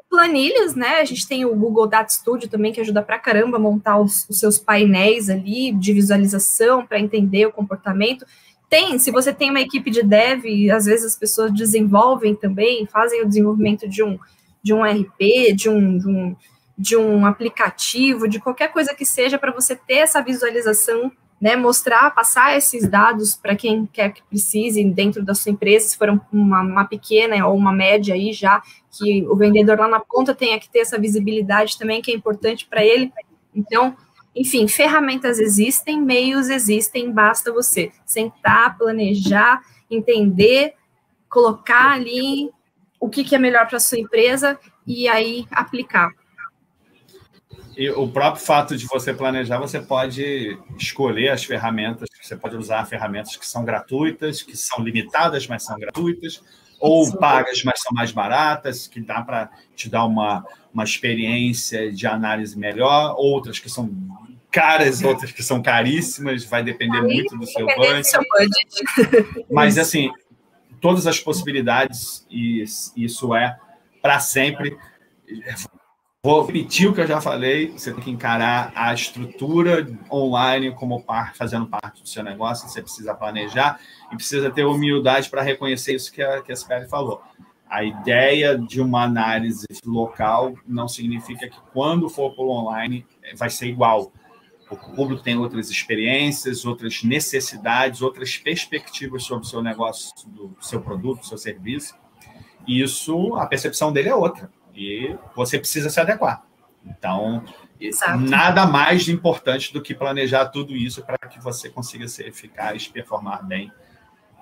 planilhas, 0.09 0.75
né? 0.75 1.01
A 1.01 1.05
gente 1.05 1.27
tem 1.27 1.45
o 1.45 1.55
Google 1.55 1.87
Data 1.87 2.13
Studio 2.13 2.49
também, 2.49 2.73
que 2.73 2.81
ajuda 2.81 3.03
pra 3.03 3.19
caramba 3.19 3.57
a 3.57 3.61
montar 3.61 3.99
os, 3.99 4.27
os 4.29 4.39
seus 4.39 4.59
painéis 4.59 5.31
ali 5.31 5.73
de 5.73 5.93
visualização 5.93 6.85
para 6.85 6.99
entender 6.99 7.47
o 7.47 7.53
comportamento. 7.53 8.27
Tem, 8.69 8.99
se 8.99 9.11
você 9.11 9.33
tem 9.33 9.51
uma 9.51 9.61
equipe 9.61 9.91
de 9.91 10.03
dev, 10.03 10.45
às 10.75 10.87
vezes 10.87 11.07
as 11.07 11.17
pessoas 11.17 11.53
desenvolvem 11.53 12.35
também, 12.35 12.87
fazem 12.87 13.23
o 13.23 13.29
desenvolvimento 13.29 13.89
de 13.89 14.03
um, 14.03 14.19
de 14.63 14.75
um 14.75 14.83
RP, 14.83 15.53
de 15.55 15.69
um, 15.69 15.99
de 15.99 16.09
um, 16.09 16.37
de 16.77 16.97
um 16.97 17.27
aplicativo, 17.27 18.29
de 18.29 18.41
qualquer 18.41 18.73
coisa 18.73 18.95
que 18.95 19.05
seja, 19.05 19.39
para 19.39 19.53
você 19.53 19.77
ter 19.77 19.97
essa 19.97 20.21
visualização 20.21 21.11
né, 21.41 21.57
mostrar, 21.57 22.15
passar 22.15 22.57
esses 22.57 22.87
dados 22.87 23.35
para 23.35 23.57
quem 23.57 23.87
quer 23.87 24.13
que 24.13 24.23
precise 24.25 24.85
dentro 24.85 25.25
da 25.25 25.35
sua 25.35 25.51
empresa, 25.51 25.89
se 25.89 25.97
for 25.97 26.11
uma, 26.31 26.61
uma, 26.61 26.85
pequena 26.85 27.47
ou 27.47 27.57
uma 27.57 27.73
média 27.73 28.15
aí 28.15 28.33
já, 28.33 28.63
que 28.91 29.27
o 29.27 29.35
vendedor 29.35 29.79
lá 29.79 29.89
na 29.89 30.01
ponta 30.01 30.35
tenha 30.35 30.61
que 30.61 30.69
ter 30.69 30.81
essa 30.81 30.99
visibilidade 30.99 31.79
também, 31.79 32.03
que 32.03 32.11
é 32.11 32.15
importante 32.15 32.67
para 32.67 32.85
ele. 32.85 33.11
Então, 33.55 33.97
enfim, 34.37 34.69
ferramentas 34.69 35.39
existem, 35.39 36.01
meios 36.01 36.51
existem, 36.51 37.11
basta 37.11 37.51
você 37.51 37.91
sentar, 38.05 38.77
planejar, 38.77 39.63
entender, 39.91 40.75
colocar 41.29 41.93
ali 41.93 42.51
o 43.01 43.09
que, 43.09 43.25
que 43.25 43.35
é 43.35 43.39
melhor 43.39 43.67
para 43.67 43.81
sua 43.81 43.99
empresa 43.99 44.59
e 44.87 45.09
aí 45.09 45.47
aplicar. 45.51 46.11
E 47.77 47.89
o 47.91 48.09
próprio 48.09 48.45
fato 48.45 48.77
de 48.77 48.87
você 48.87 49.15
planejar, 49.15 49.59
você 49.59 49.81
pode 49.81 50.59
escolher 50.77 51.31
as 51.31 51.45
ferramentas, 51.45 52.09
você 52.21 52.37
pode 52.37 52.57
usar 52.57 52.85
ferramentas 52.87 53.37
que 53.37 53.47
são 53.47 53.65
gratuitas, 53.65 54.43
que 54.43 54.57
são 54.57 54.83
limitadas, 54.83 55.47
mas 55.47 55.65
são 55.65 55.79
gratuitas, 55.79 56.43
ou 56.79 57.05
Sim. 57.05 57.19
pagas, 57.19 57.63
mas 57.65 57.81
são 57.81 57.93
mais 57.93 58.11
baratas, 58.11 58.87
que 58.87 59.01
dá 59.01 59.23
para 59.23 59.51
te 59.77 59.89
dar 59.89 60.05
uma, 60.05 60.45
uma 60.73 60.85
experiência 60.85 61.93
de 61.93 62.07
análise 62.07 62.59
melhor, 62.59 63.15
outras 63.17 63.59
que 63.59 63.69
são 63.69 63.91
caras, 64.51 65.03
outras 65.03 65.31
que 65.31 65.43
são 65.43 65.63
caríssimas, 65.63 66.45
vai 66.45 66.63
depender 66.63 66.99
Aí, 66.99 67.05
muito 67.05 67.37
do 67.37 67.47
seu 67.47 67.67
budget. 67.67 68.07
seu 68.09 68.21
budget. 68.21 69.47
Mas, 69.51 69.79
assim, 69.79 70.11
todas 70.81 71.07
as 71.07 71.21
possibilidades, 71.21 72.27
e 72.31 72.65
isso 72.97 73.35
é 73.35 73.57
para 74.03 74.19
sempre 74.19 74.77
Vou 76.23 76.45
repetir 76.45 76.87
o 76.87 76.93
que 76.93 77.01
eu 77.01 77.07
já 77.07 77.19
falei: 77.19 77.71
você 77.71 77.95
tem 77.95 78.05
que 78.05 78.11
encarar 78.11 78.71
a 78.75 78.93
estrutura 78.93 79.87
online 80.13 80.71
como 80.75 81.03
parte, 81.03 81.39
fazendo 81.39 81.67
parte 81.67 82.03
do 82.03 82.09
seu 82.11 82.23
negócio, 82.23 82.69
você 82.69 82.83
precisa 82.83 83.15
planejar 83.15 83.81
e 84.13 84.17
precisa 84.17 84.51
ter 84.51 84.65
humildade 84.65 85.31
para 85.31 85.41
reconhecer 85.41 85.95
isso 85.95 86.13
que 86.13 86.21
a, 86.21 86.43
que 86.43 86.53
a 86.53 86.57
Sibeli 86.57 86.87
falou. 86.89 87.23
A 87.67 87.83
ideia 87.85 88.59
de 88.59 88.83
uma 88.83 89.05
análise 89.05 89.65
local 89.87 90.53
não 90.67 90.87
significa 90.87 91.49
que 91.49 91.59
quando 91.73 92.11
for 92.11 92.35
para 92.35 92.45
o 92.45 92.51
online 92.51 93.07
vai 93.35 93.49
ser 93.49 93.69
igual. 93.69 94.13
O 94.71 94.77
público 94.77 95.23
tem 95.23 95.39
outras 95.39 95.71
experiências, 95.71 96.67
outras 96.67 97.03
necessidades, 97.03 98.03
outras 98.03 98.37
perspectivas 98.37 99.23
sobre 99.23 99.47
o 99.47 99.49
seu 99.49 99.63
negócio, 99.63 100.13
do 100.29 100.55
seu 100.61 100.83
produto, 100.83 101.21
do 101.21 101.27
seu 101.27 101.39
serviço. 101.39 101.95
Isso, 102.69 103.37
a 103.37 103.47
percepção 103.47 103.91
dele 103.91 104.11
é 104.11 104.15
outra 104.15 104.51
e 104.75 105.17
você 105.35 105.59
precisa 105.59 105.91
se 105.91 106.01
adequar. 106.01 106.43
Então, 106.85 107.45
Exato. 107.81 108.19
nada 108.19 108.67
mais 108.67 109.09
importante 109.09 109.73
do 109.73 109.83
que 109.83 109.95
planejar 109.95 110.47
tudo 110.47 110.75
isso 110.75 111.03
para 111.03 111.19
que 111.29 111.41
você 111.41 111.69
consiga 111.69 112.09
ser 112.09 112.29
eficaz, 112.29 112.89
performar 112.89 113.45
bem. 113.45 113.71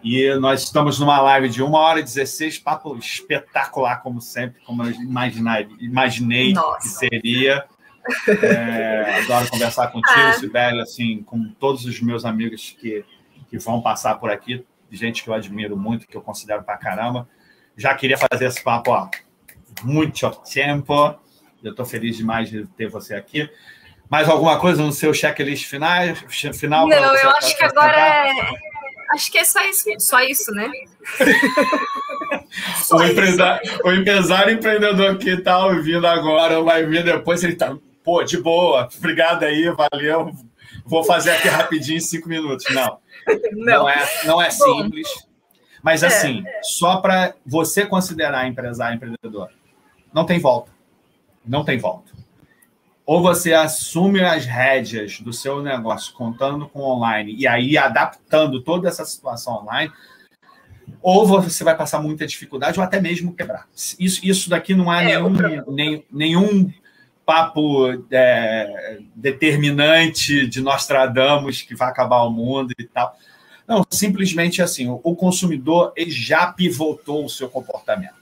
E 0.02 0.32
nós 0.36 0.62
estamos 0.62 1.00
numa 1.00 1.20
live 1.20 1.48
de 1.48 1.62
uma 1.62 1.78
hora 1.80 1.98
e 1.98 2.04
16, 2.04 2.58
papo 2.58 2.96
espetacular, 2.96 4.00
como 4.00 4.20
sempre, 4.20 4.60
como 4.64 4.84
eu 4.84 4.92
imaginei, 4.92 5.68
imaginei 5.80 6.54
que 6.80 6.88
seria. 6.88 7.64
É, 8.26 9.22
adoro 9.22 9.50
conversar 9.50 9.88
contigo, 9.88 10.18
ah. 10.18 10.32
Sibeli, 10.32 10.80
assim, 10.80 11.22
com 11.24 11.52
todos 11.58 11.84
os 11.84 12.00
meus 12.00 12.24
amigos 12.24 12.74
que, 12.80 13.04
que 13.50 13.58
vão 13.58 13.82
passar 13.82 14.14
por 14.14 14.30
aqui, 14.30 14.64
gente 14.90 15.22
que 15.22 15.28
eu 15.28 15.34
admiro 15.34 15.76
muito, 15.76 16.06
que 16.06 16.16
eu 16.16 16.22
considero 16.22 16.62
pra 16.62 16.76
caramba. 16.76 17.28
Já 17.76 17.94
queria 17.94 18.16
fazer 18.16 18.46
esse 18.46 18.62
papo, 18.62 18.92
ó, 18.92 19.08
muito 19.82 20.30
tempo. 20.52 21.14
Eu 21.62 21.72
estou 21.72 21.84
feliz 21.84 22.16
demais 22.16 22.48
de 22.48 22.66
ter 22.66 22.88
você 22.88 23.14
aqui. 23.14 23.48
Mais 24.08 24.28
alguma 24.28 24.58
coisa 24.58 24.82
no 24.82 24.92
seu 24.92 25.12
checklist 25.12 25.66
final? 25.66 26.16
final 26.54 26.88
Não, 26.88 27.16
eu 27.16 27.30
acho 27.30 27.56
que 27.56 27.64
agora 27.64 27.96
é... 27.96 28.32
Acho 29.10 29.32
que 29.32 29.38
é 29.38 29.44
só 29.44 29.64
isso, 29.64 29.88
só 30.00 30.20
isso 30.20 30.52
né? 30.52 30.70
o, 32.92 33.02
empresário, 33.02 33.80
o 33.84 33.92
empresário 33.92 34.54
empreendedor 34.54 35.16
que 35.16 35.30
está 35.30 35.64
ouvindo 35.64 36.06
agora 36.06 36.60
vai 36.62 36.84
vir 36.84 37.02
depois, 37.02 37.42
ele 37.42 37.54
está, 37.54 37.74
pô, 38.04 38.22
de 38.22 38.36
boa, 38.36 38.86
obrigado 38.98 39.44
aí, 39.44 39.70
valeu. 39.70 40.32
Vou 40.84 41.02
fazer 41.04 41.30
aqui 41.30 41.48
rapidinho 41.48 41.96
em 41.96 42.00
cinco 42.00 42.28
minutos. 42.28 42.66
Não, 42.70 42.98
não, 43.52 43.64
não 43.64 43.88
é, 43.88 44.08
não 44.24 44.42
é 44.42 44.50
simples. 44.50 45.08
Mas 45.82 46.02
é. 46.02 46.08
assim, 46.08 46.44
só 46.62 46.96
para 46.96 47.34
você 47.46 47.86
considerar 47.86 48.46
empresário 48.46 48.96
empreendedor, 48.96 49.48
não 50.12 50.24
tem 50.24 50.38
volta. 50.38 50.70
Não 51.44 51.64
tem 51.64 51.78
volta. 51.78 52.12
ou 53.06 53.22
você 53.22 53.54
assume 53.54 54.20
as 54.22 54.44
rédeas 54.44 55.18
do 55.20 55.32
seu 55.32 55.62
negócio 55.62 56.12
contando 56.12 56.68
com 56.68 56.82
online 56.82 57.34
e 57.34 57.46
aí 57.46 57.78
adaptando 57.78 58.60
toda 58.60 58.86
essa 58.86 59.02
situação 59.02 59.62
online, 59.62 59.90
ou 61.00 61.26
você 61.26 61.64
vai 61.64 61.74
passar 61.74 62.02
muita 62.02 62.26
dificuldade 62.26 62.78
ou 62.78 62.84
até 62.84 63.00
mesmo 63.00 63.34
quebrar. 63.34 63.66
Isso, 63.98 64.20
isso 64.22 64.50
daqui 64.50 64.74
não 64.74 64.92
é, 64.92 65.12
é 65.12 65.22
nenhum, 65.22 65.72
nem, 65.72 66.04
nenhum 66.12 66.72
papo 67.24 67.86
é, 68.10 68.98
determinante 69.14 70.46
de 70.46 70.60
Nostradamus 70.60 71.62
que 71.62 71.74
vai 71.74 71.88
acabar 71.88 72.22
o 72.24 72.30
mundo 72.30 72.74
e 72.78 72.84
tal. 72.84 73.16
Não, 73.66 73.86
simplesmente 73.90 74.60
assim, 74.60 74.88
o 74.88 75.16
consumidor 75.16 75.92
ele 75.96 76.10
já 76.10 76.52
pivotou 76.52 77.24
o 77.24 77.28
seu 77.28 77.48
comportamento. 77.48 78.14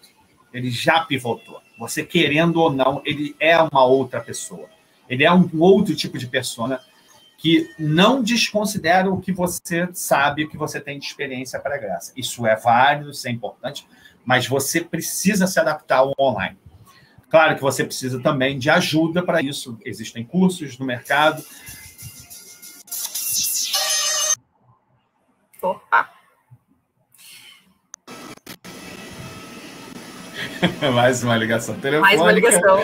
Ele 0.53 0.71
já 0.71 1.01
pivotou. 1.01 1.61
Você 1.79 2.05
querendo 2.05 2.61
ou 2.61 2.73
não, 2.73 3.03
ele 3.05 3.37
é 3.39 3.57
uma 3.61 3.85
outra 3.85 4.21
pessoa. 4.21 4.69
Ele 5.09 5.25
é 5.25 5.33
um 5.33 5.49
outro 5.59 5.95
tipo 5.95 6.19
de 6.19 6.27
persona 6.27 6.81
que 7.39 7.71
não 7.79 8.23
desconsidera 8.23 9.11
o 9.11 9.21
que 9.21 9.31
você 9.31 9.89
sabe, 9.93 10.45
o 10.45 10.49
que 10.49 10.57
você 10.57 10.81
tem 10.81 10.99
de 10.99 11.07
experiência 11.07 11.61
para 11.61 11.75
a 11.75 11.79
graça. 11.79 12.13
Isso 12.17 12.47
é 12.47 12.57
válido, 12.57 13.11
isso 13.11 13.29
é 13.29 13.31
importante, 13.31 13.87
mas 14.25 14.47
você 14.47 14.81
precisa 14.81 15.47
se 15.47 15.61
adaptar 15.61 15.99
ao 15.99 16.15
online. 16.19 16.59
Claro 17.29 17.55
que 17.57 17.63
você 17.63 17.85
precisa 17.85 18.21
também 18.21 18.59
de 18.59 18.71
ajuda 18.71 19.23
para 19.23 19.43
isso. 19.43 19.79
Existem 19.85 20.25
cursos 20.25 20.79
no 20.79 20.87
mercado. 20.87 21.45
Opa! 25.61 26.16
Mais 30.95 31.23
uma 31.23 31.37
ligação 31.37 31.75
telefônica. 31.79 32.17
Mais 32.17 32.21
uma 32.21 32.33
ligação. 32.33 32.79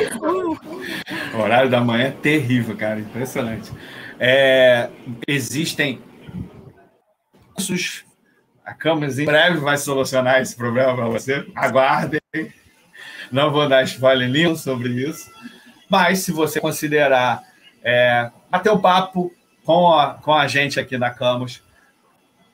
O 1.35 1.39
horário 1.41 1.71
da 1.71 1.81
manhã 1.81 2.07
é 2.07 2.11
terrível, 2.11 2.77
cara. 2.77 3.01
Impressionante. 3.01 3.71
É, 4.19 4.89
existem 5.27 6.01
cursos. 7.55 8.05
A 8.65 8.73
Câmara 8.73 9.11
em 9.11 9.25
breve 9.25 9.59
vai 9.59 9.77
solucionar 9.77 10.41
esse 10.41 10.55
problema 10.55 10.95
para 10.95 11.07
você. 11.07 11.47
Aguardem. 11.55 12.21
Não 13.31 13.51
vou 13.51 13.69
dar 13.69 13.83
spoiler 13.83 14.29
nenhum 14.29 14.55
sobre 14.55 14.91
isso. 14.91 15.31
Mas 15.89 16.21
se 16.21 16.33
você 16.33 16.61
considerar 16.61 17.43
é, 17.83 18.31
bater 18.51 18.71
o 18.71 18.77
um 18.77 18.81
papo 18.81 19.33
com 19.65 19.93
a, 19.93 20.15
com 20.15 20.33
a 20.33 20.47
gente 20.47 20.79
aqui 20.79 20.97
na 20.97 21.11
Camus, 21.11 21.63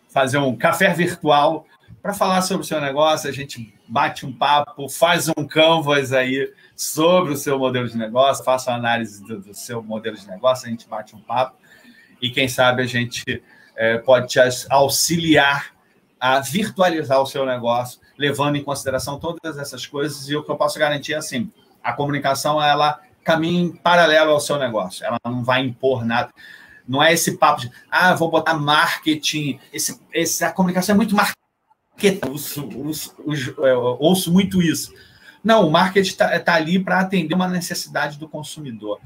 fazer 0.08 0.38
um 0.38 0.56
café 0.56 0.92
virtual 0.94 1.66
para 2.02 2.14
falar 2.14 2.42
sobre 2.42 2.64
o 2.64 2.66
seu 2.66 2.80
negócio, 2.80 3.28
a 3.28 3.32
gente 3.32 3.77
bate 3.88 4.26
um 4.26 4.32
papo, 4.32 4.88
faz 4.88 5.28
um 5.28 5.46
canvas 5.46 6.12
aí 6.12 6.52
sobre 6.76 7.32
o 7.32 7.36
seu 7.36 7.58
modelo 7.58 7.88
de 7.88 7.96
negócio, 7.96 8.44
faça 8.44 8.70
uma 8.70 8.76
análise 8.76 9.22
do, 9.24 9.40
do 9.40 9.54
seu 9.54 9.82
modelo 9.82 10.16
de 10.16 10.26
negócio, 10.28 10.66
a 10.66 10.70
gente 10.70 10.88
bate 10.88 11.16
um 11.16 11.20
papo 11.20 11.56
e 12.20 12.30
quem 12.30 12.48
sabe 12.48 12.82
a 12.82 12.86
gente 12.86 13.42
é, 13.76 13.98
pode 13.98 14.28
te 14.28 14.38
auxiliar 14.68 15.72
a 16.20 16.40
virtualizar 16.40 17.20
o 17.20 17.26
seu 17.26 17.46
negócio, 17.46 18.00
levando 18.16 18.56
em 18.56 18.64
consideração 18.64 19.18
todas 19.18 19.56
essas 19.56 19.86
coisas. 19.86 20.28
E 20.28 20.36
o 20.36 20.42
que 20.42 20.50
eu 20.50 20.56
posso 20.56 20.78
garantir 20.78 21.14
é 21.14 21.16
assim: 21.16 21.50
a 21.82 21.92
comunicação 21.92 22.62
ela 22.62 23.00
caminha 23.22 23.62
em 23.62 23.72
paralelo 23.72 24.32
ao 24.32 24.40
seu 24.40 24.58
negócio, 24.58 25.04
ela 25.04 25.18
não 25.24 25.44
vai 25.44 25.62
impor 25.62 26.04
nada. 26.04 26.30
Não 26.86 27.02
é 27.02 27.12
esse 27.12 27.36
papo 27.36 27.60
de, 27.60 27.70
ah, 27.90 28.14
vou 28.14 28.30
botar 28.30 28.54
marketing. 28.54 29.60
Esse, 29.72 30.00
esse, 30.12 30.42
a 30.42 30.50
comunicação 30.50 30.94
é 30.94 30.96
muito 30.96 31.14
marketing. 31.14 31.36
Ouço, 32.28 32.68
ouço, 32.76 33.14
ouço 33.98 34.32
muito 34.32 34.62
isso. 34.62 34.92
Não, 35.42 35.66
o 35.66 35.70
marketing 35.70 36.10
está 36.10 36.38
tá 36.40 36.54
ali 36.54 36.78
para 36.78 37.00
atender 37.00 37.34
uma 37.34 37.48
necessidade 37.48 38.18
do 38.18 38.28
consumidor. 38.28 39.00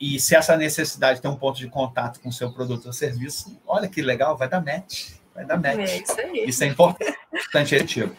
E 0.00 0.18
se 0.18 0.34
essa 0.34 0.56
necessidade 0.56 1.20
tem 1.20 1.30
um 1.30 1.36
ponto 1.36 1.58
de 1.58 1.68
contato 1.68 2.20
com 2.20 2.28
o 2.28 2.32
seu 2.32 2.52
produto 2.52 2.86
ou 2.86 2.92
serviço, 2.92 3.58
olha 3.66 3.88
que 3.88 4.02
legal, 4.02 4.36
vai 4.36 4.48
dar 4.48 4.62
match. 4.62 5.12
Vai 5.34 5.44
dar 5.44 5.56
match. 5.56 5.78
É 5.78 5.96
isso, 5.98 6.20
aí. 6.20 6.44
isso 6.46 6.64
é 6.64 6.66
importante, 6.66 7.74
efetivo. 7.74 8.14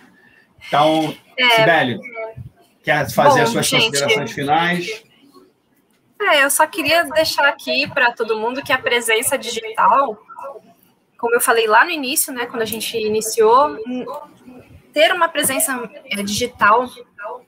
Então, 0.67 1.15
é, 1.37 1.49
Sibeli, 1.51 1.99
quer 2.83 3.09
fazer 3.11 3.39
bom, 3.39 3.43
as 3.43 3.49
suas 3.49 3.67
gente, 3.67 3.85
considerações 3.85 4.31
finais? 4.31 5.03
É, 6.19 6.43
eu 6.43 6.49
só 6.49 6.65
queria 6.65 7.03
deixar 7.03 7.47
aqui 7.47 7.87
para 7.87 8.13
todo 8.13 8.39
mundo 8.39 8.63
que 8.63 8.73
a 8.73 8.77
presença 8.77 9.37
digital, 9.37 10.17
como 11.25 11.33
eu 11.33 11.41
falei 11.41 11.65
lá 11.65 11.83
no 11.83 11.89
início, 11.89 12.31
né, 12.31 12.45
quando 12.45 12.61
a 12.61 12.65
gente 12.65 12.95
iniciou, 12.95 13.79
ter 14.93 15.11
uma 15.11 15.27
presença 15.27 15.89
é, 16.11 16.21
digital 16.21 16.87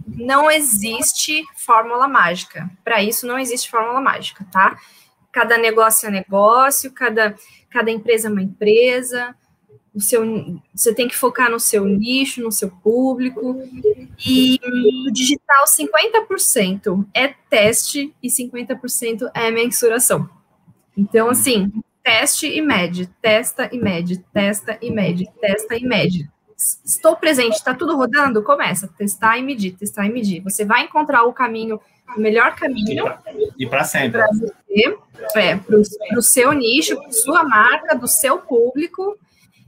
não 0.07 0.49
existe 0.49 1.43
fórmula 1.55 2.07
mágica. 2.07 2.67
Para 2.83 3.03
isso 3.03 3.27
não 3.27 3.37
existe 3.37 3.69
fórmula 3.69 4.01
mágica, 4.01 4.43
tá? 4.51 4.79
Cada 5.31 5.59
negócio 5.59 6.07
é 6.07 6.11
negócio, 6.11 6.91
cada, 6.91 7.35
cada 7.69 7.91
empresa 7.91 8.27
é 8.27 8.31
uma 8.31 8.41
empresa, 8.41 9.35
o 9.93 10.01
seu, 10.01 10.59
você 10.73 10.91
tem 10.91 11.07
que 11.07 11.15
focar 11.15 11.51
no 11.51 11.59
seu 11.59 11.85
nicho, 11.85 12.41
no 12.41 12.51
seu 12.51 12.71
público. 12.71 13.61
E 14.25 14.59
o 15.07 15.11
digital, 15.11 15.65
50% 15.65 17.05
é 17.13 17.27
teste 17.47 18.11
e 18.23 18.27
50% 18.27 19.29
é 19.35 19.51
mensuração. 19.51 20.27
Então, 20.97 21.29
assim, 21.29 21.71
teste 22.07 22.47
e 22.47 22.61
mede, 22.61 23.07
testa 23.21 23.67
e 23.69 23.77
mede, 23.77 24.23
testa 24.33 24.77
e 24.81 24.89
mede, 24.89 25.29
testa 25.41 25.75
e 25.75 25.83
mede. 25.83 26.29
Estou 26.85 27.17
presente, 27.17 27.55
está 27.55 27.73
tudo 27.73 27.97
rodando? 27.97 28.41
Começa, 28.41 28.87
testar 28.97 29.37
e 29.37 29.43
medir, 29.43 29.75
testar 29.75 30.05
e 30.05 30.09
medir. 30.09 30.41
Você 30.41 30.63
vai 30.63 30.83
encontrar 30.83 31.23
o 31.23 31.33
caminho, 31.33 31.81
o 32.15 32.19
melhor 32.19 32.55
caminho. 32.55 33.13
E 33.59 33.67
para 33.67 33.83
sempre. 33.83 34.21
Para 34.21 34.27
você, 34.27 34.97
é, 35.35 35.57
para 35.57 36.17
o 36.17 36.21
seu 36.21 36.53
nicho, 36.53 36.95
para 36.95 37.11
sua 37.11 37.43
marca, 37.43 37.93
do 37.93 38.07
seu 38.07 38.39
público 38.39 39.17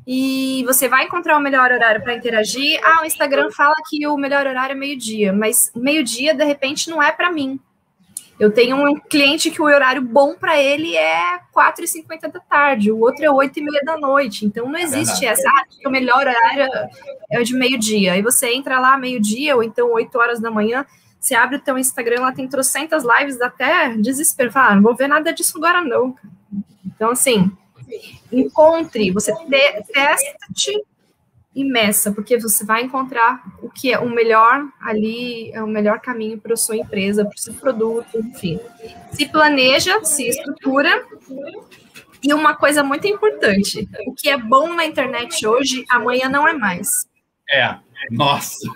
e 0.07 0.63
você 0.65 0.87
vai 0.87 1.03
encontrar 1.03 1.37
o 1.37 1.41
melhor 1.41 1.69
horário 1.71 2.01
para 2.01 2.15
interagir. 2.15 2.79
Ah, 2.81 3.01
o 3.01 3.05
Instagram 3.05 3.51
fala 3.51 3.75
que 3.89 4.07
o 4.07 4.15
melhor 4.15 4.47
horário 4.47 4.71
é 4.71 4.75
meio-dia, 4.75 5.33
mas 5.33 5.71
meio-dia, 5.75 6.33
de 6.33 6.45
repente, 6.45 6.89
não 6.89 7.03
é 7.03 7.11
para 7.11 7.31
mim. 7.31 7.59
Eu 8.39 8.51
tenho 8.51 8.77
um 8.77 8.97
cliente 8.97 9.51
que 9.51 9.61
o 9.61 9.65
horário 9.65 10.01
bom 10.01 10.33
para 10.33 10.57
ele 10.57 10.95
é 10.95 11.39
4h50 11.53 12.31
da 12.31 12.39
tarde, 12.39 12.89
o 12.89 12.99
outro 12.99 13.25
é 13.25 13.27
8h30 13.27 13.83
da 13.83 13.97
noite. 13.97 14.45
Então 14.45 14.69
não 14.69 14.79
existe 14.79 15.25
essa, 15.25 15.47
ah, 15.49 15.65
que 15.69 15.85
o 15.85 15.91
melhor 15.91 16.19
horário 16.19 16.89
é 17.29 17.39
o 17.39 17.43
de 17.43 17.53
meio-dia. 17.53 18.13
Aí 18.13 18.21
você 18.21 18.53
entra 18.53 18.79
lá 18.79 18.97
meio-dia 18.97 19.57
ou 19.57 19.61
então 19.61 19.91
8 19.91 20.17
horas 20.17 20.39
da 20.39 20.49
manhã, 20.49 20.85
você 21.19 21.35
abre 21.35 21.57
o 21.57 21.59
teu 21.59 21.77
Instagram, 21.77 22.21
lá 22.21 22.31
tem 22.31 22.47
trocentas 22.47 23.03
lives, 23.03 23.41
até 23.41 23.89
desespero. 23.95 24.51
Fala, 24.51 24.69
ah, 24.69 24.75
não 24.75 24.83
vou 24.83 24.95
ver 24.95 25.09
nada 25.09 25.33
disso 25.33 25.57
agora 25.57 25.81
não. 25.81 26.15
Então, 26.85 27.11
assim, 27.11 27.51
encontre, 28.31 29.11
você 29.11 29.33
te, 29.33 29.83
teste 29.91 30.81
meça, 31.63 32.11
porque 32.11 32.37
você 32.37 32.65
vai 32.65 32.83
encontrar 32.83 33.43
o 33.61 33.69
que 33.69 33.91
é 33.91 33.99
o 33.99 34.09
melhor 34.09 34.67
ali, 34.79 35.51
é 35.51 35.63
o 35.63 35.67
melhor 35.67 35.99
caminho 35.99 36.39
para 36.39 36.53
a 36.53 36.57
sua 36.57 36.77
empresa, 36.77 37.25
para 37.25 37.35
o 37.35 37.39
seu 37.39 37.53
produto, 37.53 38.17
enfim. 38.17 38.59
Se 39.11 39.27
planeja, 39.27 40.03
se 40.03 40.27
estrutura. 40.27 41.05
E 42.21 42.33
uma 42.33 42.55
coisa 42.55 42.83
muito 42.83 43.07
importante: 43.07 43.87
o 44.05 44.13
que 44.13 44.29
é 44.29 44.37
bom 44.37 44.73
na 44.73 44.85
internet 44.85 45.45
hoje, 45.45 45.85
amanhã 45.89 46.29
não 46.29 46.47
é 46.47 46.53
mais. 46.53 47.07
É, 47.51 47.75
nossa. 48.11 48.67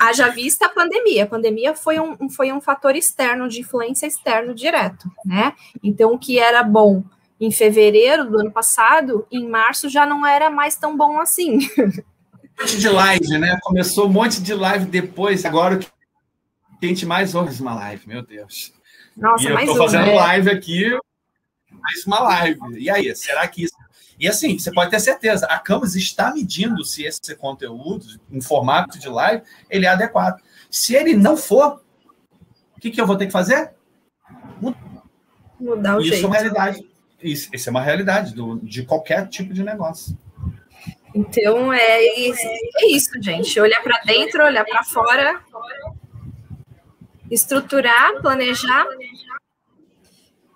Haja 0.00 0.28
vista 0.28 0.66
a 0.66 0.68
pandemia. 0.68 1.24
A 1.24 1.26
pandemia 1.26 1.74
foi 1.74 2.00
um, 2.00 2.28
foi 2.28 2.52
um 2.52 2.60
fator 2.60 2.96
externo, 2.96 3.48
de 3.48 3.60
influência 3.60 4.06
externo 4.06 4.54
direto, 4.54 5.10
né? 5.24 5.54
Então, 5.82 6.12
o 6.12 6.18
que 6.18 6.38
era 6.38 6.62
bom 6.62 7.04
em 7.40 7.50
fevereiro 7.50 8.28
do 8.28 8.40
ano 8.40 8.50
passado, 8.50 9.26
em 9.30 9.48
março 9.48 9.88
já 9.88 10.04
não 10.04 10.26
era 10.26 10.50
mais 10.50 10.76
tão 10.76 10.96
bom 10.96 11.20
assim. 11.20 11.58
Um 11.78 11.92
monte 12.60 12.78
de 12.78 12.88
live, 12.88 13.38
né? 13.38 13.58
Começou 13.62 14.06
um 14.06 14.12
monte 14.12 14.42
de 14.42 14.54
live 14.54 14.86
depois, 14.86 15.44
agora 15.44 15.78
que 15.78 15.86
a 16.82 16.86
gente 16.86 17.06
mais 17.06 17.34
ouve 17.34 17.60
uma 17.60 17.74
live, 17.74 18.08
meu 18.08 18.22
Deus. 18.22 18.72
Nossa, 19.16 19.44
e 19.44 19.46
eu 19.46 19.58
estou 19.58 19.76
fazendo 19.76 20.06
né? 20.06 20.14
live 20.14 20.50
aqui, 20.50 20.98
mais 21.70 22.06
uma 22.06 22.20
live. 22.20 22.60
E 22.78 22.90
aí, 22.90 23.14
será 23.14 23.46
que 23.46 23.64
isso. 23.64 23.74
E 24.18 24.26
assim, 24.26 24.58
você 24.58 24.72
pode 24.72 24.90
ter 24.90 24.98
certeza, 24.98 25.46
a 25.46 25.58
Camus 25.58 25.94
está 25.94 26.34
medindo 26.34 26.84
se 26.84 27.04
esse 27.04 27.36
conteúdo, 27.36 28.04
em 28.30 28.40
formato 28.40 28.98
de 28.98 29.08
live, 29.08 29.44
ele 29.70 29.86
é 29.86 29.88
adequado. 29.88 30.40
Se 30.68 30.94
ele 30.96 31.14
não 31.14 31.36
for, 31.36 31.80
o 32.76 32.80
que, 32.80 32.90
que 32.90 33.00
eu 33.00 33.06
vou 33.06 33.16
ter 33.16 33.26
que 33.26 33.32
fazer? 33.32 33.72
Mudar 35.60 35.96
o 35.96 36.00
isso 36.00 36.08
jeito. 36.08 36.16
Isso 36.16 36.24
é 36.24 36.26
uma 36.26 36.36
realidade. 36.36 36.88
Isso, 37.22 37.48
isso 37.52 37.68
é 37.68 37.70
uma 37.70 37.82
realidade 37.82 38.34
do, 38.34 38.58
de 38.60 38.84
qualquer 38.84 39.26
tipo 39.28 39.52
de 39.52 39.64
negócio. 39.64 40.16
Então 41.14 41.72
é, 41.72 42.04
é 42.04 42.86
isso, 42.90 43.10
gente. 43.20 43.58
Olhar 43.60 43.82
para 43.82 44.00
dentro, 44.04 44.44
olhar 44.44 44.64
para 44.64 44.84
fora, 44.84 45.40
estruturar, 47.30 48.20
planejar, 48.20 48.86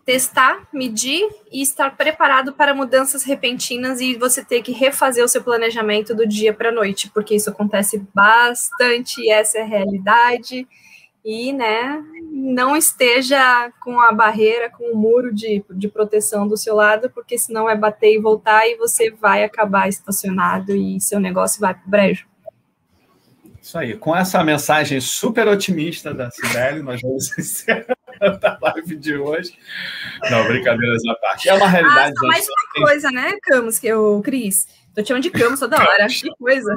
testar, 0.05 0.67
medir 0.73 1.29
e 1.51 1.63
estar 1.63 1.97
preparado 1.97 2.53
para 2.53 2.75
mudanças 2.75 3.23
repentinas 3.25 4.01
e 4.01 4.15
você 4.17 4.45
ter 4.45 4.63
que 4.63 4.73
refazer 4.73 5.25
o 5.25 5.29
seu 5.29 5.43
planejamento 5.43 6.15
do 6.15 6.27
dia 6.27 6.53
para 6.53 6.69
a 6.69 6.73
noite, 6.73 7.11
porque 7.13 7.35
isso 7.35 7.51
acontece 7.51 7.99
bastante 8.15 9.21
e 9.21 9.31
essa 9.31 9.59
é 9.59 9.63
a 9.63 9.67
realidade. 9.67 10.67
E, 11.25 11.53
né, 11.53 12.03
não 12.31 12.77
esteja 12.77 13.71
com 13.81 14.01
a 14.01 14.13
barreira, 14.13 14.69
com 14.71 14.93
o 14.93 14.97
muro 14.97 15.33
de, 15.33 15.65
de 15.71 15.89
proteção 15.89 16.49
do 16.49 16.57
seu 16.57 16.75
lado, 16.75 17.11
porque 17.11 17.39
senão 17.39 17.71
é 17.71 17.77
bater 17.77 18.15
e 18.15 18.21
voltar 18.21 18.67
e 18.67 18.77
você 18.77 19.11
vai 19.11 19.45
acabar 19.45 19.89
estacionado 19.89 20.75
e 20.75 21.01
seu 21.01 21.21
negócio 21.21 21.61
vai 21.61 21.75
para 21.75 21.87
o 21.87 21.91
brejo. 21.91 22.27
Isso 23.63 23.79
aí. 23.79 23.97
Com 23.97 24.15
essa 24.15 24.43
mensagem 24.43 25.01
super 25.01 25.47
otimista 25.47 26.13
da 26.13 26.29
Sibeli, 26.33 26.83
nós 26.83 27.01
vamos 27.01 27.31
encerrar 27.39 27.97
a 28.21 28.59
live 28.61 28.97
de 28.97 29.17
hoje. 29.17 29.57
Não, 30.29 30.45
brincadeiras 30.49 31.01
à 31.07 31.15
parte. 31.15 31.49
É 31.49 31.55
uma 31.55 31.69
realidade. 31.69 32.13
Ah, 32.19 32.27
mais 32.27 32.47
uma 32.49 32.87
coisa, 32.87 33.11
né, 33.13 33.33
Camus, 33.43 33.79
que 33.79 33.87
eu, 33.87 34.21
Cris? 34.25 34.67
Tô 34.93 35.01
te 35.01 35.09
chamando 35.09 35.23
de 35.23 35.31
Camus 35.31 35.61
toda 35.61 35.79
hora. 35.79 36.09
que 36.11 36.29
coisa. 36.37 36.77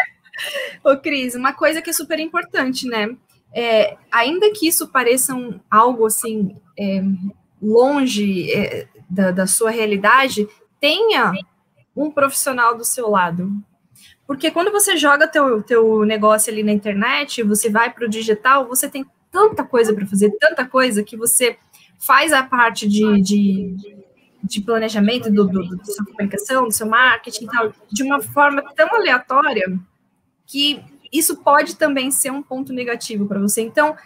Ô, 0.82 0.96
Cris, 0.96 1.34
uma 1.34 1.52
coisa 1.52 1.82
que 1.82 1.90
é 1.90 1.92
super 1.92 2.18
importante, 2.18 2.86
né? 2.86 3.14
É, 3.54 3.96
ainda 4.10 4.50
que 4.52 4.68
isso 4.68 4.88
pareça 4.88 5.34
um, 5.34 5.58
algo 5.70 6.06
assim 6.06 6.54
é, 6.78 7.02
longe 7.60 8.52
é, 8.52 8.86
da, 9.08 9.30
da 9.30 9.46
sua 9.46 9.70
realidade, 9.70 10.46
tenha 10.80 11.32
um 11.96 12.10
profissional 12.10 12.76
do 12.76 12.84
seu 12.84 13.08
lado. 13.10 13.50
Porque 14.26 14.50
quando 14.50 14.70
você 14.70 14.96
joga 14.96 15.26
teu, 15.26 15.62
teu 15.62 16.04
negócio 16.04 16.52
ali 16.52 16.62
na 16.62 16.72
internet, 16.72 17.42
você 17.42 17.70
vai 17.70 17.90
para 17.90 18.04
o 18.04 18.08
digital, 18.08 18.68
você 18.68 18.88
tem 18.88 19.04
tanta 19.30 19.64
coisa 19.64 19.94
para 19.94 20.06
fazer, 20.06 20.30
tanta 20.38 20.66
coisa 20.66 21.02
que 21.02 21.16
você 21.16 21.56
faz 21.98 22.32
a 22.32 22.42
parte 22.42 22.86
de, 22.86 23.20
de, 23.20 23.74
de 24.42 24.60
planejamento 24.60 25.30
do, 25.32 25.46
do, 25.46 25.76
da 25.76 25.84
sua 25.84 26.04
comunicação, 26.04 26.64
do 26.64 26.72
seu 26.72 26.86
marketing 26.86 27.44
e 27.44 27.48
tal, 27.48 27.72
de 27.90 28.02
uma 28.02 28.20
forma 28.20 28.62
tão 28.74 28.94
aleatória 28.94 29.78
que 30.46 30.82
isso 31.12 31.36
pode 31.38 31.76
também 31.76 32.10
ser 32.10 32.30
um 32.30 32.42
ponto 32.42 32.72
negativo 32.72 33.26
para 33.26 33.40
você. 33.40 33.62
Então, 33.62 33.96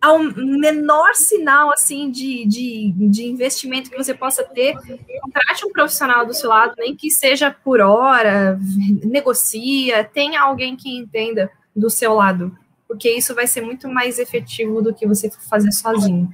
ao, 0.00 0.18
menor 0.18 1.14
sinal 1.14 1.72
assim 1.72 2.10
de, 2.10 2.46
de, 2.46 2.92
de 2.92 3.26
investimento 3.26 3.90
que 3.90 3.96
você 3.96 4.14
possa 4.14 4.44
ter, 4.44 4.76
contrate 5.20 5.66
um 5.66 5.72
profissional 5.72 6.24
do 6.24 6.34
seu 6.34 6.50
lado, 6.50 6.74
nem 6.78 6.94
que 6.94 7.10
seja 7.10 7.50
por 7.50 7.80
hora, 7.80 8.58
negocia, 9.04 10.04
tenha 10.04 10.42
alguém 10.42 10.76
que 10.76 10.96
entenda 10.96 11.50
do 11.74 11.90
seu 11.90 12.14
lado, 12.14 12.56
porque 12.86 13.10
isso 13.10 13.34
vai 13.34 13.46
ser 13.46 13.60
muito 13.60 13.88
mais 13.88 14.18
efetivo 14.18 14.80
do 14.82 14.94
que 14.94 15.06
você 15.06 15.30
fazer 15.30 15.72
sozinho. 15.72 16.30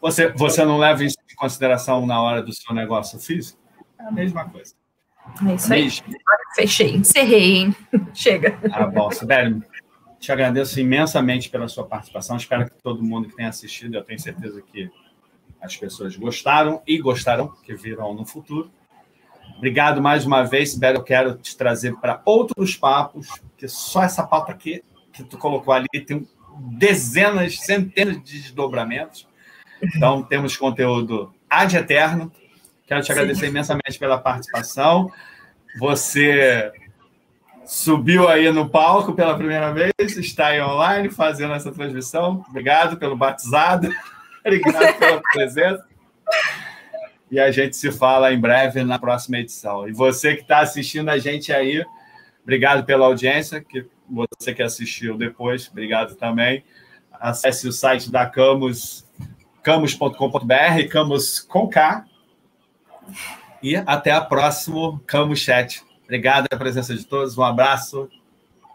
Você, 0.00 0.28
você 0.32 0.64
não 0.64 0.78
leva 0.78 1.04
isso 1.04 1.16
em 1.30 1.34
consideração 1.34 2.06
na 2.06 2.22
hora 2.22 2.42
do 2.42 2.52
seu 2.52 2.74
negócio 2.74 3.18
físico? 3.18 3.58
É 3.98 4.04
a 4.04 4.12
mesma 4.12 4.48
coisa. 4.48 4.77
É 5.48 5.54
isso 5.54 5.72
aí. 5.72 5.88
Fechei, 6.54 6.96
encerrei, 6.96 7.56
hein? 7.56 7.76
Chega. 8.14 8.58
Ah, 8.72 8.86
bom, 8.86 9.10
Sibeli, 9.10 9.62
te 10.18 10.32
agradeço 10.32 10.80
imensamente 10.80 11.48
pela 11.48 11.68
sua 11.68 11.84
participação. 11.86 12.36
Espero 12.36 12.64
que 12.64 12.82
todo 12.82 13.02
mundo 13.02 13.28
que 13.28 13.36
tenha 13.36 13.48
assistido, 13.48 13.94
eu 13.94 14.02
tenho 14.02 14.18
certeza 14.18 14.60
que 14.62 14.90
as 15.60 15.76
pessoas 15.76 16.16
gostaram 16.16 16.82
e 16.86 16.98
gostarão, 16.98 17.52
que 17.62 17.74
virão 17.74 18.14
no 18.14 18.24
futuro. 18.24 18.70
Obrigado 19.56 20.00
mais 20.00 20.24
uma 20.24 20.42
vez, 20.44 20.72
Sibeli. 20.72 20.96
Eu 20.96 21.04
quero 21.04 21.36
te 21.36 21.56
trazer 21.56 21.94
para 21.96 22.20
outros 22.24 22.76
papos, 22.76 23.28
que 23.56 23.68
só 23.68 24.02
essa 24.02 24.26
pauta 24.26 24.52
aqui 24.52 24.82
que 25.12 25.24
tu 25.24 25.36
colocou 25.36 25.74
ali 25.74 25.88
tem 26.06 26.26
dezenas, 26.58 27.58
centenas 27.58 28.22
de 28.22 28.40
desdobramentos. 28.40 29.26
Então, 29.82 30.22
temos 30.22 30.56
conteúdo 30.56 31.32
ad 31.48 31.76
eterno. 31.76 32.32
Quero 32.88 33.02
te 33.02 33.06
Sim. 33.06 33.12
agradecer 33.12 33.46
imensamente 33.48 33.98
pela 33.98 34.16
participação. 34.16 35.12
Você 35.78 36.72
subiu 37.66 38.26
aí 38.26 38.50
no 38.50 38.66
palco 38.66 39.12
pela 39.12 39.36
primeira 39.36 39.70
vez, 39.74 39.92
está 40.16 40.46
aí 40.46 40.62
online 40.62 41.10
fazendo 41.10 41.52
essa 41.52 41.70
transmissão. 41.70 42.42
Obrigado 42.48 42.96
pelo 42.96 43.14
batizado, 43.14 43.92
obrigado 44.40 44.98
pela 44.98 45.20
presença. 45.34 45.86
E 47.30 47.38
a 47.38 47.50
gente 47.50 47.76
se 47.76 47.92
fala 47.92 48.32
em 48.32 48.40
breve 48.40 48.82
na 48.82 48.98
próxima 48.98 49.38
edição. 49.38 49.86
E 49.86 49.92
você 49.92 50.34
que 50.34 50.40
está 50.40 50.60
assistindo 50.60 51.10
a 51.10 51.18
gente 51.18 51.52
aí, 51.52 51.84
obrigado 52.42 52.86
pela 52.86 53.04
audiência. 53.04 53.60
Que 53.60 53.84
você 54.08 54.54
que 54.54 54.62
assistiu 54.62 55.18
depois, 55.18 55.68
obrigado 55.70 56.14
também. 56.14 56.64
Acesse 57.12 57.68
o 57.68 57.72
site 57.72 58.10
da 58.10 58.24
Camus, 58.24 59.06
camus.com.br, 59.62 60.88
Camus 60.90 61.40
com 61.40 61.68
K. 61.68 62.06
E 63.62 63.76
até 63.76 64.12
a 64.12 64.20
próxima 64.20 65.00
Camus 65.06 65.40
Chat. 65.40 65.82
Obrigado 66.04 66.48
pela 66.48 66.58
presença 66.58 66.94
de 66.94 67.04
todos. 67.04 67.36
Um 67.36 67.42
abraço. 67.42 68.08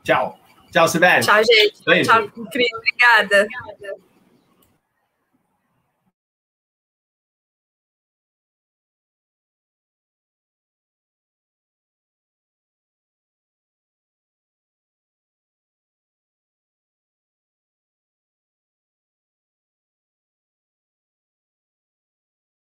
Tchau. 0.04 0.38
Tchau, 0.72 0.88
Sibeli. 0.88 1.24
Tchau, 1.24 1.42
gente. 1.44 1.84
Beijo. 1.86 2.10
Tchau, 2.10 2.32
Obrigada. 2.36 3.48